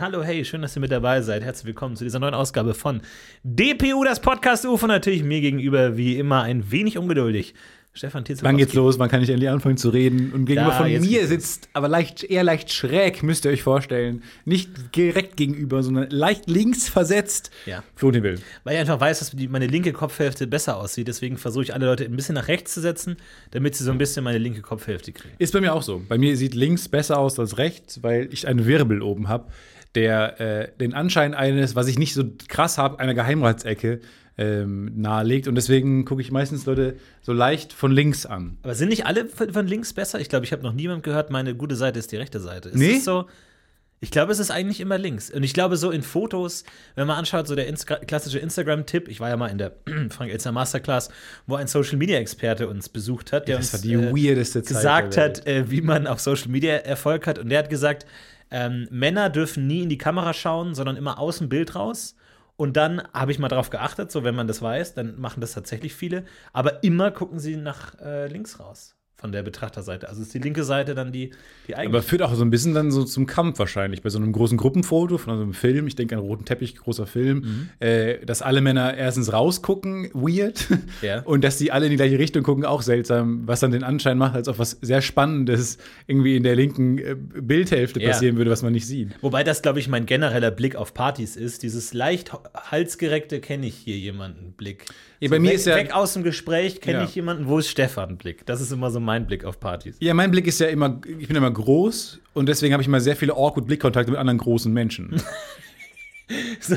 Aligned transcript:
Hallo, 0.00 0.22
hey, 0.22 0.44
schön, 0.44 0.62
dass 0.62 0.76
ihr 0.76 0.80
mit 0.80 0.92
dabei 0.92 1.22
seid. 1.22 1.42
Herzlich 1.42 1.66
willkommen 1.66 1.96
zu 1.96 2.04
dieser 2.04 2.20
neuen 2.20 2.34
Ausgabe 2.34 2.74
von 2.74 3.00
DPU, 3.42 4.04
das 4.04 4.20
Podcast 4.20 4.64
UFO. 4.64 4.86
Natürlich 4.86 5.24
mir 5.24 5.40
gegenüber, 5.40 5.96
wie 5.96 6.18
immer, 6.18 6.42
ein 6.42 6.70
wenig 6.70 6.98
ungeduldig. 6.98 7.54
Stefan 7.94 8.24
Tietze. 8.24 8.44
Wann 8.44 8.56
geht's 8.56 8.74
los? 8.74 9.00
Wann 9.00 9.08
kann 9.08 9.22
ich 9.22 9.28
endlich 9.28 9.50
anfangen 9.50 9.76
zu 9.76 9.88
reden? 9.88 10.32
Und 10.32 10.44
gegenüber 10.44 10.70
Da, 10.70 10.76
von 10.76 10.88
mir 10.88 11.26
sitzt, 11.26 11.68
aber 11.72 11.88
leicht, 11.88 12.22
eher 12.22 12.44
leicht 12.44 12.72
schräg, 12.72 13.24
müsst 13.24 13.44
ihr 13.44 13.50
euch 13.50 13.62
vorstellen. 13.64 14.22
Nicht 14.44 14.94
direkt 14.94 15.36
gegenüber, 15.36 15.82
sondern 15.82 16.10
leicht 16.10 16.48
links 16.48 16.88
versetzt. 16.88 17.50
Ja. 17.66 17.82
Florentin 17.96 18.22
Will. 18.22 18.40
Weil 18.62 18.74
ich 18.74 18.80
einfach 18.80 19.00
weiß, 19.00 19.18
dass 19.18 19.34
meine 19.48 19.66
linke 19.66 19.92
Kopfhälfte 19.92 20.46
besser 20.46 20.76
aussieht. 20.76 21.08
Deswegen 21.08 21.38
versuche 21.38 21.64
ich 21.64 21.74
alle 21.74 21.86
Leute 21.86 22.04
ein 22.04 22.14
bisschen 22.14 22.36
nach 22.36 22.46
rechts 22.46 22.72
zu 22.72 22.80
setzen, 22.80 23.16
damit 23.50 23.74
sie 23.74 23.82
so 23.82 23.90
ein 23.90 23.98
bisschen 23.98 24.22
meine 24.22 24.38
linke 24.38 24.60
Kopfhälfte 24.60 25.10
kriegen. 25.10 25.34
Ist 25.38 25.52
bei 25.52 25.60
mir 25.60 25.74
auch 25.74 25.82
so. 25.82 26.00
Bei 26.08 26.18
mir 26.18 26.36
sieht 26.36 26.54
links 26.54 26.88
besser 26.88 27.18
aus 27.18 27.36
als 27.40 27.58
rechts, 27.58 28.04
weil 28.04 28.28
ich 28.32 28.46
einen 28.46 28.66
Wirbel 28.66 29.02
oben 29.02 29.26
habe, 29.28 29.48
der 29.94 30.40
äh, 30.40 30.68
den 30.78 30.94
Anschein 30.94 31.34
eines, 31.34 31.74
was 31.74 31.88
ich 31.88 31.98
nicht 31.98 32.14
so 32.14 32.24
krass 32.48 32.78
habe, 32.78 32.98
einer 33.00 33.14
Geheimratsecke 33.14 34.00
ähm, 34.36 34.92
nahelegt. 34.94 35.48
Und 35.48 35.56
deswegen 35.56 36.04
gucke 36.04 36.22
ich 36.22 36.30
meistens 36.30 36.64
Leute 36.66 36.96
so 37.22 37.32
leicht 37.32 37.72
von 37.72 37.90
links 37.90 38.24
an. 38.24 38.58
Aber 38.62 38.74
sind 38.74 38.88
nicht 38.88 39.06
alle 39.06 39.26
von 39.26 39.66
links 39.66 39.92
besser? 39.92 40.20
Ich 40.20 40.28
glaube, 40.28 40.44
ich 40.44 40.52
habe 40.52 40.62
noch 40.62 40.72
niemand 40.72 41.02
gehört, 41.02 41.30
meine 41.30 41.54
gute 41.54 41.74
Seite 41.74 41.98
ist 41.98 42.12
die 42.12 42.16
rechte 42.16 42.40
Seite. 42.40 42.68
Ist 42.68 42.76
Nee? 42.76 42.96
es 42.98 43.04
so? 43.04 43.26
Ich 44.00 44.12
glaube, 44.12 44.30
es 44.30 44.38
ist 44.38 44.52
eigentlich 44.52 44.80
immer 44.80 44.96
links. 44.96 45.28
Und 45.28 45.42
ich 45.42 45.52
glaube, 45.52 45.76
so 45.76 45.90
in 45.90 46.02
Fotos, 46.02 46.62
wenn 46.94 47.08
man 47.08 47.16
anschaut, 47.16 47.48
so 47.48 47.56
der 47.56 47.66
Insta 47.66 47.96
klassische 47.96 48.38
Instagram-Tipp, 48.38 49.08
ich 49.08 49.18
war 49.18 49.28
ja 49.28 49.36
mal 49.36 49.48
in 49.48 49.58
der 49.58 49.72
Frank 50.10 50.30
Elster 50.30 50.52
Masterclass, 50.52 51.08
wo 51.48 51.56
ein 51.56 51.66
Social-Media-Experte 51.66 52.68
uns 52.68 52.88
besucht 52.88 53.32
hat, 53.32 53.48
der 53.48 53.56
Das 53.56 53.74
uns 53.74 53.84
äh, 53.84 54.60
gesagt 54.62 55.16
hat, 55.16 55.44
äh, 55.48 55.68
wie 55.68 55.80
man 55.80 56.06
auf 56.06 56.20
Social 56.20 56.48
Media 56.48 56.74
Erfolg 56.74 57.26
hat. 57.26 57.40
Und 57.40 57.48
der 57.48 57.58
hat 57.58 57.70
gesagt, 57.70 58.06
ähm, 58.50 58.88
Männer 58.90 59.30
dürfen 59.30 59.66
nie 59.66 59.82
in 59.82 59.88
die 59.88 59.98
Kamera 59.98 60.32
schauen, 60.32 60.74
sondern 60.74 60.96
immer 60.96 61.18
aus 61.18 61.38
dem 61.38 61.48
Bild 61.48 61.74
raus. 61.74 62.16
Und 62.56 62.76
dann 62.76 63.02
habe 63.12 63.30
ich 63.30 63.38
mal 63.38 63.48
drauf 63.48 63.70
geachtet, 63.70 64.10
so 64.10 64.24
wenn 64.24 64.34
man 64.34 64.48
das 64.48 64.60
weiß, 64.60 64.94
dann 64.94 65.20
machen 65.20 65.40
das 65.40 65.52
tatsächlich 65.52 65.94
viele. 65.94 66.24
Aber 66.52 66.82
immer 66.82 67.10
gucken 67.10 67.38
sie 67.38 67.56
nach 67.56 67.98
äh, 68.00 68.26
links 68.26 68.58
raus 68.58 68.97
von 69.20 69.32
der 69.32 69.42
Betrachterseite. 69.42 70.08
Also 70.08 70.22
ist 70.22 70.32
die 70.32 70.38
linke 70.38 70.62
Seite 70.62 70.94
dann 70.94 71.10
die, 71.10 71.30
die 71.66 71.74
Aber 71.74 71.82
eigene. 71.82 72.02
führt 72.02 72.22
auch 72.22 72.32
so 72.34 72.44
ein 72.44 72.50
bisschen 72.50 72.72
dann 72.72 72.92
so 72.92 73.02
zum 73.02 73.26
Kampf 73.26 73.58
wahrscheinlich. 73.58 74.00
Bei 74.02 74.10
so 74.10 74.18
einem 74.18 74.30
großen 74.32 74.56
Gruppenfoto 74.56 75.18
von 75.18 75.36
so 75.36 75.42
einem 75.42 75.54
Film, 75.54 75.88
ich 75.88 75.96
denke 75.96 76.14
an 76.14 76.20
roten 76.20 76.44
Teppich, 76.44 76.76
großer 76.76 77.06
Film, 77.08 77.38
Mhm. 77.40 77.68
äh, 77.86 78.24
dass 78.24 78.42
alle 78.42 78.60
Männer 78.60 78.96
erstens 78.96 79.32
rausgucken, 79.32 80.10
weird. 80.14 80.66
Ja. 81.02 81.20
Und 81.22 81.42
dass 81.42 81.58
die 81.58 81.72
alle 81.72 81.86
in 81.86 81.90
die 81.90 81.96
gleiche 81.96 82.18
Richtung 82.18 82.44
gucken, 82.44 82.64
auch 82.64 82.82
seltsam, 82.82 83.42
was 83.46 83.58
dann 83.60 83.72
den 83.72 83.82
Anschein 83.82 84.18
macht, 84.18 84.36
als 84.36 84.46
ob 84.48 84.58
was 84.60 84.78
sehr 84.82 85.02
Spannendes 85.02 85.78
irgendwie 86.06 86.36
in 86.36 86.44
der 86.44 86.54
linken 86.54 86.98
äh, 86.98 87.16
Bildhälfte 87.16 88.00
Ja. 88.00 88.10
passieren 88.10 88.36
würde, 88.36 88.50
was 88.52 88.62
man 88.62 88.72
nicht 88.72 88.86
sieht. 88.86 89.10
Wobei 89.20 89.42
das, 89.42 89.62
glaube 89.62 89.80
ich, 89.80 89.88
mein 89.88 90.06
genereller 90.06 90.52
Blick 90.52 90.76
auf 90.76 90.94
Partys 90.94 91.34
ist. 91.34 91.64
Dieses 91.64 91.92
leicht 91.92 92.32
halsgereckte 92.54 93.40
kenne 93.40 93.66
ich 93.66 93.74
hier 93.74 93.96
jemanden 93.98 94.52
Blick. 94.52 94.84
Ja, 95.20 95.28
bei 95.30 95.40
mir 95.40 95.48
weg, 95.48 95.56
ist 95.56 95.66
ja- 95.66 95.74
weg 95.74 95.92
aus 95.92 96.12
dem 96.12 96.22
Gespräch 96.22 96.80
kenne 96.80 97.02
ich 97.04 97.14
jemanden, 97.16 97.48
wo 97.48 97.58
ist 97.58 97.68
Stefan 97.68 98.16
Blick? 98.18 98.46
Das 98.46 98.60
ist 98.60 98.70
immer 98.70 98.92
so 98.92 99.00
mein 99.00 99.07
Blick 99.26 99.44
auf 99.44 99.58
Partys. 99.60 99.96
Ja, 100.00 100.12
mein 100.14 100.30
Blick 100.30 100.46
ist 100.46 100.60
ja 100.60 100.66
immer, 100.68 101.00
ich 101.18 101.26
bin 101.28 101.36
immer 101.36 101.50
groß 101.50 102.20
und 102.34 102.48
deswegen 102.48 102.72
habe 102.74 102.82
ich 102.82 102.86
immer 102.88 103.00
sehr 103.00 103.16
viele 103.16 103.32
awkward 103.34 103.66
Blickkontakte 103.66 104.10
mit 104.10 104.20
anderen 104.20 104.38
großen 104.38 104.72
Menschen. 104.72 105.20
So, 106.60 106.76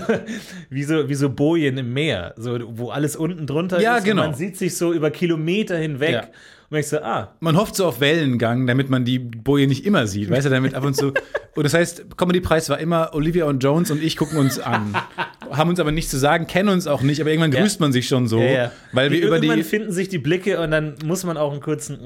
wie, 0.69 0.83
so, 0.83 1.09
wie 1.09 1.13
so 1.13 1.29
Bojen 1.29 1.77
im 1.77 1.91
Meer, 1.91 2.33
so, 2.37 2.57
wo 2.77 2.89
alles 2.89 3.17
unten 3.17 3.45
drunter 3.45 3.81
Ja, 3.81 3.97
ist. 3.97 4.05
genau. 4.05 4.21
Und 4.23 4.29
man 4.29 4.37
sieht 4.37 4.55
sich 4.55 4.77
so 4.77 4.93
über 4.93 5.11
Kilometer 5.11 5.77
hinweg. 5.77 6.11
Ja. 6.11 6.27
Und 6.71 6.75
denkst 6.75 6.87
so, 6.89 6.99
ah, 7.01 7.35
Man 7.41 7.57
hofft 7.57 7.75
so 7.75 7.85
auf 7.85 7.99
Wellengang, 7.99 8.65
damit 8.65 8.89
man 8.89 9.03
die 9.03 9.19
Boje 9.19 9.67
nicht 9.67 9.85
immer 9.85 10.07
sieht, 10.07 10.29
weißt 10.29 10.45
du, 10.45 10.49
damit 10.49 10.73
ab 10.73 10.85
und 10.85 10.95
zu. 10.95 11.13
Und 11.53 11.65
das 11.65 11.73
heißt, 11.73 12.15
Comedy-Preis 12.15 12.69
war 12.69 12.79
immer 12.79 13.09
Olivia 13.13 13.43
und 13.43 13.61
Jones 13.61 13.91
und 13.91 14.01
ich 14.01 14.15
gucken 14.15 14.37
uns 14.37 14.57
an. 14.57 14.95
haben 15.51 15.69
uns 15.69 15.81
aber 15.81 15.91
nichts 15.91 16.09
zu 16.09 16.17
sagen, 16.17 16.47
kennen 16.47 16.69
uns 16.69 16.87
auch 16.87 17.01
nicht, 17.01 17.19
aber 17.19 17.29
irgendwann 17.29 17.51
Ja. 17.51 17.59
grüßt 17.59 17.81
man 17.81 17.91
sich 17.91 18.07
schon 18.07 18.29
so, 18.29 18.39
ja, 18.39 18.45
ja. 18.51 18.71
weil 18.93 19.11
wir 19.11 19.17
über 19.21 19.35
irgendwann 19.35 19.57
die. 19.57 19.63
finden 19.65 19.91
sich 19.91 20.07
die 20.07 20.17
Blicke 20.17 20.61
und 20.61 20.71
dann 20.71 20.95
muss 21.03 21.25
man 21.25 21.35
auch 21.35 21.51
einen 21.51 21.59
kurzen. 21.59 21.99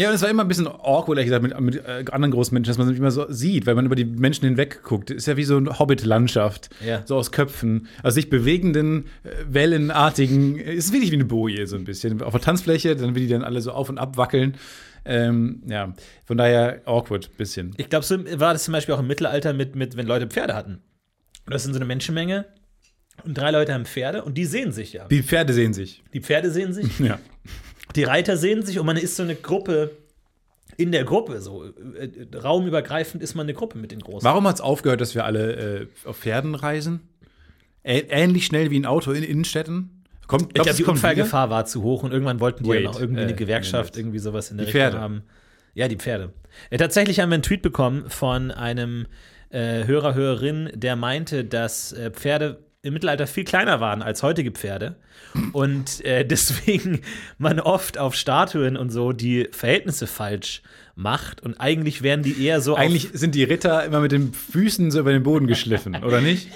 Ja. 0.00 0.08
Und 0.08 0.14
es 0.14 0.22
war 0.22 0.28
immer 0.30 0.42
ein 0.42 0.48
bisschen 0.48 0.66
awkward, 0.66 1.18
ehrlich 1.18 1.26
gesagt, 1.26 1.42
mit, 1.42 1.60
mit 1.60 1.76
äh, 1.76 2.04
anderen 2.10 2.30
großen 2.32 2.54
Menschen, 2.54 2.70
dass 2.70 2.78
man 2.78 2.88
sich 2.88 2.96
immer 2.98 3.10
so 3.10 3.26
sieht, 3.30 3.66
weil 3.66 3.74
man 3.74 3.86
über 3.86 3.96
die 3.96 4.04
Menschen 4.04 4.44
hinweg 4.46 4.82
guckt. 4.82 5.10
Ist 5.10 5.26
ja 5.26 5.36
wie 5.36 5.44
so 5.44 5.56
eine 5.56 5.78
Hobbit-Landschaft, 5.78 6.70
Ja. 6.84 7.02
so 7.06 7.16
aus 7.16 7.32
Köpfen, 7.32 7.88
aus 8.02 8.14
sich 8.14 8.30
bewegenden, 8.30 9.06
äh, 9.24 9.30
wellenartigen, 9.48 10.58
äh, 10.58 10.74
ist 10.74 10.92
wirklich 10.92 11.10
wie 11.10 11.16
eine 11.16 11.24
Boje 11.24 11.66
so 11.66 11.76
ein 11.76 11.84
bisschen. 11.84 12.22
Auf 12.22 12.32
der 12.32 12.40
Tanzfläche, 12.40 12.96
dann 12.96 13.14
will 13.14 13.22
die 13.22 13.28
dann 13.32 13.44
alle 13.44 13.60
so 13.60 13.72
auf 13.72 13.88
und 13.88 13.98
ab 13.98 14.16
wackeln. 14.16 14.56
Ähm, 15.04 15.62
ja, 15.66 15.94
von 16.24 16.36
daher 16.36 16.82
awkward, 16.84 17.36
bisschen. 17.38 17.72
Ich 17.78 17.88
glaube, 17.88 18.04
so 18.04 18.18
war 18.38 18.52
das 18.52 18.64
zum 18.64 18.72
Beispiel 18.72 18.94
auch 18.94 19.00
im 19.00 19.06
Mittelalter 19.06 19.52
mit, 19.54 19.74
mit 19.74 19.96
wenn 19.96 20.06
Leute 20.06 20.26
Pferde 20.26 20.54
hatten. 20.54 20.80
Und 21.46 21.54
das 21.54 21.62
sind 21.62 21.72
so 21.72 21.78
eine 21.78 21.86
Menschenmenge 21.86 22.44
und 23.24 23.36
drei 23.36 23.50
Leute 23.50 23.72
haben 23.74 23.86
Pferde 23.86 24.22
und 24.24 24.36
die 24.36 24.44
sehen 24.44 24.72
sich 24.72 24.92
ja. 24.92 25.06
Die 25.08 25.22
Pferde 25.22 25.52
sehen 25.54 25.72
sich. 25.72 26.02
Die 26.12 26.20
Pferde 26.20 26.50
sehen 26.50 26.72
sich, 26.74 26.98
Ja. 27.00 27.18
Die 27.96 28.04
Reiter 28.04 28.36
sehen 28.36 28.64
sich 28.64 28.78
und 28.78 28.86
man 28.86 28.96
ist 28.96 29.16
so 29.16 29.22
eine 29.22 29.34
Gruppe 29.34 29.90
in 30.76 30.92
der 30.92 31.04
Gruppe, 31.04 31.40
so 31.40 31.64
äh, 31.64 32.04
äh, 32.04 32.36
raumübergreifend 32.36 33.22
ist 33.22 33.34
man 33.34 33.44
eine 33.44 33.54
Gruppe 33.54 33.78
mit 33.78 33.90
den 33.92 34.00
Großen. 34.00 34.24
Warum 34.24 34.46
hat 34.46 34.56
es 34.56 34.60
aufgehört, 34.60 35.00
dass 35.00 35.14
wir 35.14 35.24
alle 35.24 35.80
äh, 35.82 35.86
auf 36.04 36.18
Pferden 36.18 36.54
reisen? 36.54 37.00
Ä 37.84 38.04
ähnlich 38.10 38.46
schnell 38.46 38.70
wie 38.70 38.78
ein 38.78 38.86
Auto 38.86 39.12
in 39.12 39.22
Innenstädten? 39.22 40.04
Kommt, 40.26 40.42
Ich 40.48 40.54
glaubst 40.54 40.66
glaube, 40.68 40.76
die 40.76 40.82
kommt 40.84 40.98
wieder? 40.98 41.08
Unfallgefahr 41.10 41.50
war 41.50 41.64
zu 41.66 41.82
hoch 41.82 42.02
und 42.02 42.12
irgendwann 42.12 42.40
wollten 42.40 42.64
die 42.64 42.70
Wait, 42.70 42.84
ja 42.84 42.90
noch 42.90 43.00
irgendwie 43.00 43.20
äh, 43.20 43.24
eine 43.24 43.34
Gewerkschaft, 43.34 43.96
irgendwie 43.96 44.18
sowas 44.20 44.50
in 44.50 44.58
der 44.58 44.66
Die 44.66 44.70
Richtung 44.72 44.80
Pferde. 44.90 45.00
haben. 45.00 45.22
Ja, 45.74 45.88
die 45.88 45.96
Pferde. 45.96 46.32
Ja, 46.70 46.78
tatsächlich 46.78 47.20
haben 47.20 47.30
wir 47.30 47.34
einen 47.34 47.42
Tweet 47.42 47.62
bekommen 47.62 48.08
von 48.08 48.50
einem 48.50 49.06
äh, 49.50 49.84
Hörer, 49.84 50.14
Hörerin, 50.14 50.70
der 50.74 50.94
meinte, 50.96 51.44
dass 51.44 51.92
äh, 51.92 52.10
Pferde 52.10 52.58
im 52.82 52.94
Mittelalter 52.94 53.26
viel 53.26 53.44
kleiner 53.44 53.80
waren 53.80 54.02
als 54.02 54.22
heutige 54.22 54.52
Pferde. 54.52 54.96
Und 55.52 56.04
äh, 56.04 56.24
deswegen 56.26 57.00
man 57.38 57.60
oft 57.60 57.98
auf 57.98 58.14
Statuen 58.14 58.76
und 58.76 58.90
so 58.90 59.12
die 59.12 59.48
Verhältnisse 59.52 60.06
falsch 60.06 60.62
macht. 60.94 61.42
Und 61.42 61.60
eigentlich 61.60 62.02
wären 62.02 62.22
die 62.22 62.44
eher 62.44 62.60
so 62.60 62.76
Eigentlich 62.76 63.10
sind 63.12 63.34
die 63.34 63.44
Ritter 63.44 63.84
immer 63.84 64.00
mit 64.00 64.12
den 64.12 64.32
Füßen 64.32 64.90
so 64.90 65.00
über 65.00 65.12
den 65.12 65.22
Boden 65.22 65.46
geschliffen, 65.46 65.94
oder 66.04 66.20
nicht? 66.20 66.48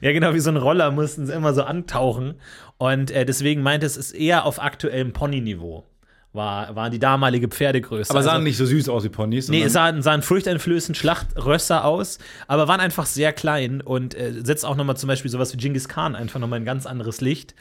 ja 0.00 0.12
genau 0.12 0.34
wie 0.34 0.40
so 0.40 0.50
ein 0.50 0.56
Roller 0.56 0.90
mussten 0.90 1.26
sie 1.26 1.34
immer 1.34 1.52
so 1.52 1.62
antauchen. 1.62 2.34
Und 2.78 3.10
äh, 3.10 3.24
deswegen 3.24 3.62
meinte 3.62 3.86
es 3.86 3.96
ist 3.96 4.12
eher 4.12 4.46
auf 4.46 4.60
aktuellem 4.60 5.12
Pony-Niveau 5.12 5.84
war, 6.32 6.74
war 6.74 6.88
die 6.90 6.98
damalige 6.98 7.48
Pferdegröße. 7.48 8.10
Aber 8.10 8.22
sahen 8.22 8.34
Also- 8.36 8.44
nicht 8.44 8.56
so 8.56 8.64
süß 8.66 8.88
aus 8.88 9.04
wie 9.04 9.08
Ponys. 9.10 9.48
Nee, 9.48 9.68
sahen, 9.68 10.00
sahen 10.02 10.22
furchteinflößend 10.22 10.96
Schlachtrösser 10.96 11.84
aus, 11.84 12.18
aber 12.46 12.68
waren 12.68 12.80
einfach 12.80 13.06
sehr 13.06 13.32
klein 13.32 13.80
und 13.80 14.14
äh, 14.14 14.32
setzt 14.42 14.64
auch 14.64 14.76
nochmal 14.76 14.96
zum 14.96 15.08
Beispiel 15.08 15.30
sowas 15.30 15.52
wie 15.52 15.58
Genghis 15.58 15.88
Khan 15.88 16.14
einfach 16.16 16.40
nochmal 16.40 16.60
ein 16.60 16.64
ganz 16.64 16.86
anderes 16.86 17.20
Licht, 17.20 17.54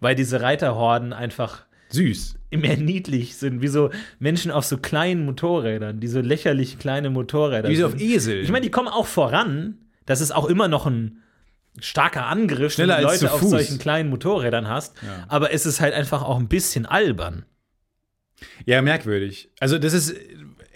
weil 0.00 0.14
diese 0.14 0.40
Reiterhorden 0.40 1.12
einfach 1.12 1.64
süß. 1.90 2.36
mehr 2.50 2.76
niedlich 2.76 3.36
sind, 3.36 3.60
wie 3.62 3.68
so 3.68 3.90
Menschen 4.18 4.50
auf 4.50 4.64
so 4.64 4.78
kleinen 4.78 5.24
Motorrädern, 5.26 6.00
die 6.00 6.08
so 6.08 6.20
lächerlich 6.20 6.78
kleine 6.78 7.10
Motorräder 7.10 7.68
Wie 7.68 7.76
so 7.76 7.86
auf 7.86 8.00
Esel. 8.00 8.40
Ich 8.42 8.50
meine, 8.50 8.62
die 8.64 8.70
kommen 8.70 8.88
auch 8.88 9.06
voran, 9.06 9.76
das 10.06 10.20
ist 10.20 10.34
auch 10.34 10.46
immer 10.46 10.66
noch 10.68 10.86
ein 10.86 11.18
starker 11.80 12.26
Angriff, 12.26 12.72
Schneller 12.74 12.96
wenn 12.96 13.02
du 13.02 13.08
Leute 13.08 13.32
auf 13.32 13.42
solchen 13.42 13.78
kleinen 13.78 14.08
Motorrädern 14.08 14.68
hast, 14.68 14.94
Ja. 15.02 15.24
aber 15.28 15.52
es 15.52 15.66
ist 15.66 15.80
halt 15.80 15.92
einfach 15.94 16.22
auch 16.22 16.38
ein 16.38 16.48
bisschen 16.48 16.86
albern. 16.86 17.44
Ja, 18.66 18.82
merkwürdig. 18.82 19.50
Also, 19.60 19.78
das 19.78 19.92
ist 19.92 20.14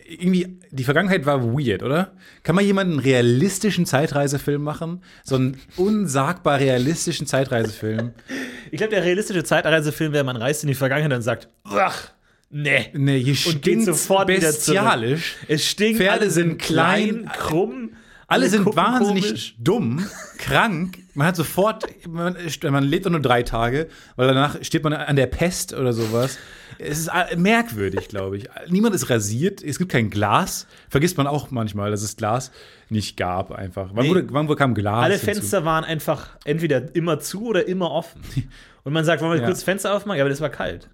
irgendwie, 0.09 0.59
die 0.71 0.85
Vergangenheit 0.85 1.27
war 1.27 1.45
weird, 1.45 1.83
oder? 1.83 2.13
Kann 2.43 2.55
man 2.55 2.65
jemanden 2.65 2.95
einen 2.95 3.01
realistischen 3.03 3.85
Zeitreisefilm 3.85 4.63
machen? 4.63 5.03
So 5.23 5.35
einen 5.37 5.61
unsagbar 5.77 6.59
realistischen 6.59 7.27
Zeitreisefilm? 7.27 8.13
Ich 8.71 8.77
glaube, 8.77 8.91
der 8.91 9.03
realistische 9.03 9.45
Zeitreisefilm 9.45 10.13
wäre, 10.13 10.25
man 10.25 10.37
reist 10.37 10.63
in 10.63 10.69
die 10.69 10.75
Vergangenheit 10.75 11.15
und 11.17 11.23
sagt, 11.23 11.49
ach, 11.65 12.11
nee. 12.51 12.91
Nee, 12.93 13.19
hier 13.19 13.33
Und 13.47 13.63
geht 13.63 13.81
stinkt 13.81 13.85
sofort 13.87 14.27
bestialisch. 14.27 15.37
Es 15.49 15.67
stinkt, 15.67 15.97
Pferde 15.97 16.31
sind 16.31 16.59
klein, 16.59 17.31
krumm. 17.35 17.93
Alle 18.27 18.51
sind 18.51 18.67
wahnsinnig 18.77 19.25
komisch. 19.27 19.57
dumm, 19.59 20.07
krank. 20.37 20.99
Man 21.15 21.29
hat 21.29 21.37
sofort, 21.37 21.87
man, 22.07 22.37
man 22.71 22.85
lebt 22.85 23.09
nur 23.09 23.21
drei 23.21 23.43
Tage, 23.43 23.89
weil 24.17 24.29
danach 24.29 24.63
steht 24.63 24.85
man 24.85 24.93
an 24.93 25.17
der 25.17 25.29
Pest 25.29 25.73
oder 25.73 25.95
sowas. 25.95 26.37
Es 26.79 26.99
ist 26.99 27.09
äh, 27.09 27.37
merkwürdig, 27.37 28.09
glaube 28.09 28.37
ich. 28.37 28.49
Niemand 28.69 28.95
ist 28.95 29.11
rasiert, 29.11 29.63
es 29.63 29.79
gibt 29.79 29.91
kein 29.91 30.11
Glas. 30.11 30.67
Vergisst 30.89 31.17
man 31.17 31.27
auch 31.27 31.51
manchmal, 31.51 31.91
dass 31.91 32.03
es 32.03 32.17
Glas 32.17 32.51
nicht 32.89 33.17
gab 33.17 33.51
einfach. 33.53 33.91
Wann, 33.95 34.05
Nee. 34.05 34.11
wurde, 34.11 34.27
wann 34.31 34.49
kam 34.57 34.75
Glas? 34.75 35.05
Alle 35.05 35.15
hinzu? 35.15 35.27
Fenster 35.27 35.65
waren 35.65 35.85
einfach 35.85 36.37
entweder 36.45 36.95
immer 36.95 37.19
zu 37.21 37.47
oder 37.47 37.67
immer 37.67 37.91
offen. 37.91 38.23
Und 38.85 38.93
man 38.93 39.05
sagt, 39.05 39.21
wollen 39.23 39.33
wir 39.33 39.41
Ja. 39.41 39.47
kurz 39.47 39.63
Fenster 39.63 39.95
aufmachen? 39.95 40.19
Ja, 40.19 40.23
aber 40.25 40.31
das 40.31 40.41
war 40.41 40.51
kalt. 40.51 40.89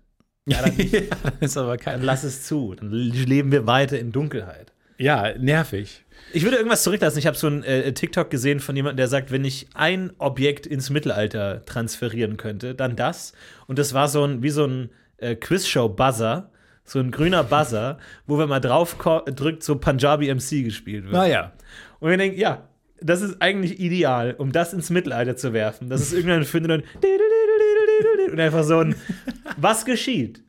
Ja, 0.46 0.62
dann, 0.62 0.76
ja, 0.78 1.00
das 1.40 1.50
ist 1.52 1.56
aber 1.56 1.76
dann 1.76 1.84
kein. 1.84 2.02
lass 2.02 2.24
es 2.24 2.44
zu. 2.44 2.74
Dann 2.74 2.90
leben 2.90 3.52
wir 3.52 3.66
weiter 3.66 3.98
in 3.98 4.10
Dunkelheit. 4.12 4.72
Ja, 4.96 5.36
nervig. 5.38 6.04
Ich 6.32 6.44
würde 6.44 6.56
irgendwas 6.56 6.82
zurücklassen. 6.84 7.18
Ich 7.18 7.26
habe 7.26 7.36
so 7.36 7.48
ein 7.48 7.62
äh, 7.64 7.92
TikTok 7.92 8.30
gesehen 8.30 8.60
von 8.60 8.76
jemandem, 8.76 8.96
der 8.98 9.08
sagt, 9.08 9.30
wenn 9.32 9.44
ich 9.44 9.66
ein 9.74 10.12
Objekt 10.18 10.66
ins 10.66 10.88
Mittelalter 10.88 11.64
transferieren 11.66 12.36
könnte, 12.36 12.74
dann 12.74 12.94
das. 12.96 13.32
Und 13.66 13.78
das 13.78 13.92
war 13.92 14.08
so 14.08 14.24
ein, 14.24 14.42
wie 14.42 14.50
so 14.50 14.64
ein 14.66 14.90
äh, 15.18 15.34
Quizshow-Buzzer, 15.36 16.50
so 16.84 16.98
ein 16.98 17.10
grüner 17.10 17.44
Buzzer, 17.44 17.98
wo 18.26 18.38
wenn 18.38 18.48
man 18.48 18.60
drauf 18.60 18.96
drückt, 19.26 19.62
so 19.62 19.76
Punjabi 19.76 20.32
MC 20.32 20.64
gespielt 20.64 21.04
wird. 21.04 21.14
Naja. 21.14 21.52
Und 22.00 22.10
wir 22.10 22.16
denken, 22.16 22.38
ja, 22.38 22.68
das 23.00 23.22
ist 23.22 23.40
eigentlich 23.40 23.80
ideal, 23.80 24.34
um 24.38 24.52
das 24.52 24.72
ins 24.72 24.90
Mittelalter 24.90 25.36
zu 25.36 25.52
werfen. 25.52 25.88
Das 25.88 26.00
ist 26.00 26.12
irgendwann 26.12 26.44
findet 26.44 26.84
und 28.32 28.40
einfach 28.40 28.64
so 28.64 28.80
ein 28.80 28.94
Was 29.56 29.84
geschieht? 29.84 30.42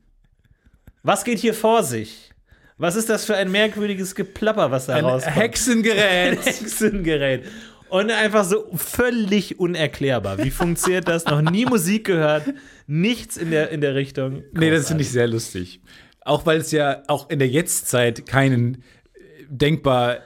Was 1.03 1.23
geht 1.23 1.39
hier 1.39 1.53
vor 1.53 1.83
sich? 1.83 2.31
Was 2.77 2.95
ist 2.95 3.09
das 3.09 3.25
für 3.25 3.35
ein 3.35 3.51
merkwürdiges 3.51 4.15
Geplapper, 4.15 4.71
was 4.71 4.87
da 4.87 4.95
Ein 4.95 5.05
rauskommt? 5.05 5.35
Hexengerät. 5.35 6.39
Hexengerät. 6.45 7.45
Und 7.89 8.11
einfach 8.11 8.43
so 8.43 8.65
völlig 8.75 9.59
unerklärbar. 9.59 10.43
Wie 10.43 10.51
funktioniert 10.51 11.07
das? 11.07 11.25
Noch 11.25 11.41
nie 11.41 11.65
Musik 11.65 12.05
gehört, 12.05 12.43
nichts 12.87 13.37
in 13.37 13.51
der, 13.51 13.69
in 13.69 13.81
der 13.81 13.95
Richtung. 13.95 14.43
Nee, 14.53 14.71
das 14.71 14.87
finde 14.87 15.03
ich 15.03 15.11
sehr 15.11 15.27
lustig. 15.27 15.81
Auch 16.21 16.45
weil 16.45 16.57
es 16.59 16.71
ja 16.71 17.03
auch 17.07 17.29
in 17.29 17.39
der 17.39 17.47
Jetztzeit 17.47 18.25
keinen 18.25 18.75
äh, 19.13 19.19
denkbar 19.49 20.17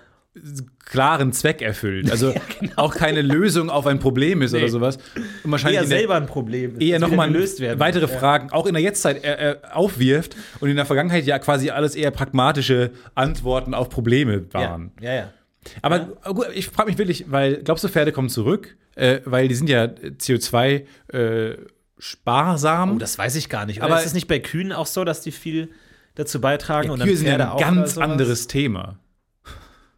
klaren 0.86 1.34
Zweck 1.34 1.62
erfüllt. 1.62 2.10
Also 2.10 2.34
auch 2.76 2.96
keine 2.96 3.22
Lösung 3.22 3.70
auf 3.70 3.86
ein 3.86 4.00
Problem 4.00 4.42
ist 4.42 4.54
Nee. 4.54 4.60
oder 4.60 4.70
sowas. 4.70 4.98
Und 5.44 5.52
wahrscheinlich 5.52 5.82
eher 5.82 5.88
selber 5.88 6.16
ein 6.16 6.26
Problem. 6.26 6.74
ist, 6.74 6.82
eher 6.82 7.00
nochmal 7.00 7.32
weitere. 7.78 8.02
Ja. 8.02 8.08
Fragen 8.08 8.52
auch 8.52 8.66
in 8.66 8.74
der 8.74 8.82
Jetztzeit 8.82 9.24
äh, 9.24 9.52
äh, 9.52 9.56
aufwirft 9.72 10.36
und 10.60 10.70
in 10.70 10.76
der 10.76 10.86
Vergangenheit 10.86 11.26
ja 11.26 11.38
quasi 11.40 11.70
alles 11.70 11.96
eher 11.96 12.12
pragmatische 12.12 12.92
Antworten 13.16 13.74
auf 13.74 13.90
Probleme 13.90 14.46
waren. 14.54 14.92
Ja, 15.00 15.10
ja, 15.10 15.16
ja. 15.16 15.34
Aber 15.82 16.00
gut, 16.34 16.48
ich 16.54 16.68
frage 16.68 16.90
mich 16.90 16.98
wirklich, 16.98 17.32
weil 17.32 17.64
glaubst 17.64 17.84
du, 17.84 17.90
Pferde 17.90 18.12
kommen 18.12 18.30
zurück? 18.30 18.78
Äh, 18.96 19.22
weil 19.26 19.48
die 19.48 19.56
sind 19.56 19.70
ja 19.70 19.84
CO2 19.86 20.86
äh, 21.14 21.58
sparsam. 21.98 22.96
Oh, 22.96 22.98
das 22.98 23.18
weiß 23.18 23.36
ich 23.36 23.50
gar 23.50 23.66
nicht. 23.66 23.80
Oder 23.80 23.88
Aber- 23.88 24.00
ist 24.00 24.06
es 24.08 24.14
nicht 24.14 24.28
bei 24.28 24.40
Kühen 24.40 24.72
auch 24.72 24.86
so, 24.88 25.04
dass 25.04 25.22
die 25.22 25.32
viel 25.32 25.70
dazu 26.16 26.42
beitragen? 26.42 26.88
ja, 26.88 26.94
und 26.94 27.02
Kühe 27.04 27.16
sind 27.18 27.28
ja 27.28 27.52
ein 27.54 27.58
ganz 27.60 27.98
anderes 27.98 28.48
Thema. 28.48 28.98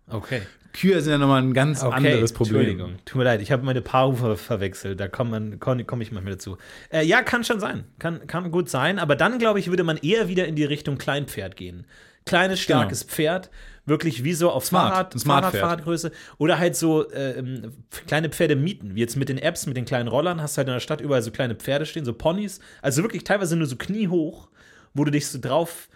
Okay. 0.08 0.42
Kühe 0.74 1.02
sind 1.02 1.12
ja 1.12 1.18
nochmal 1.18 1.42
ein 1.42 1.54
ganz 1.54 1.84
Okay, 1.84 1.94
anderes 1.96 2.32
Problem. 2.34 2.62
Entschuldigung, 2.62 2.96
tut 3.06 3.18
mir 3.18 3.24
leid, 3.26 3.42
ich 3.42 3.52
habe 3.52 3.64
meine 3.64 3.82
Paarhufe 3.82 4.38
verwechselt. 4.38 5.00
Da 5.00 5.08
komme 5.10 5.32
man- 5.32 5.60
komm, 5.60 5.80
ich 6.02 6.12
manchmal 6.12 6.34
dazu. 6.34 6.58
Äh, 6.90 7.06
ja, 7.06 7.22
kann 7.24 7.44
schon 7.44 7.60
sein. 7.60 7.84
Kann, 8.00 8.26
kann 8.28 8.52
gut 8.52 8.70
sein. 8.70 8.98
Aber 8.98 9.16
dann, 9.16 9.38
glaube 9.38 9.60
ich, 9.60 9.68
würde 9.70 9.84
man 9.84 9.98
eher 9.98 10.28
wieder 10.30 10.48
in 10.48 10.56
die 10.56 10.64
Richtung 10.64 10.98
Kleinpferd 10.98 11.56
gehen. 11.58 11.86
Kleines, 12.26 12.60
starkes 12.62 13.04
Pferd. 13.04 13.50
Wirklich 13.86 14.24
wie 14.24 14.34
so 14.34 14.52
auf. 14.52 14.66
Smart, 14.66 14.92
Fahrrad, 14.94 15.16
ein 15.16 15.20
Smart-Pferd. 15.20 15.52
Fahrradfahrtgröße. 15.62 16.12
Oder 16.38 16.60
halt 16.60 16.76
so 16.76 17.10
äh, 17.10 17.44
kleine 18.08 18.30
Pferde 18.30 18.56
mieten. 18.56 18.96
Wie 18.96 19.00
jetzt 19.00 19.16
mit 19.18 19.28
den 19.30 19.38
Apps, 19.40 19.66
mit 19.66 19.76
den 19.76 19.86
kleinen 19.86 20.08
Rollern, 20.08 20.42
hast 20.42 20.56
du 20.56 20.60
halt 20.60 20.68
in 20.68 20.74
der 20.74 20.80
Stadt 20.80 21.02
überall 21.02 21.22
so 21.24 21.32
kleine 21.32 21.56
Pferde 21.56 21.86
stehen, 21.86 22.06
so 22.06 22.14
Ponys. 22.14 22.60
Also 22.82 23.02
wirklich 23.02 23.24
teilweise 23.24 23.56
nur 23.56 23.66
so 23.68 23.76
kniehoch, 23.76 24.50
wo 24.94 25.04
du 25.04 25.12
dich 25.12 25.28
so 25.28 25.40
drauf 25.42 25.90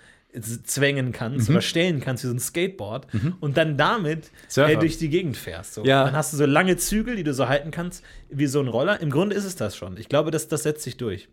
zwängen 0.66 1.14
kannst 1.14 1.48
Mhm. 1.48 1.56
oder 1.56 1.62
stellen 1.62 2.02
kannst 2.02 2.24
wie 2.24 2.28
so 2.28 2.34
ein 2.34 2.40
Skateboard 2.40 3.08
und 3.40 3.56
dann 3.56 3.78
damit 3.78 4.32
äh, 4.58 4.76
durch 4.76 4.98
die 4.98 5.08
Gegend 5.10 5.38
fährst. 5.38 5.76
So. 5.76 5.86
Ja. 5.86 6.04
Dann 6.04 6.14
hast 6.14 6.34
du 6.34 6.38
so 6.38 6.46
lange 6.46 6.76
Zügel, 6.76 7.16
die 7.16 7.24
du 7.24 7.34
so 7.34 7.48
halten 7.48 7.72
kannst, 7.72 8.04
wie 8.30 8.48
so 8.48 8.60
ein 8.60 8.68
Roller. 8.68 9.00
Im 9.00 9.12
Grunde 9.12 9.34
ist 9.36 9.46
es 9.46 9.56
das 9.56 9.78
schon. 9.78 9.96
Ich 9.98 10.10
glaube, 10.10 10.32
das, 10.32 10.50
das 10.50 10.64
setzt 10.64 10.84
sich 10.84 10.98
durch. 10.98 11.30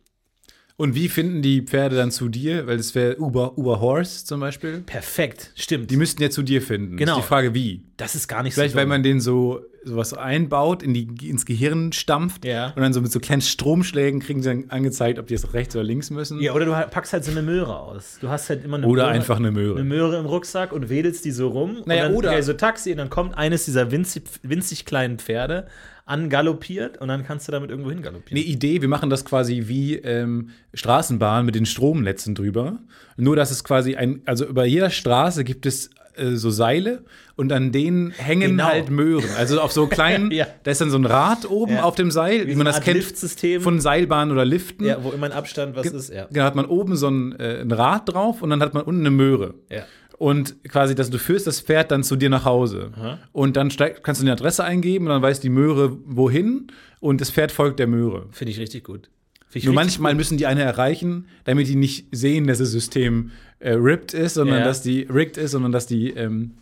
Und 0.82 0.96
wie 0.96 1.08
finden 1.08 1.42
die 1.42 1.62
Pferde 1.62 1.94
dann 1.94 2.10
zu 2.10 2.28
dir? 2.28 2.66
Weil 2.66 2.76
das 2.76 2.96
wäre 2.96 3.16
Uber, 3.20 3.56
Uber 3.56 3.80
Horse 3.80 4.24
zum 4.24 4.40
Beispiel. 4.40 4.82
Perfekt, 4.84 5.52
stimmt. 5.54 5.92
Die 5.92 5.96
müssten 5.96 6.20
ja 6.20 6.28
zu 6.30 6.42
dir 6.42 6.60
finden. 6.60 6.96
Genau. 6.96 7.12
Ist 7.18 7.22
die 7.24 7.28
Frage, 7.28 7.54
wie? 7.54 7.84
das 7.98 8.16
ist 8.16 8.26
gar 8.26 8.42
nicht 8.42 8.54
Vielleicht, 8.54 8.72
so. 8.72 8.76
weil 8.78 8.84
dumm. 8.86 8.88
man 8.88 9.02
den 9.04 9.20
so 9.20 9.60
sowas 9.84 10.12
einbaut, 10.12 10.82
in 10.82 10.92
die, 10.92 11.08
ins 11.28 11.46
Gehirn 11.46 11.92
stampft 11.92 12.44
Ja. 12.44 12.72
und 12.74 12.82
dann 12.82 12.92
so 12.92 13.00
mit 13.00 13.12
so 13.12 13.20
kleinen 13.20 13.42
Stromschlägen 13.42 14.18
kriegen 14.20 14.42
sie 14.42 14.48
dann 14.48 14.64
angezeigt, 14.70 15.20
ob 15.20 15.28
die 15.28 15.34
jetzt 15.34 15.54
rechts 15.54 15.74
oder 15.76 15.84
links 15.84 16.10
müssen. 16.10 16.40
ja, 16.40 16.52
oder 16.52 16.64
du 16.64 16.72
packst 16.90 17.12
halt 17.12 17.24
so 17.24 17.30
eine 17.30 17.42
Möhre 17.42 17.78
aus. 17.78 18.18
Du 18.20 18.28
hast 18.28 18.48
halt 18.48 18.64
immer 18.64 18.78
eine 18.78 18.86
Oder 18.88 19.04
Möhre, 19.04 19.14
einfach 19.14 19.36
eine 19.36 19.52
Möhre. 19.52 19.74
eine 19.78 19.84
Möhre 19.88 20.18
im 20.18 20.26
Rucksack 20.26 20.72
und 20.72 20.88
wedelst 20.88 21.24
die 21.24 21.30
so 21.32 21.48
rum. 21.48 21.78
Naja, 21.84 22.06
und 22.06 22.08
dann, 22.10 22.16
oder- 22.16 22.32
Ja, 22.32 22.42
so 22.42 22.54
Taxi 22.54 22.90
und 22.92 22.98
dann 22.98 23.10
kommt 23.10 23.36
eines 23.38 23.64
dieser 23.66 23.90
winzig, 23.92 24.24
winzig 24.42 24.84
kleinen 24.84 25.18
Pferde 25.18 25.66
angaloppiert 26.04 26.98
und 26.98 27.08
dann 27.08 27.24
kannst 27.24 27.48
du 27.48 27.52
damit 27.52 27.70
irgendwo 27.70 27.90
hingaloppieren. 27.90 28.36
Eine 28.42 28.46
Idee, 28.52 28.80
wir 28.82 28.88
machen 28.88 29.10
das 29.10 29.24
quasi 29.24 29.64
wie 29.66 29.96
ähm, 29.96 30.50
Straßenbahn 30.74 31.44
mit 31.46 31.54
den 31.54 31.66
Stromnetzen 31.66 32.34
drüber. 32.34 32.78
Nur, 33.16 33.36
dass 33.36 33.50
es 33.50 33.64
quasi 33.64 33.96
ein, 33.96 34.22
also 34.26 34.44
über 34.46 34.64
jeder 34.64 34.90
Straße 34.90 35.44
gibt 35.44 35.64
es 35.66 35.90
äh, 36.16 36.32
so 36.34 36.50
Seile 36.50 37.04
und 37.36 37.52
an 37.52 37.72
denen 37.72 38.10
hängen 38.10 38.50
Genau. 38.52 38.64
halt 38.64 38.90
Möhren. 38.90 39.24
Also 39.38 39.60
auf 39.60 39.72
so 39.72 39.86
kleinen, 39.88 40.30
Ja. 40.30 40.46
da 40.64 40.70
ist 40.70 40.80
dann 40.80 40.90
so 40.90 40.98
ein 40.98 41.06
Rad 41.06 41.48
oben 41.48 41.74
Ja. 41.74 41.82
auf 41.84 41.94
dem 41.94 42.10
Seil, 42.10 42.46
wie, 42.46 42.52
so 42.52 42.56
man 42.58 42.66
das 42.66 42.76
Art 42.76 42.84
kennt 42.84 43.62
von 43.62 43.80
Seilbahnen 43.80 44.32
oder 44.32 44.44
Liften. 44.44 44.84
ja, 44.84 45.02
wo 45.02 45.10
immer 45.10 45.26
ein 45.26 45.32
Abstand 45.32 45.74
was 45.76 45.86
ist, 45.86 46.12
ja. 46.12 46.26
Genau, 46.30 46.44
hat 46.44 46.54
man 46.54 46.66
oben 46.66 46.96
so 46.96 47.08
ein, 47.08 47.38
äh, 47.38 47.60
ein 47.62 47.72
Rad 47.72 48.12
drauf 48.12 48.42
und 48.42 48.50
dann 48.50 48.60
hat 48.60 48.74
man 48.74 48.82
unten 48.82 49.00
eine 49.02 49.10
Möhre. 49.10 49.54
Ja. 49.70 49.84
Und 50.22 50.62
quasi, 50.68 50.94
dass 50.94 51.10
du 51.10 51.18
führst 51.18 51.48
das 51.48 51.60
Pferd 51.60 51.90
dann 51.90 52.04
zu 52.04 52.14
dir 52.14 52.30
nach 52.30 52.44
Hause. 52.44 52.92
Und 53.32 53.56
dann 53.56 53.72
steig, 53.72 54.04
kannst 54.04 54.20
du 54.20 54.24
eine 54.24 54.32
Adresse 54.32 54.62
eingeben 54.62 55.06
und 55.06 55.10
dann 55.12 55.20
weiß 55.22 55.40
die 55.40 55.48
Möhre 55.48 55.98
wohin 56.06 56.68
und 57.00 57.20
das 57.20 57.30
Pferd 57.32 57.50
folgt 57.50 57.80
der 57.80 57.88
Möhre. 57.88 58.26
Finde 58.30 58.52
ich 58.52 58.60
richtig 58.60 58.84
gut. 58.84 59.10
Ich 59.52 59.64
Nur 59.64 59.72
richtig 59.72 59.74
manchmal 59.74 60.14
müssen 60.14 60.38
die 60.38 60.46
eine 60.46 60.62
erreichen, 60.62 61.26
damit 61.42 61.66
die 61.66 61.74
nicht 61.74 62.06
sehen, 62.12 62.46
dass 62.46 62.58
das 62.58 62.70
System 62.70 63.32
äh, 63.58 63.72
ripped 63.72 64.14
ist, 64.14 64.34
sondern 64.34 64.60
Ja. 64.60 64.64
dass 64.64 64.80
die 64.82 65.02
rigged 65.12 65.36
ist, 65.38 65.50
sondern 65.50 65.72
dass 65.72 65.86
die 65.88 66.10
ähm, 66.10 66.52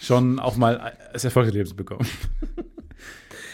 schon 0.00 0.38
auch 0.38 0.56
mal 0.56 0.92
das 1.12 1.24
Erfolgserlebnis 1.24 1.74
bekommen. 1.74 2.06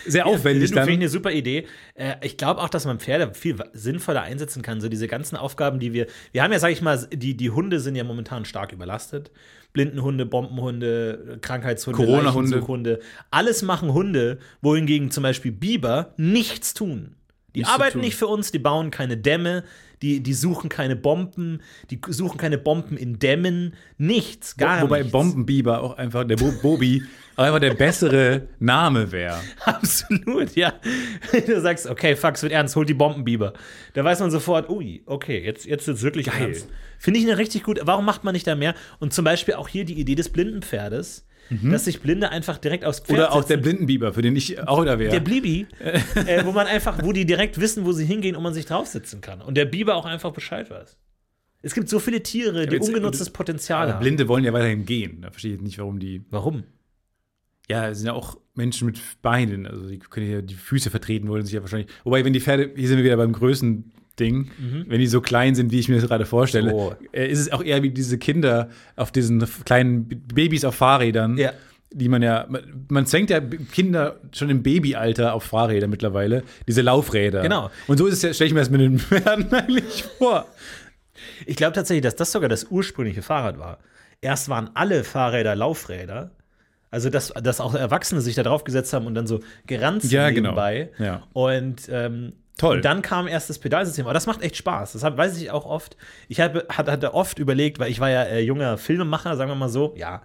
Sehr 0.06 0.26
aufwendig 0.26 0.42
Finde 0.42 0.64
ich 0.64 0.70
dann. 0.72 0.88
eine 0.88 1.08
super 1.08 1.32
Idee. 1.32 1.66
Äh, 1.94 2.14
ich 2.22 2.36
glaube 2.36 2.60
auch, 2.60 2.68
dass 2.68 2.84
man 2.86 2.98
Pferde 2.98 3.32
viel 3.34 3.56
sinnvoller 3.72 4.22
einsetzen 4.22 4.62
kann. 4.62 4.80
So 4.80 4.88
diese 4.88 5.08
ganzen 5.08 5.36
Aufgaben, 5.36 5.78
die 5.78 5.92
wir. 5.92 6.06
Wir 6.32 6.42
haben 6.42 6.52
ja, 6.52 6.58
sag 6.58 6.70
ich 6.70 6.82
mal, 6.82 7.06
die, 7.12 7.36
die 7.36 7.50
Hunde 7.50 7.80
sind 7.80 7.96
ja 7.96 8.04
momentan 8.04 8.44
stark 8.44 8.72
überlastet. 8.72 9.30
Blindenhunde, 9.72 10.24
Bombenhunde, 10.24 11.38
Krankheitshunde, 11.40 12.04
Corona-Hunde. 12.04 13.00
Alles 13.30 13.62
machen 13.62 13.92
Hunde, 13.92 14.38
wohingegen 14.62 15.10
zum 15.10 15.24
Beispiel 15.24 15.50
Biber 15.50 16.14
nichts 16.16 16.74
tun. 16.74 17.16
Die 17.54 17.60
Nichts 17.60 17.72
arbeiten 17.72 18.00
nicht 18.00 18.16
für 18.16 18.26
uns, 18.26 18.50
die 18.50 18.58
bauen 18.58 18.90
keine 18.90 19.16
Dämme, 19.16 19.64
die, 20.02 20.20
die 20.20 20.34
suchen 20.34 20.68
keine 20.68 20.96
Bomben, 20.96 21.62
die 21.90 22.00
suchen 22.08 22.36
keine 22.36 22.58
Bomben 22.58 22.96
in 22.96 23.18
Dämmen, 23.18 23.74
nichts, 23.96 24.56
gar 24.56 24.82
Wobei 24.82 24.98
nichts. 24.98 25.12
Bombenbiber 25.12 25.80
auch 25.82 25.96
einfach, 25.96 26.24
der 26.24 26.36
Bo 26.36 26.52
Bobi, 26.60 27.02
auch 27.36 27.44
einfach 27.44 27.60
der 27.60 27.74
bessere 27.74 28.48
Name 28.58 29.10
wäre. 29.12 29.38
Absolut, 29.64 30.54
ja. 30.56 30.74
Du 31.46 31.60
sagst, 31.60 31.86
okay, 31.86 32.16
fuck, 32.16 32.34
es 32.34 32.42
wird 32.42 32.52
ernst, 32.52 32.76
hol 32.76 32.84
die 32.84 32.94
Bombenbiber. 32.94 33.54
Da 33.94 34.04
weiß 34.04 34.20
man 34.20 34.30
sofort, 34.30 34.68
ui, 34.68 35.02
okay, 35.06 35.42
jetzt, 35.44 35.64
jetzt 35.64 35.86
wird 35.86 35.96
es 35.96 36.02
wirklich 36.02 36.26
Geil. 36.26 36.42
ernst. 36.42 36.68
Finde 36.98 37.20
ich 37.20 37.26
eine 37.26 37.38
richtig 37.38 37.62
gut. 37.62 37.80
Warum 37.82 38.04
macht 38.04 38.24
man 38.24 38.34
nicht 38.34 38.46
da 38.46 38.54
mehr? 38.56 38.74
Und 38.98 39.12
zum 39.12 39.24
Beispiel 39.24 39.54
auch 39.54 39.68
hier 39.68 39.84
die 39.84 39.98
Idee 39.98 40.16
des 40.16 40.28
Blindenpferdes, 40.28 41.26
dass 41.50 41.84
sich 41.84 42.00
Blinde 42.00 42.30
einfach 42.30 42.58
direkt 42.58 42.84
aufs 42.84 43.00
Pferd 43.00 43.10
Mhm. 43.10 43.14
Oder 43.24 43.32
auch 43.32 43.44
der 43.44 43.56
setzen. 43.56 43.62
Blindenbiber, 43.62 44.12
für 44.12 44.22
den 44.22 44.34
ich 44.36 44.58
auch 44.66 44.84
da 44.84 44.98
wäre. 44.98 45.10
Der 45.12 45.20
Blibi, 45.20 45.66
äh, 45.80 46.44
wo 46.44 46.52
man 46.52 46.66
einfach, 46.66 47.02
wo 47.02 47.12
die 47.12 47.24
direkt 47.26 47.60
wissen, 47.60 47.84
wo 47.84 47.92
sie 47.92 48.04
hingehen 48.04 48.34
und 48.36 48.42
man 48.42 48.54
sich 48.54 48.66
draufsitzen 48.66 49.20
kann. 49.20 49.40
Und 49.42 49.56
der 49.56 49.64
Biber 49.66 49.94
auch 49.96 50.06
einfach 50.06 50.32
Bescheid 50.32 50.70
weiß. 50.70 50.96
Es 51.62 51.74
gibt 51.74 51.88
so 51.88 51.98
viele 51.98 52.22
Tiere, 52.22 52.66
die 52.66 52.74
jetzt- 52.76 52.88
ungenutztes 52.88 53.30
Potenzial 53.30 53.84
Aber 53.84 53.94
haben. 53.94 54.00
Blinde 54.00 54.28
wollen 54.28 54.44
ja 54.44 54.52
weiterhin 54.52 54.84
gehen. 54.84 55.22
Da 55.22 55.30
verstehe 55.30 55.54
ich 55.54 55.60
nicht, 55.62 55.78
warum 55.78 55.98
die. 55.98 56.22
Warum? 56.30 56.64
Ja, 57.70 57.88
es 57.88 57.98
sind 57.98 58.08
ja 58.08 58.12
auch 58.12 58.36
Menschen 58.54 58.84
mit 58.86 59.00
Beinen. 59.22 59.66
Also 59.66 59.88
die 59.88 59.98
können 59.98 60.30
ja 60.30 60.42
die 60.42 60.54
Füße 60.54 60.90
vertreten 60.90 61.28
wollen 61.28 61.44
sich 61.46 61.54
ja 61.54 61.62
wahrscheinlich. 61.62 61.90
Wobei, 62.04 62.22
wenn 62.24 62.34
die 62.34 62.40
Pferde, 62.40 62.70
hier 62.76 62.88
sind 62.88 62.98
wir 62.98 63.04
wieder 63.04 63.16
beim 63.16 63.32
Größending, 64.16 64.50
wenn 64.88 65.00
die 65.00 65.06
so 65.06 65.20
klein 65.20 65.54
sind, 65.54 65.72
wie 65.72 65.78
ich 65.80 65.88
mir 65.88 65.96
das 65.96 66.06
gerade 66.08 66.26
vorstelle, 66.26 66.72
Mhm. 66.72 66.76
So. 66.78 66.96
äh, 67.12 67.28
ist 67.28 67.38
es 67.40 67.52
auch 67.52 67.62
eher 67.62 67.82
wie 67.82 67.90
diese 67.90 68.18
Kinder 68.18 68.68
auf 68.96 69.10
diesen 69.12 69.44
kleinen 69.64 70.08
Babys 70.08 70.64
auf 70.64 70.74
Fahrrädern. 70.76 71.36
Ja. 71.36 71.52
Die 71.96 72.08
man 72.08 72.22
ja, 72.22 72.48
man, 72.88 73.06
zwängt 73.06 73.30
ja 73.30 73.40
Kinder 73.40 74.16
schon 74.32 74.50
im 74.50 74.64
Babyalter 74.64 75.32
auf 75.32 75.44
Fahrräder 75.44 75.86
mittlerweile, 75.86 76.42
diese 76.66 76.82
Laufräder. 76.82 77.42
Genau. 77.42 77.70
Und 77.86 77.98
so 77.98 78.06
ist 78.06 78.14
es 78.14 78.22
ja, 78.22 78.34
stelle 78.34 78.48
ich 78.48 78.54
mir 78.54 78.60
das 78.60 78.70
mit 78.70 78.80
den 78.80 78.98
Pferden 78.98 79.52
eigentlich 79.52 80.02
vor. 80.18 80.46
Ich 81.46 81.54
glaube 81.56 81.72
tatsächlich, 81.72 82.02
dass 82.02 82.16
das 82.16 82.32
sogar 82.32 82.48
das 82.48 82.64
ursprüngliche 82.64 83.22
Fahrrad 83.22 83.58
war. 83.60 83.78
Erst 84.20 84.48
waren 84.48 84.70
alle 84.74 85.04
Fahrräder 85.04 85.54
Laufräder. 85.54 86.32
Also, 86.90 87.10
dass, 87.10 87.28
dass 87.42 87.60
auch 87.60 87.74
Erwachsene 87.74 88.20
sich 88.20 88.34
da 88.36 88.42
drauf 88.44 88.64
gesetzt 88.64 88.92
haben 88.92 89.06
und 89.06 89.14
dann 89.14 89.26
so 89.28 89.40
gerannt 89.66 90.02
sind 90.02 90.12
Ja, 90.12 90.30
genau. 90.30 90.50
nebenbei. 90.50 90.90
Ja. 90.98 91.22
Und, 91.32 91.88
ähm, 91.90 92.32
Toll. 92.56 92.76
und 92.76 92.84
dann 92.84 93.02
kam 93.02 93.26
erst 93.26 93.50
das 93.50 93.58
Pedalsystem. 93.58 94.04
Aber 94.06 94.14
das 94.14 94.26
macht 94.26 94.42
echt 94.42 94.56
Spaß. 94.56 94.92
Das 94.92 95.02
hab, 95.02 95.16
weiß 95.16 95.36
ich 95.40 95.50
auch 95.50 95.66
oft. 95.66 95.96
Ich 96.28 96.40
habe, 96.40 96.64
hat- 96.68 96.88
hatte 96.88 97.12
oft 97.14 97.38
überlegt, 97.38 97.78
weil 97.80 97.90
ich 97.90 97.98
war 98.00 98.10
ja 98.10 98.22
äh, 98.24 98.40
junger 98.40 98.78
Filmemacher, 98.78 99.36
sagen 99.36 99.50
wir 99.50 99.56
mal 99.56 99.68
so. 99.68 99.92
Ja. 99.96 100.22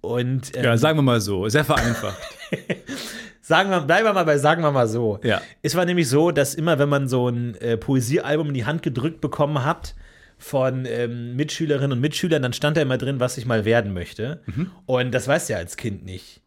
Und 0.00 0.56
ähm, 0.56 0.64
Ja, 0.64 0.76
sagen 0.78 0.96
wir 0.98 1.02
mal 1.02 1.20
so, 1.20 1.48
sehr 1.48 1.64
vereinfacht. 1.64 2.16
sagen 3.42 3.70
wir, 3.70 3.80
bleiben 3.80 4.06
wir 4.06 4.12
mal 4.12 4.24
bei 4.24 4.38
sagen 4.38 4.62
wir 4.62 4.70
mal 4.70 4.88
so. 4.88 5.18
Ja. 5.22 5.40
Es 5.62 5.74
war 5.74 5.84
nämlich 5.84 6.08
so, 6.08 6.30
dass 6.30 6.54
immer, 6.54 6.78
wenn 6.78 6.88
man 6.88 7.08
so 7.08 7.28
ein 7.28 7.54
äh, 7.56 7.76
Poesiealbum 7.76 8.48
in 8.48 8.54
die 8.54 8.64
Hand 8.64 8.82
gedrückt 8.82 9.20
bekommen 9.20 9.64
hat 9.64 9.94
von 10.38 10.84
ähm, 10.86 11.34
Mitschülerinnen 11.36 11.92
und 11.92 12.00
Mitschülern, 12.00 12.42
dann 12.42 12.52
stand 12.52 12.76
da 12.76 12.82
immer 12.82 12.98
drin, 12.98 13.20
was 13.20 13.38
ich 13.38 13.46
mal 13.46 13.64
werden 13.64 13.92
möchte. 13.94 14.42
Mhm. 14.46 14.70
Und 14.86 15.12
das 15.12 15.28
weißt 15.28 15.48
du 15.48 15.54
ja 15.54 15.58
als 15.58 15.76
Kind 15.76 16.04
nicht. 16.04 16.40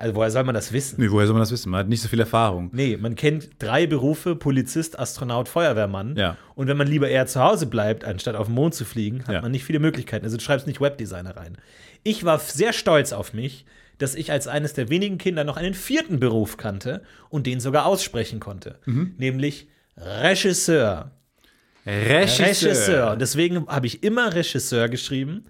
Also 0.00 0.14
woher 0.14 0.30
soll 0.30 0.44
man 0.44 0.54
das 0.54 0.72
wissen? 0.72 1.00
Nee, 1.00 1.10
woher 1.10 1.26
soll 1.26 1.34
man 1.34 1.42
das 1.42 1.52
wissen? 1.52 1.70
Man 1.70 1.80
hat 1.80 1.88
nicht 1.88 2.00
so 2.00 2.08
viel 2.08 2.20
Erfahrung. 2.20 2.70
Nee, 2.72 2.96
man 2.96 3.14
kennt 3.16 3.50
drei 3.58 3.86
Berufe: 3.86 4.34
Polizist, 4.34 4.98
Astronaut, 4.98 5.48
Feuerwehrmann. 5.48 6.16
Ja. 6.16 6.36
Und 6.54 6.68
wenn 6.68 6.76
man 6.76 6.88
lieber 6.88 7.08
eher 7.08 7.26
zu 7.26 7.40
Hause 7.42 7.66
bleibt, 7.66 8.04
anstatt 8.04 8.34
auf 8.34 8.46
den 8.46 8.54
Mond 8.54 8.74
zu 8.74 8.84
fliegen, 8.84 9.24
hat 9.26 9.34
Ja. 9.34 9.42
man 9.42 9.50
nicht 9.50 9.64
viele 9.64 9.78
Möglichkeiten. 9.78 10.24
Also 10.24 10.36
du 10.38 10.42
schreibst 10.42 10.66
nicht 10.66 10.80
Webdesigner 10.80 11.36
rein. 11.36 11.58
Ich 12.02 12.24
war 12.24 12.38
sehr 12.38 12.72
stolz 12.72 13.12
auf 13.12 13.34
mich, 13.34 13.66
dass 13.98 14.14
ich 14.14 14.32
als 14.32 14.48
eines 14.48 14.72
der 14.72 14.88
wenigen 14.88 15.18
Kinder 15.18 15.44
noch 15.44 15.58
einen 15.58 15.74
vierten 15.74 16.18
Beruf 16.18 16.56
kannte 16.56 17.02
und 17.28 17.46
den 17.46 17.60
sogar 17.60 17.84
aussprechen 17.84 18.40
konnte. 18.40 18.78
Mhm. 18.86 19.14
Nämlich 19.18 19.68
Regisseur. 19.98 21.10
Regisseur. 21.86 22.46
Regisseur. 22.46 23.12
Und 23.12 23.20
deswegen 23.20 23.66
habe 23.66 23.86
ich 23.86 24.02
immer 24.02 24.34
Regisseur 24.34 24.88
geschrieben, 24.88 25.44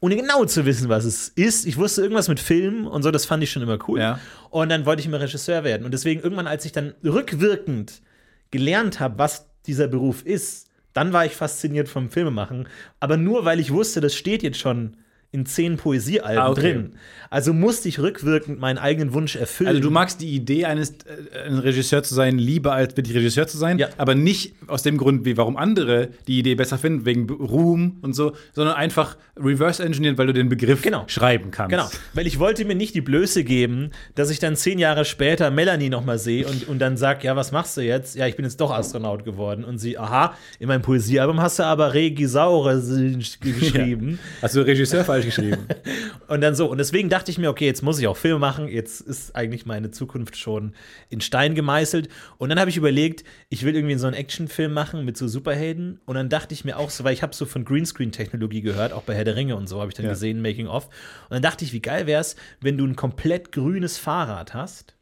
ohne 0.00 0.16
genau 0.16 0.44
zu 0.44 0.66
wissen, 0.66 0.88
was 0.88 1.04
es 1.04 1.28
ist. 1.28 1.66
Ich 1.66 1.76
wusste 1.76 2.02
irgendwas 2.02 2.28
mit 2.28 2.40
Filmen 2.40 2.86
und 2.86 3.02
so, 3.02 3.10
das 3.10 3.26
fand 3.26 3.42
ich 3.42 3.50
schon 3.50 3.62
immer 3.62 3.78
cool. 3.88 4.00
Ja. 4.00 4.20
Und 4.50 4.68
dann 4.68 4.86
wollte 4.86 5.00
ich 5.00 5.06
immer 5.06 5.20
Regisseur 5.20 5.64
werden. 5.64 5.84
Und 5.84 5.92
deswegen 5.92 6.20
irgendwann, 6.20 6.46
als 6.46 6.64
ich 6.64 6.72
dann 6.72 6.94
rückwirkend 7.04 8.02
gelernt 8.50 9.00
habe, 9.00 9.18
was 9.18 9.46
dieser 9.66 9.88
Beruf 9.88 10.24
ist, 10.24 10.68
dann 10.92 11.12
war 11.12 11.26
ich 11.26 11.32
fasziniert 11.32 11.88
vom 11.88 12.10
Filmemachen. 12.10 12.68
Aber 13.00 13.16
nur, 13.16 13.44
weil 13.44 13.60
ich 13.60 13.72
wusste, 13.72 14.00
das 14.00 14.14
steht 14.14 14.42
jetzt 14.42 14.58
schon 14.58 14.96
in 15.32 15.44
zehn 15.44 15.76
Poesiealben 15.76 16.38
Ah, 16.42 16.50
okay. 16.50 16.60
drin. 16.72 16.92
Also 17.28 17.52
musste 17.52 17.88
ich 17.88 17.98
rückwirkend 17.98 18.58
meinen 18.60 18.78
eigenen 18.78 19.12
Wunsch 19.12 19.36
erfüllen. 19.36 19.68
Also 19.68 19.80
du 19.80 19.90
magst 19.90 20.20
die 20.20 20.28
Idee 20.34 20.64
eines 20.64 20.90
äh, 20.90 21.46
ein 21.48 21.58
Regisseur 21.58 22.02
zu 22.02 22.14
sein 22.14 22.38
lieber 22.38 22.72
als 22.72 22.96
wirklich 22.96 23.16
Regisseur 23.16 23.46
zu 23.46 23.58
sein, 23.58 23.78
Ja. 23.78 23.88
aber 23.98 24.14
nicht 24.14 24.54
aus 24.68 24.82
dem 24.82 24.96
Grund, 24.96 25.24
wie 25.24 25.36
warum 25.36 25.56
andere 25.56 26.08
die 26.28 26.38
Idee 26.38 26.54
besser 26.54 26.78
finden, 26.78 27.04
wegen 27.04 27.28
Ruhm 27.28 27.98
und 28.02 28.14
so, 28.14 28.32
sondern 28.52 28.76
einfach 28.76 29.16
reverse 29.36 29.82
engineeren, 29.84 30.16
weil 30.16 30.28
du 30.28 30.32
den 30.32 30.48
Begriff 30.48 30.80
Genau. 30.82 31.04
schreiben 31.08 31.50
kannst. 31.50 31.70
Genau, 31.70 31.88
weil 32.14 32.26
ich 32.26 32.38
wollte 32.38 32.64
mir 32.64 32.76
nicht 32.76 32.94
die 32.94 33.00
Blöße 33.02 33.44
geben, 33.44 33.90
dass 34.14 34.30
ich 34.30 34.38
dann 34.38 34.56
zehn 34.56 34.78
Jahre 34.78 35.04
später 35.04 35.50
Melanie 35.50 35.90
noch 35.90 36.04
mal 36.04 36.18
sehe 36.18 36.46
und, 36.46 36.68
und 36.68 36.78
dann 36.78 36.96
sag, 36.96 37.24
ja, 37.24 37.34
was 37.36 37.52
machst 37.52 37.76
du 37.76 37.80
jetzt? 37.82 38.14
Ja, 38.16 38.26
ich 38.26 38.36
bin 38.36 38.44
jetzt 38.44 38.60
doch 38.60 38.70
Astronaut 38.70 39.24
geworden. 39.24 39.64
Und 39.64 39.78
sie, 39.78 39.98
aha, 39.98 40.34
in 40.60 40.68
meinem 40.68 40.82
Poesiealbum 40.82 41.40
hast 41.42 41.58
du 41.58 41.64
aber 41.64 41.92
Regisaure 41.92 42.80
geschrieben. 43.40 44.18
Hast 44.40 44.54
du 44.56 44.60
Regisseur 44.60 45.04
falsch 45.22 45.26
geschrieben? 45.36 45.66
Und 46.28 46.40
dann 46.40 46.54
so. 46.54 46.70
Und 46.70 46.78
deswegen 46.78 47.08
dachte 47.08 47.30
ich 47.30 47.38
mir, 47.38 47.50
okay, 47.50 47.66
jetzt 47.66 47.82
muss 47.82 47.98
ich 47.98 48.06
auch 48.06 48.16
Filme 48.16 48.38
machen. 48.38 48.68
Jetzt 48.68 49.00
ist 49.00 49.34
eigentlich 49.36 49.66
meine 49.66 49.90
Zukunft 49.90 50.36
schon 50.36 50.74
in 51.08 51.20
Stein 51.20 51.54
gemeißelt. 51.54 52.08
Und 52.38 52.48
dann 52.48 52.58
habe 52.58 52.70
ich 52.70 52.76
überlegt, 52.76 53.24
ich 53.48 53.64
will 53.64 53.74
irgendwie 53.76 53.94
so 53.96 54.06
einen 54.06 54.16
Actionfilm 54.16 54.72
machen 54.72 55.04
mit 55.04 55.16
so 55.16 55.28
Superhelden. 55.28 56.00
Und 56.04 56.16
dann 56.16 56.28
dachte 56.28 56.54
ich 56.54 56.64
mir 56.64 56.76
auch 56.78 56.90
so, 56.90 57.04
weil 57.04 57.12
ich 57.14 57.22
habe 57.22 57.34
so 57.34 57.46
von 57.46 57.64
Greenscreen-Technologie 57.64 58.60
gehört, 58.60 58.92
auch 58.92 59.02
bei 59.02 59.14
Herr 59.14 59.24
der 59.24 59.36
Ringe 59.36 59.56
und 59.56 59.68
so 59.68 59.80
habe 59.80 59.90
ich 59.90 59.94
dann 59.94 60.06
Ja. 60.06 60.12
gesehen, 60.12 60.42
Making 60.42 60.66
of. 60.66 60.86
Und 60.86 61.34
dann 61.34 61.42
dachte 61.42 61.64
ich, 61.64 61.72
wie 61.72 61.80
geil 61.80 62.06
wäre 62.06 62.20
es, 62.20 62.36
wenn 62.60 62.76
du 62.76 62.84
ein 62.86 62.96
komplett 62.96 63.52
grünes 63.52 63.98
Fahrrad 63.98 64.54
hast 64.54 64.94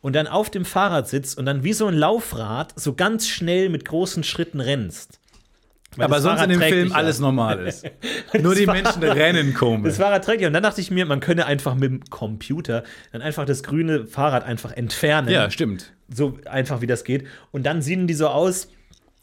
und 0.00 0.14
dann 0.16 0.26
auf 0.26 0.50
dem 0.50 0.64
Fahrrad 0.64 1.08
sitzt 1.08 1.38
und 1.38 1.46
dann 1.46 1.64
wie 1.64 1.72
so 1.72 1.86
ein 1.86 1.94
Laufrad 1.94 2.72
so 2.78 2.94
ganz 2.94 3.28
schnell 3.28 3.68
mit 3.68 3.84
großen 3.84 4.24
Schritten 4.24 4.60
rennst. 4.60 5.20
Weil 5.98 6.04
aber 6.04 6.20
sonst 6.20 6.42
in 6.42 6.50
dem 6.50 6.60
Film 6.60 6.88
ja. 6.88 6.94
alles 6.94 7.18
normal 7.18 7.66
ist. 7.66 7.84
Nur 8.40 8.54
die 8.54 8.66
Fahrrad- 8.66 8.98
Menschen 9.00 9.02
rennen 9.02 9.52
komisch. 9.52 9.88
Das 9.90 9.98
Fahrrad 9.98 10.24
trägt 10.24 10.40
ja. 10.40 10.46
Und 10.46 10.54
dann 10.54 10.62
dachte 10.62 10.80
ich 10.80 10.90
mir, 10.92 11.04
man 11.06 11.18
könne 11.18 11.44
einfach 11.46 11.74
mit 11.74 11.90
dem 11.90 12.04
Computer 12.08 12.84
dann 13.12 13.20
einfach 13.20 13.44
das 13.44 13.64
grüne 13.64 14.06
Fahrrad 14.06 14.44
einfach 14.44 14.72
entfernen. 14.72 15.28
ja, 15.28 15.50
stimmt. 15.50 15.92
So 16.08 16.38
einfach 16.46 16.80
wie 16.80 16.86
das 16.86 17.04
geht. 17.04 17.26
Und 17.50 17.66
dann 17.66 17.82
sehen 17.82 18.06
die 18.06 18.14
so 18.14 18.28
aus, 18.28 18.68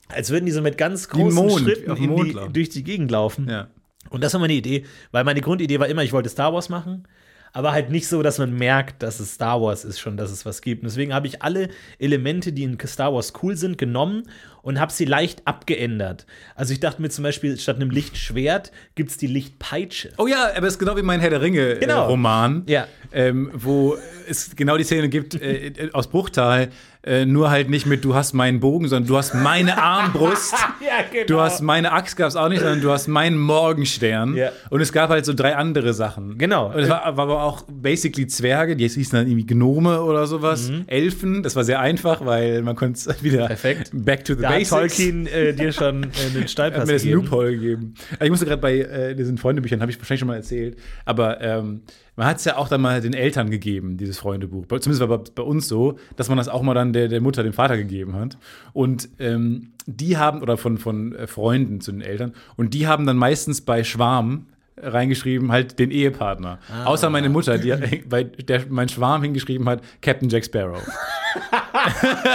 als 0.09 0.29
würden 0.29 0.45
die 0.45 0.51
so 0.51 0.61
mit 0.61 0.77
ganz 0.77 1.07
großen 1.07 1.33
Mond, 1.33 1.61
Schritten 1.61 1.95
die, 1.95 2.53
durch 2.53 2.69
die 2.69 2.83
Gegend 2.83 3.09
laufen. 3.09 3.49
Ja. 3.49 3.67
Und 4.09 4.23
das 4.23 4.33
war 4.33 4.41
meine 4.41 4.53
Idee, 4.53 4.85
weil 5.11 5.23
meine 5.23 5.41
Grundidee 5.41 5.79
war 5.79 5.87
immer, 5.87 6.03
ich 6.03 6.13
wollte 6.13 6.29
Star 6.29 6.53
Wars 6.53 6.69
machen, 6.69 7.07
aber 7.55 7.71
halt 7.71 7.89
nicht 7.89 8.07
so, 8.09 8.21
dass 8.21 8.37
man 8.37 8.53
merkt, 8.53 9.01
dass 9.01 9.21
es 9.21 9.35
Star 9.35 9.61
Wars 9.61 9.85
ist, 9.85 9.97
schon, 9.99 10.17
dass 10.17 10.29
es 10.29 10.45
was 10.45 10.61
gibt. 10.61 10.83
Und 10.83 10.89
deswegen 10.89 11.13
habe 11.13 11.25
ich 11.25 11.41
alle 11.41 11.69
Elemente, 11.99 12.51
die 12.51 12.63
in 12.63 12.77
Star 12.85 13.13
Wars 13.13 13.31
cool 13.41 13.55
sind, 13.55 13.77
genommen 13.77 14.23
und 14.61 14.77
habe 14.77 14.91
sie 14.91 15.05
leicht 15.05 15.41
abgeändert. 15.47 16.25
Also 16.55 16.73
ich 16.73 16.81
dachte 16.81 17.01
mir 17.01 17.09
zum 17.09 17.23
Beispiel, 17.23 17.57
statt 17.57 17.77
einem 17.77 17.91
Lichtschwert 17.91 18.73
gibt 18.95 19.11
es 19.11 19.17
die 19.17 19.27
Lichtpeitsche. 19.27 20.11
Oh 20.17 20.27
ja, 20.27 20.49
aber 20.55 20.67
es 20.67 20.73
ist 20.73 20.79
genau 20.79 20.97
wie 20.97 21.01
mein 21.01 21.21
Herr 21.21 21.29
der 21.29 21.41
Ringe 21.41 21.77
Genau. 21.79 22.03
äh, 22.03 22.07
Roman, 22.07 22.63
Ja. 22.67 22.87
ähm, 23.13 23.49
wo 23.53 23.95
es 24.27 24.53
genau 24.55 24.75
die 24.75 24.83
Szene 24.83 25.07
gibt 25.07 25.35
äh, 25.35 25.89
aus 25.93 26.07
Bruchtal, 26.09 26.67
äh, 27.05 27.25
nur 27.25 27.51
halt 27.51 27.69
nicht 27.69 27.85
mit 27.85 28.03
du 28.03 28.15
hast 28.15 28.33
meinen 28.33 28.59
Bogen, 28.59 28.87
sondern 28.87 29.07
du 29.07 29.15
hast 29.17 29.33
meine 29.35 29.77
Armbrust. 29.81 30.53
Ja, 30.81 31.03
genau. 31.11 31.25
Du 31.27 31.39
hast 31.39 31.61
meine 31.61 31.91
Axt 31.91 32.17
gab 32.17 32.27
es 32.29 32.35
auch 32.35 32.49
nicht, 32.49 32.59
sondern 32.61 32.81
du 32.81 32.91
hast 32.91 33.07
meinen 33.07 33.37
Morgenstern. 33.37 34.35
Ja. 34.35 34.49
Und 34.69 34.81
es 34.81 34.91
gab 34.91 35.09
halt 35.09 35.25
so 35.25 35.33
drei 35.33 35.55
andere 35.55 35.93
Sachen. 35.93 36.37
Genau. 36.37 36.71
Und 36.73 36.79
es 36.79 36.89
war, 36.89 37.15
war 37.17 37.23
aber 37.25 37.43
auch 37.43 37.63
basically 37.69 38.27
Zwerge, 38.27 38.75
die 38.75 38.87
hießen 38.87 39.17
dann 39.17 39.27
irgendwie 39.27 39.45
Gnome 39.45 40.01
oder 40.01 40.25
sowas. 40.27 40.71
Elfen, 40.87 41.43
das 41.43 41.55
war 41.55 41.63
sehr 41.63 41.79
einfach, 41.79 42.25
weil 42.25 42.61
man 42.61 42.75
konnte 42.75 42.97
es 43.11 43.23
wieder 43.23 43.43
Mhm. 43.43 43.47
Perfekt. 43.47 43.91
back 43.93 44.25
to 44.25 44.33
the 44.33 44.41
Da 44.41 44.49
hat 44.49 44.55
basics. 44.57 44.69
Tolkien 44.69 45.27
äh, 45.27 45.53
dir 45.53 45.71
schon 45.71 46.03
äh, 46.05 46.07
den 46.33 46.45
Er 46.57 46.65
hat 46.79 46.87
mir 46.87 46.93
das 46.93 47.03
gegeben. 47.03 47.21
Loophole 47.21 47.51
gegeben. 47.51 47.93
Ich 48.21 48.29
musste 48.29 48.45
gerade 48.45 48.61
bei 48.61 48.79
äh, 48.79 49.15
diesen 49.15 49.37
Freundebüchern, 49.37 49.81
habe 49.81 49.91
ich 49.91 49.99
wahrscheinlich 49.99 50.19
schon 50.19 50.27
mal 50.27 50.35
erzählt, 50.37 50.77
aber 51.05 51.39
ähm, 51.41 51.81
man 52.15 52.27
hat 52.27 52.37
es 52.37 52.45
ja 52.45 52.57
auch 52.57 52.67
dann 52.69 52.81
mal 52.81 53.01
den 53.01 53.13
Eltern 53.13 53.49
gegeben, 53.49 53.97
dieses 53.97 54.17
Freundebuch. 54.19 54.65
Zumindest 54.67 55.01
war 55.01 55.17
bei, 55.17 55.23
bei 55.35 55.43
uns 55.43 55.67
so, 55.67 55.97
dass 56.15 56.29
man 56.29 56.37
das 56.37 56.47
auch 56.47 56.61
mal 56.61 56.73
dann 56.73 56.93
der, 56.93 57.07
der 57.07 57.21
Mutter, 57.21 57.43
dem 57.43 57.53
Vater 57.53 57.77
gegeben 57.77 58.15
hat. 58.15 58.37
Und 58.73 59.09
ähm, 59.19 59.71
die 59.85 60.17
haben, 60.17 60.41
oder 60.41 60.57
von, 60.57 60.77
von 60.77 61.13
äh, 61.15 61.27
Freunden 61.27 61.81
zu 61.81 61.91
den 61.91 62.01
Eltern, 62.01 62.33
und 62.55 62.73
die 62.73 62.87
haben 62.87 63.05
dann 63.05 63.17
meistens 63.17 63.61
bei 63.61 63.83
Schwarm 63.83 64.47
reingeschrieben, 64.77 65.51
halt 65.51 65.79
den 65.79 65.89
Ehepartner. 65.91 66.59
Ah. 66.69 66.85
Außer 66.85 67.09
meine 67.09 67.29
Mutter, 67.29 67.57
die 67.57 67.73
bei 68.09 68.23
der 68.25 68.63
mein 68.69 68.89
Schwarm 68.89 69.21
hingeschrieben 69.23 69.67
hat, 69.69 69.81
Captain 70.01 70.29
Jack 70.29 70.45
Sparrow. 70.45 70.81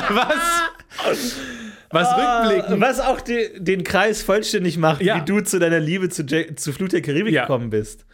Was? 0.08 1.36
Was 1.90 2.08
rückblickend 2.16 2.80
Was 2.80 3.00
auch 3.00 3.20
die, 3.20 3.48
den 3.58 3.84
Kreis 3.84 4.22
vollständig 4.22 4.78
macht, 4.78 5.02
Ja. 5.02 5.16
wie 5.16 5.24
du 5.24 5.40
zu 5.40 5.58
deiner 5.58 5.80
Liebe 5.80 6.08
zu, 6.08 6.22
Jack, 6.24 6.58
zu 6.58 6.72
Flut 6.72 6.92
der 6.92 7.02
Karibik 7.02 7.32
Ja. 7.34 7.42
gekommen 7.42 7.70
bist. 7.70 8.04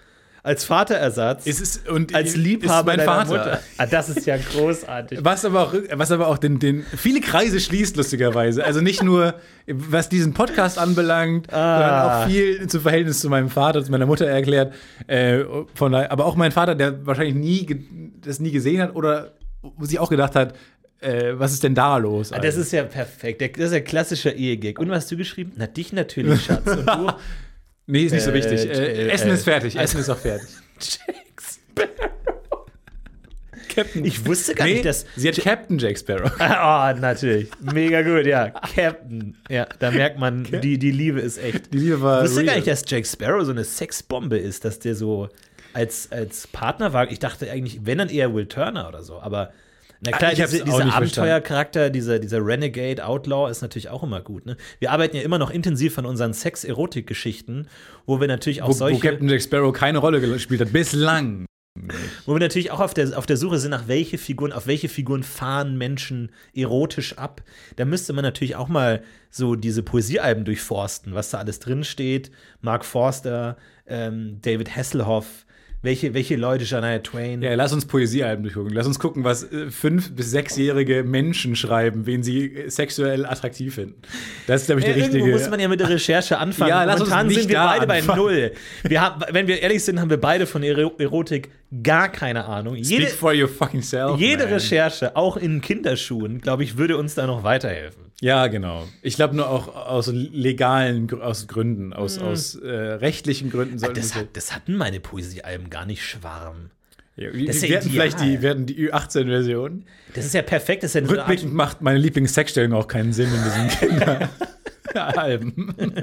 Als 0.47 0.65
Vaterersatz, 0.65 1.45
ist, 1.47 1.89
und 1.89 2.15
als 2.15 2.37
Liebhaber 2.37 2.93
ist 2.93 2.99
mein 2.99 3.07
Vater. 3.07 3.29
Mutter. 3.31 3.61
Ah, 3.79 3.87
das 3.87 4.09
ist 4.11 4.25
ja 4.27 4.37
großartig. 4.37 5.19
Was 5.23 5.45
aber 5.45 5.63
auch, 5.65 5.75
was 5.95 6.13
aber 6.13 6.29
auch 6.29 6.39
den, 6.39 6.61
den 6.61 6.85
viele 6.97 7.21
Kreise 7.21 7.59
schließt, 7.59 7.97
lustigerweise. 7.97 8.65
Also 8.65 8.81
nicht 8.81 9.03
nur, 9.03 9.35
was 9.67 10.09
diesen 10.09 10.35
Podcast 10.35 10.79
anbelangt, 10.79 11.49
sondern 11.51 11.81
Ah. 11.91 12.23
auch 12.23 12.29
viel 12.29 12.67
zum 12.69 12.81
Verhältnis 12.81 13.19
zu 13.19 13.29
meinem 13.29 13.51
Vater, 13.51 13.83
zu 13.85 13.91
meiner 13.91 14.07
Mutter 14.07 14.27
erklärt. 14.27 14.73
Äh, 15.09 15.41
von 15.75 15.91
daher, 15.91 16.13
aber 16.13 16.25
auch 16.27 16.37
mein 16.37 16.53
Vater, 16.53 16.77
der 16.77 17.05
wahrscheinlich 17.05 17.35
nie 17.35 17.85
das 18.25 18.39
nie 18.39 18.53
gesehen 18.53 18.81
hat 18.83 18.95
oder 18.95 19.33
sich 19.81 19.99
auch 19.99 20.11
gedacht 20.11 20.37
hat, 20.37 20.55
äh, 21.01 21.33
was 21.35 21.53
ist 21.53 21.65
denn 21.65 21.75
da 21.75 21.97
los? 21.97 22.33
Ah, 22.33 22.39
Das 22.39 22.57
ist 22.57 22.73
ja 22.73 22.85
perfekt. 22.85 23.43
Das 23.59 23.67
ist 23.67 23.73
ja 23.73 23.81
klassischer 23.81 24.33
Ehegag. 24.35 24.79
Und 24.79 24.89
was 24.91 24.99
hast 24.99 25.11
du 25.11 25.17
geschrieben? 25.17 25.53
Na, 25.57 25.67
dich 25.67 25.93
natürlich, 25.93 26.45
Schatz. 26.45 26.67
Und 26.67 26.87
du? 26.87 27.13
nee, 27.87 28.05
ist 28.05 28.13
nicht 28.13 28.23
so 28.25 28.31
Äh, 28.31 28.35
wichtig. 28.35 28.65
Äh, 28.69 29.07
äh, 29.07 29.09
Essen 29.11 29.31
äh, 29.31 29.35
ist 29.35 29.45
fertig. 29.45 29.77
Essen 29.77 30.01
ist 30.01 30.09
auch 30.11 30.19
fertig. 30.19 30.49
Jack 30.81 31.17
Captain. 33.69 34.05
Ich 34.07 34.25
wusste 34.25 34.55
gar 34.55 34.65
nee, 34.67 34.75
nicht, 34.75 34.87
dass. 34.87 35.05
sie 35.17 35.29
hat 35.29 35.37
Captain 35.37 35.79
Jack 35.79 35.99
Sparrow. 35.99 36.31
Ah, 36.39 36.93
Oh, 36.95 36.99
natürlich. 36.99 37.49
Mega 37.61 38.01
gut, 38.03 38.25
ja. 38.27 38.49
Captain. 38.51 39.37
Ja, 39.51 39.67
da 39.79 39.91
merkt 39.91 40.19
man, 40.19 40.45
die, 40.45 40.79
die 40.79 40.91
Liebe 40.91 41.21
ist 41.21 41.37
echt. 41.37 41.75
Die 41.75 41.79
Liebe 41.79 42.01
war 42.01 42.23
Ich 42.25 42.31
wusste 42.31 42.45
gar 42.45 42.55
real. 42.55 42.57
nicht, 42.57 42.69
dass 42.69 42.85
Jack 42.87 43.07
Sparrow 43.07 43.45
so 43.45 43.51
eine 43.51 43.65
Sexbombe 43.65 44.39
ist, 44.39 44.65
dass 44.65 44.79
der 44.79 44.95
so 44.95 45.29
als, 45.75 46.11
als 46.11 46.47
Partner 46.47 46.95
war. 46.95 47.11
Ich 47.11 47.19
dachte 47.19 47.51
eigentlich, 47.51 47.81
wenn 47.85 47.99
dann 47.99 48.09
eher 48.09 48.33
Will 48.35 48.47
Turner 48.47 48.89
oder 48.89 49.03
so. 49.03 49.21
Aber 49.21 49.53
na 50.01 50.13
klar, 50.13 50.31
Ah, 50.31 50.33
ich 50.33 50.41
hab's 50.41 50.51
diese, 50.53 50.65
dieser. 50.65 50.95
Abenteuercharakter, 50.95 51.91
dieser, 51.91 52.19
dieser 52.19 52.45
Renegade 52.45 53.05
Outlaw 53.07 53.51
ist 53.51 53.63
natürlich 53.63 53.89
auch 53.89 54.03
immer 54.03 54.21
gut. 54.21 54.47
Ne? 54.47 54.57
Wir 54.79 54.93
arbeiten 54.93 55.17
ja 55.17 55.23
immer 55.23 55.39
noch 55.39 55.51
intensiv 55.51 55.99
an 55.99 56.07
unseren 56.07 56.33
Sex-Erotik-Geschichten, 56.33 57.69
wo 58.07 58.21
wir 58.21 58.29
natürlich 58.29 58.63
auch 58.63 58.69
Wo, 58.69 58.73
solche. 58.73 58.97
wo 59.03 59.09
Captain 59.09 59.29
Jack 59.29 59.43
Sparrow 59.43 59.73
keine 59.73 59.99
Rolle 59.99 60.21
gespielt 60.21 60.61
hat, 60.61 60.73
bislang. 60.73 61.47
Wo 62.25 62.33
wir 62.35 62.41
natürlich 62.41 62.71
auch 62.71 62.81
auf 62.81 62.95
der, 62.95 63.19
auf 63.19 63.27
der 63.27 63.37
Suche 63.37 63.59
sind, 63.59 63.71
nach 63.71 63.87
welche 63.87 64.17
Figuren, 64.17 64.51
auf 64.53 64.67
welche 64.67 64.89
Figuren 64.89 65.23
fahren 65.23 65.77
Menschen 65.77 66.31
erotisch 66.55 67.19
ab. 67.19 67.43
Da 67.77 67.85
müsste 67.85 68.15
man 68.15 68.23
natürlich 68.23 68.57
auch 68.57 68.69
mal 68.69 69.03
so 69.31 69.57
diese 69.57 69.83
Poesiealben 69.83 70.47
durchforsten, 70.47 71.15
was 71.15 71.31
da 71.31 71.39
alles 71.39 71.59
drin 71.59 71.85
steht. 71.85 72.31
Mark 72.63 72.85
Forster, 72.85 73.59
ähm, 73.87 74.39
David 74.41 74.75
Hasselhoff, 74.75 75.45
welche, 75.87 76.13
welche 76.13 76.37
Leute, 76.37 76.67
Shania 76.67 76.99
Twain. 76.99 77.41
Ja, 77.41 77.55
lass 77.55 77.73
uns 77.73 77.87
Poesiealben 77.87 78.43
durchgucken. 78.43 78.75
Lass 78.75 78.87
uns 78.87 78.99
gucken, 78.99 79.25
was 79.25 79.45
äh, 79.51 79.71
fünf- 79.71 80.15
bis 80.15 80.31
sechsjährige 80.31 81.03
Menschen 81.03 81.57
schreiben, 81.57 82.05
wen 82.05 82.23
sie 82.23 82.45
äh, 82.55 82.69
sexuell 82.69 83.25
attraktiv 83.25 83.77
finden. 83.77 83.95
Das 84.47 84.61
ist, 84.61 84.67
glaube 84.67 84.83
ich, 84.83 84.87
Ja, 84.87 84.93
der 84.93 85.03
irgendwo 85.05 85.17
richtige. 85.25 85.39
muss 85.41 85.49
man 85.51 85.61
ja 85.61 85.69
mit 85.69 85.81
der 85.81 85.89
Recherche 85.89 86.37
anfangen. 86.39 86.69
Ja, 86.69 86.85
lass 86.85 87.01
uns 87.01 87.09
Momentan 87.09 87.27
nicht 87.29 87.41
sind 87.41 87.49
wir 87.49 87.57
da 87.57 87.67
beide 87.69 87.87
bei 87.87 87.99
anfangen. 88.01 88.19
Null. 88.21 88.53
Wir 88.83 89.01
haben, 89.01 89.23
wenn 89.31 89.47
wir 89.47 89.63
ehrlich 89.63 89.83
sind, 89.83 89.99
haben 89.99 90.11
wir 90.11 90.21
beide 90.21 90.47
von 90.47 90.63
Ero- 90.63 90.93
Erotik 90.99 91.49
gar 91.83 92.11
keine 92.11 92.45
Ahnung. 92.45 92.75
Jede, 92.77 93.05
Speak 93.07 93.19
for 93.19 93.33
your 93.35 93.49
fucking 93.49 93.81
self. 93.83 94.19
jede 94.21 94.45
man. 94.45 94.53
Recherche, 94.55 95.17
auch 95.17 95.37
in 95.39 95.61
Kinderschuhen, 95.63 96.41
glaube 96.41 96.65
ich, 96.65 96.77
würde 96.77 96.97
uns 96.99 97.15
da 97.15 97.27
noch 97.27 97.43
weiterhelfen. 97.45 98.06
Ja, 98.21 98.47
genau. 98.47 98.89
Ich 99.03 99.17
glaube 99.17 99.37
nur 99.37 99.49
auch 99.49 99.75
aus 99.75 100.09
legalen 100.09 101.13
aus 101.21 101.49
Gründen, 101.49 101.93
aus, 101.93 102.19
aus 102.19 102.55
äh, 102.55 102.69
rechtlichen 102.69 103.51
Gründen 103.51 103.79
sollten 103.79 103.99
Mhm. 103.99 104.03
Das, 104.03 104.15
hat, 104.15 104.29
das 104.33 104.55
hatten 104.55 104.77
meine 104.77 105.01
Poesiealben 105.01 105.69
gar 105.69 105.85
nicht 105.85 106.03
schwarm. 106.03 106.71
Ja, 107.17 107.33
wir 107.33 107.47
Das 107.47 107.57
ist 107.57 107.63
ja 107.63 107.81
ideal. 107.81 107.91
vielleicht 107.91 108.21
die, 108.21 108.39
hatten 108.47 108.67
die 108.67 108.91
Ü18-Version. 108.91 109.85
Das 110.15 110.27
ist 110.27 110.35
ja 110.35 110.43
perfekt. 110.43 110.83
Das 110.83 110.95
ist 110.95 111.01
ja 111.01 111.07
so 111.07 111.15
Rückblickend 111.15 111.55
macht 111.55 111.81
meine 111.81 111.99
Lieblingssexstellung 111.99 112.75
auch 112.75 112.89
keinen 112.89 113.13
Sinn 113.15 113.31
in 113.33 113.43
diesen 113.43 113.91
Kinderalben. 114.93 115.75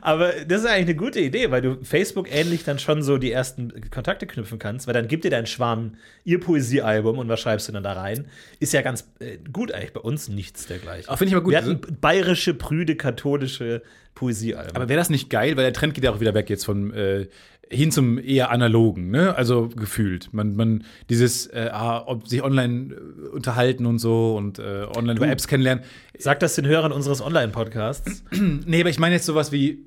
Aber 0.00 0.32
das 0.46 0.60
ist 0.60 0.66
eigentlich 0.66 0.86
eine 0.86 0.94
gute 0.94 1.20
Idee, 1.20 1.50
weil 1.50 1.60
du 1.60 1.78
Facebook 1.82 2.32
ähnlich 2.32 2.62
dann 2.64 2.78
schon 2.78 3.02
so 3.02 3.18
die 3.18 3.32
ersten 3.32 3.90
Kontakte 3.90 4.26
knüpfen 4.26 4.60
kannst, 4.60 4.86
weil 4.86 4.94
dann 4.94 5.08
gibt 5.08 5.24
dir 5.24 5.30
dein 5.30 5.46
Schwarm 5.46 5.96
ihr 6.24 6.38
Poesiealbum 6.38 7.18
und 7.18 7.28
was 7.28 7.40
schreibst 7.40 7.68
du 7.68 7.72
dann 7.72 7.82
da 7.82 7.92
rein? 7.94 8.26
Ist 8.60 8.72
ja 8.72 8.82
ganz 8.82 9.10
äh, 9.18 9.38
gut 9.52 9.72
eigentlich 9.72 9.92
bei 9.92 10.00
uns 10.00 10.28
nichts 10.28 10.66
dergleichen. 10.66 11.08
Auch 11.08 11.18
finde 11.18 11.30
ich 11.30 11.34
aber 11.34 11.42
gut. 11.44 11.52
Wir 11.52 11.58
hatten 11.58 11.80
bayerische, 12.00 12.54
prüde, 12.54 12.94
katholische 12.94 13.82
Poesiealben. 14.14 14.76
Aber 14.76 14.88
wäre 14.88 14.98
das 14.98 15.10
nicht 15.10 15.30
geil, 15.30 15.56
weil 15.56 15.64
der 15.64 15.72
Trend 15.72 15.94
geht 15.94 16.04
ja 16.04 16.12
auch 16.12 16.20
wieder 16.20 16.34
weg 16.34 16.48
jetzt 16.48 16.64
von 16.64 16.92
äh, 16.94 17.26
hin 17.70 17.90
zum 17.90 18.18
eher 18.18 18.50
analogen, 18.50 19.10
ne? 19.10 19.34
Also 19.34 19.68
gefühlt. 19.68 20.32
Man, 20.32 20.56
man 20.56 20.84
dieses 21.10 21.46
äh, 21.48 21.70
ah, 21.72 22.02
ob 22.06 22.28
sich 22.28 22.42
online 22.42 22.94
äh, 22.94 23.28
unterhalten 23.28 23.86
und 23.86 23.98
so 23.98 24.36
und 24.36 24.58
äh, 24.58 24.86
online 24.96 25.16
über 25.16 25.28
Apps 25.28 25.46
kennenlernen. 25.46 25.84
Sag 26.18 26.40
das 26.40 26.54
den 26.54 26.66
Hörern 26.66 26.92
unseres 26.92 27.20
Online-Podcasts. 27.20 28.24
Nee, 28.66 28.80
aber 28.80 28.90
ich 28.90 28.98
meine 28.98 29.14
jetzt 29.14 29.26
sowas 29.26 29.52
wie. 29.52 29.86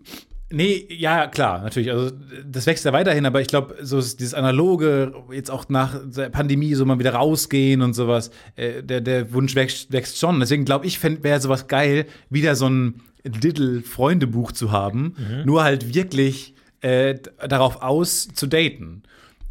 Nee, 0.50 0.86
ja, 0.90 1.28
klar, 1.28 1.62
natürlich. 1.62 1.92
Also, 1.92 2.12
das 2.46 2.66
wächst 2.66 2.84
ja 2.84 2.92
weiterhin, 2.92 3.26
aber 3.26 3.40
ich 3.42 3.48
glaube, 3.48 3.76
so 3.82 3.98
ist 3.98 4.20
dieses 4.20 4.34
Analoge, 4.34 5.14
jetzt 5.32 5.50
auch 5.50 5.70
nach 5.70 6.00
der 6.04 6.30
Pandemie 6.30 6.74
so 6.74 6.86
mal 6.86 7.00
wieder 7.00 7.14
rausgehen 7.14 7.82
und 7.82 7.94
sowas, 7.94 8.32
äh, 8.56 8.84
der, 8.84 9.02
der 9.02 9.34
Wunsch 9.34 9.56
wächst, 9.56 9.92
wächst 9.92 10.20
schon. 10.20 10.40
Deswegen 10.40 10.66
glaube 10.66 10.86
ich, 10.86 11.02
wäre 11.04 11.40
sowas 11.40 11.68
geil, 11.68 12.06
wieder 12.30 12.56
so 12.56 12.68
ein 12.68 13.02
Little-Freundebuch 13.24 14.52
zu 14.52 14.72
haben, 14.72 15.16
nur 15.46 15.64
halt 15.64 15.94
wirklich 15.94 16.56
äh, 16.82 17.16
darauf 17.48 17.82
aus 17.82 18.28
zu 18.34 18.48
daten. 18.48 19.04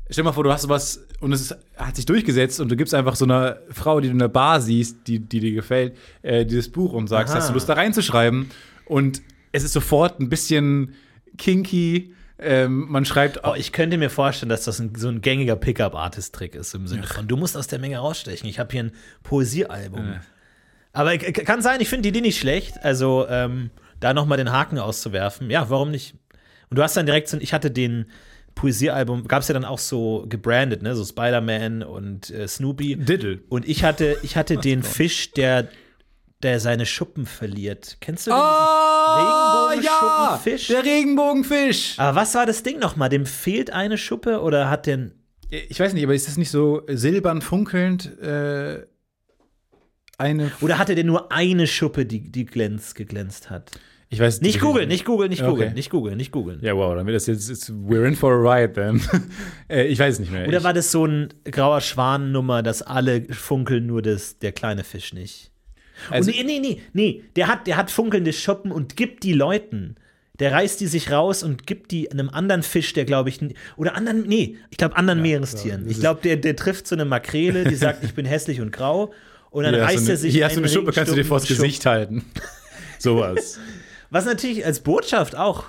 Stell 0.08 0.22
dir 0.22 0.28
mal 0.28 0.32
vor, 0.32 0.44
du 0.44 0.52
hast 0.52 0.62
sowas 0.62 1.06
und 1.20 1.32
es 1.32 1.40
ist, 1.40 1.56
hat 1.76 1.94
sich 1.96 2.04
durchgesetzt 2.06 2.60
und 2.60 2.68
du 2.70 2.76
gibst 2.76 2.94
einfach 2.94 3.14
so 3.14 3.24
einer 3.24 3.58
Frau, 3.70 4.00
die 4.00 4.08
du 4.08 4.12
in 4.12 4.18
der 4.18 4.28
Bar 4.28 4.60
siehst, 4.60 5.06
die, 5.06 5.20
die 5.20 5.38
dir 5.40 5.52
gefällt, 5.52 5.96
äh, 6.22 6.44
dieses 6.44 6.70
Buch 6.72 6.92
und 6.92 7.06
sagst, 7.08 7.32
Aha. 7.32 7.40
hast 7.40 7.48
du 7.50 7.54
Lust 7.54 7.68
da 7.68 7.74
reinzuschreiben? 7.74 8.50
Und 8.86 9.22
es 9.52 9.62
ist 9.62 9.72
sofort 9.72 10.18
ein 10.18 10.28
bisschen 10.28 10.94
kinky. 11.38 12.14
Ähm, 12.38 12.86
man 12.88 13.04
schreibt 13.04 13.44
Oh, 13.44 13.54
ich 13.54 13.70
könnte 13.70 13.98
mir 13.98 14.10
vorstellen, 14.10 14.48
dass 14.48 14.64
das 14.64 14.80
ein, 14.80 14.94
so 14.96 15.08
ein 15.08 15.20
gängiger 15.20 15.56
Pickup-Artist-Trick 15.56 16.54
ist 16.54 16.74
im 16.74 16.86
Sinne 16.86 17.04
von, 17.04 17.28
du 17.28 17.36
musst 17.36 17.56
aus 17.56 17.66
der 17.66 17.78
Menge 17.78 17.98
rausstechen. 17.98 18.48
Ich 18.48 18.58
habe 18.58 18.72
hier 18.72 18.84
ein 18.84 18.92
Poesiealbum. 19.22 20.14
Aber 20.92 21.16
k- 21.18 21.30
kann 21.44 21.62
sein, 21.62 21.80
ich 21.80 21.88
finde 21.88 22.02
die 22.02 22.08
Idee 22.08 22.22
nicht 22.22 22.38
schlecht. 22.40 22.82
Also, 22.82 23.26
ähm, 23.28 23.70
da 24.00 24.14
nochmal 24.14 24.38
den 24.38 24.50
Haken 24.50 24.78
auszuwerfen. 24.78 25.50
Ja, 25.50 25.68
warum 25.70 25.90
nicht? 25.90 26.14
Und 26.70 26.78
du 26.78 26.82
hast 26.82 26.96
dann 26.96 27.06
direkt 27.06 27.28
so, 27.28 27.36
ich 27.38 27.52
hatte 27.52 27.70
den 27.70 28.06
Poesiealbum, 28.54 29.26
gab 29.26 29.42
es 29.42 29.48
ja 29.48 29.54
dann 29.54 29.64
auch 29.64 29.78
so 29.78 30.24
gebrandet, 30.28 30.82
ne? 30.82 30.94
So 30.94 31.04
Spider-Man 31.04 31.82
und 31.82 32.30
äh, 32.30 32.46
Snoopy. 32.46 32.96
Diddle. 32.96 33.40
Und 33.48 33.68
ich 33.68 33.84
hatte, 33.84 34.16
ich 34.22 34.36
hatte 34.36 34.56
den 34.56 34.82
Fisch, 34.82 35.32
der, 35.32 35.68
der 36.42 36.60
seine 36.60 36.86
Schuppen 36.86 37.26
verliert. 37.26 37.96
Kennst 38.00 38.26
du 38.26 38.30
den? 38.30 38.38
Oh, 38.38 39.66
Regenbogenschuppenfisch? 39.68 40.68
Der 40.68 40.84
Regenbogenfisch. 40.84 41.94
Aber 41.98 42.20
was 42.20 42.34
war 42.34 42.46
das 42.46 42.62
Ding 42.62 42.78
nochmal? 42.78 43.08
Dem 43.08 43.26
fehlt 43.26 43.72
eine 43.72 43.98
Schuppe 43.98 44.40
oder 44.40 44.70
hat 44.70 44.86
der. 44.86 45.10
Ich 45.50 45.80
weiß 45.80 45.92
nicht, 45.94 46.04
aber 46.04 46.14
ist 46.14 46.28
das 46.28 46.36
nicht 46.36 46.50
so 46.50 46.82
silbern 46.88 47.42
funkelnd? 47.42 48.16
Äh, 48.20 48.86
eine. 50.18 50.52
Oder 50.60 50.78
hatte 50.78 50.94
der 50.94 51.04
nur 51.04 51.32
eine 51.32 51.66
Schuppe, 51.66 52.06
die, 52.06 52.30
die 52.30 52.46
glänzt, 52.46 52.94
geglänzt 52.94 53.50
hat? 53.50 53.72
Ich 54.12 54.18
weiß 54.18 54.40
Nicht 54.40 54.60
googeln, 54.60 54.88
nicht 54.88 55.04
googeln, 55.04 55.30
nicht 55.30 55.42
Okay. 55.42 55.50
googeln, 55.50 55.74
nicht 55.74 55.88
googeln, 55.90 56.16
nicht 56.16 56.32
googeln. 56.32 56.58
Ja, 56.62 56.74
wow, 56.76 56.96
dann 56.96 57.06
wird 57.06 57.14
das 57.14 57.28
jetzt. 57.28 57.70
We're 57.70 58.04
in 58.06 58.16
for 58.16 58.32
a 58.32 58.54
ride, 58.56 58.72
then. 58.72 59.00
äh, 59.68 59.86
ich 59.86 60.00
weiß 60.00 60.14
es 60.14 60.20
nicht 60.20 60.32
mehr. 60.32 60.48
Oder 60.48 60.58
ich, 60.58 60.64
war 60.64 60.72
das 60.72 60.90
so 60.90 61.06
ein 61.06 61.28
grauer 61.44 61.80
Schwan-Nummer, 61.80 62.64
dass 62.64 62.82
alle 62.82 63.22
funkeln, 63.32 63.86
nur 63.86 64.02
das, 64.02 64.38
der 64.40 64.50
kleine 64.50 64.82
Fisch 64.82 65.12
nicht? 65.12 65.52
Also- 66.10 66.32
und 66.32 66.36
nee, 66.36 66.42
nee, 66.44 66.58
nee, 66.58 66.80
nee, 66.92 67.22
der 67.36 67.46
hat, 67.46 67.68
der 67.68 67.76
hat 67.76 67.92
funkelnde 67.92 68.32
Schuppen 68.32 68.72
und 68.72 68.96
gibt 68.96 69.22
die 69.22 69.32
Leuten. 69.32 69.94
Der 70.40 70.52
reißt 70.52 70.80
die 70.80 70.86
sich 70.86 71.12
raus 71.12 71.42
und 71.42 71.66
gibt 71.66 71.90
die 71.90 72.10
einem 72.10 72.30
anderen 72.30 72.62
Fisch, 72.62 72.94
der 72.94 73.04
glaube 73.04 73.28
ich, 73.28 73.40
oder 73.76 73.94
anderen, 73.94 74.22
nee, 74.26 74.56
ich 74.70 74.78
glaube 74.78 74.96
anderen 74.96 75.20
Meerestieren. 75.20 75.84
das 75.84 75.92
ich 75.92 76.00
glaube, 76.00 76.20
der, 76.22 76.36
der 76.36 76.56
trifft 76.56 76.88
so 76.88 76.96
eine 76.96 77.04
Makrele, 77.04 77.64
die 77.64 77.74
sagt, 77.76 78.02
ich 78.02 78.14
bin 78.14 78.24
hässlich 78.24 78.60
und 78.60 78.72
grau. 78.72 79.12
Und 79.50 79.64
dann 79.64 79.74
hast 79.76 79.82
reißt 79.82 80.08
er 80.08 80.12
eine, 80.14 80.16
sich 80.16 80.32
hier 80.34 80.46
hast 80.46 80.56
du 80.56 80.60
eine 80.60 80.68
Schuppe, 80.68 80.92
kannst 80.92 81.12
du 81.12 81.16
dir 81.16 81.24
vors 81.26 81.46
Gesicht 81.46 81.84
halten. 81.86 82.24
Sowas. 82.98 83.58
Was 84.10 84.24
natürlich 84.24 84.64
als 84.64 84.80
Botschaft 84.80 85.36
auch. 85.36 85.66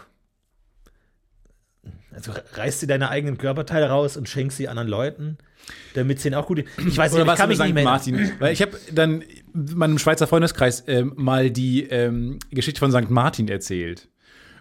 Also 2.14 2.34
reißt 2.54 2.82
dir 2.82 2.88
deine 2.88 3.10
eigenen 3.10 3.38
Körperteile 3.38 3.88
raus 3.88 4.18
und 4.18 4.28
schenkst 4.28 4.58
sie 4.58 4.68
anderen 4.68 4.90
Leuten, 4.90 5.38
damit 5.94 6.18
es 6.18 6.24
denen 6.24 6.36
auch 6.36 6.46
gut. 6.46 6.66
Ich 6.78 6.98
weiß 6.98 7.14
Oder 7.14 7.24
nicht, 7.24 7.28
ich 7.28 7.32
was 7.32 7.40
kann 7.40 7.50
mich 7.50 7.60
nicht 7.60 7.74
mehr. 7.74 7.84
Martin? 7.86 8.32
Weil 8.40 8.52
ich 8.52 8.62
habe 8.62 8.78
dann 8.92 9.24
meinem 9.54 9.98
Schweizer 9.98 10.28
Freundeskreis 10.28 10.84
ähm, 10.88 11.14
mal 11.16 11.50
die 11.50 11.84
ähm, 11.84 12.40
Geschichte 12.50 12.80
von 12.80 12.92
St. 12.92 13.10
Martin 13.10 13.48
erzählt. 13.48 14.10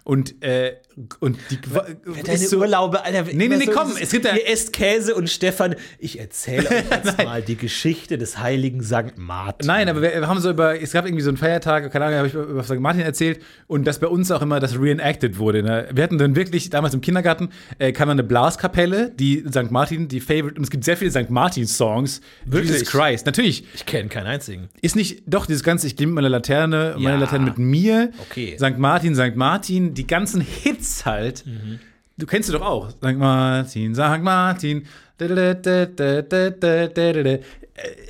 Und, 0.03 0.41
äh, 0.43 0.77
und 1.19 1.37
die 1.49 1.59
Deine 1.61 2.33
ist 2.35 2.49
so- 2.49 2.59
Urlaube, 2.59 3.03
Alter. 3.03 3.23
Nee, 3.33 3.47
nee, 3.47 3.57
nee, 3.57 3.65
komm, 3.67 3.87
dieses, 3.87 4.01
es 4.03 4.11
gibt 4.11 4.25
ja- 4.25 4.35
Ihr 4.35 4.47
esst 4.49 4.73
Käse 4.73 5.15
und 5.15 5.29
Stefan, 5.29 5.75
ich 5.99 6.19
erzähle 6.19 6.69
euch 6.69 6.83
jetzt 7.05 7.17
mal 7.23 7.41
die 7.41 7.55
Geschichte 7.55 8.17
des 8.17 8.37
heiligen 8.39 8.83
St. 8.83 9.17
Martin. 9.17 9.67
Nein, 9.67 9.89
aber 9.89 10.01
wir 10.01 10.27
haben 10.27 10.39
so 10.39 10.49
über, 10.49 10.81
es 10.81 10.91
gab 10.91 11.05
irgendwie 11.05 11.23
so 11.23 11.29
einen 11.29 11.37
Feiertag, 11.37 11.91
keine 11.91 12.05
Ahnung, 12.05 12.17
habe 12.17 12.27
ich 12.27 12.33
über 12.33 12.63
St. 12.63 12.79
Martin 12.79 13.01
erzählt 13.01 13.41
und 13.67 13.85
dass 13.85 13.99
bei 13.99 14.07
uns 14.07 14.31
auch 14.31 14.41
immer 14.41 14.59
das 14.59 14.79
reenacted 14.79 15.37
wurde. 15.37 15.63
Ne? 15.63 15.87
Wir 15.93 16.03
hatten 16.03 16.17
dann 16.17 16.35
wirklich, 16.35 16.69
damals 16.69 16.93
im 16.93 17.01
Kindergarten, 17.01 17.49
äh, 17.79 17.91
kam 17.91 18.07
dann 18.09 18.19
eine 18.19 18.27
Blaskapelle, 18.27 19.11
die 19.11 19.43
St. 19.49 19.71
Martin, 19.71 20.07
die 20.07 20.19
Favorite, 20.19 20.55
und 20.57 20.63
es 20.63 20.69
gibt 20.69 20.83
sehr 20.83 20.97
viele 20.97 21.11
St. 21.11 21.29
Martin-Songs. 21.29 22.21
Jesus 22.51 22.85
Christ. 22.85 23.25
Natürlich, 23.25 23.65
Ich 23.73 23.85
kenne 23.85 24.09
keinen 24.09 24.27
einzigen. 24.27 24.69
ist 24.81 24.95
nicht, 24.95 25.23
doch, 25.27 25.45
dieses 25.45 25.63
ganze, 25.63 25.87
ich 25.87 25.95
gehe 25.95 26.07
mit 26.07 26.15
meiner 26.15 26.29
Laterne, 26.29 26.95
meine 26.97 27.15
Ja. 27.15 27.19
Laterne 27.21 27.45
mit 27.45 27.57
mir, 27.57 28.11
Okay. 28.29 28.55
St. 28.57 28.77
Martin, 28.77 29.15
St. 29.15 29.35
Martin, 29.35 29.93
die 29.93 30.07
ganzen 30.07 30.41
Hits 30.41 30.90
halt. 31.05 31.45
Mhm. 31.45 31.79
Du 32.17 32.25
kennst 32.25 32.47
sie 32.47 32.53
doch 32.53 32.61
auch. 32.61 32.89
St. 32.91 33.17
Martin, 33.17 33.95
St. 33.95 34.21
Martin. 34.21 34.85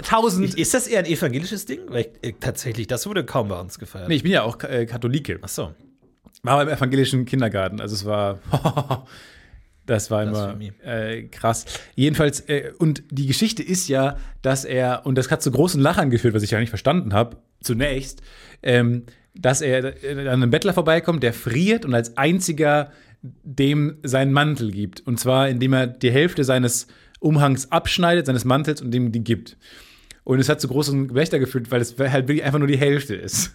Tausend. 0.03 0.55
Ist 0.55 0.73
das 0.73 0.87
eher 0.87 0.99
ein 0.99 1.05
evangelisches 1.05 1.65
Ding? 1.65 1.81
Weil 1.87 2.07
ich, 2.21 2.29
äh, 2.29 2.33
tatsächlich, 2.39 2.87
das 2.87 3.05
wurde 3.05 3.23
kaum 3.23 3.47
bei 3.49 3.59
uns 3.59 3.79
gefeiert. 3.79 4.09
Nee, 4.09 4.15
ich 4.15 4.23
bin 4.23 4.31
ja 4.31 4.43
auch 4.43 4.61
äh, 4.63 4.85
Katholike. 4.85 5.39
Ach 5.41 5.49
so. 5.49 5.73
War 6.43 6.57
beim 6.57 6.69
evangelischen 6.69 7.25
Kindergarten. 7.25 7.79
Also 7.79 7.95
es 7.95 8.05
war. 8.05 8.39
das 9.85 10.09
war 10.09 10.23
immer 10.23 10.57
äh, 10.83 11.23
krass. 11.23 11.65
Jedenfalls, 11.95 12.41
äh, 12.49 12.71
und 12.77 13.03
die 13.11 13.27
Geschichte 13.27 13.61
ist 13.63 13.87
ja, 13.87 14.17
dass 14.41 14.65
er, 14.65 15.05
und 15.05 15.15
das 15.15 15.29
hat 15.29 15.41
zu 15.41 15.51
großen 15.51 15.81
Lachern 15.81 16.09
geführt, 16.09 16.33
was 16.33 16.43
ich 16.43 16.51
ja 16.51 16.59
nicht 16.59 16.69
verstanden 16.69 17.13
habe, 17.13 17.37
zunächst, 17.61 18.21
ähm, 18.63 19.03
dass 19.33 19.61
er 19.61 19.93
an 20.11 20.27
einem 20.27 20.49
Bettler 20.49 20.73
vorbeikommt, 20.73 21.23
der 21.23 21.33
friert 21.33 21.85
und 21.85 21.93
als 21.93 22.17
einziger 22.17 22.91
dem 23.21 23.97
seinen 24.03 24.33
Mantel 24.33 24.71
gibt. 24.71 25.01
Und 25.01 25.19
zwar, 25.19 25.47
indem 25.49 25.73
er 25.73 25.87
die 25.87 26.11
Hälfte 26.11 26.43
seines 26.43 26.87
Umhangs 27.19 27.71
abschneidet, 27.71 28.25
seines 28.25 28.45
Mantels 28.45 28.81
und 28.81 28.91
dem 28.91 29.11
die 29.11 29.23
gibt. 29.23 29.57
Und 30.23 30.39
es 30.39 30.49
hat 30.49 30.59
zu 30.59 30.67
großen 30.67 31.07
Gelächter 31.07 31.39
geführt, 31.39 31.71
weil 31.71 31.81
es 31.81 31.95
halt 31.97 32.27
wirklich 32.27 32.43
einfach 32.43 32.59
nur 32.59 32.67
die 32.67 32.77
Hälfte 32.77 33.15
ist. 33.15 33.53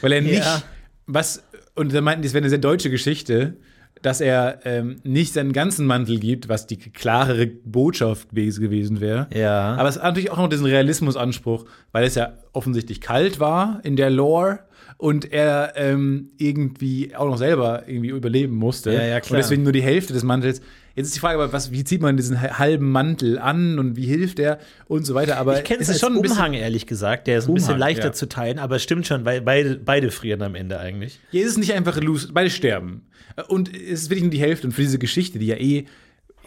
Weil 0.00 0.12
er 0.12 0.20
nicht, 0.20 0.38
Ja. 0.44 0.62
was, 1.06 1.44
und 1.74 1.92
da 1.92 2.00
meinten, 2.00 2.22
das 2.22 2.32
wäre 2.34 2.42
eine 2.42 2.50
sehr 2.50 2.58
deutsche 2.58 2.90
Geschichte, 2.90 3.56
dass 4.02 4.20
er 4.20 4.60
ähm, 4.64 4.96
nicht 5.04 5.32
seinen 5.32 5.52
ganzen 5.52 5.86
Mantel 5.86 6.18
gibt, 6.18 6.48
was 6.48 6.66
die 6.66 6.76
klarere 6.76 7.46
Botschaft 7.46 8.28
gewes- 8.32 8.60
gewesen 8.60 9.00
wäre. 9.00 9.28
Ja. 9.34 9.76
Aber 9.76 9.88
es 9.88 9.96
hat 9.96 10.04
natürlich 10.04 10.30
auch 10.30 10.38
noch 10.38 10.48
diesen 10.48 10.66
Realismusanspruch, 10.66 11.64
weil 11.92 12.04
es 12.04 12.14
ja 12.14 12.32
offensichtlich 12.52 13.00
kalt 13.00 13.40
war 13.40 13.80
in 13.84 13.96
der 13.96 14.10
Lore 14.10 14.60
und 14.98 15.32
er 15.32 15.72
ähm, 15.76 16.30
irgendwie 16.38 17.14
auch 17.16 17.26
noch 17.26 17.38
selber 17.38 17.84
irgendwie 17.86 18.10
überleben 18.10 18.54
musste. 18.54 18.92
Ja, 18.92 19.02
ja, 19.04 19.20
klar. 19.20 19.38
Und 19.38 19.42
deswegen 19.44 19.62
nur 19.62 19.72
die 19.72 19.82
Hälfte 19.82 20.12
des 20.12 20.22
Mantels. 20.22 20.60
Jetzt 20.94 21.06
ist 21.06 21.14
die 21.16 21.20
Frage, 21.20 21.34
aber 21.34 21.52
was, 21.52 21.70
wie 21.72 21.84
zieht 21.84 22.02
man 22.02 22.16
diesen 22.16 22.40
halben 22.40 22.90
Mantel 22.90 23.38
an 23.38 23.78
und 23.78 23.96
wie 23.96 24.06
hilft 24.06 24.38
er 24.38 24.58
und 24.86 25.06
so 25.06 25.14
weiter. 25.14 25.38
Aber 25.38 25.58
Ich 25.58 25.64
kenne 25.64 25.80
es 25.80 25.88
als 25.88 26.00
schon 26.00 26.14
ein 26.14 26.22
bisschen 26.22 26.36
Umhang, 26.36 26.54
ehrlich 26.54 26.86
gesagt. 26.86 27.26
Der 27.26 27.38
ist 27.38 27.48
ein 27.48 27.54
bisschen 27.54 27.70
Umhang, 27.70 27.80
leichter 27.80 28.06
ja. 28.06 28.12
zu 28.12 28.28
teilen, 28.28 28.58
aber 28.58 28.76
es 28.76 28.82
stimmt 28.82 29.06
schon, 29.06 29.24
weil 29.24 29.40
beide, 29.40 29.76
beide 29.76 30.10
frieren 30.10 30.42
am 30.42 30.54
Ende 30.54 30.78
eigentlich. 30.78 31.18
Hier 31.30 31.44
ist 31.44 31.52
es 31.52 31.56
nicht 31.58 31.72
einfach 31.72 32.00
loose, 32.00 32.30
beide 32.32 32.50
sterben. 32.50 33.06
Und 33.48 33.74
es 33.74 34.02
ist 34.02 34.10
wirklich 34.10 34.24
nur 34.24 34.30
die 34.30 34.40
Hälfte. 34.40 34.66
Und 34.66 34.72
für 34.72 34.82
diese 34.82 34.98
Geschichte, 34.98 35.38
die 35.38 35.46
ja 35.46 35.56
eh, 35.56 35.86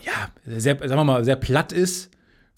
ja, 0.03 0.29
sehr, 0.45 0.77
sagen 0.77 0.95
wir 0.95 1.03
mal, 1.03 1.25
sehr 1.25 1.35
platt 1.35 1.71
ist 1.71 2.11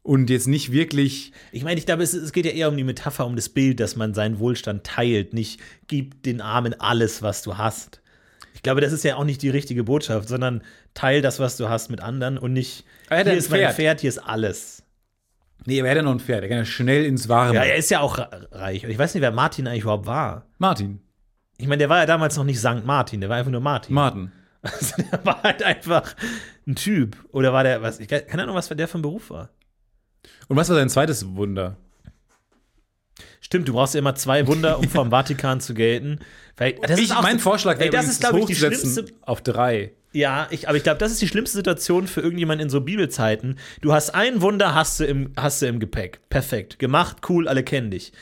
und 0.03 0.29
jetzt 0.29 0.47
nicht 0.47 0.71
wirklich. 0.71 1.31
Ich 1.51 1.63
meine, 1.63 1.79
ich 1.79 1.85
glaube, 1.85 2.03
es, 2.03 2.13
es 2.13 2.31
geht 2.31 2.45
ja 2.45 2.51
eher 2.51 2.69
um 2.69 2.77
die 2.77 2.83
Metapher, 2.83 3.25
um 3.25 3.35
das 3.35 3.49
Bild, 3.49 3.79
dass 3.79 3.95
man 3.95 4.13
seinen 4.13 4.39
Wohlstand 4.39 4.83
teilt, 4.83 5.33
nicht 5.33 5.59
gib 5.87 6.23
den 6.23 6.41
Armen 6.41 6.79
alles, 6.79 7.21
was 7.21 7.41
du 7.41 7.57
hast. 7.57 8.01
Ich 8.57 8.63
glaube, 8.63 8.81
das 8.81 8.91
ist 8.91 9.03
ja 9.03 9.15
auch 9.15 9.23
nicht 9.23 9.41
die 9.43 9.49
richtige 9.49 9.83
Botschaft, 9.83 10.27
sondern 10.27 10.61
teil 10.93 11.21
das, 11.21 11.39
was 11.39 11.55
du 11.57 11.69
hast, 11.69 11.89
mit 11.89 12.01
anderen 12.01 12.37
und 12.37 12.53
nicht, 12.53 12.85
hat 13.09 13.23
hier 13.23 13.31
ein 13.33 13.37
ist 13.37 13.49
mein 13.49 13.59
Pferd. 13.61 13.75
Pferd, 13.75 14.01
hier 14.01 14.09
ist 14.09 14.17
alles. 14.17 14.83
Nee, 15.65 15.79
aber 15.79 15.87
er 15.89 15.91
hat 15.91 15.97
ja 15.97 16.01
noch 16.03 16.11
ein 16.11 16.19
Pferd. 16.19 16.41
Er 16.43 16.49
kann 16.49 16.57
ja 16.57 16.65
schnell 16.65 17.05
ins 17.05 17.29
Warme. 17.29 17.53
Ja, 17.55 17.63
er 17.63 17.75
ist 17.75 17.91
ja 17.91 17.99
auch 18.01 18.17
re- 18.17 18.47
reich. 18.51 18.83
Und 18.83 18.89
ich 18.91 18.97
weiß 18.97 19.13
nicht, 19.13 19.21
wer 19.21 19.31
Martin 19.31 19.67
eigentlich 19.67 19.83
überhaupt 19.83 20.05
war. 20.07 20.45
Martin. 20.57 20.99
Ich 21.57 21.67
meine, 21.67 21.77
der 21.79 21.89
war 21.89 21.99
ja 21.99 22.05
damals 22.05 22.35
noch 22.35 22.43
nicht 22.43 22.59
Sankt 22.59 22.85
Martin, 22.85 23.21
der 23.21 23.29
war 23.29 23.37
einfach 23.37 23.51
nur 23.51 23.61
Martin. 23.61 23.93
Martin. 23.95 24.31
Also 24.63 24.95
der 25.11 25.23
war 25.23 25.43
halt 25.43 25.61
einfach 25.63 26.15
ein 26.67 26.75
Typ. 26.75 27.15
Oder 27.31 27.53
war 27.53 27.63
der, 27.63 27.81
was, 27.83 27.99
ich 27.99 28.07
keine 28.07 28.43
Ahnung, 28.43 28.55
was 28.55 28.67
der 28.67 28.87
für 28.87 28.97
ein 28.97 29.03
Beruf 29.03 29.29
war. 29.29 29.49
Und 30.47 30.57
was 30.57 30.67
war 30.67 30.75
dein 30.75 30.89
zweites 30.89 31.25
Wunder? 31.35 31.77
Stimmt, 33.39 33.67
du 33.67 33.73
brauchst 33.73 33.93
ja 33.93 33.99
immer 33.99 34.15
zwei 34.15 34.45
Wunder, 34.47 34.79
um 34.79 34.89
vom 34.89 35.09
Vatikan 35.11 35.61
zu 35.61 35.73
gelten. 35.73 36.19
Weil, 36.57 36.73
das 36.73 36.99
ich, 36.99 37.11
ist 37.11 37.21
mein 37.21 37.39
Vorschlag 37.39 37.75
ey, 37.75 37.91
wäre, 37.91 37.91
das 37.91 38.07
ist, 38.07 38.21
glaube 38.21 38.39
ich, 38.39 38.45
die 38.45 38.55
schlimmste. 38.55 39.05
auf 39.21 39.41
drei. 39.41 39.93
Ja, 40.11 40.47
ich, 40.49 40.67
aber 40.67 40.77
ich 40.77 40.83
glaube, 40.83 40.97
das 40.97 41.11
ist 41.11 41.21
die 41.21 41.27
schlimmste 41.27 41.57
Situation 41.57 42.07
für 42.07 42.21
irgendjemanden 42.21 42.65
in 42.65 42.69
so 42.69 42.81
Bibelzeiten. 42.81 43.59
Du 43.81 43.93
hast 43.93 44.15
ein 44.15 44.41
Wunder, 44.41 44.73
hast 44.73 44.99
du 44.99 45.05
im, 45.05 45.31
hast 45.37 45.61
du 45.61 45.67
im 45.67 45.79
Gepäck. 45.79 46.19
Perfekt. 46.29 46.79
Gemacht, 46.79 47.17
cool, 47.29 47.47
alle 47.47 47.63
kennen 47.63 47.91
dich. 47.91 48.13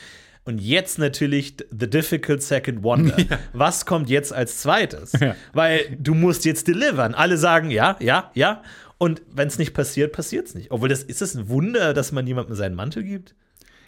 Und 0.44 0.60
jetzt 0.60 0.98
natürlich 0.98 1.56
the 1.70 1.90
difficult 1.90 2.42
second 2.42 2.82
wonder. 2.82 3.16
Was 3.52 3.86
kommt 3.86 4.08
jetzt 4.10 4.32
als 4.32 4.58
zweites? 4.58 5.12
Ja. 5.18 5.34
Weil 5.54 5.96
du 5.98 6.14
musst 6.14 6.44
jetzt 6.44 6.68
delivern. 6.68 7.14
Alle 7.14 7.36
sagen 7.38 7.70
ja, 7.70 7.96
ja, 8.00 8.30
ja. 8.34 8.62
Und 8.98 9.22
wenn 9.32 9.48
es 9.48 9.58
nicht 9.58 9.74
passiert, 9.74 10.12
passiert 10.12 10.46
es 10.46 10.54
nicht. 10.54 10.70
Obwohl, 10.70 10.88
das, 10.88 11.02
ist 11.02 11.20
das 11.20 11.34
ein 11.34 11.48
Wunder, 11.48 11.94
dass 11.94 12.12
man 12.12 12.26
jemandem 12.26 12.54
seinen 12.54 12.74
Mantel 12.74 13.02
gibt? 13.02 13.34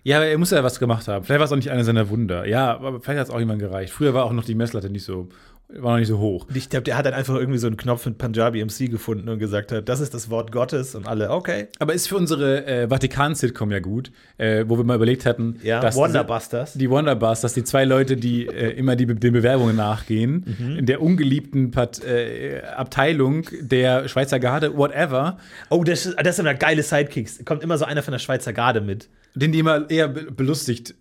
Ja, 0.09 0.17
aber 0.17 0.27
er 0.27 0.39
muss 0.39 0.53
ja 0.53 0.65
was 0.65 0.79
gemacht 0.79 1.07
haben. 1.07 1.23
Vielleicht 1.23 1.39
war 1.39 1.45
es 1.45 1.53
auch 1.53 1.57
nicht 1.57 1.71
einer 1.71 1.85
seiner 1.85 2.09
Wunder. 2.09 2.47
Ja, 2.47 2.73
aber 2.79 2.99
vielleicht 2.99 3.21
hat 3.21 3.29
es 3.29 3.31
auch 3.31 3.41
jemand 3.41 3.59
gereicht. 3.61 3.93
Früher 3.93 4.15
war 4.15 4.25
auch 4.25 4.33
noch 4.33 4.45
die 4.45 4.55
Messlatte 4.55 4.89
nicht 4.89 5.05
so, 5.05 5.29
war 5.71 5.93
noch 5.93 5.99
nicht 5.99 6.09
so 6.09 6.19
hoch. 6.19 6.47
Ich 6.55 6.71
glaube, 6.71 6.85
der 6.85 6.97
hat 6.97 7.05
dann 7.05 7.13
einfach 7.13 7.35
irgendwie 7.35 7.59
so 7.59 7.67
einen 7.67 7.77
Knopf 7.77 8.07
mit 8.07 8.17
Punjabi 8.17 8.65
MC 8.65 8.91
gefunden 8.91 9.29
und 9.29 9.39
gesagt 9.39 9.71
hat, 9.71 9.87
das 9.89 10.01
ist 10.01 10.15
das 10.15 10.31
Wort 10.31 10.51
Gottes 10.51 10.95
und 10.95 11.07
alle, 11.07 11.31
okay. 11.31 11.69
Aber 11.79 11.93
ist 11.93 12.09
für 12.09 12.17
unsere 12.17 12.65
äh, 12.67 12.89
Vatikan-Sitcom 12.89 13.71
ja 13.71 13.79
gut, 13.81 14.11
äh, 14.39 14.65
wo 14.67 14.79
wir 14.79 14.85
mal 14.85 14.97
überlegt 14.97 15.27
hatten, 15.27 15.57
Ja, 15.63 15.81
dass 15.81 15.95
Wonderbusters. 15.95 16.73
die 16.73 16.89
Wonderbusters, 16.89 17.53
die 17.53 17.65
zwei 17.65 17.85
Leute, 17.85 18.17
die 18.17 18.47
äh, 18.47 18.71
immer 18.79 18.97
die, 18.97 19.05
den 19.07 19.33
Bewerbungen 19.35 19.77
nachgehen, 19.77 20.57
Mhm. 20.59 20.77
in 20.79 20.87
der 20.87 21.03
ungeliebten 21.03 21.71
Part, 21.71 22.03
äh, 22.03 22.63
Abteilung 22.75 23.45
der 23.61 24.09
Schweizer 24.09 24.39
Garde, 24.41 24.77
whatever, 24.77 25.37
Oh, 25.69 25.85
das, 25.85 26.07
ist- 26.07 26.17
das 26.23 26.37
sind 26.37 26.47
ja 26.47 26.55
geile 26.55 26.83
Sidekicks. 26.83 27.45
Kommt 27.45 27.63
immer 27.63 27.77
so 27.77 27.85
einer 27.85 28.03
von 28.03 28.13
der 28.13 28.19
Schweizer 28.21 28.53
Garde 28.55 28.81
mit. 28.81 29.09
den 29.35 29.53
die 29.53 29.59
immer 29.59 29.89
eher 29.91 30.09
be- 30.09 30.33
belustigt 30.33 30.95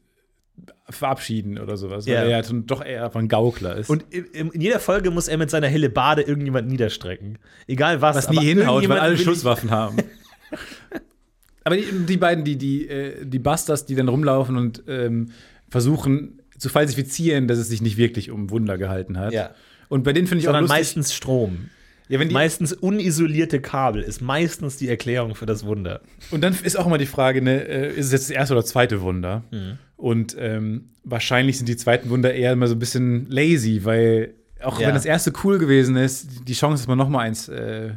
verabschieden 0.90 1.60
oder 1.60 1.76
sowas, 1.78 2.06
Ja. 2.06 2.22
weil 2.22 2.30
er 2.32 2.42
ja 2.42 2.50
doch 2.66 2.84
eher 2.84 3.14
ein 3.16 3.28
Gaukler 3.28 3.76
ist. 3.76 3.90
Und 3.90 4.06
in, 4.10 4.52
in 4.52 4.62
jeder 4.62 4.80
Folge 4.80 5.12
muss 5.12 5.28
er 5.28 5.38
mit 5.38 5.50
seiner 5.50 5.68
Hellebade 5.68 6.22
irgendjemand 6.22 6.68
niederstrecken. 6.70 7.38
Egal 7.68 8.02
was. 8.02 8.16
was 8.16 8.30
nie 8.30 8.40
hinhaut, 8.46 8.88
weil 8.88 9.00
alle 9.00 9.18
Schusswaffen 9.18 9.72
haben. 9.72 9.98
Aber 11.64 11.76
die, 11.76 11.86
die 12.06 12.18
beiden, 12.18 12.46
die, 12.46 12.58
die, 12.58 12.88
äh, 12.88 13.26
die 13.26 13.40
Busters, 13.40 13.86
die 13.86 13.96
dann 13.96 14.08
rumlaufen 14.08 14.56
und 14.56 14.84
ähm, 14.88 15.32
versuchen 15.70 16.42
zu 16.58 16.70
falsifizieren, 16.70 17.48
dass 17.48 17.58
es 17.58 17.68
sich 17.68 17.82
nicht 17.82 17.98
wirklich 17.98 18.32
um 18.32 18.50
Wunder 18.50 18.78
gehalten 18.78 19.18
hat. 19.18 19.34
Ja. 19.34 19.52
Und 19.90 20.04
bei 20.04 20.14
denen 20.14 20.28
finde 20.28 20.42
ich 20.42 20.48
auch 20.48 20.54
Sondern 20.54 20.64
lustig. 20.64 20.78
meistens 20.80 21.14
Strom. 21.14 21.70
ja, 22.08 22.20
wenn 22.20 22.30
die, 22.30 22.34
Meistens 22.34 22.72
unisolierte 22.74 23.60
Kabel 23.62 24.02
ist 24.02 24.22
meistens 24.22 24.78
die 24.78 24.88
Erklärung 24.88 25.36
für 25.36 25.46
das 25.46 25.66
Wunder. 25.66 26.02
und 26.32 26.42
dann 26.42 26.56
ist 26.64 26.78
auch 26.80 26.86
immer 26.88 26.98
die 26.98 27.06
Frage, 27.06 27.42
ne, 27.42 27.68
äh, 27.68 27.90
ist 27.92 28.08
es 28.08 28.12
jetzt 28.14 28.24
das 28.30 28.36
erste 28.36 28.54
oder 28.54 28.64
zweite 28.66 29.02
Wunder? 29.02 29.44
Mhm. 29.52 29.78
Und 29.98 30.36
ähm, 30.40 30.90
wahrscheinlich 31.04 31.58
sind 31.58 31.68
die 31.68 31.76
zweiten 31.76 32.10
Wunder 32.10 32.34
eher 32.34 32.54
immer 32.54 32.68
so 32.68 32.76
ein 32.76 32.80
bisschen 32.80 33.26
lazy, 33.30 33.82
weil 33.84 34.36
auch 34.62 34.80
Ja. 34.80 34.88
wenn 34.88 34.94
das 34.96 35.06
erste 35.06 35.34
cool 35.44 35.58
gewesen 35.58 35.96
ist, 35.98 36.48
die 36.48 36.54
Chance, 36.54 36.84
dass 36.84 36.88
man 36.88 36.98
noch 36.98 37.10
mal 37.10 37.20
eins 37.22 37.50
äh, 37.50 37.92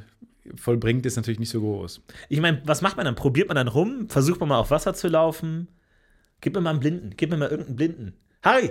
vollbringt, 0.56 1.04
ist 1.06 1.16
natürlich 1.16 1.38
nicht 1.38 1.50
so 1.50 1.60
groß. 1.60 2.00
Ich 2.28 2.40
meine, 2.40 2.62
was 2.64 2.80
macht 2.82 2.96
man 2.96 3.04
dann? 3.04 3.14
Probiert 3.14 3.48
man 3.48 3.54
dann 3.56 3.68
rum? 3.68 4.08
Versucht 4.08 4.40
man 4.40 4.48
mal 4.48 4.58
auf 4.58 4.70
Wasser 4.70 4.94
zu 4.94 5.08
laufen? 5.08 5.68
Gib 6.40 6.54
mir 6.54 6.60
mal 6.62 6.70
einen 6.70 6.80
Blinden. 6.80 7.10
Gib 7.16 7.30
mir 7.30 7.36
mal 7.36 7.48
irgendeinen 7.50 7.76
Blinden. 7.76 8.12
Harry! 8.42 8.70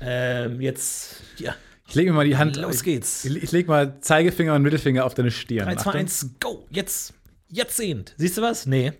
Ähm, 0.00 0.60
jetzt, 0.60 1.22
ja. 1.38 1.54
Ich 1.88 1.94
lege 1.94 2.10
mir 2.12 2.16
mal 2.16 2.24
die 2.26 2.36
Hand. 2.36 2.56
Los 2.56 2.82
geht's. 2.82 3.24
Ich, 3.24 3.42
ich 3.42 3.52
lege 3.52 3.68
mal 3.68 4.00
Zeigefinger 4.00 4.54
und 4.54 4.62
Mittelfinger 4.62 5.04
auf 5.04 5.14
deine 5.14 5.30
Stirn. 5.30 5.66
3, 5.66 5.74
2, 5.74 5.80
Achtung. 5.80 6.00
1, 6.00 6.30
go! 6.40 6.66
Jetzt! 6.70 7.14
Jetzt 7.48 7.76
sehend. 7.76 8.14
Siehst 8.16 8.38
du 8.38 8.42
was? 8.42 8.66
Nee. 8.66 8.92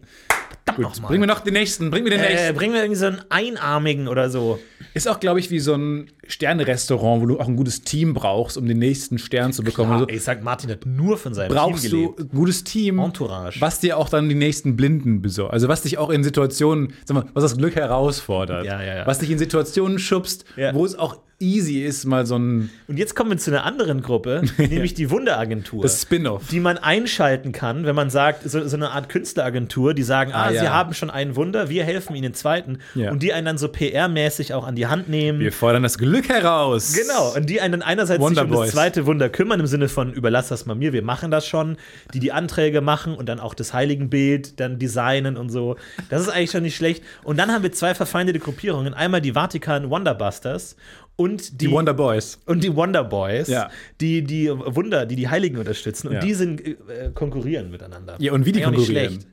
Verdammt 0.64 0.78
nochmal. 0.78 1.08
bring 1.08 1.20
mir 1.20 1.26
noch 1.26 1.40
den 1.40 1.54
nächsten, 1.54 1.90
bring 1.90 2.04
mir 2.04 2.10
den 2.10 2.20
äh, 2.20 2.30
nächsten. 2.30 2.54
bringen 2.54 2.72
wir 2.74 2.82
irgendwie 2.82 2.98
so 2.98 3.06
einen 3.06 3.22
Einarmigen 3.28 4.08
oder 4.08 4.30
so. 4.30 4.58
Ist 4.94 5.08
auch, 5.08 5.20
glaube 5.20 5.40
ich, 5.40 5.50
wie 5.50 5.60
so 5.60 5.74
ein 5.74 6.10
Sterne-Restaurant, 6.28 7.22
wo 7.22 7.26
du 7.26 7.40
auch 7.40 7.48
ein 7.48 7.56
gutes 7.56 7.82
Team 7.82 8.14
brauchst, 8.14 8.56
um 8.56 8.66
den 8.66 8.78
nächsten 8.78 9.18
Stern 9.18 9.52
zu 9.52 9.62
bekommen. 9.62 9.90
Ah, 9.92 9.94
Also 9.94 10.06
ey, 10.08 10.18
sagt 10.18 10.42
Martin 10.44 10.70
hat 10.70 10.86
nur 10.86 11.18
von 11.18 11.34
seinem 11.34 11.52
brauchst 11.54 11.82
Team 11.82 11.90
du 11.90 12.12
gelebt. 12.14 12.20
ein 12.20 12.28
gutes 12.36 12.64
Team, 12.64 12.98
Entourage. 12.98 13.60
was 13.60 13.80
dir 13.80 13.98
auch 13.98 14.08
dann 14.08 14.28
die 14.28 14.34
nächsten 14.34 14.76
Blinden 14.76 15.22
besorgt. 15.22 15.52
Also 15.52 15.68
was 15.68 15.82
dich 15.82 15.98
auch 15.98 16.10
in 16.10 16.24
Situationen, 16.24 16.92
sag 17.04 17.14
mal, 17.14 17.24
was 17.34 17.42
das 17.42 17.56
Glück 17.56 17.76
herausfordert. 17.76 18.64
Ja, 18.64 18.82
ja, 18.82 18.96
ja. 18.98 19.06
Was 19.06 19.18
dich 19.18 19.30
in 19.30 19.38
Situationen 19.38 19.98
schubst, 19.98 20.44
wo 20.72 20.84
es 20.84 20.98
auch 20.98 21.18
easy 21.40 21.82
ist, 21.82 22.04
mal 22.06 22.24
so 22.26 22.38
ein 22.38 22.70
Und 22.86 22.96
jetzt 22.96 23.16
kommen 23.16 23.28
wir 23.30 23.36
zu 23.38 23.50
einer 23.50 23.64
anderen 23.64 24.02
Gruppe, 24.02 24.42
nämlich 24.56 24.94
die 24.94 25.10
Wunderagentur. 25.10 25.82
das 25.82 26.00
Spin-off. 26.00 26.46
die 26.48 26.60
man 26.60 26.78
einschalten 26.78 27.50
kann, 27.50 27.84
wenn 27.84 27.96
man 27.96 28.08
sagt, 28.08 28.48
so, 28.48 28.66
so 28.66 28.76
eine 28.76 28.92
Art 28.92 29.08
Künstleragentur, 29.08 29.94
die 29.94 30.04
sagen, 30.04 30.30
ah, 30.32 30.44
Ah, 30.44 30.50
ja. 30.52 30.60
sie 30.62 30.68
haben 30.68 30.94
schon 30.94 31.10
ein 31.10 31.34
Wunder, 31.34 31.68
wir 31.68 31.82
helfen 31.84 32.14
ihnen 32.14 32.22
den 32.30 32.34
zweiten. 32.34 32.78
Ja. 32.94 33.10
Und 33.10 33.22
die 33.22 33.32
einen 33.32 33.46
dann 33.46 33.58
so 33.58 33.66
PR-mäßig 33.66 34.54
auch 34.54 34.64
an 34.64 34.76
die 34.76 34.86
Hand 34.86 35.08
nehmen. 35.08 35.40
Wir 35.40 35.52
fordern 35.52 35.82
das 35.82 35.98
Glück 35.98 36.13
heraus. 36.22 36.92
Genau, 36.94 37.34
und 37.34 37.50
die 37.50 37.60
einen 37.60 37.72
dann 37.72 37.82
einerseits 37.82 38.18
sich 38.18 38.26
Wonder 38.26 38.42
um 38.42 38.50
das 38.50 38.58
Boys. 38.58 38.70
zweite 38.72 39.06
Wunder 39.06 39.28
kümmern, 39.28 39.60
im 39.60 39.66
Sinne 39.66 39.88
von 39.88 40.12
überlass 40.12 40.48
das 40.48 40.66
mal 40.66 40.74
mir, 40.74 40.92
wir 40.92 41.02
machen 41.02 41.30
das 41.30 41.46
schon, 41.46 41.76
die 42.14 42.20
die 42.20 42.32
Anträge 42.32 42.80
machen 42.80 43.14
und 43.14 43.28
dann 43.28 43.40
auch 43.40 43.54
das 43.54 43.72
Heiligenbild 43.74 44.60
dann 44.60 44.78
designen 44.78 45.36
und 45.36 45.50
so. 45.50 45.76
Das 46.10 46.22
ist 46.22 46.28
eigentlich 46.28 46.50
schon 46.50 46.62
nicht 46.62 46.76
schlecht. 46.76 47.02
Und 47.22 47.38
dann 47.38 47.50
haben 47.52 47.62
wir 47.62 47.72
zwei 47.72 47.94
verfeindete 47.94 48.38
Gruppierungen, 48.38 48.94
einmal 48.94 49.20
die 49.20 49.32
Vatikan 49.32 49.90
Wonderbusters 49.90 50.76
und 51.16 51.60
die, 51.60 51.66
Die 51.66 51.70
Wonder 51.70 51.94
Boys. 51.94 52.40
und 52.46 52.64
die 52.64 52.74
Wonder 52.74 53.04
Boys, 53.04 53.48
Ja. 53.48 53.70
die 54.00 54.22
die 54.24 54.50
Wunder, 54.50 55.06
die 55.06 55.16
die 55.16 55.28
Heiligen 55.28 55.58
unterstützen 55.58 56.08
und 56.08 56.14
Ja. 56.14 56.20
die 56.20 56.34
sind 56.34 56.60
äh, 56.66 56.74
konkurrieren 57.14 57.70
miteinander. 57.70 58.16
Ja, 58.18 58.32
und 58.32 58.44
wie 58.46 58.52
die 58.52 58.64
auch 58.66 58.70
nicht 58.70 58.78
konkurrieren. 58.78 59.12
schlecht. 59.14 59.26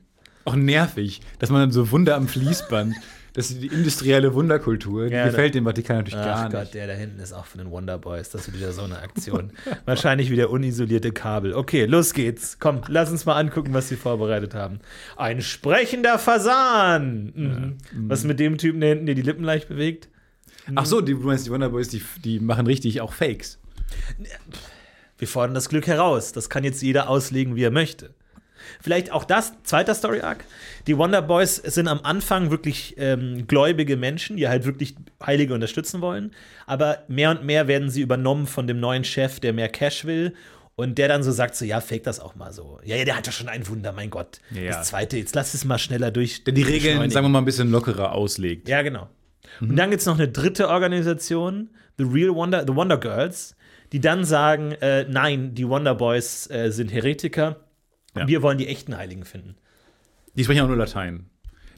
Auch 0.44 0.56
nervig, 0.56 1.20
dass 1.38 1.50
man 1.50 1.60
dann 1.60 1.70
so 1.72 1.90
Wunder 1.92 2.16
am 2.16 2.26
Fließband, 2.28 2.94
das 3.34 3.50
ist 3.50 3.62
die 3.62 3.68
industrielle 3.68 4.34
Wunderkultur, 4.34 5.08
die 5.08 5.14
Ja, 5.14 5.24
gefällt 5.26 5.54
dem 5.54 5.64
Vatikan 5.64 5.96
natürlich 5.98 6.18
Ach 6.18 6.24
gar 6.42 6.50
Gott, 6.50 6.60
nicht. 6.60 6.74
der 6.74 6.86
da 6.86 6.92
hinten 6.92 7.18
ist 7.20 7.32
auch 7.32 7.46
von 7.46 7.58
den 7.58 7.70
Wonder 7.70 7.98
Boys. 7.98 8.30
Das 8.30 8.46
ist 8.48 8.54
wieder 8.54 8.72
so 8.72 8.82
eine 8.82 8.98
Aktion. 8.98 9.52
Wahrscheinlich 9.86 10.30
wieder 10.30 10.50
unisolierte 10.50 11.12
Kabel. 11.12 11.54
Okay, 11.54 11.86
los 11.86 12.12
geht's. 12.12 12.58
Komm, 12.58 12.82
lass 12.88 13.10
uns 13.10 13.24
mal 13.24 13.36
angucken, 13.36 13.72
was 13.72 13.88
sie 13.88 13.96
vorbereitet 13.96 14.54
haben. 14.54 14.80
Ein 15.16 15.40
sprechender 15.40 16.18
Fasan. 16.18 17.32
Mhm. 17.34 18.08
Was 18.08 18.24
mit 18.24 18.38
dem 18.38 18.58
Typen 18.58 18.80
da 18.80 18.88
hinten, 18.88 19.06
der 19.06 19.14
die 19.14 19.22
Lippen 19.22 19.44
leicht 19.44 19.68
bewegt? 19.68 20.08
Ach 20.74 20.86
so, 20.86 21.00
die, 21.00 21.14
du 21.14 21.20
meinst, 21.20 21.46
die 21.46 21.50
Wonder 21.50 21.70
Boys, 21.70 21.88
die, 21.88 22.02
die 22.24 22.38
machen 22.38 22.66
richtig 22.66 23.00
auch 23.00 23.12
Fakes. 23.12 23.58
Wir 25.18 25.28
fordern 25.28 25.54
das 25.54 25.68
Glück 25.68 25.86
heraus. 25.86 26.32
Das 26.32 26.50
kann 26.50 26.64
jetzt 26.64 26.82
jeder 26.82 27.08
auslegen, 27.08 27.56
wie 27.56 27.62
er 27.64 27.70
möchte. 27.70 28.14
Vielleicht 28.82 29.12
auch 29.12 29.24
das, 29.24 29.52
zweiter 29.62 29.94
Story 29.94 30.20
Arc. 30.20 30.44
Die 30.88 30.98
Wonder 30.98 31.22
Boys 31.22 31.56
sind 31.56 31.86
am 31.86 32.00
Anfang 32.02 32.50
wirklich 32.50 32.96
ähm, 32.98 33.46
gläubige 33.46 33.96
Menschen, 33.96 34.36
die 34.36 34.48
halt 34.48 34.64
wirklich 34.64 34.96
Heilige 35.24 35.54
unterstützen 35.54 36.00
wollen. 36.00 36.32
Aber 36.66 37.04
mehr 37.06 37.30
und 37.30 37.44
mehr 37.44 37.68
werden 37.68 37.90
sie 37.90 38.00
übernommen 38.00 38.46
von 38.46 38.66
dem 38.66 38.80
neuen 38.80 39.04
Chef, 39.04 39.38
der 39.38 39.52
mehr 39.52 39.68
Cash 39.68 40.04
will. 40.04 40.34
Und 40.74 40.98
der 40.98 41.06
dann 41.06 41.22
so 41.22 41.30
sagt: 41.30 41.54
so, 41.54 41.64
ja, 41.64 41.80
fake 41.80 42.02
das 42.02 42.18
auch 42.18 42.34
mal 42.34 42.52
so. 42.52 42.80
Ja, 42.82 42.96
ja, 42.96 43.04
der 43.04 43.16
hat 43.16 43.26
doch 43.26 43.32
schon 43.32 43.48
ein 43.48 43.68
Wunder, 43.68 43.92
mein 43.92 44.10
Gott. 44.10 44.40
Ja, 44.50 44.62
ja. 44.62 44.70
Das 44.72 44.88
zweite, 44.88 45.16
jetzt 45.16 45.34
lass 45.34 45.54
es 45.54 45.64
mal 45.64 45.78
schneller 45.78 46.10
durch. 46.10 46.44
Der 46.44 46.54
die 46.54 46.62
Regeln, 46.62 47.10
sagen 47.10 47.26
wir 47.26 47.30
mal, 47.30 47.38
ein 47.38 47.44
bisschen 47.44 47.70
lockerer 47.70 48.12
auslegt. 48.12 48.68
Ja, 48.68 48.82
genau. 48.82 49.08
Und 49.60 49.76
dann 49.76 49.90
gibt 49.90 50.00
es 50.00 50.06
noch 50.06 50.18
eine 50.18 50.28
dritte 50.28 50.68
Organisation, 50.68 51.70
The 51.98 52.04
Real 52.04 52.34
Wonder, 52.34 52.64
The 52.66 52.74
Wonder 52.74 52.96
Girls, 52.96 53.54
die 53.92 54.00
dann 54.00 54.24
sagen, 54.24 54.72
äh, 54.80 55.04
nein, 55.08 55.54
die 55.54 55.68
Wonder 55.68 55.94
Boys 55.94 56.50
äh, 56.50 56.70
sind 56.70 56.92
Heretiker. 56.92 57.60
Ja. 58.16 58.26
Wir 58.28 58.42
wollen 58.42 58.58
die 58.58 58.68
echten 58.68 58.96
Heiligen 58.96 59.24
finden. 59.24 59.54
Die 60.34 60.44
sprechen 60.44 60.60
auch 60.62 60.68
nur 60.68 60.76
Latein. 60.76 61.26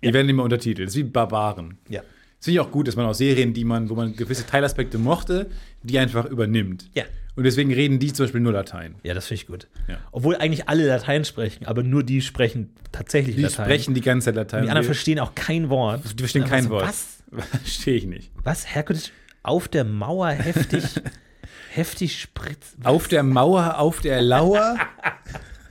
Die 0.03 0.07
Ja. 0.09 0.13
werden 0.15 0.29
immer 0.29 0.43
untertitelt. 0.43 0.89
Das 0.89 0.95
ist 0.95 0.99
wie 0.99 1.05
Barbaren. 1.05 1.79
Ja. 1.89 2.01
Das 2.01 2.47
finde 2.47 2.61
ich 2.61 2.61
auch 2.61 2.71
gut, 2.71 2.89
dass 2.89 2.97
man 2.97 3.07
aus 3.07 3.19
Serien, 3.19 3.55
die 3.55 3.65
man, 3.65 3.89
wo 3.89 3.95
man 3.95 4.15
gewisse 4.17 4.45
Teilaspekte 4.47 4.99
mochte, 4.99 5.49
die 5.83 5.99
einfach 5.99 6.27
übernimmt. 6.27 6.91
Ja. 6.95 7.05
Und 7.37 7.45
deswegen 7.45 7.73
reden 7.73 7.99
die 7.99 8.13
zum 8.13 8.25
Beispiel 8.25 8.41
nur 8.43 8.53
Latein. 8.53 8.95
Ja, 9.03 9.15
das 9.15 9.27
finde 9.27 9.41
ich 9.43 9.47
gut. 9.49 9.67
Ja. 9.89 9.99
Obwohl 10.13 10.37
eigentlich 10.37 10.69
alle 10.69 10.87
Latein 10.87 11.25
sprechen, 11.25 11.67
aber 11.67 11.83
nur 11.83 12.03
die 12.05 12.21
sprechen 12.21 12.71
tatsächlich 12.93 13.35
Die 13.37 13.43
Latein. 13.43 13.65
sprechen 13.67 13.95
die 13.95 14.03
ganze 14.03 14.27
Zeit 14.27 14.35
Latein. 14.37 14.65
die 14.65 14.69
anderen 14.69 14.85
verstehen 14.85 15.19
auch 15.19 15.35
kein 15.35 15.69
Wort. 15.71 16.03
die 16.15 16.19
verstehen 16.23 16.43
Einfach 16.43 16.55
kein 16.57 16.65
so, 16.65 16.71
Wort. 16.71 16.85
Was? 16.87 17.23
Verstehe 17.63 17.95
ich 17.97 18.07
nicht. 18.07 18.31
Was? 18.45 18.73
Herkules 18.73 19.11
auf 19.43 19.67
der 19.69 19.85
Mauer 19.85 20.29
heftig, 20.31 20.85
heftig 21.71 22.21
spritzt. 22.21 22.77
Auf 22.85 23.09
der 23.09 23.23
Mauer, 23.25 23.79
auf 23.79 24.01
der 24.01 24.21
Lauer. 24.23 24.77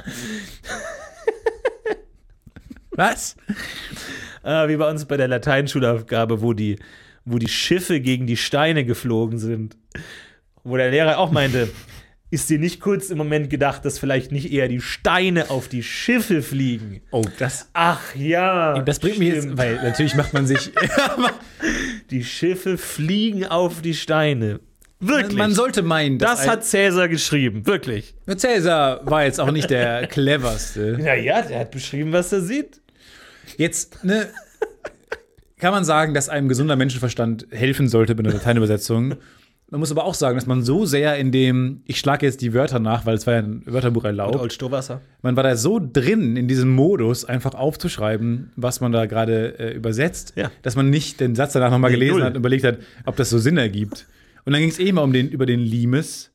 Was? 2.92 3.36
Ah, 4.44 4.68
wie 4.68 4.78
bei 4.78 4.90
uns 4.90 5.06
bei 5.06 5.18
der 5.18 5.28
Lateinschulaufgabe, 5.28 6.42
wo 6.42 6.54
die, 6.54 6.78
wo 7.26 7.40
die 7.40 7.48
Schiffe 7.48 8.00
gegen 8.00 8.28
die 8.28 8.38
Steine 8.38 8.86
geflogen 8.86 9.40
sind. 9.40 9.78
Wo 10.64 10.78
der 10.78 10.92
Lehrer 10.92 11.18
auch 11.18 11.32
meinte, 11.32 11.70
ist 12.30 12.50
dir 12.50 12.60
nicht 12.60 12.80
kurz 12.80 13.10
im 13.10 13.18
Moment 13.18 13.50
gedacht, 13.50 13.84
dass 13.86 14.00
vielleicht 14.00 14.32
nicht 14.32 14.52
eher 14.52 14.68
die 14.68 14.82
Steine 14.82 15.50
auf 15.50 15.68
die 15.68 15.84
Schiffe 15.84 16.42
fliegen? 16.42 17.02
Oh, 17.12 17.24
das, 17.40 17.70
Ach 17.74 18.16
ja. 18.16 18.80
das 18.82 19.00
bringt 19.00 19.20
mich 19.20 19.30
jetzt, 19.30 19.44
stimmt. 19.44 19.58
weil 19.58 19.76
natürlich 19.76 20.16
macht 20.16 20.34
man 20.34 20.48
sich. 20.48 20.72
Die 22.10 22.24
Schiffe 22.24 22.78
fliegen 22.78 23.46
auf 23.46 23.82
die 23.82 23.94
Steine. 23.94 24.60
Wirklich. 25.08 25.38
Man 25.38 25.54
sollte 25.54 25.82
meinen, 25.84 26.18
dass 26.18 26.40
das 26.42 26.48
hat 26.48 26.64
Cäsar 26.66 27.08
geschrieben, 27.08 27.66
wirklich. 27.66 28.16
Cäsar 28.38 29.02
war 29.06 29.24
jetzt 29.26 29.40
auch 29.40 29.52
nicht 29.52 29.70
der 29.70 30.08
cleverste. 30.08 30.98
Naja, 31.00 31.42
der 31.42 31.60
hat 31.60 31.72
beschrieben, 31.72 32.12
was 32.14 32.32
er 32.34 32.42
sieht. 32.42 32.82
Jetzt, 33.58 34.04
ne, 34.04 34.28
kann 35.58 35.72
man 35.74 35.84
sagen, 35.86 36.14
dass 36.14 36.30
einem 36.30 36.48
gesunder 36.48 36.76
Menschenverstand 36.76 37.48
helfen 37.52 37.88
sollte 37.88 38.16
bei 38.16 38.24
einer 38.24 38.34
Lateinübersetzung. 38.34 39.16
Man 39.70 39.80
muss 39.80 39.92
aber 39.92 40.04
auch 40.04 40.14
sagen, 40.14 40.36
dass 40.38 40.46
man 40.46 40.62
so 40.62 40.86
sehr 40.86 41.16
in 41.18 41.32
dem, 41.32 41.82
ich 41.86 41.98
schlage 41.98 42.26
jetzt 42.28 42.42
die 42.42 42.54
Wörter 42.54 42.80
nach, 42.80 43.08
weil 43.08 43.16
es 43.16 43.26
war 43.26 43.34
ja 43.34 43.40
ein 43.40 43.64
Wörterbuch 43.66 44.04
erlaubt. 44.04 44.36
Old 44.36 44.54
Stowasser. 44.54 45.02
Man 45.24 45.36
war 45.36 45.42
da 45.44 45.56
so 45.56 45.80
drin 45.82 46.38
in 46.38 46.48
diesem 46.48 46.70
Modus, 46.70 47.26
einfach 47.26 47.56
aufzuschreiben, 47.56 48.52
was 48.56 48.82
man 48.82 48.92
da 48.92 49.08
gerade 49.08 49.58
äh, 49.58 49.74
übersetzt, 49.74 50.34
Ja. 50.36 50.52
dass 50.62 50.76
man 50.76 50.92
nicht 50.92 51.20
den 51.20 51.34
Satz 51.34 51.54
danach 51.54 51.72
nochmal 51.72 51.90
gelesen 51.92 52.18
null. 52.18 52.24
hat 52.24 52.34
und 52.34 52.38
überlegt 52.40 52.64
hat, 52.66 52.78
ob 53.06 53.16
das 53.16 53.32
so 53.32 53.40
Sinn 53.40 53.58
ergibt. 53.58 54.06
Und 54.46 54.54
dann 54.54 54.62
ging 54.62 54.70
es 54.70 54.80
eh 54.80 54.92
mal 54.92 55.02
um 55.04 55.14
den, 55.14 55.30
über 55.30 55.46
den 55.46 55.60
Limes, 55.60 56.32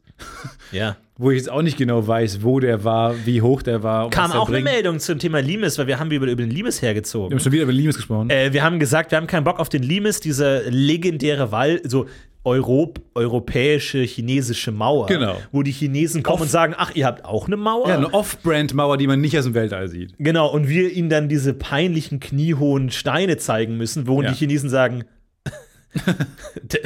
Ja. 0.72 0.96
wo 1.20 1.30
ich 1.32 1.38
jetzt 1.38 1.50
auch 1.50 1.62
nicht 1.62 1.76
genau 1.76 2.06
weiß, 2.06 2.42
wo 2.42 2.60
der 2.60 2.84
war, 2.84 3.14
wie 3.26 3.42
hoch 3.42 3.62
der 3.62 3.82
war. 3.82 4.08
Kam 4.10 4.30
auch 4.32 4.46
eine 4.48 4.58
bringt. 4.58 4.64
Meldung 4.64 4.98
zum 5.00 5.18
Thema 5.18 5.40
Limes, 5.40 5.76
weil 5.78 5.86
wir 5.88 5.98
haben 5.98 6.10
über, 6.12 6.26
über 6.26 6.42
den 6.42 6.50
Limes 6.50 6.80
Wir 6.80 6.86
hergezogen. 6.88 7.32
haben 7.32 7.40
schon 7.42 7.52
wieder 7.52 7.64
über 7.64 7.72
Limes 7.72 7.96
gesprochen. 7.96 8.30
Äh, 8.30 8.52
wir 8.52 8.62
haben 8.62 8.78
gesagt, 8.78 9.10
wir 9.10 9.18
haben 9.18 9.26
keinen 9.26 9.44
Bock 9.44 9.58
auf 9.58 9.68
den 9.68 9.82
Limes, 9.82 10.20
dieser 10.20 10.62
legendäre 10.70 11.50
Wall, 11.52 11.80
so 11.84 12.06
Europ, 12.44 13.00
europäische 13.14 13.98
chinesische 13.98 14.70
Mauer. 14.70 15.06
Genau. 15.08 15.36
Wo 15.52 15.62
die 15.64 15.72
Chinesen 15.72 16.22
kommen 16.22 16.42
und 16.42 16.48
sagen, 16.50 16.72
ach, 16.78 16.94
ihr 16.94 17.04
habt 17.04 17.24
auch 17.24 17.46
eine 17.48 17.56
Mauer? 17.56 17.88
ja, 17.88 17.96
eine 17.96 18.14
Off-Brand-Mauer, 18.14 18.96
die 18.96 19.06
man 19.08 19.20
nicht 19.20 19.36
aus 19.36 19.44
dem 19.44 19.54
Weltall 19.54 19.88
sieht. 19.88 20.14
Genau, 20.18 20.46
und 20.50 20.68
wir 20.68 20.90
ihnen 20.92 21.10
dann 21.10 21.28
diese 21.28 21.52
peinlichen 21.52 22.20
kniehohen 22.20 22.90
Steine 22.90 23.36
zeigen 23.38 23.76
müssen, 23.76 24.06
wo 24.06 24.22
Ja. 24.22 24.30
die 24.30 24.36
Chinesen 24.36 24.70
sagen, 24.70 25.04
"D- 26.62 26.78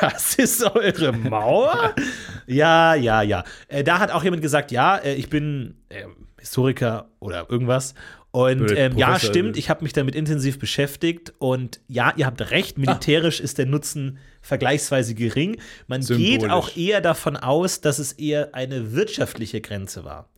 das 0.00 0.34
ist 0.36 0.62
eure 0.62 1.12
Mauer? 1.12 1.94
ja, 2.46 2.94
ja, 2.94 3.22
ja. 3.22 3.44
Äh, 3.68 3.84
da 3.84 3.98
hat 3.98 4.10
auch 4.10 4.24
jemand 4.24 4.42
gesagt, 4.42 4.70
ja, 4.70 4.96
äh, 4.96 5.14
ich 5.14 5.28
bin 5.28 5.76
äh, 5.88 6.04
Historiker 6.38 7.10
oder 7.20 7.46
irgendwas. 7.50 7.94
Und 8.32 8.62
Oder 8.62 8.76
ähm, 8.78 8.96
ja, 8.96 9.18
stimmt, 9.18 9.58
ich 9.58 9.68
habe 9.68 9.82
mich 9.82 9.92
damit 9.92 10.14
intensiv 10.14 10.58
beschäftigt. 10.58 11.34
Und 11.38 11.80
ja, 11.86 12.14
ihr 12.16 12.24
habt 12.24 12.50
recht, 12.50 12.78
militärisch 12.78 13.40
ist 13.40 13.58
der 13.58 13.66
Nutzen 13.66 14.18
vergleichsweise 14.40 15.14
gering. 15.14 15.58
Man 15.86 16.00
geht 16.00 16.40
Symbolisch. 16.40 16.50
auch 16.50 16.74
eher 16.74 17.02
davon 17.02 17.36
aus, 17.36 17.82
dass 17.82 17.98
es 17.98 18.12
eher 18.12 18.54
eine 18.54 18.92
wirtschaftliche 18.92 19.60
Grenze 19.60 20.04
war. 20.04 20.30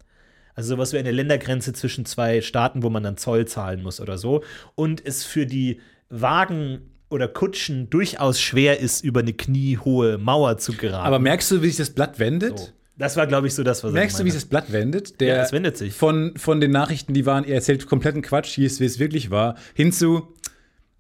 Also 0.57 0.75
sowas 0.75 0.93
wie 0.93 0.99
eine 0.99 1.13
Ländergrenze 1.13 1.73
zwischen 1.73 2.05
zwei 2.05 2.41
Staaten, 2.41 2.83
wo 2.83 2.91
man 2.91 3.05
dann 3.05 3.17
Zoll 3.17 3.47
zahlen 3.47 3.83
muss 3.83 4.01
oder 4.01 4.19
so. 4.19 4.43
Und 4.75 5.05
es 5.05 5.25
für 5.25 5.47
die 5.47 5.81
Wagen 6.09 6.94
oder 7.09 7.29
Kutschen 7.29 7.91
durchaus 7.91 8.41
schwer 8.41 8.81
ist, 8.81 9.05
über 9.05 9.21
eine 9.21 9.33
kniehohe 9.33 10.19
Mauer 10.19 10.59
zu 10.59 10.73
geraten. 10.73 11.07
Aber 11.07 11.19
merkst 11.19 11.51
du, 11.51 11.63
wie 11.63 11.69
sich 11.69 11.77
das 11.77 11.91
Blatt 11.91 12.19
wendet? 12.19 12.59
so. 12.59 12.69
Das 12.97 13.17
war, 13.17 13.27
glaube 13.27 13.49
ich, 13.49 13.55
so 13.55 13.65
das, 13.65 13.83
was 13.83 13.91
er 13.91 13.95
Merkst 13.95 14.21
du, 14.21 14.25
wie 14.25 14.31
sich 14.31 14.43
das 14.43 14.49
Blatt 14.49 14.71
wendet? 14.71 15.21
Der 15.21 15.37
Ja, 15.37 15.43
es 15.43 15.51
wendet 15.51 15.77
sich. 15.77 15.95
Von, 15.95 16.35
von 16.37 16.61
den 16.61 16.71
Nachrichten, 16.71 17.13
die 17.13 17.27
waren, 17.27 17.45
ihr 17.45 17.55
erzählt 17.55 17.87
kompletten 17.87 18.23
Quatsch, 18.23 18.55
hier 18.55 18.67
ist, 18.67 18.79
wie 18.79 18.85
es 18.85 19.01
wirklich 19.01 19.31
war, 19.31 19.57
hinzu, 19.75 20.29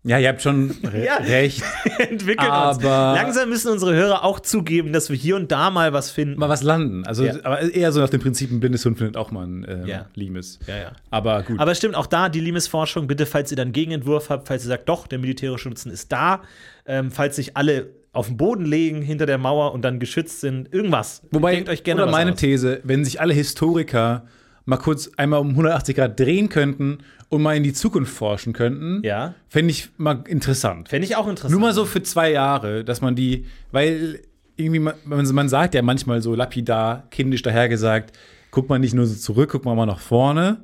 ja, 0.04 0.18
ihr 0.18 0.28
habt 0.28 0.42
schon 0.42 0.70
re 0.84 1.04
Ja. 1.04 1.16
recht. 1.16 1.62
hat. 1.98 2.10
entwickeln 2.10 2.46
uns. 2.48 2.84
Aber- 2.84 3.14
Langsam 3.14 3.48
müssen 3.48 3.72
unsere 3.72 3.94
Hörer 3.94 4.22
auch 4.24 4.40
zugeben, 4.40 4.92
dass 4.92 5.08
wir 5.10 5.16
hier 5.16 5.36
und 5.36 5.50
da 5.50 5.70
mal 5.70 5.92
was 5.92 6.10
finden. 6.10 6.38
Mal 6.38 6.48
was 6.48 6.62
landen. 6.62 7.04
Also, 7.06 7.24
Ja. 7.24 7.34
aber 7.42 7.60
eher 7.62 7.90
so 7.92 8.00
nach 8.00 8.10
dem 8.10 8.20
Prinzip, 8.20 8.50
ein 8.50 8.60
blindes 8.60 8.84
Hund 8.84 8.98
findet 8.98 9.16
auch 9.16 9.30
mal 9.30 9.46
ein 9.46 9.66
ähm, 9.68 9.86
Ja. 9.86 10.06
Limes. 10.14 10.58
Ja, 10.66 10.76
ja. 10.76 10.92
Aber 11.10 11.42
gut. 11.42 11.58
Aber 11.58 11.72
es 11.72 11.78
stimmt, 11.78 11.94
auch 11.94 12.06
da 12.06 12.28
die 12.28 12.40
Limes-Forschung, 12.40 13.06
bitte, 13.06 13.26
falls 13.26 13.50
ihr 13.50 13.56
dann 13.56 13.72
Gegenentwurf 13.72 14.30
habt, 14.30 14.46
falls 14.48 14.64
ihr 14.64 14.68
sagt, 14.68 14.88
doch, 14.88 15.06
der 15.06 15.18
militärische 15.18 15.68
Nutzen 15.68 15.90
ist 15.90 16.12
da, 16.12 16.42
ähm, 16.86 17.10
falls 17.10 17.36
sich 17.36 17.56
alle 17.56 17.88
auf 18.12 18.28
den 18.28 18.36
Boden 18.36 18.64
legen 18.64 19.02
hinter 19.02 19.26
der 19.26 19.38
Mauer 19.38 19.72
und 19.72 19.82
dann 19.82 19.98
geschützt 19.98 20.40
sind, 20.40 20.72
irgendwas. 20.72 21.22
Wobei, 21.32 21.54
Denkt 21.56 21.68
euch 21.68 21.82
gerne 21.82 22.02
oder 22.04 22.12
meine 22.12 22.32
aus. 22.32 22.38
These, 22.38 22.80
wenn 22.84 23.04
sich 23.04 23.20
alle 23.20 23.34
Historiker 23.34 24.24
mal 24.64 24.76
kurz 24.78 25.10
einmal 25.16 25.40
um 25.40 25.50
180 25.50 25.96
Grad 25.96 26.18
drehen 26.18 26.48
könnten 26.48 26.98
und 27.28 27.42
mal 27.42 27.56
in 27.56 27.62
die 27.62 27.72
Zukunft 27.72 28.12
forschen 28.12 28.52
könnten, 28.52 29.02
Ja. 29.04 29.34
fände 29.48 29.70
ich 29.70 29.90
mal 29.96 30.22
interessant. 30.26 30.88
Fände 30.88 31.06
ich 31.06 31.16
auch 31.16 31.26
interessant. 31.28 31.52
Nur 31.52 31.60
mal 31.60 31.72
so 31.74 31.84
für 31.84 32.02
zwei 32.02 32.30
Jahre, 32.30 32.84
dass 32.84 33.00
man 33.00 33.14
die, 33.14 33.46
weil 33.72 34.20
irgendwie, 34.56 34.78
man, 34.80 34.94
man 35.04 35.48
sagt 35.48 35.74
ja 35.74 35.82
manchmal 35.82 36.22
so 36.22 36.34
lapidar, 36.34 37.04
kindisch 37.10 37.42
dahergesagt, 37.42 38.16
guckt 38.50 38.68
man 38.68 38.80
nicht 38.80 38.94
nur 38.94 39.06
so 39.06 39.16
zurück, 39.16 39.50
guckt 39.50 39.64
man 39.64 39.76
mal 39.76 39.86
nach 39.86 39.98
vorne. 39.98 40.58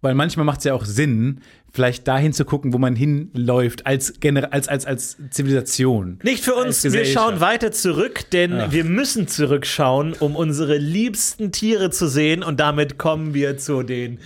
Weil 0.00 0.14
manchmal 0.14 0.44
macht 0.46 0.58
es 0.58 0.64
ja 0.64 0.74
auch 0.74 0.84
Sinn, 0.84 1.40
vielleicht 1.74 2.06
dahin 2.06 2.32
zu 2.32 2.44
gucken, 2.44 2.72
wo 2.72 2.78
man 2.78 2.94
hinläuft, 2.94 3.84
als, 3.84 4.20
Gener 4.20 4.52
als, 4.52 4.68
als, 4.68 4.86
als 4.86 5.16
Zivilisation. 5.30 6.20
Nicht 6.22 6.44
für 6.44 6.54
uns, 6.54 6.84
wir 6.84 7.04
schauen 7.04 7.40
weiter 7.40 7.72
zurück, 7.72 8.30
denn 8.30 8.52
Ach. 8.60 8.72
wir 8.72 8.84
müssen 8.84 9.26
zurückschauen, 9.26 10.12
um 10.12 10.36
unsere 10.36 10.76
liebsten 10.78 11.50
Tiere 11.50 11.90
zu 11.90 12.06
sehen 12.06 12.44
und 12.44 12.60
damit 12.60 12.96
kommen 12.96 13.34
wir 13.34 13.58
zu 13.58 13.82
den 13.82 14.20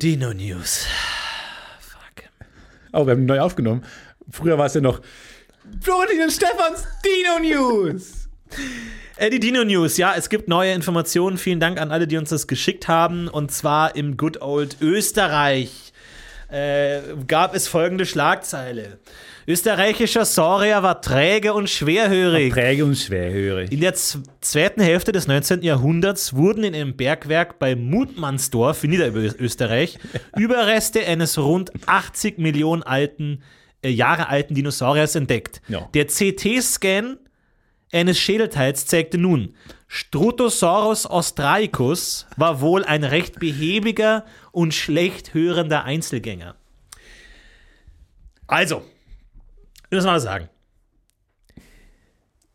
Dino 0.00 0.32
News. 0.32 0.86
Fuck. 1.80 2.24
Oh, 2.92 3.04
wir 3.04 3.14
haben 3.14 3.26
neu 3.26 3.40
aufgenommen. 3.40 3.82
Früher 4.30 4.56
war 4.56 4.66
es 4.66 4.74
ja 4.74 4.80
noch 4.80 5.00
Florentin 5.80 6.22
und 6.22 6.30
Stefans 6.30 6.86
Dino 7.04 7.40
News. 7.40 8.28
Äh, 9.16 9.30
die 9.30 9.40
Dino 9.40 9.64
News, 9.64 9.96
ja, 9.96 10.14
es 10.16 10.28
gibt 10.28 10.48
neue 10.48 10.72
Informationen. 10.72 11.38
Vielen 11.38 11.60
Dank 11.60 11.80
an 11.80 11.90
alle, 11.90 12.06
die 12.06 12.16
uns 12.16 12.30
das 12.30 12.46
geschickt 12.46 12.88
haben. 12.88 13.28
Und 13.28 13.50
zwar 13.52 13.96
im 13.96 14.16
Good 14.16 14.40
Old 14.40 14.76
Österreich 14.80 15.92
äh, 16.48 17.00
gab 17.26 17.54
es 17.54 17.68
folgende 17.68 18.06
Schlagzeile. 18.06 18.98
Österreichischer 19.46 20.24
Saurier 20.24 20.82
war 20.82 21.00
träge 21.00 21.52
und 21.52 21.68
schwerhörig. 21.68 22.52
Träge 22.52 22.84
und 22.84 22.96
schwerhörig. 22.96 23.72
In 23.72 23.80
der 23.80 23.94
zweiten 23.94 24.80
Hälfte 24.80 25.10
des 25.10 25.26
19. 25.26 25.62
Jahrhunderts 25.62 26.34
wurden 26.34 26.62
in 26.62 26.74
einem 26.74 26.96
Bergwerk 26.96 27.58
bei 27.58 27.74
Mutmannsdorf 27.74 28.84
in 28.84 28.90
Niederösterreich 28.90 29.98
Überreste 30.36 31.04
eines 31.04 31.38
rund 31.38 31.72
80 31.86 32.38
Millionen 32.38 32.84
alten, 32.84 33.42
äh, 33.82 33.88
Jahre 33.88 34.28
alten 34.28 34.54
Dinosauriers 34.54 35.16
entdeckt. 35.16 35.60
Ja. 35.68 35.88
Der 35.92 36.06
CT-Scan 36.06 37.16
eines 37.92 38.18
Schädelteils 38.18 38.86
zeigte 38.86 39.18
nun, 39.18 39.54
Strutosaurus 39.86 41.06
austraicus 41.06 42.26
war 42.36 42.60
wohl 42.60 42.84
ein 42.84 43.04
recht 43.04 43.38
behäbiger 43.38 44.24
und 44.50 44.72
schlecht 44.72 45.34
hörender 45.34 45.84
Einzelgänger. 45.84 46.56
Also, 48.46 48.82
ich 49.90 49.96
muss 49.96 50.04
mal 50.04 50.20
sagen. 50.20 50.48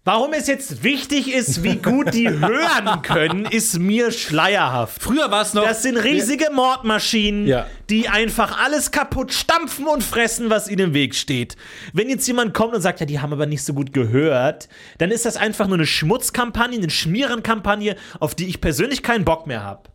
Warum 0.07 0.31
es 0.31 0.47
jetzt 0.47 0.85
wichtig 0.85 1.33
ist, 1.33 1.63
wie 1.63 1.75
gut 1.75 2.13
die 2.13 2.29
hören 2.39 3.01
können, 3.01 3.43
ist 3.43 3.77
mir 3.77 4.11
schleierhaft. 4.11 5.03
Früher 5.03 5.29
war 5.31 5.41
es 5.41 5.53
noch. 5.53 5.65
Das 5.65 5.83
sind 5.83 5.97
riesige 5.97 6.49
Mordmaschinen, 6.49 7.45
Ja. 7.45 7.67
die 7.89 8.07
einfach 8.07 8.57
alles 8.63 8.91
kaputt 8.91 9.33
stampfen 9.33 9.85
und 9.85 10.01
fressen, 10.01 10.49
was 10.49 10.69
ihnen 10.69 10.79
im 10.79 10.93
Weg 10.93 11.13
steht. 11.13 11.57
Wenn 11.91 12.07
jetzt 12.07 12.25
jemand 12.25 12.53
kommt 12.53 12.73
und 12.73 12.79
sagt, 12.81 13.01
ja, 13.01 13.05
die 13.05 13.19
haben 13.19 13.33
aber 13.33 13.47
nicht 13.47 13.65
so 13.65 13.73
gut 13.73 13.91
gehört, 13.91 14.69
dann 14.97 15.11
ist 15.11 15.25
das 15.25 15.35
einfach 15.35 15.67
nur 15.67 15.75
eine 15.75 15.85
Schmutzkampagne, 15.85 16.77
eine 16.77 16.89
Schmierenkampagne, 16.89 17.97
auf 18.21 18.33
die 18.33 18.45
ich 18.47 18.61
persönlich 18.61 19.03
keinen 19.03 19.25
Bock 19.25 19.45
mehr 19.45 19.65
habe. 19.65 19.89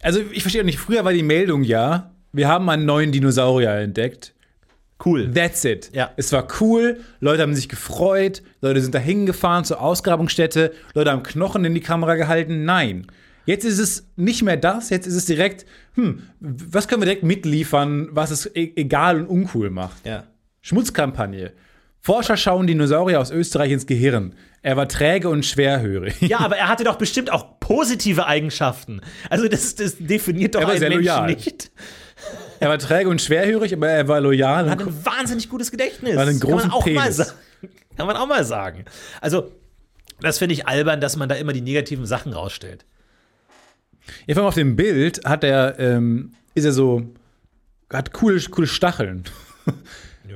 Also, 0.00 0.20
ich 0.32 0.40
verstehe 0.40 0.62
auch 0.62 0.64
nicht. 0.64 0.78
Früher 0.78 1.04
war 1.04 1.12
die 1.12 1.22
Meldung 1.22 1.62
ja, 1.62 2.14
wir 2.32 2.48
haben 2.48 2.70
einen 2.70 2.86
neuen 2.86 3.12
Dinosaurier 3.12 3.72
entdeckt. 3.72 4.32
Cool. 5.04 5.32
That's 5.32 5.64
it. 5.64 5.90
Ja. 5.94 6.10
Es 6.16 6.32
war 6.32 6.46
cool, 6.60 7.00
Leute 7.20 7.42
haben 7.42 7.54
sich 7.54 7.68
gefreut, 7.68 8.42
Leute 8.60 8.80
sind 8.80 8.94
da 8.94 8.98
hingefahren 8.98 9.64
zur 9.64 9.80
Ausgrabungsstätte, 9.80 10.72
Leute 10.94 11.10
haben 11.10 11.22
Knochen 11.22 11.64
in 11.64 11.74
die 11.74 11.80
Kamera 11.80 12.16
gehalten. 12.16 12.64
Nein. 12.64 13.06
Jetzt 13.46 13.64
ist 13.64 13.78
es 13.78 14.06
nicht 14.16 14.42
mehr 14.42 14.56
das, 14.58 14.90
jetzt 14.90 15.06
ist 15.06 15.14
es 15.14 15.24
direkt, 15.24 15.64
hm, 15.94 16.22
was 16.40 16.86
können 16.86 17.00
wir 17.00 17.06
direkt 17.06 17.22
mitliefern, 17.24 18.08
was 18.12 18.30
es 18.30 18.46
e 18.54 18.72
egal 18.76 19.18
und 19.18 19.26
uncool 19.26 19.70
macht? 19.70 20.04
Ja. 20.06 20.24
Schmutzkampagne. 20.60 21.52
Forscher 22.02 22.36
schauen 22.36 22.66
Dinosaurier 22.66 23.20
aus 23.20 23.30
Österreich 23.30 23.72
ins 23.72 23.86
Gehirn. 23.86 24.34
Er 24.62 24.76
war 24.76 24.88
träge 24.88 25.28
und 25.28 25.44
schwerhörig. 25.44 26.20
Ja, 26.20 26.40
aber 26.40 26.56
er 26.56 26.68
hatte 26.68 26.84
doch 26.84 26.96
bestimmt 26.96 27.32
auch 27.32 27.58
positive 27.60 28.26
Eigenschaften. 28.26 29.00
Also 29.30 29.48
das, 29.48 29.74
das 29.74 29.96
definiert 29.98 30.54
doch 30.54 30.60
Er 30.60 30.68
einen 30.68 30.80
Menschen 30.80 30.98
loyal. 30.98 31.26
nicht. 31.26 31.70
Er 32.60 32.68
war 32.68 32.78
träge 32.78 33.08
und 33.08 33.20
schwerhörig, 33.22 33.72
aber 33.74 33.88
er 33.88 34.06
war 34.06 34.20
loyal. 34.20 34.70
Hat 34.70 34.80
Und 34.82 34.88
ein 34.88 35.04
wahnsinnig 35.06 35.48
gutes 35.48 35.70
Gedächtnis. 35.70 36.16
Hat 36.16 36.28
einen 36.28 36.38
Kann 36.38 36.50
man 36.50 36.58
großen 36.58 36.70
auch 36.72 36.86
mal 36.86 37.02
Penis. 37.02 37.16
sagen. 37.16 37.30
Kann 37.96 38.06
man 38.06 38.16
auch 38.16 38.26
mal 38.26 38.44
sagen. 38.44 38.84
Also, 39.20 39.50
das 40.20 40.38
finde 40.38 40.54
ich 40.54 40.66
albern, 40.68 41.00
dass 41.00 41.16
man 41.16 41.28
da 41.28 41.34
immer 41.34 41.52
die 41.52 41.62
negativen 41.62 42.06
Sachen 42.06 42.32
rausstellt. 42.32 42.84
ja, 44.26 44.34
vor 44.34 44.42
allem 44.42 44.48
auf 44.48 44.54
dem 44.54 44.76
Bild 44.76 45.24
hat 45.24 45.42
er, 45.44 45.78
ähm, 45.78 46.34
ist 46.54 46.64
er 46.64 46.72
so, 46.72 47.02
hat 47.90 48.12
coole, 48.12 48.40
coole 48.50 48.66
Stacheln. 48.66 49.24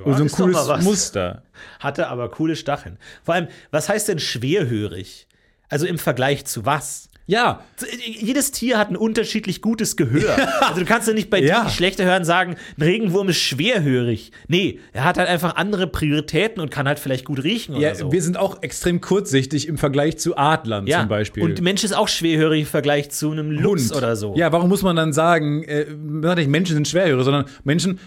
und 0.05 0.17
so 0.17 0.23
ein 0.25 0.31
cooles 0.31 0.67
mal. 0.67 0.83
Muster. 0.83 1.43
Hatte 1.79 2.09
aber 2.09 2.31
coole 2.31 2.57
Stacheln. 2.57 2.99
Vor 3.23 3.35
allem, 3.35 3.49
was 3.71 3.89
heißt 3.89 4.09
denn 4.09 4.19
schwerhörig? 4.19 5.27
Also 5.69 5.87
im 5.87 5.99
Vergleich 5.99 6.45
zu 6.47 6.65
was? 6.67 7.09
Ja, 7.27 7.63
Jedes 8.07 8.51
Tier 8.53 8.79
hat 8.79 8.91
ein 8.91 8.97
unterschiedlich 8.97 9.63
gutes 9.63 9.97
Gehör. 9.97 10.37
Also 10.61 10.81
du 10.81 10.87
kannst 10.87 11.09
ja 11.09 11.15
nicht 11.15 11.31
bei 11.31 11.39
Ja. 11.41 11.47
Tieren, 11.47 11.67
die 11.69 11.73
schlechter 11.75 12.05
hören, 12.05 12.25
sagen, 12.25 12.57
ein 12.77 12.83
Regenwurm 12.83 13.29
ist 13.29 13.39
schwerhörig. 13.39 14.33
Nee, 14.49 14.81
er 14.93 15.05
hat 15.05 15.19
halt 15.19 15.29
einfach 15.29 15.57
andere 15.57 15.87
Prioritäten 15.87 16.61
und 16.61 16.71
kann 16.71 16.87
halt 16.87 16.99
vielleicht 16.99 17.25
gut 17.25 17.43
riechen 17.43 17.77
ja 17.77 17.91
oder 17.91 17.95
so. 17.95 18.13
wir 18.13 18.23
sind 18.23 18.37
auch 18.37 18.63
extrem 18.63 19.01
kurzsichtig 19.01 19.69
im 19.69 19.79
Vergleich 19.79 20.19
zu 20.19 20.37
Adlern 20.37 20.87
ja. 20.87 21.01
zum 21.01 21.09
Beispiel. 21.09 21.43
Und 21.43 21.61
Mensch 21.63 21.83
ist 21.85 21.95
auch 21.95 22.09
schwerhörig 22.09 22.61
im 22.61 22.67
Vergleich 22.67 23.11
zu 23.11 23.31
einem 23.31 23.51
Luchs 23.51 23.91
Hund. 23.91 23.97
oder 23.97 24.17
so. 24.17 24.35
Ja, 24.37 24.53
warum 24.53 24.69
muss 24.69 24.83
man 24.83 24.97
dann 24.97 25.13
sagen, 25.13 25.63
äh, 25.65 25.87
nicht 25.91 26.49
Menschen 26.49 26.75
sind 26.75 26.89
schwerhörig, 26.89 27.25
sondern 27.25 27.47
Menschen, 27.65 27.99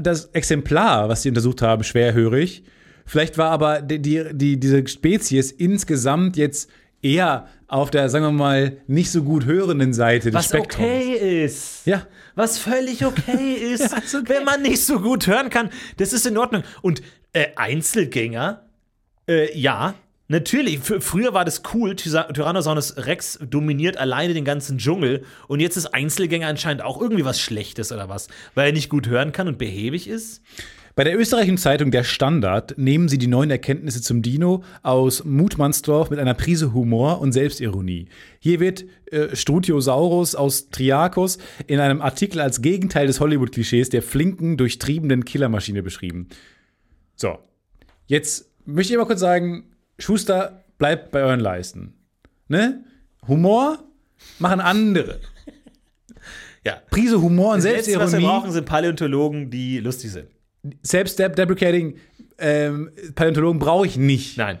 das 0.00 0.26
Exemplar, 0.26 1.08
was 1.08 1.22
sie 1.22 1.28
untersucht 1.28 1.60
haben, 1.62 1.84
schwerhörig. 1.84 2.64
Vielleicht 3.06 3.36
war 3.36 3.50
aber 3.50 3.82
die, 3.82 4.00
die, 4.00 4.24
die, 4.32 4.58
diese 4.58 4.86
Spezies 4.86 5.52
insgesamt 5.52 6.36
jetzt 6.36 6.70
eher 7.02 7.46
auf 7.74 7.90
der, 7.90 8.08
sagen 8.08 8.24
wir 8.24 8.30
mal, 8.30 8.76
nicht 8.86 9.10
so 9.10 9.24
gut 9.24 9.46
hörenden 9.46 9.92
Seite 9.92 10.30
des 10.30 10.34
Was 10.38 10.44
Spektrums. 10.46 10.86
okay 10.86 11.44
ist. 11.44 11.86
Ja. 11.86 12.06
Was 12.36 12.58
völlig 12.58 13.04
okay 13.04 13.52
ist, 13.72 13.90
Ja, 13.92 13.98
ist 13.98 14.14
okay. 14.14 14.24
wenn 14.28 14.44
man 14.44 14.62
nicht 14.62 14.84
so 14.84 15.00
gut 15.00 15.26
hören 15.26 15.50
kann. 15.50 15.70
Das 15.96 16.12
ist 16.12 16.24
in 16.24 16.38
Ordnung. 16.38 16.62
Und 16.82 17.02
äh, 17.32 17.48
Einzelgänger, 17.56 18.62
äh, 19.28 19.58
ja, 19.58 19.94
natürlich. 20.28 20.78
Früher 20.80 21.34
war 21.34 21.44
das 21.44 21.62
cool. 21.74 21.96
Tyrannosaurus 21.96 22.96
Rex 22.96 23.40
dominiert 23.42 23.96
alleine 23.96 24.34
den 24.34 24.44
ganzen 24.44 24.78
Dschungel. 24.78 25.24
Und 25.48 25.58
jetzt 25.58 25.76
ist 25.76 25.86
Einzelgänger 25.86 26.46
anscheinend 26.46 26.82
auch 26.82 27.00
irgendwie 27.00 27.24
was 27.24 27.40
Schlechtes 27.40 27.90
oder 27.90 28.08
was, 28.08 28.28
weil 28.54 28.66
er 28.68 28.72
nicht 28.72 28.88
gut 28.88 29.08
hören 29.08 29.32
kann 29.32 29.48
und 29.48 29.58
behäbig 29.58 30.06
ist. 30.08 30.42
Bei 30.96 31.02
der 31.02 31.18
österreichischen 31.18 31.58
Zeitung 31.58 31.90
Der 31.90 32.04
Standard 32.04 32.78
nehmen 32.78 33.08
sie 33.08 33.18
die 33.18 33.26
neuen 33.26 33.50
Erkenntnisse 33.50 34.00
zum 34.00 34.22
Dino 34.22 34.62
aus 34.82 35.24
Mutmannsdorf 35.24 36.08
mit 36.10 36.20
einer 36.20 36.34
Prise 36.34 36.72
Humor 36.72 37.20
und 37.20 37.32
Selbstironie. 37.32 38.06
Hier 38.38 38.60
wird 38.60 38.84
äh, 39.10 39.34
Strutiosaurus 39.34 40.36
austriacus 40.36 41.38
in 41.66 41.80
einem 41.80 42.00
Artikel 42.00 42.40
als 42.40 42.62
Gegenteil 42.62 43.08
des 43.08 43.18
Hollywood-Klischees 43.18 43.88
der 43.88 44.02
flinken, 44.02 44.56
durchtriebenen 44.56 45.24
Killermaschine 45.24 45.82
beschrieben. 45.82 46.28
So, 47.16 47.38
jetzt 48.06 48.48
möchte 48.64 48.92
ich 48.92 48.98
mal 48.98 49.06
kurz 49.06 49.20
sagen, 49.20 49.64
Schuster, 49.98 50.64
bleibt 50.78 51.10
bei 51.10 51.22
euren 51.22 51.40
Leisten. 51.40 51.94
Ne? 52.46 52.84
Humor 53.26 53.82
machen 54.38 54.60
andere. 54.60 55.20
Ja. 56.64 56.80
Prise 56.90 57.20
Humor 57.20 57.54
und 57.54 57.58
Das 57.58 57.64
Letzte, 57.64 57.76
was 57.76 57.90
wir 57.90 58.08
Selbstironie. 58.08 58.26
brauchen, 58.26 58.52
sind 58.52 58.64
Paläontologen, 58.64 59.50
die 59.50 59.80
lustig 59.80 60.12
sind. 60.12 60.28
Self-deprecating 60.84 61.96
ähm, 62.38 62.90
Paläontologen 63.14 63.58
brauche 63.58 63.86
ich 63.86 63.96
nicht. 63.96 64.36
Nein. 64.38 64.58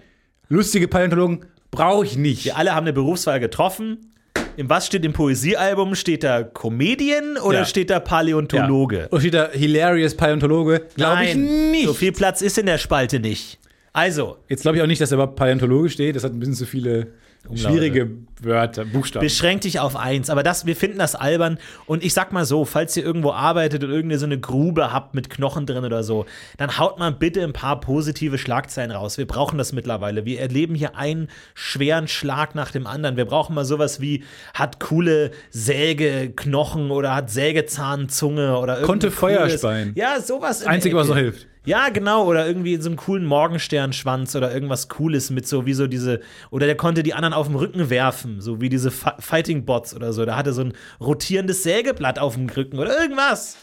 Lustige 0.48 0.88
Paläontologen 0.88 1.44
brauche 1.70 2.04
ich 2.04 2.16
nicht. 2.16 2.44
Wir 2.44 2.56
alle 2.56 2.74
haben 2.74 2.84
eine 2.84 2.92
Berufswahl 2.92 3.40
getroffen. 3.40 4.12
Im 4.56 4.70
was 4.70 4.86
steht 4.86 5.04
im 5.04 5.12
Poesiealbum? 5.12 5.94
Steht 5.96 6.22
da 6.22 6.44
Comedian 6.44 7.36
oder 7.38 7.60
Ja. 7.60 7.64
steht 7.64 7.90
da 7.90 7.98
Paläontologe? 7.98 9.08
Oder 9.10 9.20
steht 9.20 9.34
da 9.34 9.50
Hilarious 9.50 10.14
Paläontologe? 10.16 10.82
Glaube 10.94 11.24
ich 11.24 11.34
nicht. 11.34 11.86
so 11.86 11.94
viel 11.94 12.12
Platz 12.12 12.40
ist 12.40 12.58
in 12.58 12.66
der 12.66 12.78
Spalte 12.78 13.18
nicht. 13.18 13.58
Also, 13.92 14.36
Jetzt 14.48 14.62
glaube 14.62 14.76
ich 14.76 14.82
auch 14.82 14.86
nicht, 14.86 15.00
dass 15.00 15.10
da 15.10 15.16
überhaupt 15.16 15.36
Paläontologe 15.36 15.88
steht. 15.88 16.14
Das 16.16 16.22
hat 16.24 16.32
ein 16.32 16.38
bisschen 16.38 16.54
zu 16.54 16.66
viele 16.66 17.08
schwierige 17.54 18.10
Wörter, 18.40 18.84
Buchstaben. 18.84 19.24
beschränk 19.24 19.62
dich 19.62 19.80
auf 19.80 19.96
eins. 19.96 20.30
Aber 20.30 20.42
das, 20.42 20.66
wir 20.66 20.76
finden 20.76 20.98
das 20.98 21.14
albern. 21.14 21.58
Und 21.86 22.04
ich 22.04 22.14
sag 22.14 22.32
mal 22.32 22.44
so, 22.44 22.64
falls 22.64 22.96
ihr 22.96 23.04
irgendwo 23.04 23.32
arbeitet 23.32 23.84
und 23.84 23.90
irgendeine 23.90 24.18
so 24.18 24.26
eine 24.26 24.38
Grube 24.38 24.92
habt 24.92 25.14
mit 25.14 25.30
Knochen 25.30 25.66
drin 25.66 25.84
oder 25.84 26.02
so, 26.02 26.26
dann 26.56 26.78
haut 26.78 26.98
mal 26.98 27.12
bitte 27.12 27.42
ein 27.42 27.52
paar 27.52 27.80
positive 27.80 28.38
Schlagzeilen 28.38 28.90
raus. 28.90 29.18
Wir 29.18 29.26
brauchen 29.26 29.58
das 29.58 29.72
mittlerweile. 29.72 30.24
Wir 30.24 30.40
erleben 30.40 30.74
hier 30.74 30.96
einen 30.96 31.28
schweren 31.54 32.08
Schlag 32.08 32.54
nach 32.54 32.70
dem 32.70 32.86
anderen. 32.86 33.16
Wir 33.16 33.24
brauchen 33.24 33.54
mal 33.54 33.64
sowas 33.64 34.00
wie, 34.00 34.24
hat 34.54 34.80
coole 34.80 35.30
Sägeknochen 35.50 36.90
oder 36.90 37.14
hat 37.14 37.30
Sägezahnzunge 37.30 38.58
oder 38.58 38.74
irgendein 38.74 38.86
Konnte 38.86 39.10
Feuerspein. 39.10 39.92
Ja, 39.94 40.20
sowas. 40.20 40.62
in 40.62 40.68
Einzige, 40.68 40.96
was 40.96 41.08
noch 41.08 41.16
hilft. 41.16 41.46
Ja, 41.66 41.88
genau, 41.88 42.26
oder 42.26 42.46
irgendwie 42.46 42.76
so 42.76 42.90
einen 42.90 42.96
coolen 42.96 43.24
Morgensternschwanz 43.24 44.36
oder 44.36 44.52
irgendwas 44.52 44.88
Cooles 44.90 45.30
mit 45.30 45.46
so 45.48 45.64
wie 45.64 45.72
so 45.72 45.86
diese, 45.86 46.20
oder 46.50 46.66
der 46.66 46.76
konnte 46.76 47.02
die 47.02 47.14
anderen 47.14 47.32
auf 47.32 47.46
dem 47.46 47.56
Rücken 47.56 47.88
werfen, 47.88 48.42
so 48.42 48.60
wie 48.60 48.68
diese 48.68 48.90
Fi- 48.90 49.14
Fighting 49.18 49.64
Bots 49.64 49.94
oder 49.94 50.12
so. 50.12 50.26
Da 50.26 50.36
hatte 50.36 50.52
so 50.52 50.62
ein 50.62 50.74
rotierendes 51.00 51.62
Sägeblatt 51.62 52.18
auf 52.18 52.34
dem 52.34 52.50
Rücken 52.50 52.78
oder 52.78 53.00
irgendwas. 53.00 53.56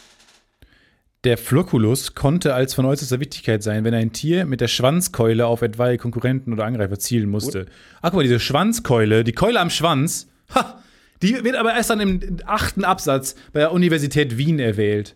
Der 1.24 1.38
Flocculus 1.38 2.16
konnte 2.16 2.56
als 2.56 2.74
von 2.74 2.86
äußerster 2.86 3.20
Wichtigkeit 3.20 3.62
sein, 3.62 3.84
wenn 3.84 3.94
ein 3.94 4.12
Tier 4.12 4.46
mit 4.46 4.60
der 4.60 4.68
Schwanzkeule 4.68 5.46
auf 5.46 5.62
etwaige 5.62 6.00
Konkurrenten 6.00 6.52
oder 6.52 6.66
Angreifer 6.66 6.98
zielen 6.98 7.30
musste. 7.30 7.68
Ach, 7.98 8.10
guck 8.10 8.16
mal, 8.16 8.24
diese 8.24 8.40
Schwanzkeule, 8.40 9.24
die 9.24 9.34
Keule 9.34 9.60
am 9.60 9.70
Schwanz, 9.70 10.28
ha, 10.56 10.82
die 11.22 11.44
wird 11.44 11.56
aber 11.56 11.76
erst 11.76 11.92
dann 11.92 12.00
im 12.00 12.38
achten 12.48 12.84
Absatz 12.84 13.36
bei 13.54 13.60
der 13.60 13.72
Universität 13.72 14.40
Wien 14.40 14.58
erwählt, 14.58 15.16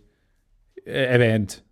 äh, 0.86 1.06
erwähnt. 1.06 1.64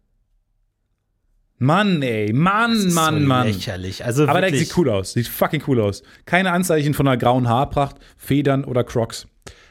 Mann, 1.60 2.02
ey, 2.02 2.34
Mann, 2.34 2.94
Mann, 2.94 3.20
so 3.22 3.28
Mann. 3.28 3.48
Lächerlich. 3.48 4.04
Also 4.04 4.28
Aber 4.28 4.42
der 4.42 4.54
sieht 4.54 4.76
cool 4.78 4.90
aus. 4.90 5.14
Sieht 5.14 5.28
fucking 5.28 5.64
cool 5.68 5.80
aus. 5.80 6.04
Keine 6.26 6.52
Anzeichen 6.52 6.94
von 6.94 7.08
einer 7.08 7.18
grauen 7.18 7.48
Haarpracht, 7.48 7.98
Federn 8.18 8.64
oder 8.66 8.84
Crocs. 8.84 9.28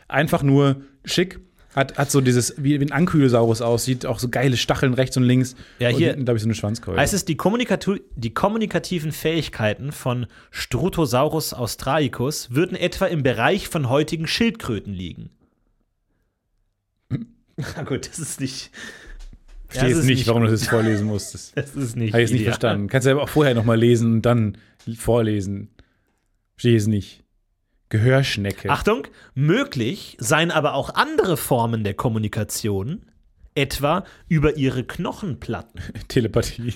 Einfach 0.09 0.43
nur 0.43 0.83
schick. 1.05 1.41
Hat, 1.75 1.97
hat 1.97 2.11
so 2.11 2.21
dieses, 2.21 2.55
wie, 2.63 2.75
ein 2.75 2.93
Ankylosaurus 2.93 3.63
aussieht, 3.63 4.05
auch 4.05 4.19
so 4.19 4.29
geile 4.29 4.59
Stacheln 4.59 4.93
rechts 4.93 5.17
und 5.17 5.23
links. 5.23 5.55
Ja, 5.79 5.89
hier- 5.89 6.13
glaube 6.15 6.37
ich, 6.37 6.43
so 6.43 6.47
eine 6.47 6.55
Schwanzkeule. 6.55 7.01
Es 7.01 7.15
ist 7.15 7.29
die, 7.29 7.37
Kommunikatu 7.37 7.97
die 8.15 8.35
kommunikativen 8.35 9.11
Fähigkeiten 9.11 9.91
von 9.91 10.27
Strutosaurus 10.51 11.55
australicus 11.55 12.51
würden 12.51 12.77
etwa 12.77 13.07
im 13.07 13.23
Bereich 13.23 13.69
von 13.69 13.89
heutigen 13.89 14.27
Schildkröten 14.27 14.93
liegen. 14.93 15.31
Na 17.57 17.83
gut, 17.85 18.07
das 18.07 18.19
ist 18.19 18.41
nicht. 18.41 18.71
Ich 19.73 19.79
verstehe 19.79 19.97
jetzt 19.97 20.07
nicht, 20.07 20.27
warum 20.27 20.45
du 20.45 20.51
das 20.51 20.67
vorlesen 20.69 21.07
musstest. 21.07 21.53
Das 21.57 21.75
ist 21.75 21.97
nicht. 21.97 22.13
Habe 22.13 22.23
ich 22.23 22.31
jetzt 22.31 22.37
nicht 22.39 22.45
verstanden. 22.45 22.89
Kannst 22.89 23.07
du 23.07 23.11
aber 23.11 23.23
auch 23.23 23.29
vorher 23.29 23.55
nochmal 23.55 23.79
lesen 23.79 24.13
und 24.15 24.23
dann 24.23 24.59
vorlesen. 24.97 25.71
Verstehe 26.55 26.77
es 26.77 26.87
nicht. 26.87 27.25
Gehörschnecke. 27.89 28.71
Achtung, 28.71 29.07
möglich 29.35 30.17
seien 30.19 30.51
aber 30.51 30.75
auch 30.75 30.95
andere 30.95 31.37
Formen 31.37 31.85
der 31.85 31.95
Kommunikation, 31.95 33.03
etwa 33.55 34.05
über 34.29 34.57
ihre 34.57 34.85
Knochenplatten. 34.85 35.81
Telepathie. 36.09 36.75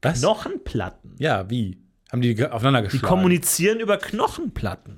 Was? 0.00 0.20
Knochenplatten. 0.20 1.14
Ja, 1.18 1.50
wie? 1.50 1.78
Haben 2.10 2.22
die 2.22 2.42
aufeinander 2.46 2.82
Die 2.82 2.88
geschlagen? 2.92 3.06
kommunizieren 3.14 3.80
über 3.80 3.98
Knochenplatten. 3.98 4.96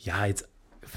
Ja, 0.00 0.26
jetzt 0.26 0.47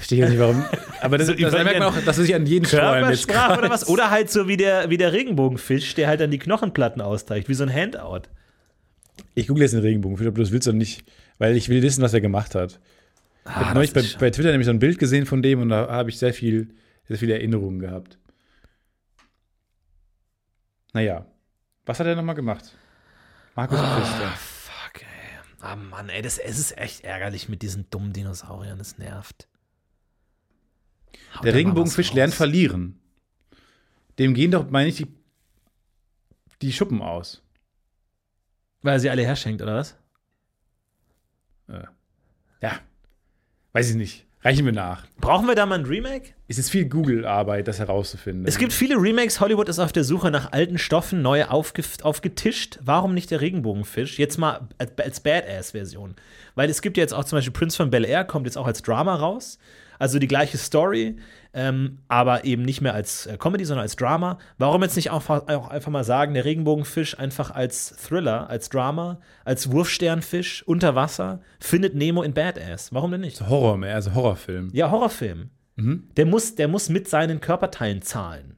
verstehe 0.02 0.18
ich 0.18 0.22
jetzt 0.22 0.30
nicht, 0.30 0.40
warum. 0.40 0.64
Aber 1.00 1.18
das, 1.18 1.28
So 1.28 1.34
das 1.34 1.52
merkt 1.52 1.78
man 1.78 1.88
auch, 1.88 1.96
dass 2.04 2.18
er 2.18 2.24
sich 2.24 2.34
an 2.34 2.46
jeden 2.46 2.64
Körpersprache 2.66 3.58
oder 3.58 3.70
was? 3.70 3.88
Oder 3.88 4.10
halt 4.10 4.30
so 4.30 4.48
wie 4.48 4.56
der, 4.56 4.90
wie 4.90 4.96
der 4.96 5.12
Regenbogenfisch, 5.12 5.94
der 5.94 6.08
halt 6.08 6.20
dann 6.20 6.30
die 6.30 6.38
Knochenplatten 6.38 7.00
austeilt, 7.00 7.48
wie 7.48 7.54
so 7.54 7.62
ein 7.64 7.72
Handout. 7.72 8.22
Ich 9.34 9.46
google 9.48 9.62
jetzt 9.62 9.72
den 9.72 9.80
Regenbogen, 9.80 10.26
ob 10.26 10.34
du 10.34 10.40
das 10.42 10.52
willst 10.52 10.68
oder 10.68 10.76
nicht, 10.76 11.04
weil 11.38 11.56
ich 11.56 11.68
will 11.68 11.82
wissen, 11.82 12.02
was 12.02 12.14
er 12.14 12.20
gemacht 12.20 12.54
hat. 12.54 12.72
Ich 13.44 13.50
Ah, 13.50 13.54
habe 13.54 13.64
das 13.64 13.74
neulich 13.74 13.92
bei, 13.92 14.20
bei 14.20 14.30
Twitter 14.30 14.50
nämlich 14.50 14.66
so 14.66 14.72
ein 14.72 14.78
Bild 14.78 14.98
gesehen 14.98 15.26
von 15.26 15.42
dem 15.42 15.60
und 15.62 15.68
da 15.70 15.88
habe 15.88 16.10
ich 16.10 16.18
sehr 16.18 16.32
viel, 16.32 16.74
sehr 17.08 17.18
viele 17.18 17.34
Erinnerungen 17.34 17.80
gehabt. 17.80 18.18
Naja, 20.92 21.26
was 21.86 21.98
hat 21.98 22.06
er 22.06 22.16
nochmal 22.16 22.34
gemacht? 22.34 22.76
Markus 23.56 23.78
Pfister. 23.80 24.32
Fuck, 24.36 25.02
ey. 25.02 25.38
Ah 25.60 25.76
Mann, 25.76 26.08
ey, 26.08 26.22
das, 26.22 26.38
es 26.38 26.58
ist 26.58 26.78
echt 26.78 27.04
ärgerlich 27.04 27.48
mit 27.48 27.62
diesen 27.62 27.88
dummen 27.90 28.12
Dinosauriern, 28.12 28.78
das 28.78 28.98
nervt. 28.98 29.48
Haut 31.34 31.44
Der 31.44 31.54
Regenbogenfisch 31.54 32.12
lernt 32.12 32.34
verlieren. 32.34 32.98
Dem 34.18 34.34
gehen 34.34 34.50
doch, 34.50 34.70
meine 34.70 34.88
ich, 34.88 34.96
die, 34.96 35.06
die 36.60 36.72
Schuppen 36.72 37.00
aus. 37.00 37.42
Weil 38.82 38.94
er 38.94 39.00
sie 39.00 39.10
alle 39.10 39.22
herschenkt, 39.22 39.62
oder 39.62 39.76
was? 39.76 39.96
Ja, 42.60 42.78
weiß 43.72 43.90
ich 43.90 43.96
nicht. 43.96 44.26
Reichen 44.44 44.64
wir 44.64 44.72
nach. 44.72 45.06
Brauchen 45.20 45.46
wir 45.46 45.54
da 45.54 45.66
mal 45.66 45.78
ein 45.78 45.86
Remake? 45.86 46.30
Es 46.48 46.58
ist 46.58 46.68
viel 46.68 46.88
Google-Arbeit, 46.88 47.68
das 47.68 47.78
herauszufinden. 47.78 48.44
Es 48.44 48.58
gibt 48.58 48.72
viele 48.72 48.96
Remakes. 48.96 49.38
Hollywood 49.38 49.68
ist 49.68 49.78
auf 49.78 49.92
der 49.92 50.02
Suche 50.02 50.32
nach 50.32 50.50
alten 50.50 50.78
Stoffen, 50.78 51.22
neue 51.22 51.48
aufge 51.48 51.84
aufgetischt. 52.02 52.80
Warum 52.82 53.14
nicht 53.14 53.30
der 53.30 53.40
Regenbogenfisch? 53.40 54.18
Jetzt 54.18 54.38
mal 54.38 54.68
als, 54.78 54.98
als 54.98 55.20
Badass-Version. 55.20 56.16
Weil 56.56 56.70
es 56.70 56.82
gibt 56.82 56.96
ja 56.96 57.02
jetzt 57.02 57.14
auch 57.14 57.24
zum 57.24 57.38
Beispiel 57.38 57.52
Prince 57.52 57.76
von 57.76 57.90
Bel 57.90 58.04
Air, 58.04 58.24
kommt 58.24 58.46
jetzt 58.46 58.58
auch 58.58 58.66
als 58.66 58.82
Drama 58.82 59.14
raus. 59.14 59.58
Also 60.02 60.18
die 60.18 60.26
gleiche 60.26 60.58
Story, 60.58 61.14
ähm, 61.54 61.98
aber 62.08 62.44
eben 62.44 62.62
nicht 62.62 62.80
mehr 62.80 62.92
als 62.92 63.26
äh, 63.26 63.38
Comedy, 63.38 63.64
sondern 63.64 63.82
als 63.84 63.94
Drama. 63.94 64.40
Warum 64.58 64.82
jetzt 64.82 64.96
nicht 64.96 65.10
auch, 65.10 65.30
auch 65.30 65.68
einfach 65.68 65.92
mal 65.92 66.02
sagen, 66.02 66.34
der 66.34 66.44
Regenbogenfisch 66.44 67.20
einfach 67.20 67.52
als 67.52 67.90
Thriller, 67.90 68.50
als 68.50 68.68
Drama, 68.68 69.20
als 69.44 69.70
Wurfsternfisch 69.70 70.64
unter 70.66 70.96
Wasser, 70.96 71.40
findet 71.60 71.94
Nemo 71.94 72.24
in 72.24 72.34
Badass? 72.34 72.92
Warum 72.92 73.12
denn 73.12 73.20
nicht? 73.20 73.48
Horror 73.48 73.78
mehr, 73.78 73.94
also 73.94 74.12
Horrorfilm. 74.12 74.70
Ja, 74.72 74.90
Horrorfilm. 74.90 75.50
Der, 76.16 76.26
muss, 76.26 76.56
der 76.56 76.66
muss 76.66 76.88
mit 76.88 77.08
seinen 77.08 77.40
Körperteilen 77.40 78.02
zahlen. 78.02 78.56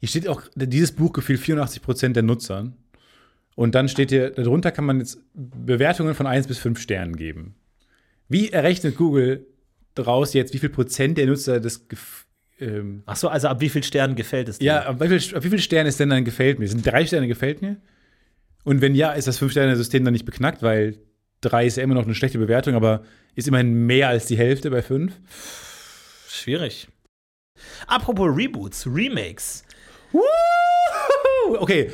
Hier 0.00 0.10
steht 0.10 0.28
auch, 0.28 0.42
dieses 0.54 0.92
Buch 0.92 1.14
gefiel 1.14 1.36
84% 1.36 2.12
der 2.12 2.24
Nutzern. 2.24 2.76
Und 3.54 3.74
dann 3.74 3.88
steht 3.88 4.10
hier, 4.10 4.28
darunter 4.28 4.70
kann 4.70 4.84
man 4.84 4.98
jetzt 4.98 5.18
Bewertungen 5.32 6.14
von 6.14 6.26
1 6.26 6.46
bis 6.46 6.58
5 6.58 6.78
Sternen 6.78 7.16
geben. 7.16 7.54
Wie 8.28 8.50
errechnet 8.50 8.96
Google 8.98 9.46
draus 9.94 10.34
jetzt, 10.34 10.54
wie 10.54 10.58
viel 10.58 10.68
Prozent 10.68 11.18
der 11.18 11.26
Nutzer 11.26 11.60
das 11.60 11.86
ähm, 12.60 13.02
Ach 13.06 13.16
so, 13.16 13.28
also 13.28 13.48
ab 13.48 13.60
wie 13.60 13.68
viel 13.68 13.82
Sternen 13.82 14.14
gefällt 14.14 14.48
es 14.48 14.58
dir? 14.58 14.66
Ja, 14.66 14.82
ab 14.86 15.00
wie, 15.00 15.18
viel, 15.18 15.36
ab 15.36 15.44
wie 15.44 15.50
viel 15.50 15.58
Sternen 15.58 15.88
ist 15.88 16.00
denn 16.00 16.10
dann 16.10 16.24
gefällt 16.24 16.58
mir? 16.58 16.68
Sind 16.68 16.86
drei 16.86 17.06
Sterne 17.06 17.28
gefällt 17.28 17.62
mir? 17.62 17.76
Und 18.64 18.80
wenn 18.80 18.94
ja, 18.94 19.12
ist 19.12 19.26
das 19.26 19.38
Fünf-Sterne-System 19.38 20.04
dann 20.04 20.12
nicht 20.12 20.24
beknackt, 20.24 20.62
weil 20.62 20.98
drei 21.40 21.66
ist 21.66 21.76
ja 21.76 21.82
immer 21.82 21.94
noch 21.94 22.04
eine 22.04 22.14
schlechte 22.14 22.38
Bewertung, 22.38 22.74
aber 22.74 23.02
ist 23.34 23.48
immerhin 23.48 23.86
mehr 23.86 24.08
als 24.08 24.26
die 24.26 24.38
Hälfte 24.38 24.70
bei 24.70 24.82
fünf. 24.82 25.18
Schwierig. 26.28 26.88
Apropos 27.86 28.30
Reboots, 28.34 28.86
Remakes. 28.86 29.64
Woo! 30.12 30.20
Okay, 31.58 31.90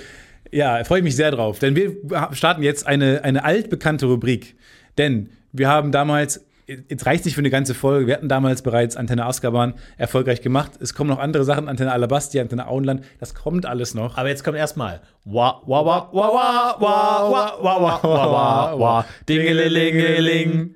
ja, 0.53 0.83
freue 0.85 0.99
ich 0.99 1.05
mich 1.05 1.17
sehr 1.17 1.31
drauf, 1.31 1.59
denn 1.59 1.75
wir 1.75 1.97
starten 2.33 2.63
jetzt 2.63 2.87
eine, 2.87 3.25
eine 3.25 3.45
altbekannte 3.45 4.07
Rubrik. 4.07 4.57
Denn 4.97 5.31
wir 5.53 5.69
haben 5.69 5.93
damals, 5.93 6.45
jetzt 6.69 7.07
reicht 7.07 7.25
nicht 7.25 7.35
für 7.35 7.41
eine 7.41 7.51
ganze 7.51 7.75
Folge, 7.75 8.07
wir 8.07 8.15
hatten 8.15 8.29
damals 8.29 8.63
bereits 8.63 8.97
Antenne 8.97 9.25
Azkaban 9.25 9.75
erfolgreich 9.97 10.43
gemacht. 10.43 10.73
Es 10.81 10.95
kommen 10.95 11.09
noch 11.09 11.19
andere 11.19 11.45
Sachen, 11.45 11.69
Antenne 11.69 11.93
Alabasti, 11.93 12.41
Antenne 12.41 12.69
Auenland, 12.69 13.05
das 13.21 13.35
kommt 13.35 13.67
alles 13.67 13.95
noch. 13.95 14.19
Aber 14.19 14.29
jetzt 14.29 14.45
kommt 14.45 14.57
erstmal 14.57 15.01
wa 15.25 15.63
wa 15.67 15.85
wa 15.85 16.09
wa 16.13 16.33
wa 16.33 16.81
wa 16.81 17.33
wa 17.33 17.63
wa 17.63 18.03
wa 18.03 18.33
wa 18.33 18.79
wa 18.79 19.07
Dingelingeling. 19.29 20.75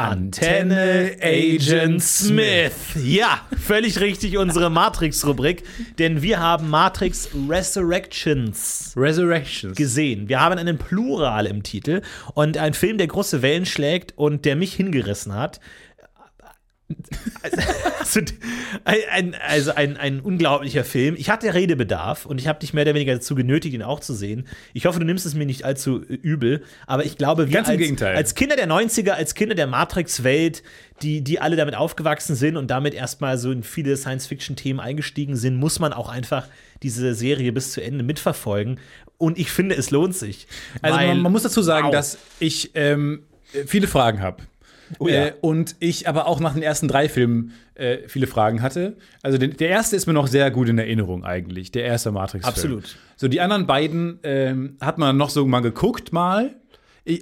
Antenne 0.00 1.16
Agent 1.20 2.02
Smith. 2.02 2.72
Ja, 3.04 3.42
völlig 3.60 4.00
richtig 4.00 4.38
unsere 4.38 4.70
Matrix-Rubrik, 4.70 5.62
denn 5.98 6.22
wir 6.22 6.40
haben 6.40 6.70
Matrix 6.70 7.28
Resurrections 7.46 8.94
Resurrections. 8.96 9.76
gesehen. 9.76 10.30
Wir 10.30 10.40
haben 10.40 10.58
einen 10.58 10.78
Plural 10.78 11.44
im 11.44 11.62
Titel 11.62 12.00
und 12.32 12.56
ein 12.56 12.72
Film, 12.72 12.96
der 12.96 13.08
große 13.08 13.42
Wellen 13.42 13.66
schlägt 13.66 14.16
und 14.16 14.46
der 14.46 14.56
mich 14.56 14.72
hingerissen 14.72 15.34
hat. 15.34 15.60
Also, 17.42 18.20
ein, 18.84 19.34
also 19.46 19.74
ein, 19.74 19.96
ein 19.96 20.20
unglaublicher 20.20 20.84
Film. 20.84 21.14
Ich 21.16 21.30
hatte 21.30 21.52
Redebedarf 21.54 22.26
und 22.26 22.40
ich 22.40 22.48
habe 22.48 22.58
dich 22.58 22.74
mehr 22.74 22.82
oder 22.82 22.94
weniger 22.94 23.14
dazu 23.14 23.34
genötigt, 23.34 23.74
ihn 23.74 23.82
auch 23.82 24.00
zu 24.00 24.14
sehen. 24.14 24.46
Ich 24.74 24.86
hoffe, 24.86 24.98
du 24.98 25.06
nimmst 25.06 25.26
es 25.26 25.34
mir 25.34 25.46
nicht 25.46 25.64
allzu 25.64 26.02
äh, 26.02 26.14
übel, 26.14 26.62
aber 26.86 27.04
ich 27.04 27.16
glaube, 27.16 27.46
wir 27.48 27.54
Ganz 27.54 27.68
im 27.68 27.72
als, 27.72 27.80
Gegenteil. 27.80 28.16
als 28.16 28.34
Kinder 28.34 28.56
der 28.56 28.68
90er, 28.68 29.10
als 29.10 29.34
Kinder 29.34 29.54
der 29.54 29.66
Matrix-Welt, 29.66 30.62
die, 31.02 31.22
die 31.22 31.40
alle 31.40 31.56
damit 31.56 31.74
aufgewachsen 31.74 32.34
sind 32.34 32.56
und 32.56 32.70
damit 32.70 32.94
erstmal 32.94 33.38
so 33.38 33.50
in 33.52 33.62
viele 33.62 33.96
Science-Fiction-Themen 33.96 34.80
eingestiegen 34.80 35.36
sind, 35.36 35.56
muss 35.56 35.78
man 35.78 35.92
auch 35.92 36.08
einfach 36.08 36.46
diese 36.82 37.14
Serie 37.14 37.52
bis 37.52 37.72
zu 37.72 37.82
Ende 37.82 38.02
mitverfolgen. 38.04 38.78
Und 39.18 39.38
ich 39.38 39.50
finde, 39.50 39.74
es 39.76 39.90
lohnt 39.90 40.14
sich. 40.16 40.46
Also 40.82 40.96
man, 40.98 41.20
man 41.20 41.32
muss 41.32 41.42
dazu 41.42 41.62
sagen, 41.62 41.86
Wow. 41.86 41.92
dass 41.92 42.18
ich 42.38 42.70
ähm, 42.74 43.22
viele 43.66 43.86
Fragen 43.86 44.20
habe. 44.20 44.44
Oh 44.98 45.08
ja. 45.08 45.26
äh, 45.26 45.32
und 45.40 45.76
ich 45.80 46.08
aber 46.08 46.26
auch 46.26 46.40
nach 46.40 46.54
den 46.54 46.62
ersten 46.62 46.88
drei 46.88 47.08
Filmen 47.08 47.52
äh, 47.74 47.98
viele 48.08 48.26
Fragen 48.26 48.62
hatte. 48.62 48.96
Also 49.22 49.38
den, 49.38 49.56
der 49.56 49.68
erste 49.68 49.96
ist 49.96 50.06
mir 50.06 50.12
noch 50.12 50.26
sehr 50.26 50.50
gut 50.50 50.68
in 50.68 50.78
Erinnerung 50.78 51.24
eigentlich, 51.24 51.70
der 51.70 51.84
erste 51.84 52.12
Matrix-Film. 52.12 52.52
Absolut. 52.52 52.96
So 53.16 53.28
die 53.28 53.40
anderen 53.40 53.66
beiden 53.66 54.18
ähm, 54.22 54.76
hat 54.80 54.98
man 54.98 55.16
noch 55.16 55.30
so 55.30 55.46
mal 55.46 55.60
geguckt 55.60 56.12
mal. 56.12 56.54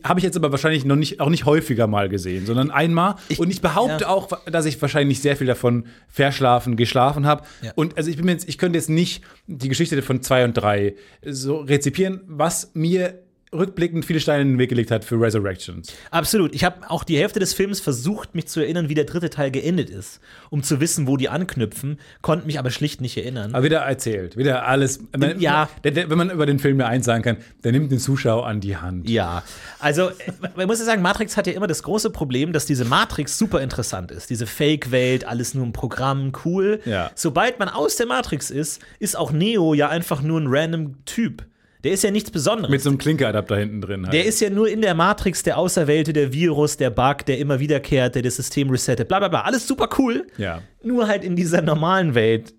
Habe 0.04 0.20
ich 0.20 0.24
jetzt 0.24 0.36
aber 0.36 0.50
wahrscheinlich 0.50 0.84
noch 0.84 0.96
nicht, 0.96 1.20
auch 1.20 1.30
nicht 1.30 1.46
häufiger 1.46 1.86
mal 1.86 2.08
gesehen, 2.08 2.46
sondern 2.46 2.70
einmal. 2.70 3.14
und 3.38 3.48
ich 3.48 3.62
behaupte 3.62 4.04
ja. 4.04 4.08
auch, 4.08 4.28
dass 4.44 4.66
ich 4.66 4.80
wahrscheinlich 4.82 5.20
sehr 5.20 5.36
viel 5.36 5.46
davon 5.46 5.86
verschlafen, 6.08 6.76
geschlafen 6.76 7.26
habe. 7.26 7.44
Ja. 7.62 7.72
Und 7.76 7.96
also 7.96 8.10
ich 8.10 8.16
bin 8.16 8.28
jetzt, 8.28 8.48
ich 8.48 8.58
könnte 8.58 8.76
jetzt 8.76 8.90
nicht 8.90 9.22
die 9.46 9.68
Geschichte 9.68 10.02
von 10.02 10.20
zwei 10.20 10.44
und 10.44 10.54
drei 10.54 10.96
so 11.24 11.58
rezipieren, 11.58 12.20
was 12.26 12.72
mir 12.74 13.22
rückblickend 13.52 14.04
viele 14.04 14.20
Steine 14.20 14.42
in 14.42 14.48
den 14.50 14.58
Weg 14.58 14.68
gelegt 14.68 14.90
hat 14.90 15.04
für 15.04 15.20
Resurrections. 15.20 15.92
Absolut. 16.10 16.54
Ich 16.54 16.64
habe 16.64 16.90
auch 16.90 17.04
die 17.04 17.16
Hälfte 17.18 17.40
des 17.40 17.54
Films 17.54 17.80
versucht, 17.80 18.34
mich 18.34 18.46
zu 18.46 18.60
erinnern, 18.60 18.88
wie 18.88 18.94
der 18.94 19.04
dritte 19.04 19.30
Teil 19.30 19.50
geendet 19.50 19.90
ist, 19.90 20.20
um 20.50 20.62
zu 20.62 20.80
wissen, 20.80 21.06
wo 21.06 21.16
die 21.16 21.28
anknüpfen, 21.28 21.98
konnte 22.20 22.46
mich 22.46 22.58
aber 22.58 22.70
schlicht 22.70 23.00
nicht 23.00 23.16
erinnern. 23.16 23.54
Aber 23.54 23.64
wieder 23.64 23.80
erzählt, 23.80 24.36
wieder 24.36 24.66
alles. 24.66 25.00
Man, 25.16 25.40
Ja. 25.40 25.68
Der, 25.84 25.92
der, 25.92 26.10
wenn 26.10 26.18
man 26.18 26.30
über 26.30 26.46
den 26.46 26.58
Film 26.58 26.76
mir 26.76 26.86
eins 26.86 27.06
sagen 27.06 27.22
kann, 27.22 27.36
der 27.64 27.72
nimmt 27.72 27.90
den 27.90 27.98
Zuschauer 27.98 28.46
an 28.46 28.60
die 28.60 28.76
Hand. 28.76 29.08
Ja, 29.08 29.42
also 29.78 30.08
äh, 30.08 30.12
man 30.56 30.66
muss 30.66 30.78
ja 30.78 30.84
sagen, 30.84 31.02
Matrix 31.02 31.36
hat 31.36 31.46
ja 31.46 31.52
immer 31.52 31.66
das 31.66 31.82
große 31.82 32.10
Problem, 32.10 32.52
dass 32.52 32.66
diese 32.66 32.84
Matrix 32.84 33.38
super 33.38 33.60
interessant 33.62 34.10
ist. 34.10 34.30
Diese 34.30 34.46
Fake-Welt, 34.46 35.24
alles 35.26 35.54
nur 35.54 35.64
ein 35.64 35.72
Programm, 35.72 36.32
cool. 36.44 36.80
Ja. 36.84 37.10
Sobald 37.14 37.58
man 37.58 37.68
aus 37.68 37.96
der 37.96 38.06
Matrix 38.06 38.50
ist, 38.50 38.82
ist 38.98 39.16
auch 39.16 39.32
Neo 39.32 39.74
ja 39.74 39.88
einfach 39.88 40.22
nur 40.22 40.40
ein 40.40 40.46
random 40.48 41.04
Typ. 41.04 41.44
Der 41.84 41.92
ist 41.92 42.02
ja 42.02 42.10
nichts 42.10 42.30
Besonderes. 42.30 42.70
Mit 42.70 42.82
so 42.82 42.90
einem 42.90 42.98
Klinkeadapter 42.98 43.56
hinten 43.56 43.80
drin. 43.80 44.04
Halt. 44.04 44.12
Der 44.12 44.24
ist 44.24 44.40
ja 44.40 44.50
nur 44.50 44.68
in 44.68 44.82
der 44.82 44.94
Matrix 44.94 45.42
der 45.44 45.58
Auserwählte, 45.58 46.12
der 46.12 46.32
Virus, 46.32 46.76
der 46.76 46.90
Bug, 46.90 47.24
der 47.26 47.38
immer 47.38 47.60
wiederkehrt, 47.60 48.16
der 48.16 48.22
das 48.22 48.36
System 48.36 48.70
resettet, 48.70 49.08
bla 49.08 49.20
bla 49.20 49.28
bla. 49.28 49.42
Alles 49.42 49.66
super 49.66 49.88
cool. 49.98 50.26
Ja. 50.36 50.62
Nur 50.82 51.06
halt 51.06 51.22
in 51.22 51.36
dieser 51.36 51.62
normalen 51.62 52.14
Welt 52.14 52.54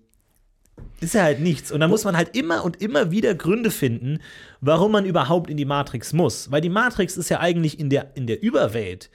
ist 1.00 1.14
er 1.14 1.22
halt 1.22 1.40
nichts. 1.40 1.70
Und 1.70 1.80
da 1.80 1.88
muss 1.88 2.04
man 2.04 2.16
halt 2.16 2.36
immer 2.36 2.64
und 2.64 2.80
immer 2.80 3.10
wieder 3.10 3.34
Gründe 3.34 3.70
finden, 3.70 4.20
warum 4.60 4.92
man 4.92 5.04
überhaupt 5.04 5.50
in 5.50 5.56
die 5.56 5.64
Matrix 5.64 6.12
muss. 6.12 6.50
Weil 6.50 6.60
die 6.60 6.68
Matrix 6.68 7.16
ist 7.16 7.28
ja 7.28 7.40
eigentlich 7.40 7.78
in 7.78 7.90
der, 7.90 8.12
in 8.14 8.26
der 8.26 8.42
Überwelt 8.42 9.10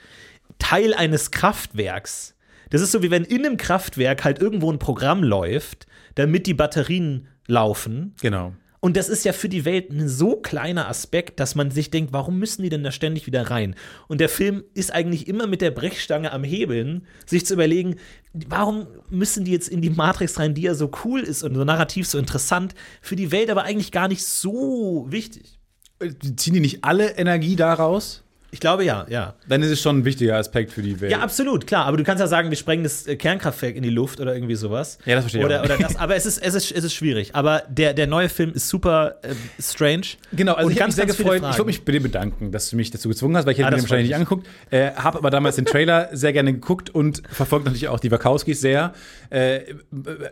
Teil 0.58 0.94
eines 0.94 1.30
Kraftwerks. 1.30 2.34
Das 2.70 2.80
ist 2.80 2.92
so, 2.92 3.02
wie 3.02 3.10
wenn 3.10 3.24
in 3.24 3.44
einem 3.44 3.56
Kraftwerk 3.56 4.24
halt 4.24 4.40
irgendwo 4.40 4.72
ein 4.72 4.78
Programm 4.78 5.22
läuft, 5.22 5.86
damit 6.14 6.46
die 6.46 6.54
Batterien 6.54 7.28
laufen. 7.46 8.14
Genau. 8.20 8.54
Und 8.86 8.96
das 8.96 9.08
ist 9.08 9.24
ja 9.24 9.32
für 9.32 9.48
die 9.48 9.64
Welt 9.64 9.90
ein 9.90 10.08
so 10.08 10.36
kleiner 10.36 10.86
Aspekt, 10.86 11.40
dass 11.40 11.56
man 11.56 11.72
sich 11.72 11.90
denkt, 11.90 12.12
warum 12.12 12.38
müssen 12.38 12.62
die 12.62 12.68
denn 12.68 12.84
da 12.84 12.92
ständig 12.92 13.26
wieder 13.26 13.50
rein? 13.50 13.74
Und 14.06 14.20
der 14.20 14.28
Film 14.28 14.62
ist 14.74 14.94
eigentlich 14.94 15.26
immer 15.26 15.48
mit 15.48 15.60
der 15.60 15.72
Brechstange 15.72 16.30
am 16.30 16.44
Hebeln, 16.44 17.04
sich 17.26 17.44
zu 17.44 17.54
überlegen, 17.54 17.96
warum 18.32 18.86
müssen 19.10 19.44
die 19.44 19.50
jetzt 19.50 19.66
in 19.66 19.82
die 19.82 19.90
Matrix 19.90 20.38
rein, 20.38 20.54
die 20.54 20.62
ja 20.62 20.74
so 20.74 20.88
cool 21.04 21.18
ist 21.18 21.42
und 21.42 21.56
so 21.56 21.64
narrativ 21.64 22.06
so 22.06 22.16
interessant, 22.16 22.76
für 23.02 23.16
die 23.16 23.32
Welt 23.32 23.50
aber 23.50 23.64
eigentlich 23.64 23.90
gar 23.90 24.06
nicht 24.06 24.24
so 24.24 25.06
wichtig. 25.08 25.58
Ziehen 26.36 26.54
die 26.54 26.60
nicht 26.60 26.84
alle 26.84 27.18
Energie 27.18 27.56
daraus? 27.56 28.22
Ich 28.52 28.60
glaube 28.60 28.84
ja, 28.84 29.04
ja. 29.08 29.34
Dann 29.48 29.62
ist 29.62 29.70
es 29.70 29.82
schon 29.82 29.98
ein 29.98 30.04
wichtiger 30.04 30.36
Aspekt 30.36 30.72
für 30.72 30.80
die 30.80 31.00
Welt. 31.00 31.12
Ja, 31.12 31.18
absolut, 31.20 31.66
klar. 31.66 31.84
Aber 31.86 31.96
du 31.96 32.04
kannst 32.04 32.20
ja 32.20 32.26
sagen, 32.26 32.48
wir 32.48 32.56
sprengen 32.56 32.84
das 32.84 33.06
äh, 33.06 33.16
Kernkraftwerk 33.16 33.74
in 33.76 33.82
die 33.82 33.90
Luft 33.90 34.20
oder 34.20 34.34
irgendwie 34.34 34.54
sowas. 34.54 34.98
Ja, 35.04 35.16
das 35.16 35.24
verstehe 35.24 35.40
ich 35.40 35.46
oder, 35.46 35.60
auch. 35.60 35.64
oder 35.64 35.76
das. 35.78 35.96
Aber 35.96 36.14
es 36.16 36.26
ist, 36.26 36.38
es 36.38 36.54
ist, 36.54 36.72
es 36.72 36.84
ist 36.84 36.94
schwierig. 36.94 37.34
Aber 37.34 37.64
der, 37.68 37.92
der 37.92 38.06
neue 38.06 38.28
Film 38.28 38.52
ist 38.54 38.68
super 38.68 39.16
äh, 39.22 39.34
strange. 39.60 40.06
Genau, 40.32 40.54
also 40.54 40.66
Und 40.66 40.72
ich 40.72 40.80
habe 40.80 40.88
mich 40.88 40.94
sehr 40.96 41.06
gefreut. 41.06 41.42
Ich 41.50 41.56
würde 41.58 41.64
mich 41.64 41.84
bei 41.84 41.92
dir 41.92 42.02
bedanken, 42.02 42.52
dass 42.52 42.70
du 42.70 42.76
mich 42.76 42.90
dazu 42.90 43.08
gezwungen 43.08 43.36
hast, 43.36 43.46
weil 43.46 43.52
ich 43.52 43.58
hätte 43.58 43.68
Ah, 43.68 43.70
mir 43.72 43.76
den 43.76 43.82
wahrscheinlich 43.82 44.08
nicht 44.08 44.16
angeguckt. 44.16 44.46
Äh, 44.70 44.92
habe 44.92 45.18
aber 45.18 45.30
damals 45.30 45.56
den 45.56 45.64
Trailer 45.66 46.08
sehr 46.12 46.32
gerne 46.32 46.52
geguckt 46.52 46.88
und 46.88 47.22
verfolgt 47.30 47.66
natürlich 47.66 47.88
auch 47.88 48.00
die 48.00 48.10
Wachowskis 48.10 48.60
sehr. 48.60 48.94
Äh, 49.28 49.60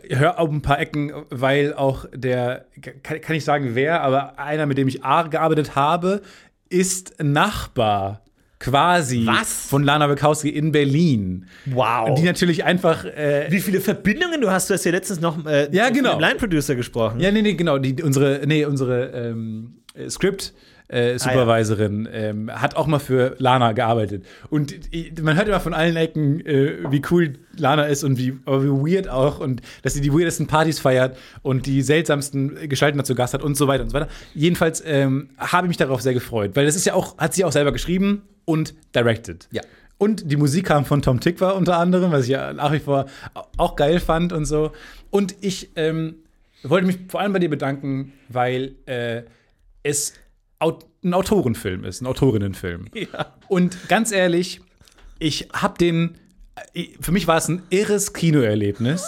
hör 0.09 0.39
auf 0.39 0.49
ein 0.49 0.61
paar 0.61 0.79
Ecken, 0.79 1.11
weil 1.29 1.73
auch 1.73 2.05
der, 2.13 2.65
kann, 3.03 3.19
kann 3.21 3.35
ich 3.35 3.43
sagen 3.43 3.71
wer, 3.75 4.01
aber 4.01 4.39
einer, 4.39 4.65
mit 4.65 4.77
dem 4.77 4.87
ich 4.87 5.03
A 5.03 5.23
gearbeitet 5.23 5.75
habe, 5.75 6.21
ist 6.69 7.15
Nachbar 7.21 8.21
quasi 8.59 9.25
Was? 9.25 9.67
von 9.67 9.83
Lana 9.83 10.09
Wachowski 10.09 10.49
in 10.49 10.71
Berlin. 10.71 11.45
Wow. 11.65 12.15
Die 12.15 12.23
natürlich 12.23 12.63
einfach 12.63 13.05
äh, 13.05 13.47
Wie 13.49 13.59
viele 13.59 13.81
Verbindungen 13.81 14.41
du 14.41 14.49
hast, 14.49 14.69
du 14.69 14.73
hast 14.73 14.85
ja 14.85 14.91
letztens 14.91 15.19
noch 15.21 15.45
äh, 15.45 15.69
Ja, 15.71 15.89
genau. 15.89 16.11
mit 16.11 16.21
dem 16.21 16.29
Line-Producer 16.29 16.75
gesprochen. 16.75 17.19
Ja, 17.19 17.31
nee, 17.31 17.41
nee, 17.41 17.53
genau. 17.53 17.77
Die, 17.77 18.01
unsere, 18.01 18.41
nee, 18.45 18.65
unsere 18.65 19.11
ähm, 19.11 19.83
äh, 19.93 20.09
Script. 20.09 20.53
Äh, 20.87 21.17
Supervisorin 21.17 22.07
ähm, 22.11 22.51
hat 22.51 22.75
auch 22.75 22.85
mal 22.85 22.99
für 22.99 23.35
Lana 23.39 23.71
gearbeitet. 23.71 24.23
Und 24.51 24.93
i- 24.93 25.11
man 25.21 25.35
hört 25.35 25.47
immer 25.47 25.59
von 25.59 25.73
allen 25.73 25.95
Ecken, 25.95 26.45
äh, 26.45 26.91
wie 26.91 27.01
cool 27.09 27.33
Lana 27.57 27.85
ist 27.85 28.03
und 28.03 28.17
wie, 28.19 28.37
aber 28.45 28.63
wie 28.63 28.93
weird 28.95 29.07
auch 29.09 29.39
und 29.39 29.61
dass 29.81 29.93
sie 29.95 30.01
die 30.01 30.13
weirdesten 30.13 30.45
Partys 30.45 30.79
feiert 30.79 31.17
und 31.41 31.65
die 31.65 31.81
seltsamsten 31.81 32.69
Gestalten 32.69 32.99
dazu 32.99 33.15
Gast 33.15 33.33
hat 33.33 33.41
und 33.41 33.57
so 33.57 33.67
weiter 33.67 33.83
und 33.83 33.89
so 33.89 33.95
weiter. 33.95 34.09
Jedenfalls 34.35 34.83
ähm, 34.85 35.29
habe 35.37 35.65
ich 35.65 35.69
mich 35.69 35.77
darauf 35.77 36.01
sehr 36.01 36.13
gefreut, 36.13 36.51
weil 36.55 36.65
das 36.67 36.75
ist 36.75 36.85
ja 36.85 36.93
auch, 36.93 37.17
hat 37.17 37.33
sie 37.33 37.45
auch 37.45 37.51
selber 37.51 37.71
geschrieben 37.71 38.21
und 38.45 38.75
directed. 38.95 39.47
Ja. 39.51 39.63
Und 39.97 40.29
die 40.29 40.35
Musik 40.35 40.65
kam 40.67 40.85
von 40.85 41.01
Tom 41.01 41.19
Tick 41.19 41.41
war 41.41 41.55
unter 41.55 41.77
anderem, 41.77 42.11
was 42.11 42.25
ich 42.25 42.29
ja 42.31 42.53
nach 42.53 42.71
wie 42.73 42.79
vor 42.79 43.05
auch 43.57 43.75
geil 43.75 43.99
fand 43.99 44.33
und 44.33 44.45
so. 44.45 44.71
Und 45.09 45.33
ich 45.41 45.69
ähm, 45.77 46.15
wollte 46.63 46.85
mich 46.85 46.97
vor 47.07 47.21
allem 47.21 47.33
bei 47.33 47.39
dir 47.39 47.49
bedanken, 47.49 48.11
weil 48.29 48.75
äh, 48.85 49.23
es 49.83 50.13
Aut 50.59 50.85
ein 51.05 51.13
Autorenfilm 51.13 51.85
ist, 51.85 52.01
ein 52.01 52.07
Autorinnenfilm. 52.07 52.87
Ja. 52.95 53.33
Und 53.47 53.87
ganz 53.87 54.11
ehrlich, 54.11 54.61
ich 55.19 55.49
habe 55.53 55.77
den, 55.77 56.17
äh, 56.73 56.87
für 56.99 57.11
mich 57.11 57.27
war 57.27 57.37
es 57.37 57.47
ein 57.47 57.61
irres 57.69 58.13
Kinoerlebnis. 58.13 59.05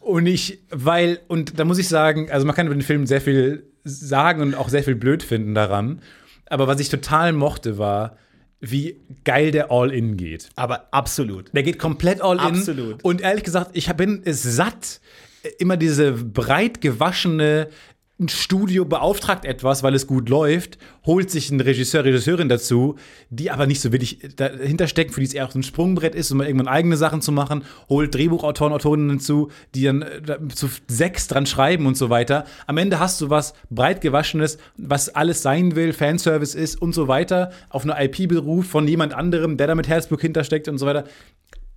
Und 0.00 0.26
ich, 0.26 0.58
weil, 0.70 1.20
und 1.28 1.58
da 1.58 1.64
muss 1.64 1.78
ich 1.78 1.88
sagen, 1.88 2.30
also 2.30 2.44
man 2.44 2.54
kann 2.54 2.66
über 2.66 2.74
den 2.74 2.82
Film 2.82 3.06
sehr 3.06 3.20
viel 3.20 3.64
sagen 3.84 4.42
und 4.42 4.54
auch 4.54 4.68
sehr 4.68 4.82
viel 4.82 4.96
blöd 4.96 5.22
finden 5.22 5.54
daran. 5.54 6.02
Aber 6.46 6.66
was 6.66 6.80
ich 6.80 6.88
total 6.88 7.32
mochte, 7.32 7.78
war, 7.78 8.18
wie 8.60 9.00
geil 9.24 9.52
der 9.52 9.70
All-In 9.70 10.16
geht. 10.16 10.50
Aber 10.56 10.88
absolut. 10.92 11.54
Der 11.54 11.62
geht 11.62 11.78
komplett 11.78 12.20
all 12.20 12.36
in. 12.36 12.58
Absolut. 12.58 13.02
Und 13.02 13.20
ehrlich 13.20 13.44
gesagt, 13.44 13.70
ich 13.72 13.90
bin 13.94 14.22
es 14.24 14.42
satt, 14.42 15.00
immer 15.58 15.76
diese 15.76 16.12
breit 16.12 16.80
gewaschene 16.80 17.68
ein 18.22 18.28
Studio 18.28 18.84
beauftragt 18.84 19.44
etwas, 19.44 19.82
weil 19.82 19.94
es 19.94 20.06
gut 20.06 20.28
läuft, 20.28 20.78
holt 21.04 21.30
sich 21.30 21.50
einen 21.50 21.60
Regisseur, 21.60 22.04
Regisseurin 22.04 22.48
dazu, 22.48 22.96
die 23.30 23.50
aber 23.50 23.66
nicht 23.66 23.80
so 23.80 23.92
wirklich 23.92 24.20
dahinter 24.36 24.86
stecken, 24.86 25.12
für 25.12 25.20
die 25.20 25.26
es 25.26 25.34
eher 25.34 25.46
auch 25.46 25.50
so 25.50 25.58
ein 25.58 25.62
Sprungbrett 25.62 26.14
ist, 26.14 26.30
um 26.30 26.40
irgendwann 26.40 26.68
eigene 26.68 26.96
Sachen 26.96 27.20
zu 27.20 27.32
machen, 27.32 27.64
holt 27.88 28.14
Drehbuchautoren, 28.14 28.72
Autorinnen 28.72 29.10
hinzu, 29.10 29.50
die 29.74 29.84
dann 29.84 30.02
äh, 30.02 30.48
zu 30.54 30.68
sechs 30.88 31.26
dran 31.28 31.46
schreiben 31.46 31.86
und 31.86 31.96
so 31.96 32.08
weiter. 32.10 32.46
Am 32.66 32.78
Ende 32.78 32.98
hast 32.98 33.20
du 33.20 33.30
was 33.30 33.54
breit 33.70 34.00
gewaschenes, 34.00 34.58
was 34.76 35.08
alles 35.08 35.42
sein 35.42 35.76
will, 35.76 35.92
Fanservice 35.92 36.54
ist 36.54 36.80
und 36.80 36.94
so 36.94 37.08
weiter, 37.08 37.50
auf 37.68 37.82
eine 37.82 38.02
IP 38.04 38.28
beruft 38.28 38.70
von 38.70 38.86
jemand 38.86 39.14
anderem, 39.14 39.56
der 39.56 39.66
da 39.66 39.74
mit 39.74 39.88
Herzblut 39.88 40.20
hintersteckt 40.20 40.68
und 40.68 40.78
so 40.78 40.86
weiter 40.86 41.04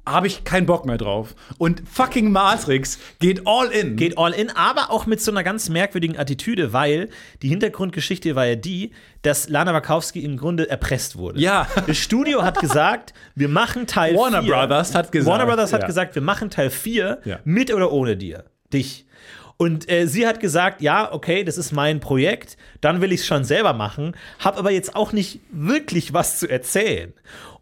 habe 0.08 0.28
ich 0.28 0.44
keinen 0.44 0.66
Bock 0.66 0.86
mehr 0.86 0.98
drauf. 0.98 1.36
Und 1.58 1.84
fucking 1.92 2.32
Matrix 2.32 3.00
geht 3.20 3.46
all 3.46 3.68
in. 3.68 3.96
Geht 3.96 4.18
all 4.18 4.34
in, 4.34 4.50
aber 4.52 4.92
auch 4.92 5.06
mit 5.06 5.22
so 5.22 5.32
einer 5.32 5.44
ganz 5.44 5.70
merkwürdigen 5.70 6.18
Attitüde, 6.18 6.74
weil 6.74 7.10
die 7.42 7.50
Hintergrundgeschichte 7.50 8.36
war 8.36 8.46
ja 8.46 8.56
die, 8.56 8.92
dass 9.24 9.50
Lana 9.50 9.74
Wachowski 9.74 10.24
im 10.24 10.38
Grunde 10.38 10.70
erpresst 10.70 11.18
wurde. 11.18 11.40
Ja. 11.40 11.68
Das 11.88 11.98
Studio 11.98 12.44
hat 12.44 12.60
gesagt, 12.60 13.14
wir 13.36 13.50
machen 13.50 13.88
Teil 13.88 14.16
Warner 14.16 14.44
4. 14.44 14.52
Brothers 14.52 14.96
hat 14.96 15.12
gesagt. 15.12 15.32
Warner 15.32 15.46
Brothers 15.46 15.74
hat 15.74 15.82
ja. 15.82 15.88
gesagt, 15.88 16.16
wir 16.16 16.22
machen 16.22 16.50
Teil 16.50 16.70
4 16.70 17.20
Ja. 17.26 17.40
mit 17.44 17.74
oder 17.74 17.92
ohne 17.92 18.16
dir. 18.18 18.46
Dich. 18.72 19.06
Und 19.58 19.90
äh, 19.90 20.06
sie 20.08 20.28
hat 20.28 20.40
gesagt, 20.40 20.82
ja, 20.82 21.12
okay, 21.14 21.44
das 21.44 21.58
ist 21.58 21.72
mein 21.72 22.00
Projekt, 22.02 22.58
dann 22.82 23.00
will 23.00 23.14
ich 23.14 23.22
es 23.22 23.26
schon 23.26 23.46
selber 23.46 23.72
machen, 23.74 24.16
habe 24.40 24.58
aber 24.60 24.72
jetzt 24.72 24.96
auch 24.96 25.14
nicht 25.14 25.40
wirklich 25.50 26.14
was 26.14 26.40
zu 26.40 26.50
erzählen. 26.50 27.14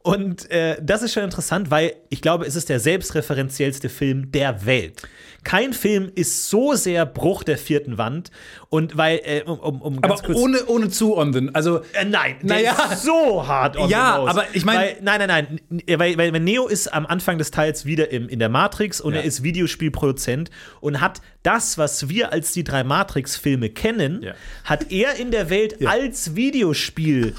Und 0.03 0.51
äh, 0.51 0.75
das 0.81 1.01
ist 1.01 1.13
schon 1.13 1.23
interessant, 1.23 1.71
weil 1.71 1.93
ich 2.09 2.21
glaube, 2.21 2.45
es 2.45 2.55
ist 2.57 2.67
der 2.67 2.81
selbstreferenziellste 2.81 3.87
Film 3.87 4.31
der 4.33 4.65
Welt. 4.65 5.01
Kein 5.45 5.71
Film 5.73 6.11
ist 6.13 6.49
so 6.49 6.73
sehr 6.73 7.05
Bruch 7.05 7.43
der 7.43 7.57
vierten 7.57 7.97
Wand 7.97 8.29
und 8.69 8.95
weil, 8.97 9.21
äh, 9.23 9.43
um, 9.45 9.59
um, 9.59 9.81
um 9.81 10.01
ganz 10.01 10.19
Aber 10.19 10.27
kurz 10.27 10.37
ohne, 10.37 10.65
ohne 10.65 10.89
zu 10.89 11.17
on 11.17 11.31
the, 11.33 11.49
also 11.53 11.79
äh, 11.93 12.03
nein, 12.05 12.35
Naja. 12.41 12.75
so 12.97 13.45
hart 13.47 13.77
on 13.77 13.89
Ja, 13.89 14.21
the 14.23 14.29
aber 14.29 14.45
ich 14.53 14.63
mein- 14.65 14.77
Weil- 14.77 14.97
Nein, 15.01 15.19
nein, 15.27 15.59
nein. 15.69 15.99
Weil, 15.99 16.17
weil, 16.17 16.33
weil 16.33 16.39
Neo 16.41 16.67
ist 16.67 16.93
am 16.93 17.05
Anfang 17.05 17.37
des 17.37 17.51
Teils 17.51 17.85
wieder 17.85 18.11
im, 18.11 18.27
in 18.29 18.39
der 18.39 18.49
Matrix 18.49 18.99
und 19.01 19.13
Ja. 19.13 19.19
er 19.21 19.25
ist 19.25 19.43
Videospielproduzent 19.43 20.49
und 20.81 20.99
hat 21.01 21.21
das, 21.43 21.77
was 21.77 22.07
wir 22.09 22.31
als 22.33 22.51
die 22.53 22.63
drei 22.65 22.83
Matrix-Filme 22.83 23.69
kennen, 23.69 24.21
Ja. 24.21 24.33
hat 24.65 24.91
er 24.91 25.15
in 25.15 25.31
der 25.31 25.49
Welt 25.49 25.85
als 25.85 26.35
Videospiel 26.35 27.35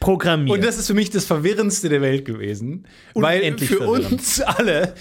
programmiert. 0.00 0.56
Und 0.56 0.64
das 0.64 0.78
ist 0.78 0.86
für 0.86 0.94
mich 0.94 1.10
das 1.10 1.24
Verwirrendste 1.24 1.88
der 1.88 2.00
Welt 2.00 2.24
gewesen. 2.24 2.86
Weil 3.14 3.40
Unendlich 3.40 3.68
für 3.68 3.78
verwirrend. 3.78 4.12
uns 4.12 4.40
alle, 4.40 4.94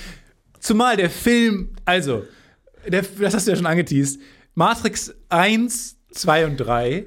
zumal 0.59 0.97
der 0.97 1.09
Film, 1.09 1.69
also, 1.85 2.25
der, 2.87 3.03
das 3.19 3.33
hast 3.33 3.47
du 3.47 3.51
ja 3.51 3.57
schon 3.57 3.65
angeteased, 3.65 4.19
Matrix 4.55 5.13
1, 5.29 5.97
2 6.11 6.45
und 6.45 6.57
3 6.57 7.05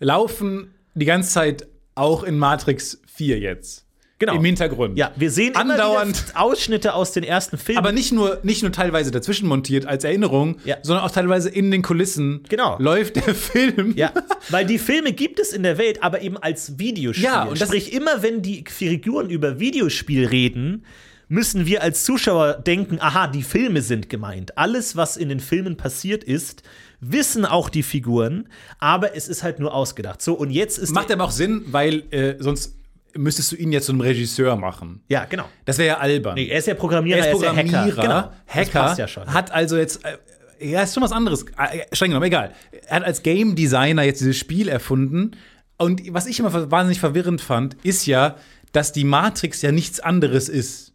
laufen 0.00 0.74
die 0.94 1.04
ganze 1.04 1.30
Zeit 1.30 1.68
auch 1.94 2.22
in 2.22 2.38
Matrix 2.38 3.00
4 3.06 3.38
jetzt. 3.38 3.86
Genau. 4.20 4.34
Im 4.34 4.44
Hintergrund. 4.44 4.96
ja, 4.98 5.10
wir 5.16 5.30
sehen 5.30 5.56
Andauernd. 5.56 6.26
Ausschnitte 6.34 6.94
aus 6.94 7.10
den 7.12 7.24
ersten 7.24 7.56
Filmen. 7.58 7.78
Aber 7.78 7.90
nicht 7.90 8.12
nur, 8.12 8.38
nicht 8.42 8.62
nur 8.62 8.70
teilweise 8.70 9.10
dazwischen 9.10 9.48
montiert 9.48 9.86
als 9.86 10.04
Erinnerung, 10.04 10.58
Ja. 10.64 10.76
sondern 10.82 11.04
auch 11.06 11.10
teilweise 11.10 11.48
in 11.48 11.70
den 11.70 11.80
Kulissen 11.82 12.42
Genau. 12.48 12.76
läuft 12.78 13.16
der 13.16 13.34
Film. 13.34 13.94
Ja, 13.96 14.12
weil 14.50 14.66
die 14.66 14.78
Filme 14.78 15.12
gibt 15.12 15.40
es 15.40 15.52
in 15.52 15.62
der 15.62 15.78
Welt, 15.78 16.02
aber 16.02 16.20
eben 16.20 16.36
als 16.36 16.78
Videospiel. 16.78 17.24
Ja, 17.24 17.44
und 17.44 17.58
Sprich, 17.58 17.92
immer 17.94 18.22
wenn 18.22 18.42
die 18.42 18.62
Figuren 18.68 19.30
über 19.30 19.58
Videospiel 19.58 20.26
reden, 20.26 20.84
müssen 21.28 21.64
wir 21.64 21.82
als 21.82 22.04
Zuschauer 22.04 22.54
denken, 22.54 22.98
aha, 23.00 23.26
die 23.28 23.42
Filme 23.42 23.80
sind 23.82 24.08
gemeint. 24.10 24.58
Alles, 24.58 24.96
was 24.96 25.16
in 25.16 25.28
den 25.30 25.40
Filmen 25.40 25.76
passiert 25.78 26.24
ist, 26.24 26.62
wissen 27.00 27.46
auch 27.46 27.70
die 27.70 27.82
Figuren, 27.82 28.48
aber 28.80 29.16
es 29.16 29.28
ist 29.28 29.42
halt 29.42 29.60
nur 29.60 29.72
ausgedacht. 29.72 30.20
So, 30.20 30.34
und 30.34 30.50
jetzt 30.50 30.76
ist 30.76 30.92
Macht 30.92 31.10
aber 31.10 31.24
auch 31.24 31.30
Sinn, 31.30 31.62
weil 31.68 32.02
äh, 32.10 32.34
sonst 32.38 32.76
müsstest 33.16 33.52
du 33.52 33.56
ihn 33.56 33.72
jetzt 33.72 33.86
zu 33.86 33.92
einem 33.92 34.00
Regisseur 34.00 34.56
machen. 34.56 35.02
Ja, 35.08 35.24
genau. 35.24 35.44
Das 35.64 35.78
wäre 35.78 35.88
ja 35.88 35.98
albern. 35.98 36.34
Nee, 36.34 36.48
er 36.48 36.58
ist 36.58 36.66
ja 36.66 36.74
Programmierer, 36.74 37.18
er 37.18 37.32
ist 37.32 37.42
ja 37.42 37.50
Programmierer, 37.50 37.86
Hacker. 37.86 38.02
Genau. 38.02 38.32
Das 38.46 38.54
Hacker 38.54 38.80
passt 38.80 38.98
ja 38.98 39.08
schon. 39.08 39.26
hat 39.32 39.50
also 39.50 39.76
jetzt, 39.76 40.04
äh, 40.04 40.18
ja, 40.70 40.82
ist 40.82 40.94
schon 40.94 41.02
was 41.02 41.12
anderes, 41.12 41.44
äh, 41.44 41.84
streng 41.92 42.10
genommen, 42.10 42.26
egal. 42.26 42.52
Er 42.86 42.96
hat 42.96 43.04
als 43.04 43.22
Game 43.22 43.54
Designer 43.54 44.02
jetzt 44.02 44.20
dieses 44.20 44.36
Spiel 44.36 44.68
erfunden 44.68 45.36
und 45.80 46.12
was 46.12 46.26
ich 46.26 46.38
immer 46.38 46.70
wahnsinnig 46.70 47.00
verwirrend 47.00 47.40
fand, 47.40 47.74
ist 47.82 48.04
ja, 48.04 48.36
dass 48.72 48.92
die 48.92 49.04
Matrix 49.04 49.62
ja 49.62 49.72
nichts 49.72 49.98
anderes 49.98 50.50
ist. 50.50 50.92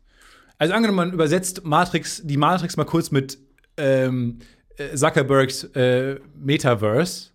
Also 0.60 0.76
angenommen, 0.76 0.98
man 0.98 1.12
übersetzt 1.12 1.66
Matrix, 1.66 2.22
die 2.24 2.38
Matrix 2.38 2.78
mal 2.78 2.86
kurz 2.86 3.10
mit 3.10 3.40
ähm, 3.78 4.40
äh, 4.78 4.96
Zuckerbergs 4.96 5.64
äh, 5.76 6.20
Metaverse, 6.38 7.32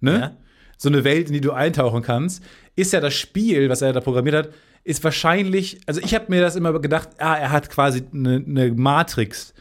ne? 0.00 0.12
Ja. 0.12 0.36
So 0.78 0.88
eine 0.88 1.04
Welt, 1.04 1.28
in 1.28 1.34
die 1.34 1.40
du 1.40 1.52
eintauchen 1.52 2.02
kannst, 2.02 2.42
ist 2.76 2.92
ja 2.92 3.00
das 3.00 3.14
Spiel, 3.14 3.68
was 3.68 3.82
er 3.82 3.92
da 3.92 4.00
programmiert 4.00 4.34
hat, 4.36 4.48
ist 4.84 5.02
wahrscheinlich, 5.04 5.80
also 5.86 6.00
ich 6.00 6.14
habe 6.14 6.26
mir 6.28 6.40
das 6.40 6.56
immer 6.56 6.78
gedacht, 6.80 7.10
ah, 7.18 7.36
er 7.36 7.50
hat 7.52 7.70
quasi 7.70 8.02
eine, 8.12 8.42
eine 8.46 8.72
Matrix, 8.72 9.54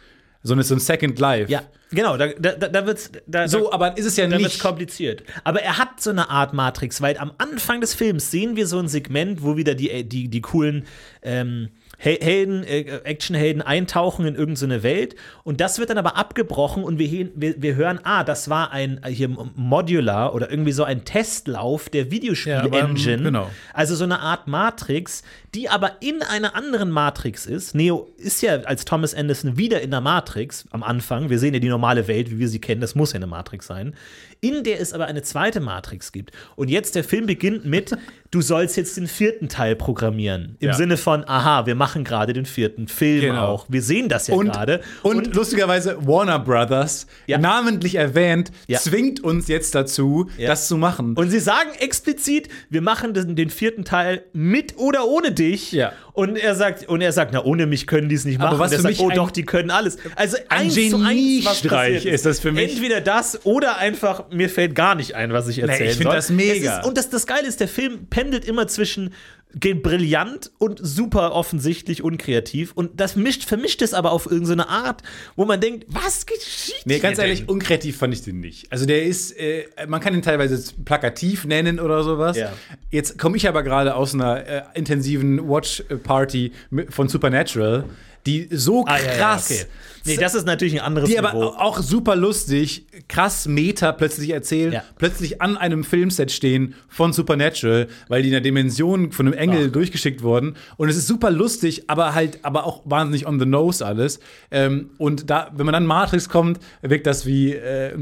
so 0.44 0.54
eine, 0.54 0.64
so 0.64 0.74
ein 0.74 0.80
Second 0.80 1.20
Life. 1.20 1.52
Ja, 1.52 1.62
genau, 1.92 2.18
da, 2.18 2.28
da, 2.28 2.54
da 2.56 2.86
wird's. 2.88 3.12
Da, 3.28 3.48
So, 3.48 3.72
aber 3.72 3.96
ist 3.98 4.06
es 4.06 4.18
ja 4.18 4.30
wird 4.30 4.42
nicht. 4.42 4.60
kompliziert. 4.60 5.24
Aber 5.44 5.62
er 5.62 5.78
hat 5.78 6.02
so 6.02 6.10
eine 6.10 6.30
Art 6.30 6.54
Matrix, 6.54 7.02
weil 7.02 7.18
am 7.18 7.32
Anfang 7.38 7.82
des 7.82 7.94
Films 7.94 8.32
sehen 8.32 8.56
wir 8.56 8.66
so 8.66 8.80
ein 8.80 8.88
Segment, 8.88 9.44
wo 9.44 9.58
wieder 9.58 9.76
die, 9.76 10.04
die, 10.04 10.28
die 10.28 10.42
coolen 10.42 10.86
ähm, 11.22 11.70
Helden, 12.04 12.64
äh, 12.64 12.82
Actionhelden 13.04 13.62
eintauchen 13.62 14.26
in 14.26 14.36
irgendeine 14.36 14.82
Welt. 14.82 15.16
Und 15.44 15.62
das 15.62 15.78
wird 15.78 15.92
dann 15.92 16.00
aber 16.00 16.18
abgebrochen 16.18 16.84
und 16.84 16.98
wir, 16.98 17.30
wir, 17.36 17.62
wir 17.62 17.76
hören, 17.76 18.00
ah, 18.04 18.24
das 18.24 18.50
war 18.50 18.72
ein 18.72 19.00
äh, 19.04 19.10
hier 19.10 19.30
Modular 19.56 20.34
oder 20.34 20.50
irgendwie 20.50 20.72
so 20.72 20.84
ein 20.84 21.06
Testlauf 21.06 21.90
der 21.90 22.06
Ja, 22.06 22.12
Videospiel-Engine. 22.12 23.24
genau. 23.24 23.50
Also 23.74 23.96
so 23.96 24.04
eine 24.04 24.20
Art 24.20 24.48
Matrix, 24.48 25.22
die 25.54 25.68
aber 25.70 25.98
in 26.02 26.22
einer 26.24 26.56
anderen 26.56 26.90
Matrix 26.92 27.46
ist. 27.46 27.76
Neo 27.76 28.08
ist 28.18 28.42
ja 28.42 28.62
als 28.62 28.86
Thomas 28.86 29.14
Anderson 29.14 29.58
wieder 29.58 29.82
in 29.82 29.92
der 29.92 30.00
Matrix 30.00 30.66
am 30.72 30.82
Anfang. 30.82 31.30
Wir 31.30 31.40
sehen 31.40 31.54
ja 31.54 31.60
die 31.60 31.68
normale 31.68 32.08
Welt, 32.08 32.32
wie 32.32 32.40
wir 32.40 32.48
sie 32.48 32.62
kennen. 32.62 32.80
Das 32.80 32.96
muss 32.96 33.12
ja 33.12 33.18
eine 33.18 33.28
Matrix 33.28 33.68
sein. 33.68 33.94
In 34.40 34.64
der 34.64 34.80
es 34.80 34.94
aber 34.94 35.06
eine 35.06 35.22
zweite 35.24 35.60
Matrix 35.60 36.12
gibt. 36.14 36.32
Und 36.56 36.70
jetzt 36.70 36.96
der 36.96 37.04
Film 37.04 37.26
beginnt 37.28 37.66
mit, 37.66 37.92
du 38.32 38.42
sollst 38.42 38.78
jetzt 38.78 38.96
den 38.96 39.08
vierten 39.08 39.50
Teil 39.50 39.76
programmieren. 39.76 40.56
Im 40.60 40.70
Ja. 40.70 40.74
Sinne 40.74 40.96
von, 40.98 41.28
aha, 41.28 41.66
wir 41.66 41.76
machen 41.76 42.06
gerade 42.06 42.32
den 42.34 42.46
vierten 42.46 42.88
Film 42.88 43.22
Genau. 43.22 43.48
auch. 43.48 43.66
Wir 43.68 43.82
sehen 43.82 44.08
das 44.08 44.28
ja 44.28 44.36
Und, 44.36 44.52
gerade. 44.54 44.80
und, 45.04 45.36
lustigerweise 45.36 45.98
Warner 46.08 46.40
Brothers, 46.40 47.08
Ja. 47.28 47.38
namentlich 47.38 47.96
erwähnt, 47.96 48.52
Ja. 48.68 48.80
zwingt 48.80 49.22
uns 49.22 49.48
jetzt 49.50 49.76
dazu, 49.76 50.30
das 50.40 50.68
zu 50.70 50.78
machen. 50.78 51.14
Und 51.16 51.30
sie 51.30 51.40
sagen 51.42 51.70
explizit, 51.80 52.48
wir 52.70 52.82
machen 52.82 53.14
den, 53.14 53.36
den 53.36 53.50
vierten 53.50 53.84
Teil 53.84 54.24
mit 54.34 54.78
oder 54.78 55.06
ohne 55.08 55.34
dich. 55.42 55.72
Ja. 55.72 55.94
Und 56.14 56.36
er 56.38 56.56
sagt, 56.56 56.88
und 56.90 57.02
er 57.02 57.12
sagt, 57.12 57.32
na, 57.34 57.44
ohne 57.44 57.66
mich 57.66 57.88
können 57.88 58.10
die 58.10 58.16
es 58.16 58.26
nicht 58.26 58.40
Aber 58.40 58.52
machen. 58.58 58.60
was 58.60 58.72
Und 58.72 58.78
er 58.78 58.82
sagt, 58.82 59.00
oh 59.00 59.10
ein- 59.10 59.16
doch, 59.16 59.32
die 59.32 59.44
können 59.46 59.72
alles. 59.72 59.98
Also 60.16 60.38
ein 60.50 60.70
Geniestreich 60.70 62.06
ist 62.06 62.26
das 62.26 62.40
für 62.40 62.52
mich. 62.52 62.74
Entweder 62.74 63.02
das 63.02 63.46
oder 63.46 63.78
einfach, 63.78 64.30
mir 64.32 64.50
fällt 64.50 64.76
gar 64.76 64.96
nicht 64.96 65.16
ein, 65.16 65.34
was 65.34 65.48
ich 65.48 65.60
erzählen 65.60 65.90
ich 65.90 65.98
find 65.98 66.04
soll. 66.04 66.16
das 66.16 66.30
mega. 66.30 66.80
Ist, 66.80 66.86
und 66.88 66.98
das, 66.98 67.10
das 67.10 67.26
Geile 67.28 67.48
ist, 67.48 67.60
der 67.60 67.68
Film 67.68 68.08
pendelt 68.10 68.46
immer 68.46 68.68
zwischen 68.68 69.14
geht 69.54 69.84
brillant 69.84 70.52
und 70.60 70.80
super 70.82 71.34
offensichtlich 71.34 72.04
unkreativ. 72.04 72.72
Und 72.74 73.00
das 73.00 73.16
mischt, 73.16 73.44
vermischt 73.44 73.82
es 73.82 73.94
aber 73.94 74.12
auf 74.12 74.26
irgendeine 74.30 74.70
Art, 74.70 75.04
wo 75.36 75.46
man 75.46 75.60
denkt, 75.60 75.86
was 75.90 76.26
geschieht 76.26 76.86
Nee, 76.86 77.00
ganz 77.00 77.18
ehrlich, 77.18 77.40
denn? 77.40 77.50
unkreativ 77.50 77.98
fand 77.98 78.14
ich 78.14 78.22
den 78.24 78.40
nicht. 78.40 78.72
Also 78.72 78.86
der 78.86 79.04
ist, 79.04 79.32
äh, 79.38 79.66
man 79.88 80.00
kann 80.00 80.14
ihn 80.14 80.22
teilweise 80.22 80.62
plakativ 80.86 81.46
nennen 81.46 81.80
oder 81.80 82.04
sowas. 82.04 82.38
Ja. 82.38 82.54
Jetzt 82.90 83.18
komme 83.20 83.38
ich 83.38 83.48
aber 83.48 83.64
gerade 83.64 83.96
aus 83.96 84.14
einer 84.14 84.46
äh, 84.48 84.62
intensiven 84.74 85.48
Watch-Party 85.50 86.52
von 86.90 87.10
Supernatural, 87.10 87.86
die 88.26 88.48
so 88.52 88.86
Ah, 88.88 88.98
krass, 89.00 89.50
ja, 89.50 89.56
ja, 89.56 89.62
okay. 89.64 89.72
Nee, 90.06 90.18
das 90.18 90.36
ist 90.36 90.46
natürlich 90.46 90.74
ein 90.74 90.86
anderes 90.86 91.10
die 91.10 91.18
aber 91.20 91.34
Niveau. 91.34 91.48
auch 91.50 91.80
super 91.80 92.16
lustig, 92.16 92.86
krass 93.08 93.48
Meta 93.48 93.92
plötzlich 93.92 94.32
erzählen, 94.32 94.74
Ja. 94.74 94.84
plötzlich 94.98 95.42
an 95.42 95.58
einem 95.58 95.84
Filmset 95.84 96.32
stehen 96.32 96.76
von 96.90 97.14
Supernatural, 97.14 97.88
weil 98.08 98.22
die 98.22 98.30
in 98.30 98.34
der 98.34 98.42
Dimension 98.42 99.12
von 99.12 99.28
einem 99.28 99.34
Engel 99.38 99.70
durchgeschickt 99.72 100.24
wurden. 100.24 100.56
Und 100.78 100.90
es 100.90 100.98
ist 100.98 101.08
super 101.08 101.30
lustig, 101.32 101.84
aber 101.90 102.14
halt, 102.16 102.40
aber 102.44 102.66
auch 102.66 102.82
wahnsinnig 102.86 103.28
on 103.28 103.40
the 103.40 103.46
nose 103.46 103.86
alles. 103.86 104.20
Ähm, 104.50 104.90
und 104.98 105.30
da, 105.30 105.52
wenn 105.56 105.66
man 105.66 105.74
dann 105.74 105.86
Matrix 105.86 106.30
kommt, 106.30 106.60
wirkt 106.82 107.06
das 107.08 107.26
wie 107.26 107.54
äh, 107.54 107.94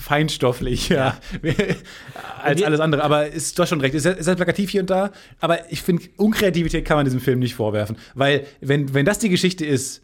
feinstofflich, 0.00 0.88
ja, 0.88 1.16
als 2.42 2.62
alles 2.62 2.80
andere. 2.80 3.02
Aber 3.04 3.26
ist 3.28 3.58
doch 3.58 3.66
schon 3.66 3.80
recht. 3.80 3.94
Ist, 3.94 4.06
ist 4.06 4.26
halt 4.26 4.36
plakativ 4.38 4.70
hier 4.70 4.80
und 4.80 4.90
da. 4.90 5.10
Aber 5.40 5.70
ich 5.72 5.82
finde, 5.82 6.04
Unkreativität 6.16 6.84
kann 6.84 6.96
man 6.96 7.04
diesem 7.04 7.20
Film 7.20 7.38
nicht 7.38 7.54
vorwerfen. 7.54 7.96
Weil, 8.14 8.46
wenn, 8.60 8.94
wenn 8.94 9.04
das 9.06 9.18
die 9.18 9.28
Geschichte 9.28 9.64
ist, 9.64 10.02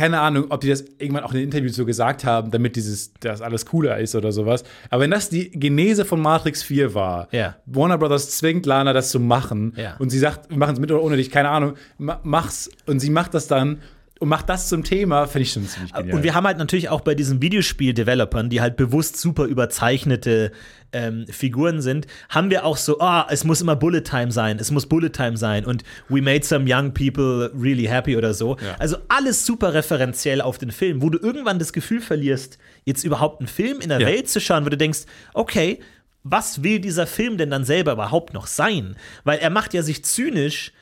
keine 0.00 0.20
Ahnung, 0.20 0.46
ob 0.48 0.60
die 0.62 0.68
das 0.68 0.84
irgendwann 0.98 1.24
auch 1.24 1.32
in 1.32 1.38
den 1.38 1.44
Interviews 1.44 1.76
so 1.76 1.84
gesagt 1.84 2.24
haben, 2.24 2.50
damit 2.50 2.74
dieses, 2.76 3.12
das 3.20 3.42
alles 3.42 3.66
cooler 3.66 3.98
ist 3.98 4.14
oder 4.14 4.32
sowas. 4.32 4.64
Aber 4.88 5.02
wenn 5.02 5.10
das 5.10 5.28
die 5.28 5.50
Genese 5.50 6.04
von 6.04 6.20
Matrix 6.20 6.62
4 6.62 6.94
war, 6.94 7.28
Ja. 7.32 7.56
Warner 7.66 7.98
Brothers 7.98 8.30
zwingt 8.30 8.64
Lana 8.66 8.92
das 8.92 9.10
zu 9.10 9.20
machen 9.20 9.74
Ja. 9.76 9.96
und 9.98 10.10
sie 10.10 10.18
sagt, 10.18 10.48
wir 10.50 10.56
machen 10.56 10.74
es 10.74 10.80
mit 10.80 10.90
oder 10.90 11.02
ohne 11.02 11.16
dich, 11.16 11.30
keine 11.30 11.50
Ahnung, 11.50 11.74
ma- 11.98 12.20
mach's 12.22 12.70
und 12.86 13.00
sie 13.00 13.10
macht 13.10 13.34
das 13.34 13.46
dann 13.46 13.78
und 14.20 14.28
macht 14.28 14.50
das 14.50 14.68
zum 14.68 14.84
Thema, 14.84 15.26
finde 15.26 15.42
ich 15.44 15.52
schon 15.52 15.66
ziemlich 15.66 15.94
genial. 15.94 16.14
Und 16.14 16.22
wir 16.22 16.34
haben 16.34 16.46
halt 16.46 16.58
natürlich 16.58 16.90
auch 16.90 17.00
bei 17.00 17.14
diesen 17.14 17.40
Videospiel-Developern, 17.40 18.50
die 18.50 18.60
halt 18.60 18.76
bewusst 18.76 19.16
super 19.18 19.46
überzeichnete 19.46 20.52
ähm, 20.92 21.24
Figuren 21.26 21.80
sind, 21.80 22.06
haben 22.28 22.50
wir 22.50 22.66
auch 22.66 22.76
so, 22.76 23.00
ah, 23.00 23.26
es 23.30 23.44
muss 23.44 23.62
immer 23.62 23.76
Bullet 23.76 24.02
Time 24.02 24.30
sein, 24.30 24.58
es 24.60 24.70
muss 24.70 24.86
Bullet 24.86 25.08
Time 25.08 25.38
sein 25.38 25.64
und 25.64 25.84
we 26.10 26.20
made 26.20 26.44
some 26.44 26.66
young 26.68 26.92
people 26.92 27.50
really 27.58 27.84
happy 27.84 28.14
oder 28.14 28.34
so. 28.34 28.58
Ja. 28.58 28.76
Also 28.78 28.98
alles 29.08 29.46
super 29.46 29.72
referenziell 29.72 30.42
auf 30.42 30.58
den 30.58 30.70
Film, 30.70 31.00
wo 31.00 31.08
du 31.08 31.18
irgendwann 31.18 31.58
das 31.58 31.72
Gefühl 31.72 32.02
verlierst, 32.02 32.58
jetzt 32.84 33.04
überhaupt 33.04 33.40
einen 33.40 33.48
Film 33.48 33.80
in 33.80 33.88
der 33.88 34.00
Ja. 34.00 34.06
Welt 34.06 34.28
zu 34.28 34.38
schauen, 34.38 34.66
wo 34.66 34.68
du 34.68 34.76
denkst, 34.76 35.00
okay, 35.32 35.80
was 36.24 36.62
will 36.62 36.78
dieser 36.78 37.06
Film 37.06 37.38
denn 37.38 37.48
dann 37.48 37.64
selber 37.64 37.92
überhaupt 37.92 38.34
noch 38.34 38.46
sein? 38.46 38.96
Weil 39.24 39.38
er 39.38 39.48
macht 39.48 39.72
ja 39.72 39.82
sich 39.82 40.04
zynisch 40.04 40.72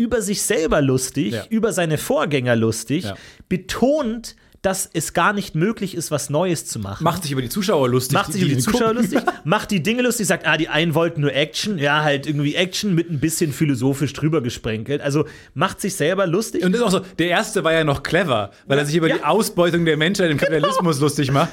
über 0.00 0.22
sich 0.22 0.42
selber 0.42 0.80
lustig, 0.80 1.32
Ja. 1.34 1.44
über 1.50 1.72
seine 1.72 1.98
Vorgänger 1.98 2.54
lustig, 2.54 3.04
Ja. 3.04 3.16
betont, 3.48 4.36
dass 4.62 4.90
es 4.92 5.14
gar 5.14 5.32
nicht 5.32 5.54
möglich 5.54 5.94
ist, 5.94 6.10
was 6.10 6.30
Neues 6.30 6.66
zu 6.66 6.80
machen. 6.80 7.04
macht 7.04 7.22
sich 7.22 7.30
über 7.32 7.42
die 7.42 7.48
Zuschauer 7.48 7.88
lustig. 7.88 8.14
Macht 8.14 8.32
sich 8.32 8.42
über 8.42 8.50
die 8.54 8.58
Zuschauer 8.58 8.94
gucken. 8.94 8.96
lustig, 9.12 9.20
macht 9.44 9.70
die 9.70 9.82
Dinge 9.82 10.02
lustig, 10.02 10.26
sagt, 10.26 10.46
ah, 10.46 10.56
die 10.56 10.68
einen 10.68 10.94
wollten 10.94 11.20
nur 11.20 11.32
Action, 11.32 11.78
ja, 11.78 12.02
halt 12.02 12.26
irgendwie 12.26 12.54
Action 12.56 12.94
mit 12.94 13.08
ein 13.10 13.20
bisschen 13.20 13.52
philosophisch 13.52 14.12
drüber 14.12 14.40
gesprenkelt. 14.42 15.00
Also 15.00 15.26
macht 15.54 15.80
sich 15.80 15.94
selber 15.94 16.26
lustig. 16.26 16.64
Und 16.64 16.72
das 16.72 16.80
ist 16.80 16.86
auch 16.86 16.90
so, 16.90 17.00
der 17.18 17.28
erste 17.28 17.62
war 17.62 17.72
ja 17.72 17.84
noch 17.84 18.02
clever, 18.02 18.50
weil 18.66 18.78
er 18.78 18.84
sich 18.86 18.96
über 18.96 19.08
Ja. 19.08 19.16
die 19.18 19.24
Ausbeutung 19.24 19.84
der 19.84 19.96
Menschheit 19.96 20.30
im 20.30 20.38
Kapitalismus 20.38 20.98
lustig 21.00 21.30
macht. 21.30 21.50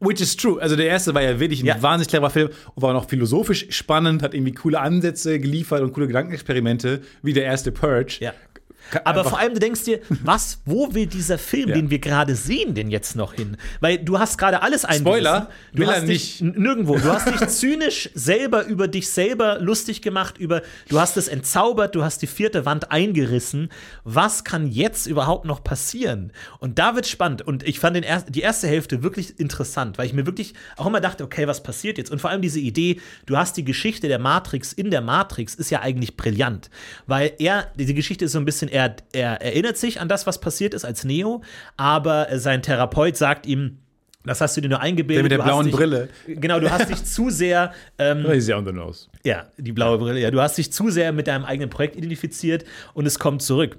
Which 0.00 0.20
is 0.20 0.36
true. 0.36 0.60
Also 0.60 0.74
der 0.74 0.86
erste 0.86 1.14
war 1.14 1.22
ja 1.22 1.38
wirklich 1.38 1.62
ein 1.62 1.66
Ja. 1.66 1.80
wahnsinnig 1.80 2.08
cleverer 2.08 2.30
Film 2.30 2.48
und 2.74 2.82
war 2.82 2.90
auch 2.90 2.94
noch 3.02 3.08
philosophisch 3.08 3.66
spannend, 3.70 4.22
hat 4.22 4.34
irgendwie 4.34 4.52
coole 4.52 4.80
Ansätze 4.80 5.38
geliefert 5.38 5.82
und 5.82 5.92
coole 5.92 6.08
Gedankenexperimente, 6.08 7.00
wie 7.22 7.32
der 7.32 7.44
erste 7.44 7.70
Purge. 7.70 8.16
Ja. 8.20 8.32
Aber 9.04 9.24
vor 9.24 9.38
allem, 9.38 9.54
du 9.54 9.60
denkst 9.60 9.84
dir, 9.84 10.00
was, 10.24 10.60
wo 10.64 10.92
will 10.94 11.06
dieser 11.06 11.38
Film, 11.38 11.68
Ja. 11.68 11.74
den 11.76 11.90
wir 11.90 11.98
gerade 11.98 12.34
sehen, 12.34 12.74
denn 12.74 12.90
jetzt 12.90 13.14
noch 13.16 13.34
hin? 13.34 13.56
Weil 13.80 13.98
du 13.98 14.18
hast 14.18 14.38
gerade 14.38 14.62
alles 14.62 14.84
eingerissen. 14.84 15.06
Spoiler, 15.06 15.48
du 15.72 15.78
will 15.82 15.86
hast 15.88 16.06
dich 16.08 16.40
n- 16.40 16.54
nirgendwo. 16.56 16.98
Du 16.98 17.12
hast 17.12 17.28
dich 17.28 17.46
zynisch 17.48 18.10
selber 18.14 18.64
über 18.66 18.88
dich 18.88 19.08
selber 19.10 19.58
lustig 19.60 20.02
gemacht, 20.02 20.38
über 20.38 20.62
du 20.88 20.98
hast 21.00 21.16
es 21.16 21.28
entzaubert, 21.28 21.94
du 21.94 22.02
hast 22.04 22.22
die 22.22 22.26
vierte 22.26 22.64
Wand 22.66 22.90
eingerissen. 22.90 23.68
Was 24.04 24.44
kann 24.44 24.66
jetzt 24.66 25.06
überhaupt 25.06 25.44
noch 25.44 25.62
passieren? 25.62 26.32
Und 26.58 26.78
da 26.78 26.94
wird 26.94 27.06
spannend. 27.06 27.42
Und 27.42 27.62
ich 27.66 27.78
fand 27.80 27.96
den 27.96 28.02
er 28.04 28.22
die 28.22 28.40
erste 28.40 28.66
Hälfte 28.66 29.02
wirklich 29.02 29.38
interessant, 29.38 29.98
weil 29.98 30.06
ich 30.06 30.12
mir 30.12 30.26
wirklich 30.26 30.54
auch 30.76 30.86
immer 30.86 31.00
dachte, 31.00 31.24
okay, 31.24 31.46
was 31.46 31.62
passiert 31.62 31.98
jetzt? 31.98 32.10
Und 32.10 32.20
vor 32.20 32.30
allem 32.30 32.42
diese 32.42 32.60
Idee, 32.60 33.00
du 33.26 33.36
hast 33.36 33.56
die 33.56 33.64
Geschichte 33.64 34.08
der 34.08 34.18
Matrix 34.18 34.72
in 34.72 34.90
der 34.90 35.00
Matrix, 35.00 35.54
ist 35.54 35.70
ja 35.70 35.80
eigentlich 35.80 36.16
brillant. 36.16 36.70
Weil 37.06 37.32
er, 37.38 37.68
diese 37.76 37.94
Geschichte 37.94 38.24
ist 38.24 38.32
so 38.32 38.38
ein 38.38 38.44
bisschen, 38.44 38.68
er, 38.70 38.96
er 39.12 39.42
erinnert 39.42 39.76
sich 39.76 40.00
an 40.00 40.08
das, 40.08 40.26
was 40.26 40.40
passiert 40.40 40.74
ist 40.74 40.84
als 40.84 41.04
Neo, 41.04 41.42
aber 41.76 42.28
sein 42.38 42.62
Therapeut 42.62 43.16
sagt 43.16 43.46
ihm, 43.46 43.78
das 44.24 44.40
hast 44.40 44.56
du 44.56 44.60
dir 44.60 44.68
nur 44.68 44.80
eingebildet. 44.80 45.30
Der 45.30 45.38
mit 45.38 45.46
der 45.46 45.50
blauen 45.50 45.66
dich, 45.66 45.74
Brille. 45.74 46.08
Genau, 46.26 46.60
du 46.60 46.70
hast 46.70 46.90
dich 46.90 47.04
zu 47.04 47.30
sehr 47.30 47.72
ähm, 47.98 48.26
ist 48.30 48.48
ja 48.48 48.58
on 48.58 48.66
the 48.66 48.72
nose. 48.72 49.06
ja, 49.24 49.46
die 49.56 49.72
blaue 49.72 49.96
Brille. 49.98 50.20
Ja, 50.20 50.30
du 50.30 50.40
hast 50.40 50.58
dich 50.58 50.72
zu 50.72 50.90
sehr 50.90 51.12
mit 51.12 51.26
deinem 51.26 51.44
eigenen 51.44 51.70
Projekt 51.70 51.96
identifiziert 51.96 52.64
und 52.92 53.06
es 53.06 53.18
kommt 53.18 53.42
zurück. 53.42 53.78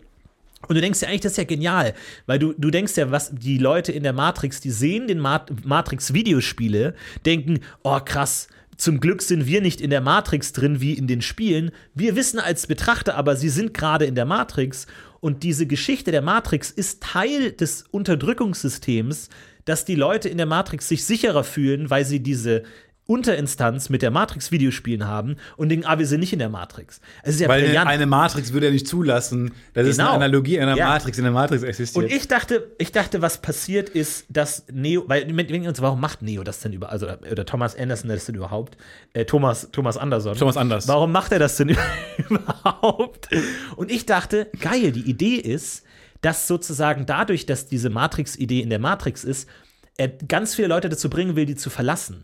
Und 0.68 0.76
du 0.76 0.82
denkst 0.82 1.02
ja 1.02 1.08
eigentlich, 1.08 1.22
das 1.22 1.34
ist 1.34 1.38
ja 1.38 1.44
genial, 1.44 1.94
weil 2.28 2.40
du, 2.40 2.54
du 2.54 2.70
denkst 2.70 2.96
ja, 2.96 3.10
was 3.12 3.32
die 3.34 3.58
Leute 3.58 3.92
in 3.92 4.04
der 4.04 4.14
Matrix, 4.14 4.62
die 4.62 4.70
sehen 4.70 5.08
den 5.08 5.20
Mat 5.20 5.52
Matrix-Videospiele, 5.64 6.94
denken, 7.26 7.62
oh 7.84 8.00
krass, 8.04 8.48
zum 8.82 9.00
Glück 9.00 9.22
sind 9.22 9.46
wir 9.46 9.62
nicht 9.62 9.80
in 9.80 9.92
der 9.92 10.02
Matrix 10.02 10.54
drin 10.54 10.82
wie 10.82 10.94
in 10.94 11.06
den 11.06 11.22
Spielen. 11.22 11.70
Wir 11.94 12.16
wissen 12.16 12.40
als 12.40 12.66
Betrachter 12.66 13.16
aber, 13.16 13.36
sie 13.36 13.50
sind 13.50 13.76
gerade 13.76 14.06
in 14.06 14.16
der 14.16 14.26
Matrix. 14.26 14.88
Und 15.20 15.44
diese 15.44 15.68
Geschichte 15.68 16.10
der 16.10 16.24
Matrix 16.24 16.72
ist 16.72 17.04
Teil 17.04 17.52
des 17.52 17.84
Unterdrückungssystems, 17.92 19.30
dass 19.66 19.86
die 19.86 19.94
Leute 19.94 20.30
in 20.30 20.38
der 20.38 20.48
Matrix 20.48 20.88
sich 20.88 21.06
sicherer 21.06 21.44
fühlen, 21.44 21.92
weil 21.92 22.06
sie 22.06 22.22
diese 22.22 22.64
Unterinstanz 23.08 23.90
mit 23.90 24.02
der 24.02 24.12
Matrix-Videospielen 24.12 25.06
haben 25.06 25.36
und 25.58 25.70
denken, 25.70 25.86
ah, 25.86 26.00
wir 26.00 26.08
sind 26.08 26.20
nicht 26.22 26.32
in 26.34 26.40
der 26.40 26.50
Matrix. 26.50 27.02
Es 27.24 27.36
ist 27.36 27.42
ja 27.42 27.50
Weil 27.50 27.64
brillant. 27.64 27.90
eine 27.90 28.06
Matrix 28.06 28.54
würde 28.54 28.68
er 28.68 28.72
nicht 28.72 28.88
zulassen. 28.88 29.52
Das 29.74 29.86
ist 29.88 29.98
Genau. 29.98 30.10
eine 30.14 30.26
Analogie 30.26 30.60
einer 30.60 30.78
Ja. 30.78 30.88
Matrix, 30.88 31.18
in 31.18 31.26
der 31.26 31.34
Matrix 31.34 31.64
existiert. 31.64 32.06
Und 32.06 32.12
ich 32.12 32.28
dachte, 32.28 32.72
ich 32.78 32.92
dachte, 32.92 33.22
was 33.22 33.42
passiert 33.42 33.90
ist, 33.90 34.26
dass 34.30 34.66
Neo, 34.72 35.04
weil 35.08 35.26
denken 35.26 35.68
uns, 35.68 35.82
warum 35.82 36.00
macht 36.00 36.22
Neo 36.22 36.44
das 36.44 36.60
denn 36.62 36.74
über, 36.74 36.90
also 36.92 37.08
oder 37.30 37.46
Thomas 37.46 37.76
Anderson 37.76 38.10
das 38.10 38.26
denn 38.26 38.36
überhaupt? 38.36 38.78
Äh, 39.14 39.26
Thomas, 39.26 39.70
Thomas 39.72 39.98
Anderson. 39.98 40.36
Thomas 40.38 40.56
Anders. 40.56 40.88
Warum 40.88 41.12
macht 41.12 41.32
er 41.34 41.40
das 41.40 41.58
denn 41.58 41.70
überhaupt? 42.30 43.28
Und 43.76 43.92
ich 43.92 44.06
dachte, 44.06 44.48
geil, 44.60 44.92
die 44.92 45.10
Idee 45.10 45.36
ist, 45.36 45.84
dass 46.22 46.48
sozusagen 46.48 47.06
dadurch, 47.06 47.46
dass 47.46 47.68
diese 47.68 47.90
Matrix-Idee 47.90 48.62
in 48.62 48.70
der 48.70 48.80
Matrix 48.80 49.24
ist, 49.24 49.50
er 49.98 50.08
ganz 50.08 50.56
viele 50.56 50.68
Leute 50.70 50.88
dazu 50.90 51.10
bringen 51.10 51.36
will, 51.36 51.46
die 51.46 51.56
zu 51.56 51.70
verlassen. 51.70 52.24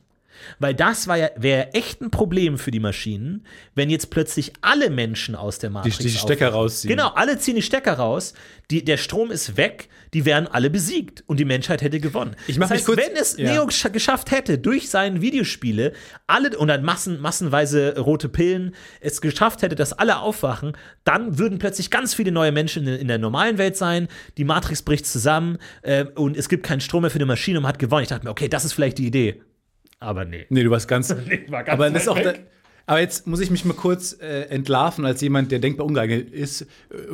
Weil 0.60 0.74
das 0.74 1.08
war 1.08 1.18
ja, 1.18 1.30
wäre 1.36 1.74
echt 1.74 2.02
ein 2.02 2.12
Problem 2.12 2.58
für 2.58 2.72
die 2.72 2.80
Maschinen, 2.80 3.46
wenn 3.76 3.90
jetzt 3.90 4.10
plötzlich 4.10 4.54
alle 4.62 4.90
Menschen 4.90 5.36
aus 5.36 5.60
der 5.60 5.70
Matrix 5.70 5.98
die 6.00 6.10
Stecker 6.10 6.48
aufwachen. 6.48 6.54
rausziehen. 6.54 6.90
Genau, 6.96 7.10
alle 7.10 7.38
ziehen 7.40 7.56
die 7.56 7.62
Stecker 7.62 7.94
raus, 7.94 8.34
die, 8.72 8.84
der 8.84 8.98
Strom 8.98 9.32
ist 9.32 9.58
weg, 9.58 9.90
die 10.14 10.26
wären 10.26 10.48
alle 10.48 10.70
besiegt 10.70 11.24
und 11.28 11.40
die 11.40 11.46
Menschheit 11.46 11.82
hätte 11.82 12.00
gewonnen. 12.00 12.36
Ich 12.48 12.58
mach 12.58 12.70
das 12.70 12.72
mich 12.72 12.78
heißt, 12.80 12.86
kurz- 12.88 12.98
wenn 13.10 13.16
es 13.16 13.38
ja. 13.38 13.54
Neo 13.54 13.64
gesch- 13.66 13.90
geschafft 13.90 14.32
hätte, 14.32 14.58
durch 14.58 14.90
seine 14.90 15.22
Videospiele, 15.22 15.94
alle 16.28 16.58
und 16.58 16.68
dann 16.70 16.84
Massen, 16.84 17.20
massenweise 17.22 17.98
rote 18.00 18.30
Pillen, 18.30 18.76
es 19.02 19.22
geschafft 19.22 19.62
hätte, 19.62 19.76
dass 19.76 19.94
alle 19.94 20.20
aufwachen, 20.20 20.74
dann 21.04 21.38
würden 21.40 21.60
plötzlich 21.60 21.92
ganz 21.92 22.14
viele 22.14 22.32
neue 22.32 22.52
Menschen 22.52 22.88
in, 22.88 22.96
in 22.96 23.08
der 23.08 23.18
normalen 23.18 23.58
Welt 23.58 23.78
sein, 23.78 24.08
die 24.38 24.44
Matrix 24.44 24.82
bricht 24.82 25.06
zusammen 25.06 25.58
äh, 25.82 26.06
und 26.16 26.36
es 26.38 26.50
gibt 26.50 26.64
keinen 26.66 26.82
Strom 26.82 27.02
mehr 27.02 27.12
für 27.12 27.20
die 27.20 27.26
Maschine 27.26 27.58
und 27.60 27.64
man 27.64 27.70
hat 27.70 27.80
gewonnen. 27.80 28.04
Ich 28.04 28.10
dachte 28.10 28.26
mir, 28.26 28.32
okay, 28.32 28.48
das 28.50 28.66
ist 28.66 28.74
vielleicht 28.74 28.98
die 28.98 29.08
Idee. 29.08 29.42
Aber 30.00 30.26
nee. 30.26 30.46
Nee, 30.50 30.64
du 30.64 30.72
warst 30.72 30.88
ganz. 30.88 31.10
war 31.50 31.64
ganz 31.64 31.70
aber 31.70 31.90
das 31.90 32.04
ist 32.04 32.08
auch. 32.10 32.20
Da, 32.20 32.34
aber 32.86 33.02
jetzt 33.02 33.28
muss 33.28 33.42
ich 33.42 33.52
mich 33.52 33.66
mal 33.66 33.74
kurz 33.74 34.14
äh, 34.22 34.44
entlarven 34.44 35.06
als 35.06 35.20
jemand, 35.22 35.52
der 35.52 35.60
denkbar 35.60 35.86
ungeeignet 35.86 36.32
ist, 36.32 36.62
äh, 36.62 36.66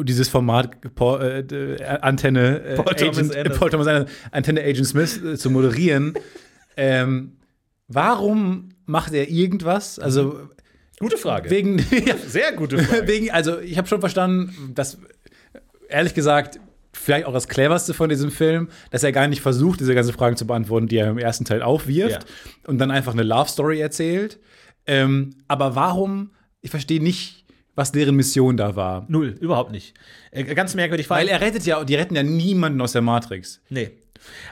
dieses 0.03 0.29
Format 0.29 0.77
äh, 0.99 1.39
äh, 1.39 1.83
Antenne 2.01 2.61
äh, 2.63 2.75
Paul 2.75 2.93
Thomas 2.95 3.17
Agent, 3.17 3.35
Anderson. 3.35 3.59
Paul 3.59 3.69
Thomas 3.71 3.87
Anderson, 3.87 4.15
Antenne 4.31 4.61
Agent 4.61 4.87
Smith 4.87 5.23
äh, 5.23 5.35
zu 5.35 5.49
moderieren. 5.49 6.13
ähm, 6.77 7.37
warum 7.87 8.69
macht 8.85 9.13
er 9.13 9.29
irgendwas? 9.29 9.97
Also 9.97 10.47
Gute 10.99 11.17
Frage. 11.17 11.49
wegen, 11.49 11.79
Sehr 12.27 12.51
gute 12.53 12.77
Frage. 12.77 13.07
wegen 13.07 13.31
also 13.31 13.59
ich 13.59 13.77
habe 13.77 13.87
schon 13.87 13.99
verstanden, 13.99 14.73
dass 14.75 14.99
ehrlich 15.89 16.13
gesagt 16.13 16.59
vielleicht 17.03 17.25
auch 17.25 17.33
das 17.33 17.47
cleverste 17.47 17.93
von 17.93 18.09
diesem 18.09 18.31
Film, 18.31 18.69
dass 18.91 19.03
er 19.03 19.11
gar 19.11 19.27
nicht 19.27 19.41
versucht, 19.41 19.79
diese 19.79 19.93
ganzen 19.93 20.13
Fragen 20.13 20.37
zu 20.37 20.47
beantworten, 20.47 20.87
die 20.87 20.97
er 20.97 21.09
im 21.09 21.17
ersten 21.17 21.45
Teil 21.45 21.61
aufwirft 21.61 22.25
und 22.67 22.77
dann 22.79 22.91
einfach 22.91 23.13
eine 23.13 23.23
Love 23.23 23.49
Story 23.49 23.79
erzählt. 23.79 24.39
Ähm, 24.85 25.35
aber 25.47 25.75
warum? 25.75 26.31
Ich 26.61 26.71
verstehe 26.71 27.01
nicht, 27.01 27.45
was 27.75 27.91
deren 27.91 28.15
Mission 28.15 28.57
da 28.57 28.75
war. 28.75 29.05
Null, 29.09 29.35
überhaupt 29.39 29.71
nicht. 29.71 29.93
Äh, 30.31 30.43
ganz 30.43 30.75
merkwürdig, 30.75 31.09
Weil 31.09 31.27
er 31.27 31.41
rettet 31.41 31.65
ja, 31.65 31.83
die 31.83 31.95
retten 31.95 32.15
ja 32.15 32.23
niemanden 32.23 32.79
aus 32.81 32.91
der 32.91 33.01
Matrix. 33.01 33.61
Nee. 33.69 33.91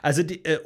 Also 0.01 0.23
die, 0.23 0.43
äh, 0.43 0.59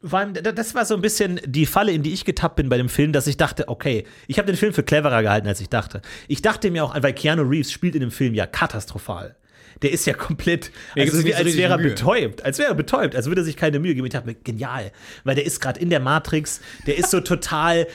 das 0.00 0.74
war 0.74 0.84
so 0.84 0.94
ein 0.94 1.00
bisschen 1.00 1.40
die 1.44 1.66
Falle, 1.66 1.92
in 1.92 2.02
die 2.02 2.12
ich 2.12 2.24
getappt 2.24 2.56
bin 2.56 2.68
bei 2.68 2.76
dem 2.76 2.88
Film, 2.88 3.12
dass 3.12 3.26
ich 3.26 3.36
dachte, 3.36 3.68
okay, 3.68 4.04
ich 4.26 4.38
habe 4.38 4.46
den 4.46 4.56
Film 4.56 4.72
für 4.72 4.82
cleverer 4.82 5.22
gehalten, 5.22 5.48
als 5.48 5.60
ich 5.60 5.68
dachte. 5.68 6.02
Ich 6.28 6.42
dachte 6.42 6.70
mir 6.70 6.84
auch, 6.84 6.94
weil 7.02 7.12
Keanu 7.12 7.42
Reeves 7.42 7.72
spielt 7.72 7.94
in 7.94 8.00
dem 8.00 8.10
Film 8.10 8.34
ja 8.34 8.46
katastrophal. 8.46 9.36
Der 9.82 9.92
ist 9.92 10.06
ja 10.06 10.12
komplett, 10.14 10.70
Ja, 10.94 11.02
also 11.04 11.18
gibt's 11.18 11.24
wie, 11.24 11.34
als 11.34 11.56
wäre 11.56 11.72
er 11.72 11.78
Mühe. 11.78 11.90
betäubt, 11.90 12.44
als 12.44 12.58
wäre 12.58 12.68
er 12.70 12.74
betäubt, 12.74 13.14
als 13.14 13.26
würde 13.26 13.42
er 13.42 13.44
sich 13.44 13.56
keine 13.56 13.78
Mühe 13.78 13.94
geben. 13.94 14.06
Ich 14.06 14.12
dachte 14.12 14.26
mir, 14.26 14.34
genial, 14.34 14.90
weil 15.24 15.34
der 15.36 15.44
ist 15.46 15.60
gerade 15.60 15.78
in 15.80 15.88
der 15.90 16.00
Matrix, 16.00 16.60
der 16.86 16.96
ist 16.98 17.10
so 17.10 17.20
total 17.28 17.86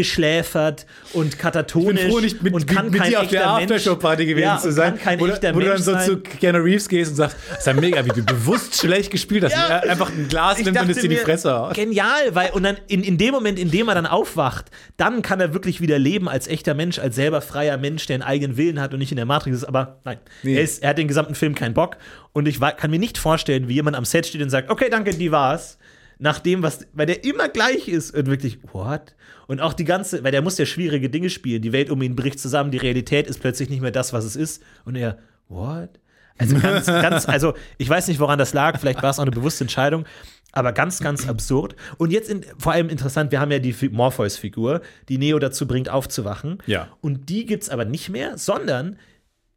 eingeschläfert 0.00 0.86
und 1.12 1.38
katatonisch 1.38 2.02
froh, 2.08 2.20
nicht 2.20 2.42
mit, 2.42 2.54
und 2.54 2.66
kann 2.66 2.86
mit, 2.86 2.92
mit 2.94 3.02
kein 3.02 3.10
dir 3.10 3.20
auf 3.20 3.28
der 3.28 3.48
Aftershow-Party 3.50 4.26
gewesen 4.26 4.44
ja, 4.44 4.58
zu 4.58 4.72
sein, 4.72 4.94
Kann 4.96 5.02
kein 5.02 5.20
wo, 5.20 5.26
echter 5.26 5.54
wo 5.54 5.58
du 5.60 5.64
dann 5.66 5.74
Mensch 5.74 5.84
so 5.84 5.92
sein. 5.92 6.06
zu 6.06 6.16
Keanu 6.18 6.58
Reeves 6.58 6.88
gehst 6.88 7.10
und 7.10 7.16
sagst, 7.16 7.36
das 7.50 7.58
ist 7.58 7.66
ja 7.66 7.74
mega, 7.74 8.04
wie 8.04 8.08
du 8.10 8.22
bewusst 8.22 8.76
schlecht 8.78 9.10
gespielt 9.10 9.44
hast. 9.44 9.52
Ja. 9.52 9.66
Er 9.80 9.90
einfach 9.90 10.10
ein 10.10 10.28
Glas 10.28 10.58
Ich 10.58 10.64
nimmt 10.64 10.80
und 10.80 10.90
es 10.90 10.98
dir 10.98 11.08
die 11.08 11.16
Fresse 11.16 11.52
haut. 11.52 11.74
Genial, 11.74 12.06
weil 12.34 12.50
und 12.52 12.62
dann 12.62 12.76
in, 12.88 13.02
in 13.02 13.18
dem 13.18 13.32
Moment, 13.32 13.58
in 13.58 13.70
dem 13.70 13.88
er 13.88 13.94
dann 13.94 14.06
aufwacht, 14.06 14.66
dann 14.96 15.22
kann 15.22 15.40
er 15.40 15.52
wirklich 15.54 15.80
wieder 15.80 15.98
leben 15.98 16.28
als 16.28 16.46
echter 16.48 16.74
Mensch, 16.74 16.98
als 16.98 17.14
selber 17.16 17.40
freier 17.40 17.76
Mensch, 17.76 18.06
der 18.06 18.14
einen 18.14 18.22
eigenen 18.22 18.56
Willen 18.56 18.80
hat 18.80 18.92
und 18.92 18.98
nicht 19.00 19.12
in 19.12 19.16
der 19.16 19.26
Matrix 19.26 19.58
ist. 19.58 19.64
Aber 19.64 19.98
nein, 20.04 20.18
Nee. 20.42 20.56
er, 20.56 20.62
ist, 20.62 20.82
er 20.82 20.90
hat 20.90 20.98
den 20.98 21.08
gesamten 21.08 21.29
Film 21.34 21.54
keinen 21.54 21.74
Bock 21.74 21.96
und 22.32 22.46
ich 22.48 22.60
kann 22.60 22.90
mir 22.90 22.98
nicht 22.98 23.18
vorstellen, 23.18 23.68
wie 23.68 23.74
jemand 23.74 23.96
am 23.96 24.04
Set 24.04 24.26
steht 24.26 24.42
und 24.42 24.50
sagt, 24.50 24.70
okay, 24.70 24.88
danke, 24.90 25.14
die 25.14 25.32
war's. 25.32 25.78
Nach 26.22 26.38
dem, 26.38 26.62
was, 26.62 26.86
weil 26.92 27.06
der 27.06 27.24
immer 27.24 27.48
gleich 27.48 27.88
ist 27.88 28.14
und 28.14 28.26
wirklich, 28.26 28.58
what? 28.72 29.14
Und 29.46 29.60
auch 29.60 29.72
die 29.72 29.84
ganze, 29.84 30.22
weil 30.22 30.32
der 30.32 30.42
muss 30.42 30.58
ja 30.58 30.66
schwierige 30.66 31.08
Dinge 31.08 31.30
spielen. 31.30 31.62
Die 31.62 31.72
Welt 31.72 31.90
um 31.90 32.02
ihn 32.02 32.14
bricht 32.14 32.38
zusammen, 32.38 32.70
die 32.70 32.76
Realität 32.78 33.26
ist 33.26 33.40
plötzlich 33.40 33.70
nicht 33.70 33.80
mehr 33.80 33.90
das, 33.90 34.12
was 34.12 34.24
es 34.26 34.36
ist. 34.36 34.62
Und 34.84 34.96
er, 34.96 35.16
what? 35.48 35.88
Also 36.36 36.58
ganz, 36.58 36.86
ganz, 36.86 37.26
also 37.26 37.54
ich 37.78 37.88
weiß 37.88 38.08
nicht, 38.08 38.20
woran 38.20 38.38
das 38.38 38.52
lag. 38.52 38.78
Vielleicht 38.78 39.02
war 39.02 39.08
es 39.10 39.18
auch 39.18 39.22
eine 39.22 39.30
bewusste 39.30 39.64
Entscheidung, 39.64 40.04
aber 40.52 40.72
ganz, 40.72 41.00
ganz 41.00 41.26
absurd. 41.26 41.74
Und 41.96 42.10
jetzt 42.12 42.28
in, 42.28 42.44
vor 42.58 42.72
allem 42.72 42.90
interessant, 42.90 43.32
wir 43.32 43.40
haben 43.40 43.50
ja 43.50 43.58
die 43.58 43.72
Fi- 43.72 43.88
Morpheus-Figur, 43.88 44.82
die 45.08 45.16
Neo 45.16 45.38
dazu 45.38 45.66
bringt, 45.66 45.88
aufzuwachen. 45.88 46.58
Ja. 46.66 46.88
Und 47.00 47.30
die 47.30 47.46
gibt's 47.46 47.70
aber 47.70 47.86
nicht 47.86 48.10
mehr, 48.10 48.36
sondern 48.36 48.98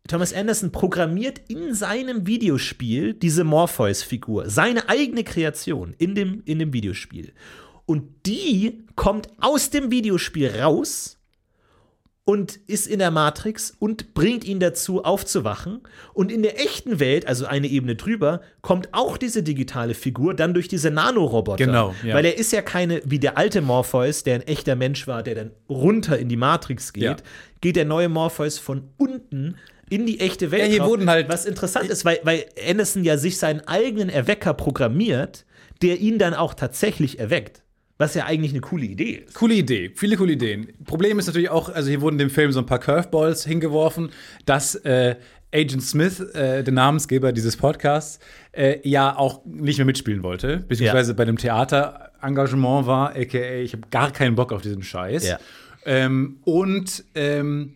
Thomas 0.08 0.34
Anderson 0.34 0.72
programmiert 0.72 1.40
in 1.48 1.74
seinem 1.74 2.28
Videospiel 2.28 3.14
diese 3.14 3.46
Morpheus-Figur, 3.46 4.50
seine 4.50 4.90
eigene 4.90 5.24
Kreation 5.24 5.96
in 5.98 6.14
dem, 6.14 6.42
in 6.46 6.60
dem 6.60 6.74
Videospiel. 6.74 7.32
Und 7.86 8.04
die 8.26 8.84
kommt 8.96 9.30
aus 9.40 9.70
dem 9.70 9.92
Videospiel 9.92 10.50
raus 10.60 11.18
und 12.26 12.58
ist 12.68 12.88
in 12.88 13.00
der 13.00 13.12
Matrix 13.12 13.72
und 13.80 14.14
bringt 14.14 14.44
ihn 14.46 14.60
dazu, 14.60 15.04
aufzuwachen. 15.04 15.82
Und 16.14 16.32
in 16.34 16.42
der 16.44 16.60
echten 16.60 17.00
Welt, 17.00 17.26
also 17.26 17.46
eine 17.46 17.68
Ebene 17.68 17.96
drüber, 17.96 18.42
kommt 18.62 18.90
auch 18.94 19.18
diese 19.18 19.42
digitale 19.42 19.94
Figur 19.94 20.34
dann 20.34 20.54
durch 20.54 20.68
diese 20.68 20.92
Nanoroboter. 20.92 21.66
Genau, 21.66 21.96
ja. 22.04 22.16
Weil 22.16 22.26
er 22.26 22.38
ist 22.38 22.52
ja 22.52 22.62
keine, 22.62 23.02
wie 23.06 23.20
der 23.20 23.38
alte 23.38 23.62
Morpheus, 23.62 24.24
der 24.24 24.36
ein 24.36 24.42
echter 24.42 24.76
Mensch 24.76 25.08
war, 25.08 25.24
der 25.24 25.36
dann 25.36 25.52
runter 25.70 26.18
in 26.18 26.28
die 26.30 26.38
Matrix 26.38 26.92
geht, 26.94 27.04
Ja. 27.04 27.16
geht 27.62 27.76
der 27.78 27.86
neue 27.86 28.08
Morpheus 28.10 28.58
von 28.58 28.90
unten 28.98 29.56
in 29.90 30.06
die 30.06 30.20
echte 30.20 30.52
Welt. 30.52 30.64
Ja, 30.64 30.68
hier 30.70 30.80
drauf. 30.80 30.90
wurden 30.90 31.10
halt- 31.10 31.30
Was 31.30 31.46
interessant 31.46 31.90
ist, 31.90 32.06
weil, 32.06 32.20
weil 32.24 32.46
Anderson 32.70 33.04
ja 33.04 33.18
sich 33.18 33.38
seinen 33.38 33.62
eigenen 33.68 34.10
Erwecker 34.10 34.54
programmiert, 34.54 35.46
der 35.82 36.00
ihn 36.00 36.18
dann 36.18 36.34
auch 36.34 36.54
tatsächlich 36.54 37.20
erweckt. 37.20 37.62
Was 38.00 38.16
ja 38.16 38.26
eigentlich 38.26 38.52
eine 38.52 38.62
coole 38.62 38.86
Idee 38.86 39.24
ist. 39.26 39.36
Coole 39.36 39.54
Idee, 39.54 39.92
viele 39.96 40.18
coole 40.18 40.34
Ideen. 40.34 40.68
Problem 40.86 41.20
ist 41.20 41.28
natürlich 41.28 41.50
auch, 41.50 41.70
also 41.70 41.90
hier 41.90 42.02
wurden 42.02 42.18
dem 42.18 42.30
Film 42.32 42.52
so 42.52 42.60
ein 42.60 42.66
paar 42.66 42.80
Curveballs 42.80 43.46
hingeworfen, 43.46 44.10
dass 44.46 44.74
äh, 44.76 45.16
Agent 45.54 45.84
Smith, 45.84 46.20
äh, 46.34 46.64
der 46.64 46.74
Namensgeber 46.74 47.32
dieses 47.32 47.56
Podcasts, 47.56 48.20
äh, 48.52 48.78
ja 48.88 49.16
auch 49.16 49.46
nicht 49.46 49.78
mehr 49.78 49.86
mitspielen 49.86 50.24
wollte, 50.24 50.66
beziehungsweise 50.68 51.14
bei 51.14 51.26
dem 51.26 51.38
Theaterengagement 51.38 52.88
war, 52.88 53.10
aka 53.16 53.38
ich 53.62 53.74
habe 53.74 53.84
gar 53.92 54.12
keinen 54.12 54.36
Bock 54.36 54.52
auf 54.52 54.62
diesen 54.62 54.82
Scheiß. 54.84 55.28
Ja. 55.28 55.40
Ähm, 55.86 56.38
und 56.46 57.04
ähm, 57.14 57.76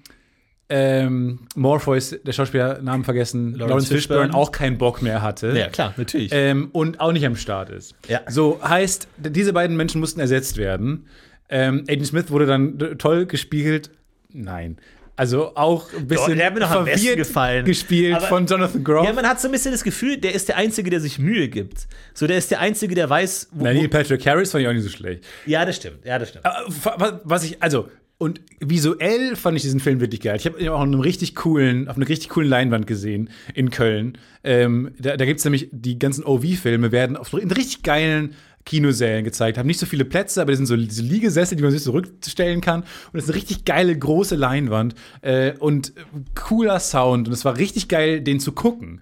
ähm, 0.70 1.40
Morpheus, 1.56 2.16
der 2.24 2.32
Schauspieler, 2.34 2.82
Namen 2.82 3.04
vergessen, 3.06 3.56
Lawrence, 3.56 3.88
Fishburne, 3.88 4.24
Fishburne. 4.24 4.34
auch 4.34 4.52
keinen 4.52 4.78
Bock 4.78 5.02
mehr 5.02 5.22
hatte. 5.22 5.58
Ja, 5.58 5.70
klar, 5.70 5.94
natürlich. 5.98 6.32
Ähm, 6.34 6.70
und 6.74 7.00
auch 7.00 7.12
nicht 7.14 7.26
am 7.26 7.36
Start 7.38 7.70
ist. 7.70 7.96
Ja. 8.10 8.22
So 8.28 8.60
heißt, 8.62 9.08
diese 9.18 9.54
beiden 9.54 9.78
Menschen 9.78 10.02
mussten 10.02 10.20
ersetzt 10.20 10.58
werden. 10.58 11.06
Ähm, 11.50 11.86
Agent 11.90 12.08
Smith 12.08 12.32
wurde 12.32 12.46
dann 12.46 12.78
toll 12.98 13.26
gespielt. 13.26 13.90
Nein. 14.34 14.78
Also 15.16 15.56
auch 15.56 15.92
ein 15.94 16.06
bisschen 16.06 16.36
der 16.38 16.46
hat 16.48 16.54
mir 16.54 16.60
noch 16.60 16.70
am 16.70 16.86
besten 16.86 17.16
gefallen. 17.16 17.66
gespielt 17.66 18.16
Aber- 18.18 18.28
von 18.28 18.46
Jonathan 18.46 18.84
Groff. 18.84 19.04
Ja, 19.08 19.14
man 19.14 19.26
hat 19.26 19.42
so 19.42 19.48
ein 19.48 19.52
bisschen 19.52 19.72
das 19.72 19.84
Gefühl, 19.84 20.18
der 20.18 20.36
ist 20.36 20.48
der 20.48 20.58
Einzige, 20.58 20.92
der 20.92 21.00
sich 21.00 21.18
Mühe 21.18 21.48
gibt. 21.48 21.88
So, 22.14 22.28
der 22.28 22.38
ist 22.38 22.52
der 22.52 22.60
Einzige, 22.60 22.94
der 22.94 23.10
weiß, 23.10 23.48
wo. 23.52 23.64
Nein, 23.64 23.90
Patrick 23.90 24.24
Harris 24.28 24.52
fand 24.52 24.62
ich 24.64 24.68
auch 24.68 24.74
nicht 24.74 24.84
so 24.84 24.90
schlecht. 24.90 25.24
ja, 25.48 25.66
das 25.66 25.78
stimmt. 25.78 26.06
Ja, 26.06 26.20
das 26.20 26.30
stimmt. 26.30 26.44
Wa- 26.46 27.20
was 27.24 27.46
ich, 27.46 27.64
also, 27.64 27.88
und 28.20 28.42
visuell 28.60 29.36
fand 29.36 29.58
ich 29.58 29.64
diesen 29.64 29.80
Film 29.80 30.00
wirklich 30.00 30.22
geil. 30.22 30.38
Ich 30.38 30.46
habe 30.46 30.60
ihn 30.60 30.70
auch 30.70 30.80
auf 30.80 30.82
einem 30.82 31.00
richtig 31.00 31.36
coolen, 31.36 31.88
auf 31.88 31.98
einer 31.98 32.10
richtig 32.10 32.30
coolen 32.30 32.50
Leinwand 32.50 32.88
gesehen 32.88 33.30
in 33.54 33.70
Köln. 33.70 34.18
Ähm, 34.44 34.92
da 35.00 35.18
da 35.18 35.26
gibt 35.26 35.40
es 35.40 35.46
nämlich 35.46 35.70
die 35.72 36.00
ganzen 36.00 36.24
OV-Filme, 36.26 36.92
werden 36.92 37.16
auf 37.16 37.32
in 37.34 37.52
richtig 37.52 37.84
geilen 37.84 38.34
Kinosälen 38.68 39.24
gezeigt, 39.24 39.58
haben 39.58 39.66
nicht 39.66 39.80
so 39.80 39.86
viele 39.86 40.04
Plätze, 40.04 40.42
aber 40.42 40.52
das 40.52 40.58
sind 40.58 40.66
so 40.66 40.76
diese 40.76 41.02
Liegesessel, 41.02 41.56
die 41.56 41.64
man 41.64 41.72
sich 41.72 41.84
zurückstellen 41.84 42.60
kann. 42.60 42.82
Und 42.82 43.14
das 43.14 43.24
ist 43.24 43.30
eine 43.30 43.38
richtig 43.38 43.64
geile, 43.64 43.98
große 43.98 44.36
Leinwand 44.36 44.94
äh, 45.22 45.54
und 45.58 45.94
cooler 46.36 46.80
Sound. 46.80 47.28
Und 47.28 47.34
es 47.34 47.46
war 47.46 47.58
richtig 47.58 47.88
geil, 47.88 48.20
den 48.20 48.42
zu 48.42 48.52
gucken. 48.52 49.00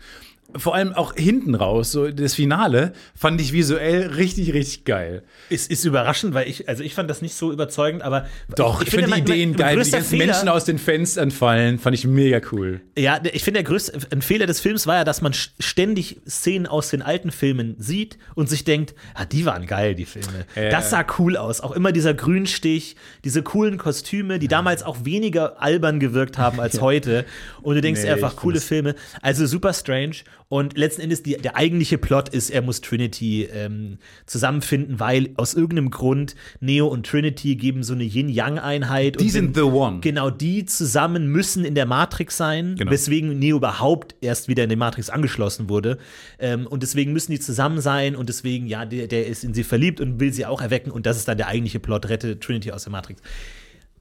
Vor 0.58 0.74
allem 0.76 0.94
auch 0.94 1.14
hinten 1.16 1.56
raus, 1.56 1.92
so 1.92 2.10
das 2.10 2.34
Finale, 2.36 2.94
fand 3.16 3.42
ich 3.42 3.52
visuell 3.54 4.08
richtig, 4.08 4.54
richtig 4.54 4.86
geil. 4.86 5.24
Ist, 5.50 5.70
ist 5.70 5.84
überraschend, 5.86 6.34
weil 6.34 6.48
ich, 6.48 6.70
also 6.70 6.84
ich 6.84 6.94
fand 6.94 7.10
das 7.10 7.22
nicht 7.22 7.36
so 7.36 7.52
überzeugend, 7.52 8.02
aber. 8.04 8.26
Doch, 8.56 8.82
ich, 8.82 8.90
finde 8.90 9.06
die 9.06 9.12
mein- 9.12 9.22
Ideen 9.24 9.56
geil. 9.56 9.78
wie 9.80 9.84
Die 9.84 9.92
ganzen 9.92 10.10
Fehler- 10.10 10.26
Menschen 10.28 10.50
aus 10.50 10.64
den 10.66 10.78
Fenstern 10.78 11.32
fallen, 11.32 11.78
fand 11.80 11.96
ich 11.96 12.06
mega 12.06 12.40
cool. 12.52 12.82
Ja, 12.98 13.20
ich 13.34 13.44
finde, 13.44 13.60
der 13.62 13.64
größte 13.70 13.98
ein 14.12 14.22
Fehler 14.22 14.46
des 14.46 14.60
Films 14.62 14.88
war 14.88 14.96
ja, 14.98 15.04
dass 15.04 15.22
man 15.22 15.34
st- 15.34 15.50
ständig 15.60 16.22
Szenen 16.28 16.68
aus 16.68 16.90
den 16.90 17.02
alten 17.02 17.32
Filmen 17.32 17.76
sieht 17.78 18.18
und 18.36 18.50
sich 18.50 18.64
denkt, 18.64 18.96
ah, 19.14 19.26
die 19.26 19.46
waren 19.46 19.66
geil, 19.66 19.96
die 19.96 20.06
Filme. 20.06 20.46
Ja. 20.56 20.70
Das 20.70 20.90
sah 20.90 21.06
cool 21.20 21.38
aus. 21.38 21.62
Auch 21.62 21.72
immer 21.74 21.92
dieser 21.92 22.14
Grünstich, 22.14 22.96
diese 23.24 23.44
coolen 23.44 23.78
Kostüme, 23.78 24.40
die 24.40 24.48
damals 24.48 24.84
auch 24.84 25.04
weniger 25.04 25.62
albern 25.62 26.00
gewirkt 26.00 26.38
haben 26.38 26.60
als 26.60 26.80
heute. 26.82 27.26
Und 27.62 27.76
du 27.76 27.82
denkst 27.82 28.04
Nee, 28.04 28.10
einfach, 28.12 28.32
ich 28.34 28.38
coole 28.40 28.60
Filme. 28.62 28.96
Also 29.22 29.46
super 29.46 29.74
strange. 29.74 30.16
Und 30.48 30.78
letzten 30.78 31.02
Endes, 31.02 31.24
die, 31.24 31.38
der 31.38 31.56
eigentliche 31.56 31.98
Plot 31.98 32.30
ist, 32.30 32.52
er 32.52 32.62
muss 32.62 32.80
Trinity 32.82 33.44
ähm, 33.52 33.98
zusammenfinden, 34.28 35.00
weil 35.00 35.30
aus 35.38 35.56
irgendeinem 35.56 35.90
Grund 35.90 36.36
Neo 36.60 36.88
und 36.88 37.06
Trinity 37.06 37.56
geben 37.56 37.82
so 37.84 37.94
eine 37.94 38.04
Yin-Yang-Einheit. 38.04 39.20
Die 39.20 39.30
sind 39.32 39.56
the 39.56 39.64
one. 39.64 40.02
Genau, 40.02 40.30
die 40.30 40.66
zusammen 40.66 41.28
müssen 41.28 41.66
in 41.66 41.74
der 41.74 41.88
Matrix 41.88 42.38
sein, 42.38 42.76
Genau. 42.78 42.92
weswegen 42.92 43.40
Neo 43.40 43.58
überhaupt 43.58 44.16
erst 44.22 44.48
wieder 44.48 44.64
in 44.64 44.70
die 44.70 44.76
Matrix 44.76 45.10
angeschlossen 45.10 45.68
wurde. 45.68 45.98
Ähm, 46.38 46.68
und 46.68 46.84
deswegen 46.84 47.12
müssen 47.12 47.32
die 47.32 47.40
zusammen 47.40 47.82
sein 47.82 48.16
und 48.16 48.30
deswegen, 48.30 48.68
ja, 48.68 48.86
der, 48.86 49.08
der 49.08 49.26
ist 49.26 49.44
in 49.44 49.54
sie 49.56 49.64
verliebt 49.64 50.00
und 50.00 50.20
will 50.20 50.32
sie 50.32 50.46
auch 50.46 50.62
erwecken 50.62 50.92
und 50.92 51.08
das 51.08 51.18
ist 51.18 51.28
dann 51.28 51.38
der 51.38 51.48
eigentliche 51.48 51.80
Plot, 51.80 52.08
rette 52.10 52.40
Trinity 52.40 52.72
aus 52.72 52.84
der 52.84 52.92
Matrix. 52.92 53.22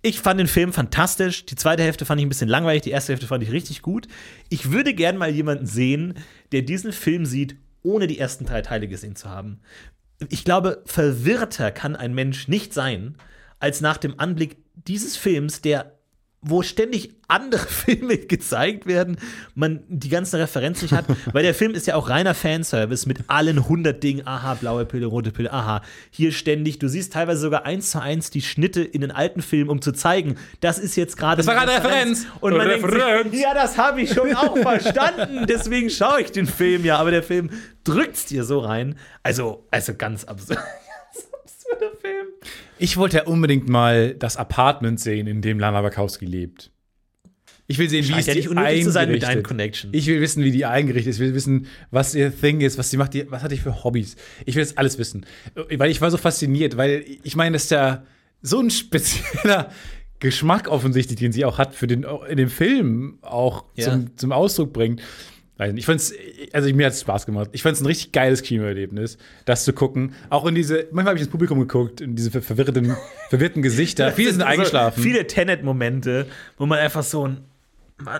Ich 0.06 0.20
fand 0.20 0.38
den 0.38 0.48
Film 0.48 0.74
fantastisch. 0.74 1.46
Die 1.46 1.54
zweite 1.54 1.82
Hälfte 1.82 2.04
fand 2.04 2.20
ich 2.20 2.26
ein 2.26 2.28
bisschen 2.28 2.50
langweilig, 2.50 2.82
die 2.82 2.90
erste 2.90 3.14
Hälfte 3.14 3.26
fand 3.26 3.42
ich 3.42 3.50
richtig 3.50 3.80
gut. 3.80 4.06
Ich 4.50 4.70
würde 4.70 4.92
gern 4.92 5.16
mal 5.16 5.30
jemanden 5.30 5.64
sehen, 5.64 6.12
der 6.52 6.60
diesen 6.60 6.92
Film 6.92 7.24
sieht, 7.24 7.56
ohne 7.82 8.06
die 8.06 8.18
ersten 8.18 8.44
drei 8.44 8.60
Teile 8.60 8.86
gesehen 8.86 9.16
zu 9.16 9.30
haben. 9.30 9.60
Ich 10.28 10.44
glaube, 10.44 10.82
verwirrter 10.84 11.70
kann 11.70 11.96
ein 11.96 12.12
Mensch 12.12 12.48
nicht 12.48 12.74
sein, 12.74 13.16
als 13.60 13.80
nach 13.80 13.96
dem 13.96 14.20
Anblick 14.20 14.58
dieses 14.74 15.16
Films, 15.16 15.62
der 15.62 15.98
wo 16.44 16.62
ständig 16.62 17.10
andere 17.28 17.66
Filme 17.66 18.18
gezeigt 18.18 18.86
werden, 18.86 19.16
man 19.54 19.82
die 19.88 20.08
ganzen 20.08 20.36
Referenzen 20.36 20.84
nicht 20.84 20.94
hat, 20.94 21.06
weil 21.32 21.42
der 21.42 21.54
Film 21.54 21.72
ist 21.74 21.86
ja 21.86 21.94
auch 21.94 22.08
reiner 22.08 22.34
Fanservice 22.34 23.06
mit 23.06 23.18
allen 23.28 23.58
100 23.58 24.02
Dingen, 24.02 24.26
aha, 24.26 24.54
blaue 24.54 24.84
Pille, 24.84 25.06
rote 25.06 25.32
Pille, 25.32 25.52
aha, 25.52 25.82
hier 26.10 26.32
ständig, 26.32 26.78
du 26.78 26.88
siehst 26.88 27.12
teilweise 27.12 27.40
sogar 27.40 27.64
eins 27.64 27.90
zu 27.90 28.00
eins 28.00 28.30
die 28.30 28.42
Schnitte 28.42 28.82
in 28.82 29.00
den 29.00 29.10
alten 29.10 29.42
Filmen, 29.42 29.70
um 29.70 29.80
zu 29.80 29.92
zeigen, 29.92 30.36
das 30.60 30.78
ist 30.78 30.96
jetzt 30.96 31.16
gerade 31.16 31.38
Das 31.38 31.46
war 31.46 31.54
gerade 31.54 31.72
Referenz. 31.72 32.26
Und 32.40 32.56
man 32.56 32.68
denkt 32.68 32.84
Referenz. 32.84 33.30
sich, 33.32 33.40
ja, 33.40 33.54
das 33.54 33.78
habe 33.78 34.02
ich 34.02 34.12
schon 34.12 34.34
auch 34.34 34.56
verstanden, 34.62 35.46
deswegen 35.48 35.90
schaue 35.90 36.20
ich 36.20 36.32
den 36.32 36.46
Film 36.46 36.84
ja, 36.84 36.98
aber 36.98 37.10
der 37.10 37.22
Film 37.22 37.50
drückt's 37.84 38.26
dir 38.26 38.44
so 38.44 38.58
rein, 38.58 38.96
also, 39.22 39.66
also 39.70 39.94
ganz 39.94 40.24
absurd. 40.24 40.58
Ich 42.78 42.96
wollte 42.96 43.18
ja 43.18 43.22
unbedingt 43.24 43.68
mal 43.68 44.14
das 44.14 44.36
Apartment 44.36 45.00
sehen, 45.00 45.26
in 45.26 45.42
dem 45.42 45.58
Lana 45.58 45.82
Wachowski 45.82 46.26
lebt. 46.26 46.70
Ich 47.66 47.78
will 47.78 47.88
sehen, 47.88 48.06
wie 48.08 48.12
es 48.18 48.26
ja 48.26 48.34
nicht 48.34 48.48
unnötig 48.48 48.84
zu 48.84 48.90
sein 48.90 49.10
mit 49.10 49.22
deinen 49.22 49.28
eingerichtet. 49.28 49.46
Connections. 49.48 49.94
Ich 49.96 50.06
will 50.06 50.20
wissen, 50.20 50.44
wie 50.44 50.50
die 50.50 50.66
eingerichtet 50.66 51.10
ist. 51.12 51.16
Ich 51.16 51.22
will 51.22 51.34
wissen, 51.34 51.66
was 51.90 52.14
ihr 52.14 52.36
Thing 52.38 52.60
ist, 52.60 52.76
was 52.76 52.90
sie 52.90 52.98
macht, 52.98 53.14
was 53.30 53.42
hat 53.42 53.52
die 53.52 53.56
für 53.56 53.84
Hobbys. 53.84 54.16
Ich 54.44 54.54
will 54.54 54.62
das 54.62 54.76
alles 54.76 54.98
wissen. 54.98 55.24
Weil 55.54 55.90
ich 55.90 56.00
war 56.02 56.10
so 56.10 56.18
fasziniert, 56.18 56.76
weil 56.76 57.04
ich 57.22 57.36
meine, 57.36 57.54
das 57.54 57.64
ist 57.64 57.70
ja 57.70 58.04
so 58.42 58.60
ein 58.60 58.70
spezieller 58.70 59.70
Geschmack 60.18 60.68
offensichtlich, 60.68 61.18
den 61.18 61.32
sie 61.32 61.44
auch 61.44 61.56
hat, 61.58 61.74
für 61.74 61.86
den 61.86 62.04
in 62.28 62.36
dem 62.36 62.48
Film 62.50 63.18
auch 63.22 63.64
Ja. 63.76 63.90
zum, 63.90 64.16
zum 64.16 64.32
Ausdruck 64.32 64.72
bringt. 64.72 65.00
Nicht, 65.58 65.78
Ich 65.78 65.86
fand's, 65.86 66.12
also 66.52 66.72
mir 66.74 66.86
hat 66.86 66.94
es 66.94 67.00
Spaß 67.02 67.26
gemacht. 67.26 67.50
Ich 67.52 67.62
fand 67.62 67.76
es 67.76 67.80
ein 67.82 67.86
richtig 67.86 68.10
geiles 68.12 68.42
Kinoerlebnis, 68.42 69.18
das 69.44 69.64
zu 69.64 69.72
gucken. 69.72 70.14
Auch 70.30 70.46
in 70.46 70.54
diese, 70.54 70.88
manchmal 70.90 71.06
habe 71.06 71.16
ich 71.16 71.22
ins 71.22 71.30
Publikum 71.30 71.60
geguckt, 71.60 72.00
in 72.00 72.16
diese 72.16 72.30
ver- 72.32 72.42
verwirrten, 72.42 72.96
verwirrten 73.30 73.62
Gesichter. 73.62 74.10
Viele 74.12 74.32
sind 74.32 74.42
Also 74.42 74.52
eingeschlafen. 74.52 75.02
Viele 75.02 75.26
Tenet-Momente, 75.26 76.26
wo 76.58 76.66
man 76.66 76.78
einfach 76.80 77.02
so 77.04 77.28
ein. 77.28 77.40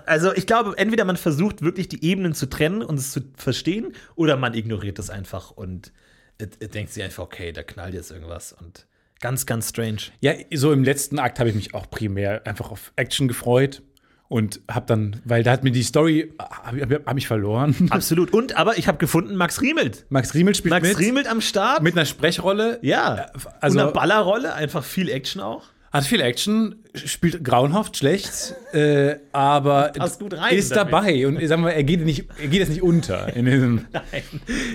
Also, 0.06 0.32
ich 0.32 0.46
glaube, 0.46 0.74
entweder 0.76 1.04
man 1.04 1.16
versucht 1.16 1.60
wirklich 1.62 1.88
die 1.88 2.04
Ebenen 2.04 2.32
zu 2.34 2.46
trennen 2.48 2.80
und 2.82 2.96
es 2.96 3.10
zu 3.10 3.20
verstehen, 3.36 3.92
oder 4.14 4.36
man 4.36 4.54
ignoriert 4.54 5.00
es 5.00 5.10
einfach 5.10 5.50
und 5.50 5.92
denkt 6.40 6.92
sich 6.92 7.02
einfach, 7.02 7.24
okay, 7.24 7.52
da 7.52 7.64
knallt 7.64 7.94
jetzt 7.94 8.12
irgendwas 8.12 8.52
und 8.52 8.86
ganz, 9.20 9.46
ganz 9.46 9.70
strange. 9.70 9.98
Ja, 10.20 10.34
so 10.54 10.72
im 10.72 10.84
letzten 10.84 11.18
Akt 11.18 11.40
habe 11.40 11.48
ich 11.48 11.56
mich 11.56 11.74
auch 11.74 11.90
primär 11.90 12.46
einfach 12.46 12.70
auf 12.70 12.92
Action 12.96 13.26
gefreut 13.26 13.82
und 14.28 14.60
habe 14.70 14.86
dann, 14.86 15.20
weil 15.24 15.42
da 15.42 15.52
hat 15.52 15.64
mir 15.64 15.70
die 15.70 15.82
Story, 15.82 16.32
habe 16.38 17.00
hab, 17.04 17.16
ich 17.16 17.26
verloren. 17.26 17.74
Absolut. 17.90 18.32
Und, 18.32 18.56
aber 18.56 18.78
ich 18.78 18.88
habe 18.88 18.98
gefunden, 18.98 19.36
Max 19.36 19.60
Riemelt. 19.60 20.06
Max 20.08 20.34
Riemel 20.34 20.54
spielt 20.54 20.70
Max 20.70 20.88
mit, 20.88 20.98
Riemelt 20.98 21.28
am 21.28 21.40
Start. 21.40 21.82
mit 21.82 21.94
einer 21.94 22.06
Sprechrolle. 22.06 22.78
ja. 22.82 23.26
also- 23.60 23.78
und 23.78 23.84
einer 23.84 23.92
Ballerrolle, 23.92 24.54
einfach 24.54 24.82
viel 24.82 25.08
Action 25.08 25.40
auch. 25.40 25.64
Hat 25.94 26.04
viel 26.06 26.20
Action, 26.20 26.74
spielt 26.94 27.44
grauenhaft 27.44 27.96
schlecht, 27.96 28.54
äh, 28.72 29.14
aber 29.32 29.92
rein 29.98 30.56
ist 30.56 30.72
damit. 30.74 30.92
dabei 30.92 31.26
und 31.26 31.46
sagen 31.46 31.62
wir, 31.62 31.72
er 31.72 31.84
geht 31.84 32.04
nicht, 32.04 32.24
er 32.42 32.48
geht 32.48 32.58
jetzt 32.60 32.68
nicht 32.70 32.82
unter 32.82 33.34
in 33.36 33.44
diesem. 33.46 33.86
Nein. 33.92 34.02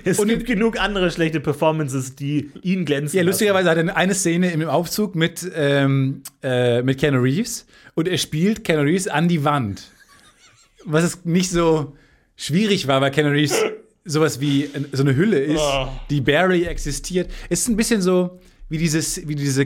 Es 0.05 0.17
Und- 0.17 0.29
gibt 0.29 0.45
genug 0.45 0.79
andere 0.79 1.11
schlechte 1.11 1.41
Performances, 1.41 2.15
die 2.15 2.51
ihn 2.61 2.85
glänzen. 2.85 3.17
Ja, 3.17 3.23
lassen. 3.23 3.27
lustigerweise 3.31 3.69
hat 3.69 3.77
er 3.77 3.97
eine 3.97 4.13
Szene 4.15 4.51
im 4.51 4.63
Aufzug 4.69 5.15
mit, 5.15 5.45
ähm, 5.55 6.23
äh, 6.41 6.81
mit 6.83 6.97
Keanu 6.99 7.19
Reeves 7.19 7.65
und 7.95 8.07
er 8.07 8.17
spielt 8.17 8.63
Keanu 8.63 8.83
Reeves 8.83 9.07
an 9.09 9.27
die 9.27 9.43
Wand. 9.43 9.83
Was 10.85 11.03
es 11.03 11.25
nicht 11.25 11.51
so 11.51 11.97
schwierig 12.37 12.87
war, 12.87 13.01
weil 13.01 13.11
Keanu 13.11 13.31
Reeves 13.31 13.61
sowas 14.05 14.39
wie 14.39 14.69
so 14.93 15.03
eine 15.03 15.17
Hülle 15.17 15.39
ist, 15.39 15.59
Oh. 15.61 15.89
die 16.09 16.21
barely 16.21 16.63
existiert. 16.63 17.29
Es 17.49 17.59
ist 17.59 17.67
ein 17.67 17.75
bisschen 17.75 18.01
so 18.01 18.39
wie, 18.69 18.77
dieses, 18.77 19.27
wie 19.27 19.35
diese 19.35 19.65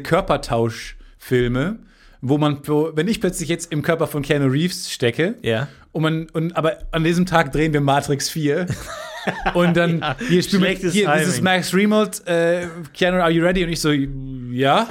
Körpertauschfilme, 1.23 1.77
wo 2.21 2.37
man, 2.37 2.59
wo, 2.65 2.91
wenn 2.95 3.07
ich 3.07 3.19
plötzlich 3.19 3.49
jetzt 3.49 3.71
im 3.71 3.81
Körper 3.81 4.07
von 4.07 4.21
Keanu 4.21 4.47
Reeves 4.47 4.91
stecke, 4.91 5.35
Ja. 5.41 5.67
und 5.91 6.03
man, 6.03 6.27
und, 6.33 6.55
aber 6.55 6.77
an 6.91 7.03
diesem 7.03 7.25
Tag 7.25 7.51
drehen 7.51 7.73
wir 7.73 7.81
Matrix 7.81 8.29
4. 8.29 8.67
und 9.53 9.75
dann 9.77 9.99
Ja, 9.99 10.15
hier 10.27 10.43
spielen 10.43 10.61
wir 10.63 10.69
hier, 10.69 10.89
dieses 11.17 11.35
Timing. 11.35 11.43
Max 11.43 11.73
Remold, 11.73 12.27
äh, 12.27 12.67
Keanu, 12.93 13.17
are 13.21 13.31
you 13.31 13.43
ready? 13.43 13.63
Und 13.63 13.69
ich 13.69 13.79
so, 13.81 13.91
ja. 13.91 14.87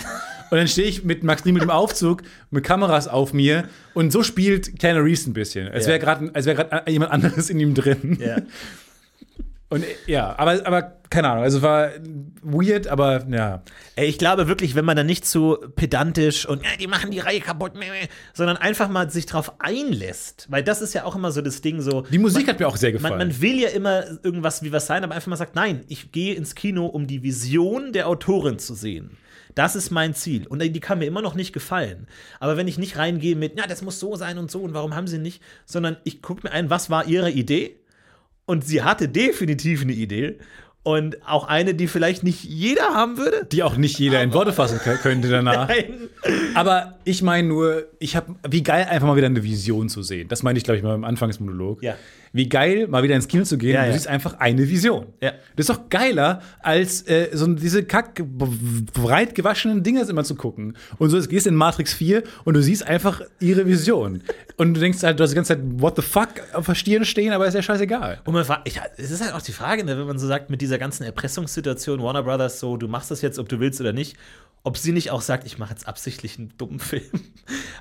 Und 0.50 0.58
dann 0.58 0.68
stehe 0.68 0.86
ich 0.86 1.02
mit 1.04 1.22
Max 1.24 1.46
Remold 1.46 1.62
im 1.64 1.70
Aufzug 1.70 2.22
mit 2.50 2.62
Kameras 2.64 3.08
auf 3.08 3.32
mir 3.32 3.64
und 3.94 4.12
so 4.12 4.22
spielt 4.22 4.78
Keanu 4.78 5.00
Reeves 5.00 5.26
ein 5.26 5.32
bisschen. 5.32 5.68
Als 5.68 5.86
wäre 5.86 5.98
gerade 5.98 6.30
als 6.34 6.44
wär 6.44 6.82
jemand 6.86 7.10
anderes 7.10 7.48
in 7.48 7.58
ihm 7.58 7.72
drin. 7.72 8.18
Ja. 8.20 8.36
Und 9.72 9.86
ja, 10.06 10.38
aber, 10.38 10.66
aber 10.66 10.98
keine 11.08 11.30
Ahnung, 11.30 11.44
also 11.44 11.62
war 11.62 11.92
weird, 12.42 12.88
aber 12.88 13.26
ja. 13.30 13.62
Ey, 13.96 14.06
ich 14.06 14.18
glaube 14.18 14.46
wirklich, 14.46 14.74
wenn 14.74 14.84
man 14.84 14.98
da 14.98 15.02
nicht 15.02 15.24
so 15.24 15.58
pedantisch 15.76 16.44
und 16.46 16.62
ja, 16.62 16.70
die 16.78 16.86
machen 16.86 17.10
die 17.10 17.20
Reihe 17.20 17.40
kaputt, 17.40 17.72
sondern 18.34 18.58
einfach 18.58 18.90
mal 18.90 19.10
sich 19.10 19.24
drauf 19.24 19.54
einlässt, 19.60 20.46
weil 20.50 20.62
das 20.62 20.82
ist 20.82 20.92
ja 20.92 21.04
auch 21.04 21.16
immer 21.16 21.32
so 21.32 21.40
das 21.40 21.62
Ding 21.62 21.80
so. 21.80 22.02
Die 22.02 22.18
Musik 22.18 22.48
hat 22.48 22.60
mir 22.60 22.68
auch 22.68 22.76
sehr 22.76 22.92
gefallen. 22.92 23.16
Man, 23.16 23.28
man 23.28 23.40
will 23.40 23.58
ja 23.60 23.70
immer 23.70 24.04
irgendwas 24.22 24.62
wie 24.62 24.72
was 24.72 24.86
sein, 24.86 25.04
aber 25.04 25.14
einfach 25.14 25.28
mal 25.28 25.36
sagt, 25.36 25.54
nein, 25.54 25.84
ich 25.88 26.12
gehe 26.12 26.34
ins 26.34 26.54
Kino, 26.54 26.84
um 26.84 27.06
die 27.06 27.22
Vision 27.22 27.94
der 27.94 28.08
Autorin 28.08 28.58
zu 28.58 28.74
sehen. 28.74 29.16
Das 29.54 29.74
ist 29.74 29.90
mein 29.90 30.14
Ziel. 30.14 30.46
Und 30.46 30.62
die 30.62 30.80
kann 30.80 30.98
mir 30.98 31.06
immer 31.06 31.22
noch 31.22 31.34
nicht 31.34 31.52
gefallen. 31.54 32.08
Aber 32.40 32.58
wenn 32.58 32.68
ich 32.68 32.78
nicht 32.78 32.98
reingehe 32.98 33.36
mit, 33.36 33.58
ja, 33.58 33.66
das 33.66 33.80
muss 33.80 34.00
so 34.00 34.16
sein 34.16 34.36
und 34.36 34.50
so 34.50 34.60
und 34.60 34.74
warum 34.74 34.94
haben 34.94 35.06
sie 35.06 35.18
nicht, 35.18 35.42
sondern 35.64 35.96
ich 36.04 36.20
gucke 36.20 36.42
mir 36.44 36.52
ein, 36.52 36.68
was 36.68 36.90
war 36.90 37.06
ihre 37.06 37.30
Idee? 37.30 37.78
Und 38.46 38.64
sie 38.66 38.82
hatte 38.82 39.08
definitiv 39.08 39.82
eine 39.82 39.92
Idee. 39.92 40.38
Und 40.84 41.24
auch 41.28 41.46
eine, 41.46 41.74
die 41.74 41.86
vielleicht 41.86 42.24
nicht 42.24 42.42
jeder 42.42 42.86
haben 42.94 43.16
würde. 43.16 43.46
die 43.52 43.62
auch 43.62 43.76
nicht 43.76 44.00
jeder 44.00 44.20
in 44.20 44.32
Worte 44.34 44.52
fassen 44.52 44.78
kö- 44.80 44.96
könnte 44.96 45.28
danach. 45.28 45.68
Nein. 45.68 46.08
Aber 46.56 46.98
ich 47.04 47.22
meine 47.22 47.46
nur, 47.46 47.86
ich 48.00 48.16
habe, 48.16 48.34
wie 48.50 48.64
geil 48.64 48.88
einfach 48.90 49.06
mal 49.06 49.14
wieder 49.16 49.26
eine 49.28 49.44
Vision 49.44 49.88
zu 49.88 50.02
sehen. 50.02 50.26
Das 50.26 50.42
meine 50.42 50.58
ich, 50.58 50.64
glaube 50.64 50.78
ich, 50.78 50.82
mal 50.82 50.94
am 50.94 51.04
Anfangsmonolog. 51.04 51.84
Ja. 51.84 51.94
Wie 52.34 52.48
geil, 52.48 52.86
mal 52.88 53.02
wieder 53.02 53.14
ins 53.14 53.28
Kino 53.28 53.44
zu 53.44 53.58
gehen 53.58 53.74
Ja, 53.74 53.80
und 53.80 53.86
du 53.86 53.90
ja. 53.90 53.98
siehst 53.98 54.08
einfach 54.08 54.38
eine 54.38 54.68
Vision. 54.68 55.06
Ja. 55.20 55.32
Das 55.56 55.68
ist 55.68 55.70
doch 55.70 55.90
geiler, 55.90 56.40
als 56.60 57.02
äh, 57.02 57.28
so 57.32 57.46
diese 57.46 57.84
kack 57.84 58.22
breit 58.26 59.34
gewaschenen 59.34 59.82
Dinger 59.82 60.08
immer 60.08 60.24
zu 60.24 60.34
gucken. 60.34 60.76
Und 60.98 61.10
so, 61.10 61.20
du 61.20 61.26
gehst 61.28 61.46
in 61.46 61.54
Matrix 61.54 61.92
4 61.92 62.22
und 62.44 62.54
du 62.54 62.62
siehst 62.62 62.86
einfach 62.86 63.20
ihre 63.38 63.66
Vision. 63.66 64.22
Und 64.56 64.74
du 64.74 64.80
denkst 64.80 65.02
halt, 65.02 65.20
du 65.20 65.24
hast 65.24 65.30
die 65.30 65.36
ganze 65.36 65.54
Zeit, 65.56 65.62
what 65.62 65.96
the 65.96 66.02
fuck, 66.02 66.28
auf 66.54 66.66
der 66.66 66.74
Stirn 66.74 67.04
stehen, 67.04 67.32
aber 67.32 67.46
ist 67.46 67.54
ja 67.54 67.62
scheißegal. 67.62 68.20
Und 68.24 68.32
man 68.32 68.44
fragt, 68.44 68.66
ich, 68.66 68.80
es 68.96 69.10
ist 69.10 69.22
halt 69.22 69.34
auch 69.34 69.42
die 69.42 69.52
Frage, 69.52 69.84
ne, 69.84 69.98
wenn 69.98 70.06
man 70.06 70.18
so 70.18 70.26
sagt, 70.26 70.48
mit 70.48 70.62
dieser 70.62 70.78
ganzen 70.78 71.04
Erpressungssituation, 71.04 72.02
Warner 72.02 72.22
Brothers, 72.22 72.60
so, 72.60 72.76
du 72.78 72.88
machst 72.88 73.10
das 73.10 73.20
jetzt, 73.20 73.38
ob 73.38 73.48
du 73.48 73.60
willst 73.60 73.80
oder 73.80 73.92
nicht, 73.92 74.16
ob 74.62 74.78
sie 74.78 74.92
nicht 74.92 75.10
auch 75.10 75.20
sagt, 75.20 75.44
ich 75.44 75.58
mache 75.58 75.70
jetzt 75.70 75.86
absichtlich 75.86 76.38
einen 76.38 76.52
dummen 76.56 76.78
Film. 76.78 77.02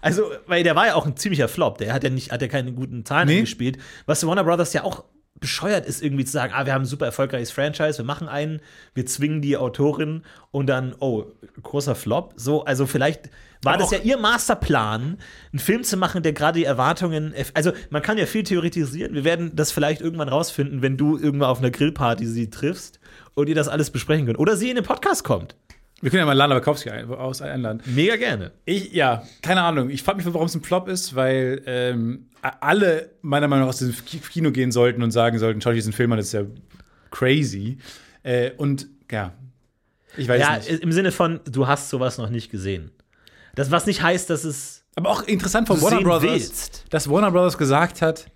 Also, 0.01 0.23
weil 0.47 0.63
der 0.63 0.75
war 0.75 0.87
ja 0.87 0.95
auch 0.95 1.05
ein 1.05 1.15
ziemlicher 1.15 1.47
Flop, 1.47 1.77
der 1.77 1.93
hat 1.93 2.03
ja 2.03 2.09
nicht, 2.09 2.31
hat 2.31 2.41
ja 2.41 2.47
keine 2.47 2.73
guten 2.73 3.05
Zahlen 3.05 3.27
Nee. 3.27 3.41
gespielt. 3.41 3.77
Was 4.05 4.25
Warner 4.25 4.43
Brothers 4.43 4.73
ja 4.73 4.83
auch 4.83 5.03
bescheuert 5.39 5.87
ist, 5.87 6.03
irgendwie 6.03 6.23
zu 6.23 6.31
sagen, 6.31 6.53
ah, 6.55 6.65
wir 6.65 6.73
haben 6.73 6.83
ein 6.83 6.85
super 6.85 7.05
erfolgreiches 7.07 7.51
Franchise, 7.51 7.97
wir 7.97 8.05
machen 8.05 8.29
einen, 8.29 8.61
wir 8.93 9.07
zwingen 9.07 9.41
die 9.41 9.57
Autorin 9.57 10.21
und 10.51 10.67
dann, 10.67 10.95
oh, 10.99 11.25
großer 11.63 11.95
Flop. 11.95 12.33
So, 12.35 12.63
also 12.63 12.85
vielleicht 12.85 13.29
war 13.63 13.73
Aber 13.73 13.81
das 13.81 13.91
ja 13.91 13.97
ihr 13.99 14.17
Masterplan, 14.17 15.17
einen 15.51 15.59
Film 15.59 15.83
zu 15.83 15.97
machen, 15.97 16.21
der 16.21 16.33
gerade 16.33 16.59
die 16.59 16.65
Erwartungen, 16.65 17.33
also 17.55 17.71
man 17.89 18.03
kann 18.03 18.19
ja 18.19 18.27
viel 18.27 18.43
theoretisieren, 18.43 19.15
wir 19.15 19.23
werden 19.23 19.55
das 19.55 19.71
vielleicht 19.71 20.01
irgendwann 20.01 20.29
rausfinden, 20.29 20.83
wenn 20.83 20.95
du 20.95 21.17
irgendwann 21.17 21.49
auf 21.49 21.59
einer 21.59 21.71
Grillparty 21.71 22.25
sie 22.27 22.51
triffst 22.51 22.99
und 23.33 23.49
ihr 23.49 23.55
das 23.55 23.67
alles 23.67 23.89
besprechen 23.89 24.27
könnt. 24.27 24.37
Oder 24.39 24.55
sie 24.55 24.69
in 24.69 24.75
den 24.75 24.85
Podcast 24.85 25.23
kommt. 25.23 25.55
Wir 26.01 26.09
können 26.09 26.21
ja 26.21 26.25
mal 26.25 26.33
Lana 26.33 26.55
Wachowski 26.55 26.89
ein, 26.89 27.09
aus 27.09 27.41
einladen. 27.41 27.81
Mega 27.85 28.15
gerne. 28.15 28.51
Ich, 28.65 28.91
ja, 28.91 29.23
keine 29.41 29.61
Ahnung. 29.61 29.89
Ich 29.89 30.01
frage 30.03 30.17
mich, 30.17 30.25
warum 30.33 30.47
es 30.47 30.55
ein 30.55 30.61
Flop 30.63 30.87
ist, 30.87 31.15
weil 31.15 31.61
ähm, 31.67 32.27
alle 32.41 33.11
meiner 33.21 33.47
Meinung 33.47 33.65
nach 33.65 33.69
aus 33.69 33.77
diesem 33.77 33.93
Ki- 34.05 34.17
Kino 34.19 34.51
gehen 34.51 34.71
sollten 34.71 35.03
und 35.03 35.11
sagen 35.11 35.37
sollten, 35.37 35.61
schau 35.61 35.69
dir 35.69 35.75
diesen 35.75 35.93
Film 35.93 36.11
an, 36.11 36.17
das 36.17 36.27
ist 36.27 36.33
ja 36.33 36.43
crazy. 37.11 37.77
Äh, 38.23 38.51
und 38.57 38.87
ja, 39.11 39.33
ich 40.17 40.27
weiß 40.27 40.41
Ja, 40.41 40.57
nicht. 40.57 40.69
im 40.69 40.91
Sinne 40.91 41.11
von, 41.11 41.39
du 41.45 41.67
hast 41.67 41.89
sowas 41.89 42.17
noch 42.17 42.29
nicht 42.29 42.49
gesehen. 42.51 42.91
Das, 43.55 43.69
was 43.71 43.85
nicht 43.85 44.01
heißt, 44.01 44.29
dass 44.29 44.43
es 44.43 44.83
Aber 44.95 45.09
auch 45.09 45.23
interessant 45.23 45.67
von 45.67 45.81
Warner 45.81 46.01
Brothers, 46.01 46.23
willst. 46.31 46.85
dass 46.89 47.09
Warner 47.09 47.31
Brothers 47.31 47.57
gesagt 47.57 48.01
hat, 48.01 48.27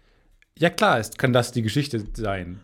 ja 0.58 0.70
klar, 0.70 1.00
es 1.00 1.12
kann 1.18 1.34
das 1.34 1.52
die 1.52 1.62
Geschichte 1.62 2.04
sein. 2.14 2.60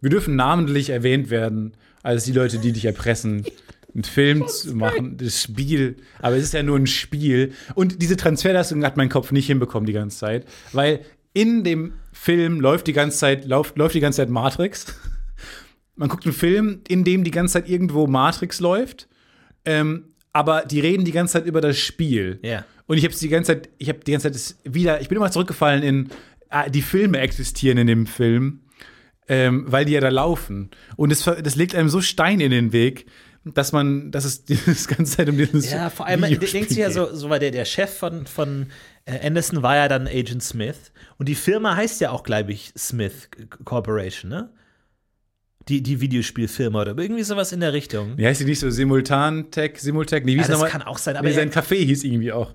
Wir 0.00 0.10
dürfen 0.10 0.36
namentlich 0.36 0.90
erwähnt 0.90 1.30
werden 1.30 1.72
als 2.02 2.24
die 2.24 2.32
Leute, 2.32 2.58
die 2.58 2.72
dich 2.72 2.84
erpressen, 2.84 3.44
einen 3.96 4.04
Film 4.04 4.46
zu 4.46 4.76
machen, 4.76 5.16
das 5.16 5.42
Spiel. 5.42 5.96
Aber 6.20 6.36
es 6.36 6.44
ist 6.44 6.54
ja 6.54 6.62
nur 6.62 6.78
ein 6.78 6.86
Spiel. 6.86 7.52
Und 7.74 8.02
diese 8.02 8.16
Transferleistung 8.16 8.84
hat 8.84 8.96
mein 8.96 9.08
Kopf 9.08 9.32
nicht 9.32 9.46
hinbekommen 9.46 9.86
die 9.86 9.94
ganze 9.94 10.18
Zeit, 10.18 10.46
weil 10.72 11.00
in 11.32 11.64
dem 11.64 11.94
Film 12.12 12.60
läuft 12.60 12.86
die 12.86 12.92
ganze 12.92 13.18
Zeit, 13.18 13.46
läuft, 13.46 13.76
läuft 13.76 13.94
die 13.94 14.00
ganze 14.00 14.18
Zeit 14.18 14.28
Matrix. 14.28 14.86
Man 15.96 16.10
guckt 16.10 16.26
einen 16.26 16.34
Film, 16.34 16.82
in 16.88 17.04
dem 17.04 17.24
die 17.24 17.30
ganze 17.30 17.54
Zeit 17.54 17.68
irgendwo 17.68 18.06
Matrix 18.06 18.60
läuft. 18.60 19.08
Ähm, 19.64 20.04
aber 20.32 20.66
die 20.66 20.80
reden 20.80 21.06
die 21.06 21.12
ganze 21.12 21.34
Zeit 21.34 21.46
über 21.46 21.62
das 21.62 21.78
Spiel. 21.78 22.38
Ja. 22.42 22.66
Und 22.86 22.98
ich 22.98 23.04
habe 23.04 23.14
die 23.14 23.28
ganze 23.28 23.54
Zeit, 23.54 23.70
ich 23.78 23.88
habe 23.88 24.00
die 24.00 24.12
ganze 24.12 24.30
Zeit 24.30 24.56
wieder, 24.64 25.00
ich 25.00 25.08
bin 25.08 25.16
immer 25.16 25.30
zurückgefallen 25.30 25.82
in, 25.82 26.08
ah, 26.50 26.68
die 26.68 26.82
Filme 26.82 27.18
existieren 27.20 27.78
in 27.78 27.86
dem 27.86 28.06
Film, 28.06 28.60
ähm, 29.28 29.64
weil 29.66 29.86
die 29.86 29.92
ja 29.92 30.00
da 30.00 30.10
laufen. 30.10 30.70
Und 30.96 31.10
das, 31.10 31.24
das 31.24 31.56
legt 31.56 31.74
einem 31.74 31.88
so 31.88 32.02
Stein 32.02 32.40
in 32.40 32.50
den 32.50 32.72
Weg, 32.72 33.06
dass 33.54 33.72
man, 33.72 34.10
dass 34.10 34.24
es 34.24 34.44
die 34.44 34.58
das 34.66 34.88
ganze 34.88 35.16
Zeit 35.16 35.28
um 35.28 35.36
dieses 35.36 35.70
Ja, 35.70 35.90
vor 35.90 36.06
allem, 36.06 36.22
Videospiel 36.22 36.60
denkt 36.60 36.68
sich 36.70 36.78
ja 36.78 36.90
so, 36.90 37.14
so 37.14 37.30
weil 37.30 37.40
der, 37.40 37.50
der 37.50 37.64
Chef 37.64 37.96
von, 37.96 38.26
von 38.26 38.66
äh, 39.04 39.26
Anderson 39.26 39.62
war 39.62 39.76
ja 39.76 39.88
dann 39.88 40.06
Agent 40.06 40.42
Smith. 40.42 40.92
Und 41.18 41.28
die 41.28 41.34
Firma 41.34 41.76
heißt 41.76 42.00
ja 42.00 42.10
auch, 42.10 42.22
glaube 42.22 42.52
ich, 42.52 42.72
Smith 42.76 43.28
Corporation, 43.64 44.30
ne? 44.30 44.50
Die, 45.68 45.82
die 45.82 46.00
Videospielfirma 46.00 46.82
oder 46.82 46.96
irgendwie 46.96 47.24
sowas 47.24 47.50
in 47.50 47.58
der 47.58 47.72
Richtung. 47.72 48.16
Wie 48.16 48.24
heißt 48.24 48.40
die 48.40 48.44
nicht 48.44 48.60
so 48.60 48.70
Simultan-Tech, 48.70 49.78
Simultech? 49.78 50.24
Nee, 50.24 50.36
wie 50.36 50.40
Ja, 50.40 50.46
das 50.46 50.64
kann 50.66 50.82
auch 50.82 50.98
sein, 50.98 51.16
aber 51.16 51.26
nee, 51.26 51.34
sein 51.34 51.50
Café 51.50 51.84
hieß 51.84 52.04
irgendwie 52.04 52.30
auch 52.30 52.54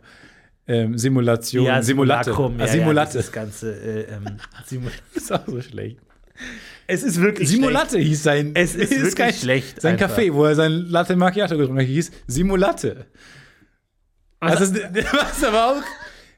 ähm, 0.66 0.98
Simulation, 0.98 1.66
Ja, 1.66 1.82
Simulatte. 1.82 2.32
Simulacrum, 2.32 2.56
ah, 2.58 2.66
ja, 2.66 2.72
Simulatte. 2.72 3.18
Ja, 3.18 3.22
das 3.22 3.32
ganze 3.34 3.74
äh, 3.74 4.14
ähm, 4.14 4.38
Simul 4.66 4.92
ist 5.14 5.32
auch 5.34 5.46
so 5.46 5.62
schlecht. 5.62 5.98
Es 6.88 7.04
ist 7.04 7.22
wirklich 7.22 7.48
Simulatte 7.50 8.00
hieß 8.00 8.24
sein. 8.24 8.52
Es 8.54 8.76
ist 8.76 8.92
wirklich 8.92 9.16
kein- 9.16 9.34
schlecht 9.34 9.82
Sein 9.82 9.94
einfach. 10.02 10.18
Café, 10.18 10.34
wo 10.34 10.46
er 10.46 10.56
sein 10.56 10.72
Latte 10.72 11.16
Macchiato 11.16 11.58
getrunken 11.58 11.82
hat, 11.82 11.88
hieß 11.88 12.12
Simulatte. 12.28 13.06
Was- 14.40 14.58
Also, 14.62 14.76
was 15.14 15.44
aber 15.44 15.68
auch. 15.78 15.84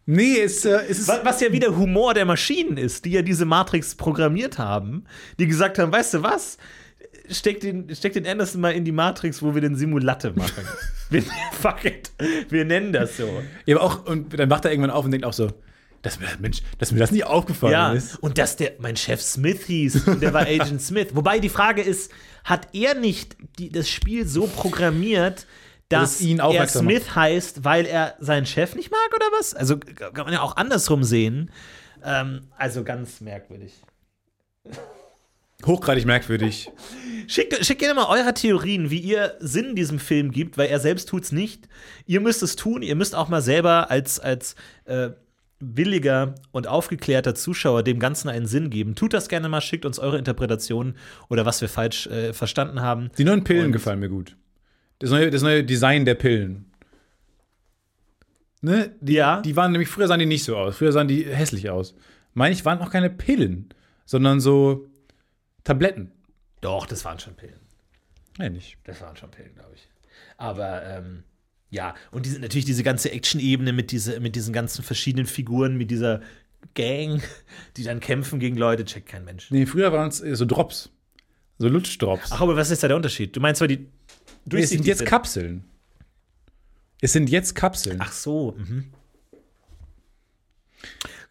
Nee, 0.05 0.41
es, 0.41 0.65
äh, 0.65 0.79
es 0.89 0.99
ist. 0.99 1.07
Was, 1.07 1.23
was 1.23 1.41
ja 1.41 1.51
wieder 1.51 1.75
Humor 1.77 2.13
der 2.13 2.25
Maschinen 2.25 2.75
ist, 2.77 3.05
die 3.05 3.11
ja 3.11 3.21
diese 3.21 3.45
Matrix 3.45 3.95
programmiert 3.95 4.57
haben, 4.57 5.05
die 5.39 5.47
gesagt 5.47 5.79
haben, 5.79 5.91
weißt 5.91 6.15
du 6.15 6.23
was? 6.23 6.57
Steck 7.29 7.61
den, 7.61 7.95
steck 7.95 8.11
den 8.11 8.27
Anderson 8.27 8.59
mal 8.59 8.71
in 8.73 8.83
die 8.83 8.91
Matrix, 8.91 9.41
wo 9.41 9.55
wir 9.55 9.61
den 9.61 9.77
Simulatte 9.77 10.33
machen. 10.35 10.63
wir, 11.09 11.23
fuck 11.53 11.85
it. 11.85 12.11
Wir 12.49 12.65
nennen 12.65 12.91
das 12.91 13.15
so. 13.15 13.41
Ja, 13.65 13.77
aber 13.77 13.85
auch, 13.85 14.05
und 14.05 14.37
dann 14.37 14.49
wacht 14.49 14.65
er 14.65 14.71
irgendwann 14.71 14.91
auf 14.91 15.05
und 15.05 15.11
denkt 15.11 15.25
auch 15.25 15.31
so, 15.31 15.49
dass 16.03 16.19
mir, 16.19 16.27
Mensch, 16.39 16.61
dass 16.77 16.91
mir 16.91 16.99
das 16.99 17.11
nicht 17.11 17.25
aufgefallen 17.25 17.73
Ja, 17.73 17.93
ist. 17.93 18.17
und 18.21 18.37
dass 18.37 18.55
der 18.57 18.73
mein 18.77 18.95
Chef 18.95 19.21
Smith 19.21 19.65
hieß 19.65 20.07
und 20.07 20.21
der 20.21 20.33
war 20.33 20.41
Agent 20.47 20.81
Smith. 20.81 21.07
Wobei 21.13 21.39
die 21.39 21.49
Frage 21.49 21.81
ist, 21.81 22.11
hat 22.43 22.67
er 22.73 22.93
nicht 22.93 23.35
die, 23.57 23.69
das 23.69 23.89
Spiel 23.89 24.27
so 24.27 24.45
programmiert, 24.45 25.47
dass 25.89 26.15
es 26.15 26.21
ihn 26.21 26.39
er 26.39 26.67
Smith 26.67 27.15
heißt, 27.15 27.63
weil 27.63 27.85
er 27.85 28.15
seinen 28.19 28.45
Chef 28.45 28.75
nicht 28.75 28.91
mag 28.91 29.15
oder 29.15 29.25
was? 29.39 29.53
Also 29.55 29.77
kann 29.77 30.25
man 30.25 30.33
ja 30.33 30.41
auch 30.41 30.57
andersrum 30.57 31.03
sehen. 31.03 31.51
Ähm, 32.03 32.47
also 32.57 32.83
ganz 32.83 33.21
merkwürdig. 33.21 33.73
Hochgradig 35.65 36.05
merkwürdig. 36.05 36.69
Schickt, 37.27 37.65
schickt 37.65 37.79
gerne 37.79 37.93
mal 37.93 38.07
eure 38.07 38.33
Theorien, 38.33 38.89
wie 38.89 38.99
ihr 38.99 39.37
Sinn 39.39 39.75
diesem 39.75 39.99
Film 39.99 40.31
gibt, 40.31 40.57
weil 40.57 40.67
er 40.67 40.79
selbst 40.81 41.07
tut's 41.07 41.31
nicht. 41.31 41.69
Ihr 42.05 42.19
müsst 42.19 42.43
es 42.43 42.57
tun, 42.57 42.81
ihr 42.81 42.95
müsst 42.95 43.15
auch 43.15 43.29
mal 43.29 43.41
selber 43.41 43.89
als, 43.89 44.19
als 44.19 44.55
äh, 44.83 45.11
williger 45.75 46.35
und 46.51 46.67
aufgeklärter 46.67 47.35
Zuschauer 47.35 47.83
dem 47.83 47.99
Ganzen 47.99 48.29
einen 48.29 48.45
Sinn 48.45 48.69
geben. 48.69 48.95
Tut 48.95 49.13
das 49.13 49.29
gerne 49.29 49.49
mal, 49.49 49.61
schickt 49.61 49.85
uns 49.85 49.99
eure 49.99 50.17
Interpretation 50.17 50.95
oder 51.29 51.45
was 51.45 51.61
wir 51.61 51.69
falsch 51.69 52.07
äh, 52.07 52.33
verstanden 52.33 52.81
haben. 52.81 53.09
Die 53.17 53.23
neuen 53.23 53.43
Pillen 53.43 53.67
Und- 53.67 53.71
gefallen 53.73 53.99
mir 53.99 54.09
gut. 54.09 54.35
Das 54.99 55.09
neue, 55.09 55.29
das 55.29 55.41
neue 55.41 55.63
Design 55.63 56.05
der 56.05 56.15
Pillen. 56.15 56.65
Ne? 58.61 58.95
Die, 59.01 59.13
Ja. 59.13 59.41
die 59.41 59.55
waren 59.55 59.71
nämlich, 59.71 59.89
früher 59.89 60.07
sahen 60.07 60.19
die 60.19 60.25
nicht 60.25 60.43
so 60.45 60.55
aus. 60.55 60.77
Früher 60.77 60.91
sahen 60.91 61.07
die 61.07 61.25
hässlich 61.25 61.69
aus. 61.69 61.95
Meine 62.33 62.53
ich, 62.53 62.63
waren 62.65 62.79
auch 62.79 62.89
keine 62.89 63.09
Pillen, 63.09 63.69
sondern 64.05 64.39
so 64.39 64.87
Tabletten. 65.63 66.11
Doch, 66.61 66.85
das 66.85 67.03
waren 67.03 67.19
schon 67.19 67.35
Pillen. 67.35 67.59
Nein, 68.37 68.53
nicht. 68.53 68.77
Das 68.85 69.01
waren 69.01 69.15
schon 69.17 69.29
Pillen, 69.31 69.53
glaube 69.53 69.71
ich. 69.75 69.87
Aber 70.37 70.83
ähm, 70.85 71.23
ja, 71.73 71.95
und 72.11 72.27
diese, 72.27 72.39
natürlich 72.39 72.65
diese 72.65 72.83
ganze 72.83 73.11
Action-Ebene 73.11 73.73
mit, 73.73 73.89
diese, 73.89 74.19
mit 74.19 74.35
diesen 74.35 74.53
ganzen 74.53 74.83
verschiedenen 74.83 75.25
Figuren, 75.25 75.75
mit 75.75 75.89
dieser 75.89 76.21
Gang, 76.75 77.21
die 77.77 77.83
dann 77.83 77.99
kämpfen 77.99 78.39
gegen 78.39 78.55
Leute, 78.57 78.85
checkt 78.85 79.09
kein 79.09 79.25
Mensch. 79.25 79.49
Nee, 79.49 79.65
früher 79.65 79.91
waren 79.91 80.09
es 80.09 80.17
so 80.19 80.45
Drops. 80.45 80.91
So 81.57 81.67
Lutschdrops. 81.67 82.31
Ach, 82.31 82.41
aber 82.41 82.55
was 82.55 82.69
ist 82.69 82.83
da 82.83 82.87
der 82.87 82.95
Unterschied? 82.95 83.35
Du 83.35 83.39
meinst 83.39 83.57
zwar 83.57 83.67
die 83.67 83.87
nee, 84.45 84.61
es 84.61 84.69
sind 84.69 84.85
jetzt 84.85 85.03
Kapseln. 85.03 85.63
Es 87.01 87.11
sind 87.13 87.29
jetzt 87.31 87.55
Kapseln. 87.55 87.97
Ach 87.99 88.11
so, 88.11 88.55
mhm. 88.57 88.93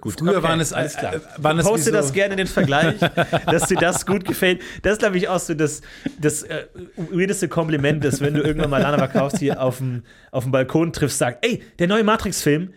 Gut, 0.03 0.19
Früher 0.19 0.39
okay, 0.39 0.43
waren 0.43 0.59
es 0.59 0.73
alles 0.73 0.97
klar. 0.97 1.15
äh, 1.15 1.21
waren 1.37 1.61
es 1.61 1.65
Poste 1.65 1.91
so, 1.91 1.93
das 1.93 2.13
gerne 2.13 2.33
in 2.33 2.39
den 2.39 2.47
Vergleich, 2.49 2.97
dass 3.47 3.69
dir 3.69 3.79
das 3.79 4.05
gut 4.05 4.25
gefällt. 4.25 4.61
Das 4.83 4.95
ist, 4.95 4.99
glaube 4.99 5.17
ich, 5.17 5.29
auch 5.29 5.39
so 5.39 5.55
das, 5.55 5.81
das 6.21 6.43
äh, 6.43 6.67
weirdeste 6.97 7.47
Kompliment, 7.47 8.03
dass 8.03 8.21
wenn 8.21 8.35
du 8.35 8.43
irgendwann 8.43 8.71
mal 8.71 8.83
Lana 8.83 8.99
Wachowski 8.99 9.53
auf 9.53 9.79
dem, 9.79 10.03
auf 10.33 10.43
dem 10.43 10.51
Balkon 10.51 10.93
triffst, 10.93 11.19
sagt, 11.19 11.47
ey, 11.47 11.63
der 11.79 11.87
neue 11.87 12.03
Matrix-Film, 12.03 12.73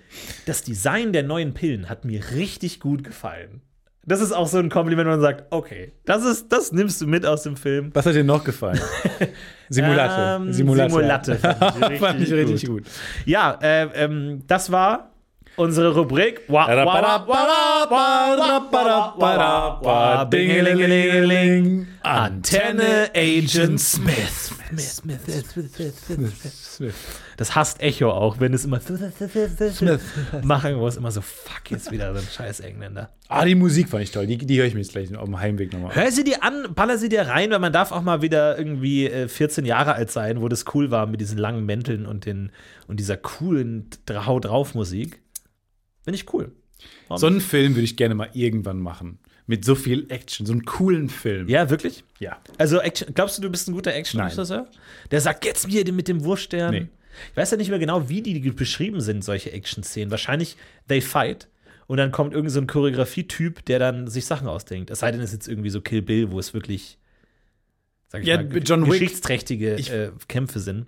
das 0.46 0.62
Design 0.62 1.14
der 1.14 1.24
neuen 1.24 1.56
Pillen 1.56 1.90
hat 1.90 2.06
mir 2.06 2.22
richtig 2.36 2.80
gut 2.80 3.04
gefallen. 3.04 3.62
Das 4.06 4.22
ist 4.22 4.32
auch 4.32 4.46
so 4.46 4.60
ein 4.60 4.70
Kompliment, 4.70 5.08
wo 5.08 5.12
man 5.14 5.22
sagt, 5.22 5.46
okay, 5.50 5.94
das, 6.06 6.24
ist, 6.24 6.52
das 6.52 6.72
nimmst 6.72 7.02
du 7.02 7.08
mit 7.08 7.26
aus 7.26 7.42
dem 7.42 7.58
Film. 7.58 7.90
Was 7.96 8.06
hat 8.06 8.14
dir 8.14 8.24
noch 8.24 8.44
gefallen? 8.44 8.80
Simulate. 9.70 10.44
Ähm, 10.44 10.54
Simulate. 10.54 10.92
Simulate 10.92 11.36
fand 11.38 11.58
ich 11.58 11.82
richtig 11.82 12.00
Fand 12.00 12.22
ich 12.22 12.34
richtig 12.34 12.66
gut. 12.68 12.84
Ja, 13.26 13.58
äh, 13.64 13.88
ähm, 13.96 14.44
das 14.46 14.72
war 14.72 15.15
unsere 15.56 15.94
Rubrik. 15.96 16.42
Antenne 22.04 23.10
Agent 23.16 23.80
Smith. 23.80 24.52
Smith, 24.68 24.96
Smith, 24.96 25.22
Smith, 25.52 25.94
Smith, 26.06 26.76
Smith. 26.76 26.94
Das 27.38 27.56
hasst 27.56 27.82
Echo 27.82 28.12
auch, 28.12 28.40
wenn 28.40 28.54
es 28.54 28.66
immer 28.66 28.80
machen 30.44 30.76
muss, 30.76 30.98
immer 30.98 31.12
so, 31.12 31.22
fuck, 31.22 31.72
jetzt 31.72 31.92
wieder 31.92 32.14
so 32.14 32.20
ein 32.20 32.28
scheiß 32.28 32.62
Engländer. 32.62 33.10
Ah, 33.28 33.44
die 33.44 33.56
Musik 33.56 33.90
fand 33.90 34.04
ich 34.04 34.12
toll. 34.12 34.28
Die, 34.28 34.38
die 34.38 34.60
höre 34.60 34.66
ich 34.66 34.74
mir 34.74 34.82
jetzt 34.82 34.92
gleich 34.92 35.16
auf 35.16 35.26
dem 35.26 35.40
Heimweg 35.40 35.74
nochmal. 35.74 35.96
Hör 35.96 36.12
sie 36.12 36.24
dir 36.24 36.44
an, 36.44 36.74
baller 36.76 36.98
sie 36.98 37.10
dir 37.10 37.24
rein, 37.24 37.52
weil 37.52 37.60
man 37.60 37.74
darf 37.74 37.92
auch 37.92 38.04
mal 38.04 38.22
wieder 38.22 38.58
irgendwie 38.58 39.08
äh, 39.08 39.28
14 39.28 39.66
Jahre 39.66 39.96
alt 39.96 40.12
sein, 40.12 40.42
wo 40.42 40.48
das 40.48 40.66
cool 40.74 40.92
war 40.92 41.08
mit 41.08 41.22
diesen 41.22 41.38
langen 41.38 41.66
Mänteln 41.66 42.06
und, 42.06 42.26
den, 42.26 42.52
und 42.88 43.00
dieser 43.00 43.18
coolen 43.18 43.90
Hau 44.10 44.40
drauf 44.40 44.76
Musik. 44.76 45.22
Finde 46.06 46.16
ich 46.16 46.34
cool. 46.34 46.52
Warum 47.10 47.20
So 47.20 47.28
einen 47.28 47.42
Film 47.42 47.76
würde 47.76 47.84
ich 47.84 47.98
gerne 47.98 48.16
mal 48.16 48.30
irgendwann 48.34 48.80
machen. 48.80 49.20
Mit 49.48 49.64
so 49.66 49.76
viel 49.76 50.08
Action, 50.10 50.46
so 50.48 50.54
einen 50.54 50.66
coolen 50.66 51.10
Film. 51.10 51.48
Ja, 51.50 51.70
wirklich? 51.70 52.04
Ja. 52.20 52.40
Also, 52.58 52.80
Action, 52.80 53.14
glaubst 53.14 53.38
du, 53.38 53.42
du 53.44 53.50
bist 53.50 53.68
ein 53.68 53.74
guter 53.74 53.94
Action-Regisseur? 53.94 54.68
Der 55.12 55.22
sagt 55.22 55.46
jetzt 55.46 55.68
mir 55.68 55.92
mit 55.92 56.08
dem 56.08 56.24
Wurststern. 56.24 56.72
Nee. 56.72 56.88
Ich 57.32 57.38
weiß 57.38 57.52
ja 57.52 57.58
nicht 57.58 57.70
mehr 57.70 57.78
genau, 57.80 58.10
wie 58.10 58.22
die 58.22 58.40
beschrieben 58.52 59.02
sind, 59.02 59.24
solche 59.24 59.52
Action-Szenen. 59.52 60.10
Wahrscheinlich 60.10 60.58
they 60.88 61.00
fight 61.02 61.48
und 61.88 61.98
dann 61.98 62.12
kommt 62.12 62.34
irgend 62.34 62.52
so 62.52 62.60
ein 62.60 62.66
Choreografie-Typ, 62.68 63.64
der 63.66 63.78
dann 63.80 64.08
sich 64.08 64.26
Sachen 64.26 64.48
ausdenkt. 64.48 64.90
Es 64.90 65.00
sei 65.00 65.12
denn, 65.12 65.22
es 65.22 65.30
ist 65.30 65.34
jetzt 65.34 65.48
irgendwie 65.48 65.70
so 65.70 65.80
Kill 65.82 66.02
Bill, 66.02 66.32
wo 66.32 66.40
es 66.40 66.54
wirklich 66.56 66.98
sag 68.10 68.22
ich 68.24 68.28
Ja, 68.28 68.42
mal, 68.42 68.58
John 68.64 68.84
Wick- 68.86 68.94
geschichtsträchtige 68.94 69.76
Ich- 69.76 69.92
äh, 69.92 70.10
Kämpfe 70.28 70.60
sind. 70.60 70.88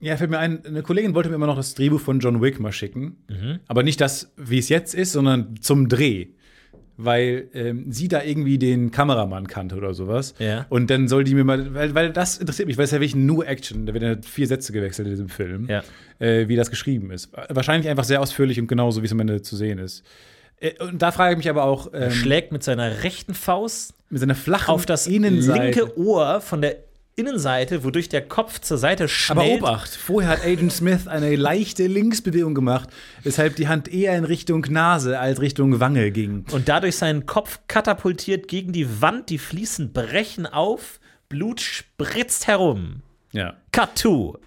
Ja, 0.00 0.16
fällt 0.16 0.30
mir 0.30 0.38
ein, 0.38 0.64
eine 0.66 0.82
Kollegin 0.82 1.14
wollte 1.14 1.28
mir 1.30 1.36
immer 1.36 1.46
noch 1.46 1.56
das 1.56 1.74
Drehbuch 1.74 2.00
von 2.00 2.20
John 2.20 2.42
Wick 2.42 2.60
mal 2.60 2.72
schicken. 2.72 3.16
Mhm. 3.28 3.60
Aber 3.66 3.82
nicht 3.82 4.00
das, 4.00 4.32
wie 4.36 4.58
es 4.58 4.68
jetzt 4.68 4.94
ist, 4.94 5.12
sondern 5.12 5.54
zum 5.60 5.88
Dreh. 5.88 6.26
Weil 6.98 7.48
ähm, 7.52 7.92
sie 7.92 8.08
da 8.08 8.22
irgendwie 8.22 8.56
den 8.56 8.90
Kameramann 8.90 9.48
kannte 9.48 9.76
oder 9.76 9.92
sowas. 9.92 10.32
Ja. 10.38 10.64
Und 10.70 10.88
dann 10.88 11.08
soll 11.08 11.24
die 11.24 11.34
mir 11.34 11.44
mal, 11.44 11.74
weil, 11.74 11.94
weil 11.94 12.10
das 12.10 12.38
interessiert 12.38 12.68
mich, 12.68 12.78
weil 12.78 12.84
es 12.86 12.90
ja 12.90 12.96
wirklich 13.00 13.14
nur 13.14 13.46
Action. 13.46 13.84
Da 13.84 13.92
werden 13.92 14.08
ja 14.16 14.22
vier 14.26 14.46
Sätze 14.46 14.72
gewechselt 14.72 15.06
in 15.06 15.12
diesem 15.12 15.28
Film, 15.28 15.66
Ja. 15.68 15.82
äh, 16.18 16.48
wie 16.48 16.56
das 16.56 16.70
geschrieben 16.70 17.10
ist. 17.10 17.30
Wahrscheinlich 17.50 17.90
einfach 17.90 18.04
sehr 18.04 18.22
ausführlich 18.22 18.58
und 18.58 18.66
genauso, 18.66 19.02
wie 19.02 19.06
es 19.06 19.12
am 19.12 19.20
Ende 19.20 19.42
zu 19.42 19.56
sehen 19.56 19.78
ist. 19.78 20.04
Äh, 20.58 20.72
und 20.82 21.02
da 21.02 21.12
frage 21.12 21.32
ich 21.32 21.36
mich 21.36 21.50
aber 21.50 21.64
auch 21.64 21.90
ähm, 21.92 22.10
Schlägt 22.10 22.50
mit 22.52 22.62
seiner 22.62 23.02
rechten 23.02 23.34
Faust 23.34 23.92
mit 24.08 24.20
seiner 24.20 24.34
flachen 24.34 24.70
auf 24.70 24.86
das 24.86 25.06
Innenseite. 25.06 25.80
linke 25.80 25.98
Ohr 25.98 26.40
von 26.40 26.62
der 26.62 26.76
Innenseite, 27.18 27.82
wodurch 27.82 28.10
der 28.10 28.20
Kopf 28.28 28.60
zur 28.60 28.76
Seite 28.76 29.04
Aber 29.04 29.08
schnellt. 29.08 29.62
Obacht, 29.62 29.88
vorher 29.88 30.30
hat 30.32 30.44
Agent 30.44 30.70
Smith 30.70 31.08
eine 31.08 31.34
leichte 31.34 31.86
Linksbewegung 31.86 32.54
gemacht, 32.54 32.90
weshalb 33.22 33.56
die 33.56 33.68
Hand 33.68 33.88
eher 33.88 34.14
in 34.18 34.24
Richtung 34.24 34.60
Nase 34.68 35.18
als 35.18 35.40
Richtung 35.40 35.80
Wange 35.80 36.10
ging. 36.10 36.44
und 36.52 36.68
dadurch 36.68 36.96
seinen 36.96 37.24
Kopf 37.24 37.60
katapultiert 37.68 38.48
gegen 38.48 38.72
die 38.72 39.00
Wand, 39.00 39.30
die 39.30 39.38
Fliesen 39.38 39.94
brechen 39.94 40.46
auf, 40.46 41.00
Blut 41.30 41.62
spritzt 41.62 42.46
herum. 42.48 43.00
Ja. 43.32 43.54
Cut 43.72 43.96
to. 43.96 44.38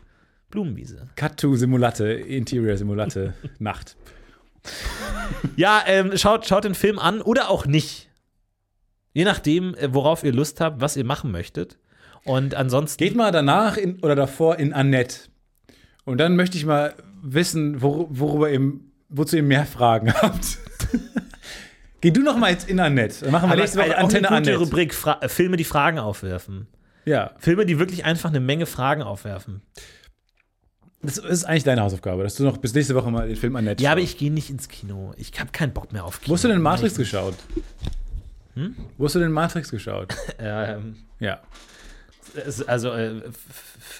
Blumenwiese. 0.52 1.10
Cut 1.16 1.38
to 1.38 1.56
Simulate, 1.56 2.06
Interior 2.06 2.78
Simulate, 2.78 3.34
Nacht. 3.60 3.98
Ja, 5.56 5.82
ähm, 5.88 6.16
schaut, 6.18 6.46
schaut 6.46 6.66
den 6.66 6.76
Film 6.76 7.00
an 7.00 7.22
oder 7.22 7.50
auch 7.50 7.66
nicht. 7.66 8.10
Je 9.14 9.24
nachdem, 9.24 9.74
äh, 9.74 9.92
worauf 9.92 10.24
ihr 10.24 10.34
Lust 10.34 10.62
habt, 10.62 10.82
was 10.82 10.96
ihr 10.98 11.04
machen 11.04 11.32
möchtet. 11.32 11.80
Und 12.26 12.56
ansonsten. 12.56 13.04
Geht 13.04 13.16
mal 13.16 13.32
danach 13.32 13.78
in, 13.78 14.00
oder 14.02 14.16
davor 14.16 14.58
in 14.60 14.74
Annette. 14.74 15.30
Und 16.06 16.18
dann 16.20 16.36
möchte 16.36 16.58
ich 16.58 16.66
mal 16.66 16.94
wissen, 17.22 17.82
wor 17.82 18.08
worüber 18.10 18.50
ihr, 18.50 18.74
wozu 19.10 19.36
ihr 19.38 19.44
mehr 19.44 19.66
Fragen 19.66 20.14
habt. 20.22 20.58
Geh 22.02 22.12
du 22.12 22.22
noch 22.22 22.38
mal 22.38 22.52
jetzt 22.52 22.70
in 22.70 22.80
Annette. 22.80 23.22
Dann 23.26 23.32
machen 23.32 23.50
wir 23.50 23.54
Aber 23.54 23.62
nächste 23.62 23.80
Woche 23.80 23.88
auch 23.88 23.94
eine 23.96 23.98
Antenne 24.00 24.22
gute 24.28 24.36
Annette. 24.36 24.58
Rubrik, 24.58 24.94
Fra 24.94 25.20
äh, 25.22 25.28
Filme, 25.30 25.58
die 25.58 25.64
Fragen 25.66 26.00
aufwerfen. 26.00 26.68
Ja, 27.06 27.32
Filme, 27.40 27.66
die 27.66 27.78
wirklich 27.80 28.06
einfach 28.06 28.30
eine 28.30 28.40
Menge 28.40 28.66
Fragen 28.66 29.02
aufwerfen. 29.02 29.62
das 31.02 31.18
ist 31.18 31.44
eigentlich 31.46 31.64
deine 31.64 31.82
Hausaufgabe, 31.82 32.24
dass 32.24 32.36
du 32.36 32.44
noch 32.44 32.58
bis 32.58 32.74
nächste 32.74 32.96
Woche 32.96 33.10
mal 33.12 33.28
den 33.28 33.36
Film 33.36 33.56
Annette 33.56 33.84
Ja, 33.84 33.92
aber 33.92 34.02
schaust. 34.02 34.14
ich 34.14 34.18
gehe 34.20 34.32
nicht 34.32 34.50
ins 34.50 34.70
Kino. 34.70 35.14
Ich 35.18 35.38
habe 35.40 35.52
keinen 35.52 35.74
Bock 35.74 35.92
mehr 35.92 36.06
auf 36.06 36.20
Kino. 36.22 36.30
Wo 36.32 36.34
hast 36.36 36.44
du 36.44 36.48
denn 36.50 36.62
Matrix 36.62 36.96
geschaut? 36.96 37.36
Wo 38.98 39.06
hast 39.06 39.16
du 39.16 39.20
denn 39.20 39.32
Matrix 39.32 39.70
geschaut? 39.72 40.14
Ähm, 40.40 40.96
Ja. 41.20 41.40
Also, 42.68 42.92
äh, 42.92 43.22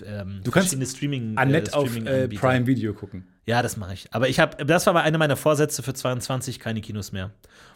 ähm, 0.06 0.42
Du 0.44 0.52
kannst 0.52 0.76
Streaming. 0.92 1.38
Annette 1.38 1.72
äh, 1.72 1.76
auf 1.76 1.96
äh. 1.96 2.28
Prime 2.28 2.68
Video 2.68 2.94
gucken. 2.94 3.28
Ja, 3.46 3.62
das 3.62 3.78
mache 3.78 3.94
ich. 3.94 4.14
Aber 4.14 4.30
ich 4.30 4.40
habe, 4.40 4.64
das 4.66 4.86
war 4.86 4.94
mal 4.94 5.02
einer 5.02 5.18
meiner 5.18 5.36
Vorsätze 5.36 5.82
für 5.82 5.94
22, 5.94 6.60
keine 6.60 6.82
Kinos 6.82 7.12
mehr. 7.12 7.32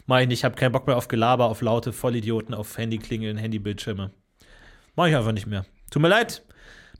Mach 0.06 0.20
ich 0.20 0.28
nicht, 0.28 0.40
ich 0.40 0.44
habe 0.44 0.54
keinen 0.54 0.72
Bock 0.72 0.86
mehr 0.86 0.96
auf 0.96 1.08
Gelaber, 1.08 1.46
auf 1.46 1.62
laute 1.62 1.92
Vollidioten, 1.92 2.54
auf 2.54 2.78
Handyklingeln, 2.78 3.36
Handybildschirme. 3.36 4.10
Mach 4.96 5.06
ich 5.06 5.16
einfach 5.16 5.32
nicht 5.32 5.46
mehr. 5.46 5.66
Tut 5.90 6.00
mir 6.00 6.08
leid. 6.08 6.42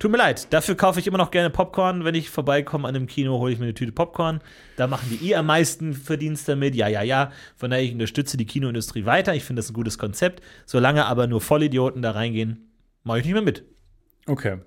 Tut 0.01 0.11
mir 0.11 0.19
leid. 0.19 0.53
Dafür 0.53 0.75
kaufe 0.75 0.99
ich 0.99 1.07
immer 1.07 1.19
noch 1.19 1.31
gerne 1.31 1.51
Popcorn. 1.51 2.05
Wenn 2.05 2.17
ich 2.17 2.31
vorbeikomme 2.31 2.89
an 2.89 2.97
einem 2.97 3.07
Kino, 3.07 3.39
hole 3.39 3.53
ich 3.53 3.61
mir 3.61 3.67
eine 3.67 3.75
Tüte 3.75 3.93
Popcorn. 3.93 4.41
Da 4.77 4.89
machen 4.89 5.09
die 5.09 5.31
eh 5.31 5.37
am 5.37 5.47
meisten 5.47 5.95
Verdienst 5.95 6.49
damit. 6.49 6.75
Ja, 6.75 6.89
ja, 6.89 7.03
ja. 7.03 7.31
Von 7.55 7.71
daher, 7.71 7.85
ich 7.85 7.93
unterstütze 7.93 8.37
die 8.37 8.47
Kinoindustrie 8.47 9.07
weiter. 9.07 9.35
Ich 9.37 9.45
finde 9.45 9.61
das 9.61 9.71
ein 9.71 9.75
gutes 9.75 9.99
Konzept. 9.99 10.43
Solange 10.67 11.07
aber 11.07 11.29
nur 11.29 11.41
Vollidioten 11.41 12.03
da 12.03 12.11
reingehen, 12.11 12.74
mache 13.05 13.21
ich 13.21 13.25
nicht 13.25 13.35
mehr 13.35 13.43
mit. 13.43 13.65
Okay. 14.27 14.59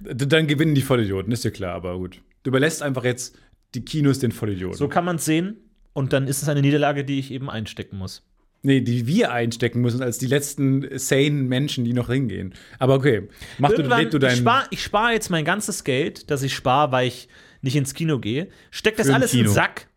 Dann 0.00 0.46
gewinnen 0.46 0.74
die 0.74 0.82
Vollidioten, 0.82 1.32
ist 1.32 1.44
dir 1.44 1.50
klar, 1.50 1.74
aber 1.74 1.96
gut. 1.98 2.20
Du 2.42 2.50
überlässt 2.50 2.82
einfach 2.82 3.04
jetzt 3.04 3.36
die 3.74 3.84
Kinos 3.84 4.18
den 4.18 4.32
Vollidioten. 4.32 4.78
So 4.78 4.88
kann 4.88 5.04
man 5.04 5.16
es 5.16 5.24
sehen. 5.24 5.56
Und 5.92 6.12
dann 6.12 6.26
ist 6.26 6.42
es 6.42 6.48
eine 6.48 6.60
Niederlage, 6.60 7.04
die 7.04 7.18
ich 7.18 7.30
eben 7.30 7.48
einstecken 7.48 7.98
muss. 7.98 8.22
Nee, 8.62 8.80
die 8.80 9.06
wir 9.06 9.30
einstecken 9.30 9.82
müssen 9.82 10.02
als 10.02 10.18
die 10.18 10.26
letzten 10.26 10.98
sane 10.98 11.30
Menschen, 11.30 11.84
die 11.84 11.92
noch 11.92 12.08
hingehen. 12.08 12.54
Aber 12.78 12.94
okay, 12.94 13.28
mach 13.58 13.68
du, 13.70 13.76
Irgendwann, 13.76 14.08
du 14.10 14.16
ich 14.16 14.20
deinen. 14.22 14.36
spare 14.36 14.66
ich 14.70 14.82
spar 14.82 15.12
jetzt 15.12 15.28
mein 15.28 15.44
ganzes 15.44 15.84
Geld, 15.84 16.30
das 16.30 16.42
ich 16.42 16.54
spare, 16.54 16.90
weil 16.90 17.08
ich 17.08 17.28
nicht 17.60 17.76
ins 17.76 17.92
Kino 17.94 18.18
gehe, 18.18 18.48
steck 18.70 18.96
das 18.96 19.10
alles 19.10 19.32
in 19.34 19.40
den 19.40 19.44
Kino. 19.44 19.54
Sack. 19.54 19.88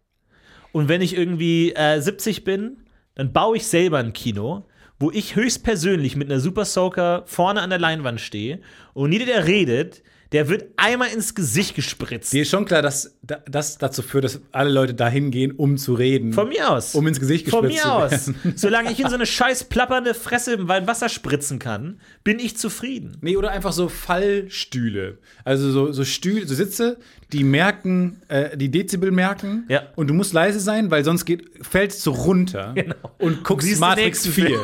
Und 0.73 0.89
wenn 0.89 1.01
ich 1.01 1.15
irgendwie 1.15 1.71
äh, 1.75 2.01
70 2.01 2.43
bin, 2.43 2.77
dann 3.15 3.31
baue 3.31 3.57
ich 3.57 3.65
selber 3.65 3.99
ein 3.99 4.11
Kino, 4.13 4.67
wo 4.99 5.11
ich 5.11 5.35
höchstpersönlich 5.35 6.15
mit 6.15 6.29
einer 6.29 6.39
Super 6.39 6.65
Soaker 6.65 7.23
vorne 7.25 7.61
an 7.61 7.69
der 7.69 7.79
Leinwand 7.79 8.19
stehe 8.19 8.59
und 8.93 9.11
jeder, 9.11 9.25
der 9.25 9.45
redet, 9.45 10.03
der 10.31 10.49
wird 10.49 10.65
einmal 10.77 11.09
ins 11.09 11.35
Gesicht 11.35 11.75
gespritzt. 11.75 12.33
Dir 12.33 12.41
ist 12.41 12.49
schon 12.49 12.65
klar, 12.65 12.81
dass 12.81 13.15
da- 13.21 13.39
das 13.49 13.77
dazu 13.77 14.01
führt, 14.01 14.25
dass 14.25 14.41
alle 14.51 14.69
Leute 14.69 14.93
da 14.93 15.07
hingehen, 15.07 15.51
um 15.51 15.77
zu 15.77 15.93
reden. 15.93 16.33
Von 16.33 16.49
mir 16.49 16.69
aus. 16.69 16.95
Um 16.95 17.07
ins 17.07 17.19
Gesicht 17.19 17.49
Von 17.49 17.61
gespritzt 17.63 17.85
mir 17.85 17.89
zu 17.91 17.95
aus. 17.95 18.11
werden. 18.11 18.35
Solange 18.57 18.91
ich 18.91 18.99
in 18.99 19.07
so 19.09 19.15
eine 19.15 19.25
scheiß 19.25 19.65
plappernde 19.65 20.13
Fresse 20.13 20.53
im 20.53 20.67
Wasser 20.67 21.09
spritzen 21.09 21.59
kann, 21.59 21.99
bin 22.23 22.39
ich 22.39 22.57
zufrieden. 22.57 23.17
Nee, 23.21 23.37
oder 23.37 23.51
einfach 23.51 23.71
so 23.71 23.87
Fallstühle. 23.89 25.17
Also 25.43 25.71
so, 25.71 25.91
so 25.91 26.03
Stühle, 26.03 26.45
so 26.47 26.55
Sitze, 26.55 26.97
die 27.33 27.43
merken, 27.43 28.21
äh, 28.27 28.55
die 28.57 28.69
Dezibel 28.71 29.11
merken. 29.11 29.65
Ja. 29.69 29.83
Und 29.95 30.07
du 30.09 30.13
musst 30.13 30.33
leise 30.33 30.59
sein, 30.59 30.91
weil 30.91 31.03
sonst 31.03 31.25
geht, 31.25 31.49
fällst 31.65 32.05
du 32.05 32.11
runter 32.11 32.71
Genau. 32.75 32.95
und 33.19 33.43
guckst 33.43 33.67
Siehst 33.67 33.79
Matrix 33.81 34.25
nächsten 34.25 34.31
4. 34.47 34.59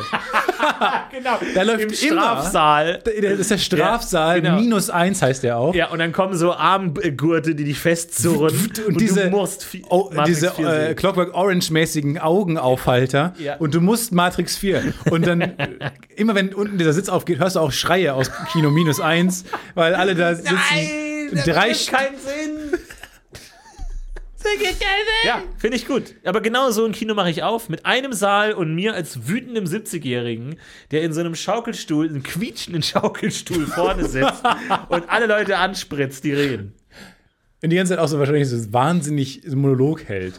Genau. 1.10 1.38
Da 1.54 1.62
läuft 1.62 1.80
Im 1.80 1.88
immer- 2.10 2.22
Strafsaal. 2.22 3.00
Das 3.04 3.38
ist 3.38 3.50
der 3.50 3.58
Strafsaal, 3.58 4.36
Ja, 4.36 4.42
genau. 4.42 4.60
minus 4.60 4.90
eins 4.90 5.22
heißt 5.22 5.42
der 5.44 5.58
auch. 5.58 5.74
Ja, 5.74 5.90
und 5.90 5.98
dann 5.98 6.12
kommen 6.12 6.34
so 6.36 6.52
Armgurte, 6.54 7.54
die 7.54 7.64
dich 7.64 7.78
festzurren. 7.78 8.54
Und, 8.86 9.00
diese, 9.00 9.24
du 9.24 9.30
musst 9.30 9.64
vi- 9.72 9.84
oh, 9.88 10.10
diese 10.26 10.50
4 10.50 10.68
äh. 10.90 10.94
Clockwork 10.94 11.34
Orange-mäßigen 11.34 12.18
Augenaufhalter. 12.18 13.34
Ja. 13.38 13.56
Und 13.56 13.74
du 13.74 13.80
musst 13.80 14.12
Matrix 14.12 14.56
4. 14.56 14.92
Und 15.10 15.26
dann, 15.26 15.52
immer 16.16 16.34
wenn 16.34 16.52
unten 16.54 16.78
dieser 16.78 16.92
Sitz 16.92 17.08
aufgeht, 17.08 17.38
hörst 17.38 17.56
du 17.56 17.60
auch 17.60 17.72
Schreie 17.72 18.14
aus 18.14 18.30
Kino 18.52 18.70
minus 18.70 19.00
eins, 19.00 19.44
weil 19.74 19.94
alle 19.94 20.14
da 20.14 20.34
sitzen. 20.34 20.54
das 21.32 21.44
drei 21.44 21.68
macht 21.70 21.90
keinen 21.90 22.18
Sinn. 22.18 22.63
Ja, 25.24 25.42
finde 25.58 25.76
ich 25.76 25.86
gut. 25.86 26.14
Aber 26.24 26.40
genau 26.40 26.70
so 26.70 26.84
ein 26.84 26.92
Kino 26.92 27.14
mache 27.14 27.30
ich 27.30 27.42
auf, 27.42 27.68
mit 27.68 27.86
einem 27.86 28.12
Saal 28.12 28.52
und 28.52 28.74
mir 28.74 28.94
als 28.94 29.28
wütendem 29.28 29.64
70-Jährigen, 29.64 30.56
der 30.90 31.02
in 31.02 31.12
so 31.12 31.20
einem 31.20 31.34
Schaukelstuhl, 31.34 32.08
einem 32.08 32.22
quietschenden 32.22 32.82
Schaukelstuhl 32.82 33.66
vorne 33.66 34.06
sitzt 34.06 34.42
und 34.88 35.08
alle 35.08 35.26
Leute 35.26 35.56
anspritzt, 35.58 36.24
die 36.24 36.32
reden. 36.32 36.74
Und 37.62 37.70
die 37.70 37.76
ganze 37.76 37.90
Zeit 37.94 37.98
auch 37.98 38.08
so 38.08 38.18
wahrscheinlich 38.18 38.48
so 38.48 38.72
wahnsinnig 38.72 39.40
so 39.46 39.56
Monolog 39.56 40.04
hält. 40.04 40.34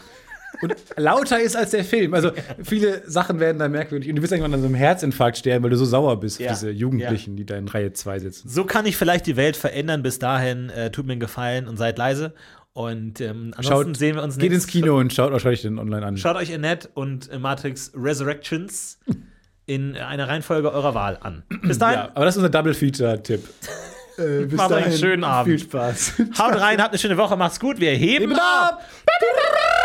und 0.61 0.75
lauter 0.95 1.39
ist 1.41 1.57
als 1.57 1.71
der 1.71 1.83
Film. 1.83 2.13
Also 2.13 2.31
viele 2.63 3.01
Sachen 3.09 3.39
werden 3.39 3.57
da 3.57 3.67
merkwürdig. 3.67 4.07
Und 4.09 4.15
du 4.17 4.21
wirst 4.21 4.31
irgendwann 4.31 4.53
an 4.53 4.61
so 4.61 4.67
einem 4.67 4.75
Herzinfarkt 4.75 5.37
sterben, 5.39 5.63
weil 5.63 5.71
du 5.71 5.75
so 5.77 5.85
sauer 5.85 6.19
bist 6.19 6.39
Ja. 6.39 6.51
auf 6.51 6.57
diese 6.59 6.69
Jugendlichen, 6.69 7.35
die 7.35 7.45
da 7.45 7.57
in 7.57 7.67
Reihe 7.67 7.91
2 7.91 8.19
sitzen. 8.19 8.47
So 8.47 8.63
kann 8.63 8.85
ich 8.85 8.95
vielleicht 8.95 9.25
die 9.25 9.35
Welt 9.35 9.57
verändern. 9.57 10.03
Bis 10.03 10.19
dahin, 10.19 10.69
äh, 10.69 10.91
tut 10.91 11.07
mir 11.07 11.13
einen 11.13 11.19
Gefallen 11.19 11.67
und 11.67 11.77
seid 11.77 11.97
leise. 11.97 12.33
Und 12.75 13.21
ähm, 13.21 13.53
ansonsten 13.55 13.85
Schaut, 13.93 13.97
sehen 13.97 14.15
wir 14.17 14.23
uns 14.23 14.35
geht 14.37 14.51
ins 14.51 14.65
nächstes- 14.65 14.71
Kino 14.71 14.97
und 14.99 15.13
schaut 15.13 15.31
euch 15.31 15.61
den 15.61 15.79
online 15.79 16.05
an. 16.05 16.17
Schaut 16.17 16.35
euch 16.35 16.53
Annette 16.53 16.89
und 16.93 17.31
äh, 17.31 17.39
Matrix 17.39 17.93
Resurrections 17.95 18.99
in 19.65 19.95
einer 19.95 20.27
Reihenfolge 20.27 20.73
eurer 20.73 20.93
Wahl 20.93 21.17
an. 21.21 21.43
Bis 21.61 21.77
dahin, 21.79 21.99
Ja, 21.99 22.11
aber 22.13 22.25
das 22.25 22.35
ist 22.35 22.39
unser 22.39 22.49
Double 22.49 22.73
Feature-Tipp. 22.73 23.43
Äh, 24.17 24.45
bis 24.45 24.55
Macht 24.55 24.71
euch 24.71 24.85
einen 24.85 24.97
schönen 24.97 25.25
Abend. 25.25 25.59
Viel 25.59 25.67
Spaß. 25.67 26.13
haut 26.39 26.55
rein, 26.61 26.81
habt 26.81 26.91
eine 26.91 26.97
schöne 26.97 27.17
Woche, 27.17 27.35
macht's 27.35 27.59
gut, 27.59 27.81
wir 27.81 27.91
heben 27.91 28.31
ab. 28.31 28.81
It's 28.81 29.84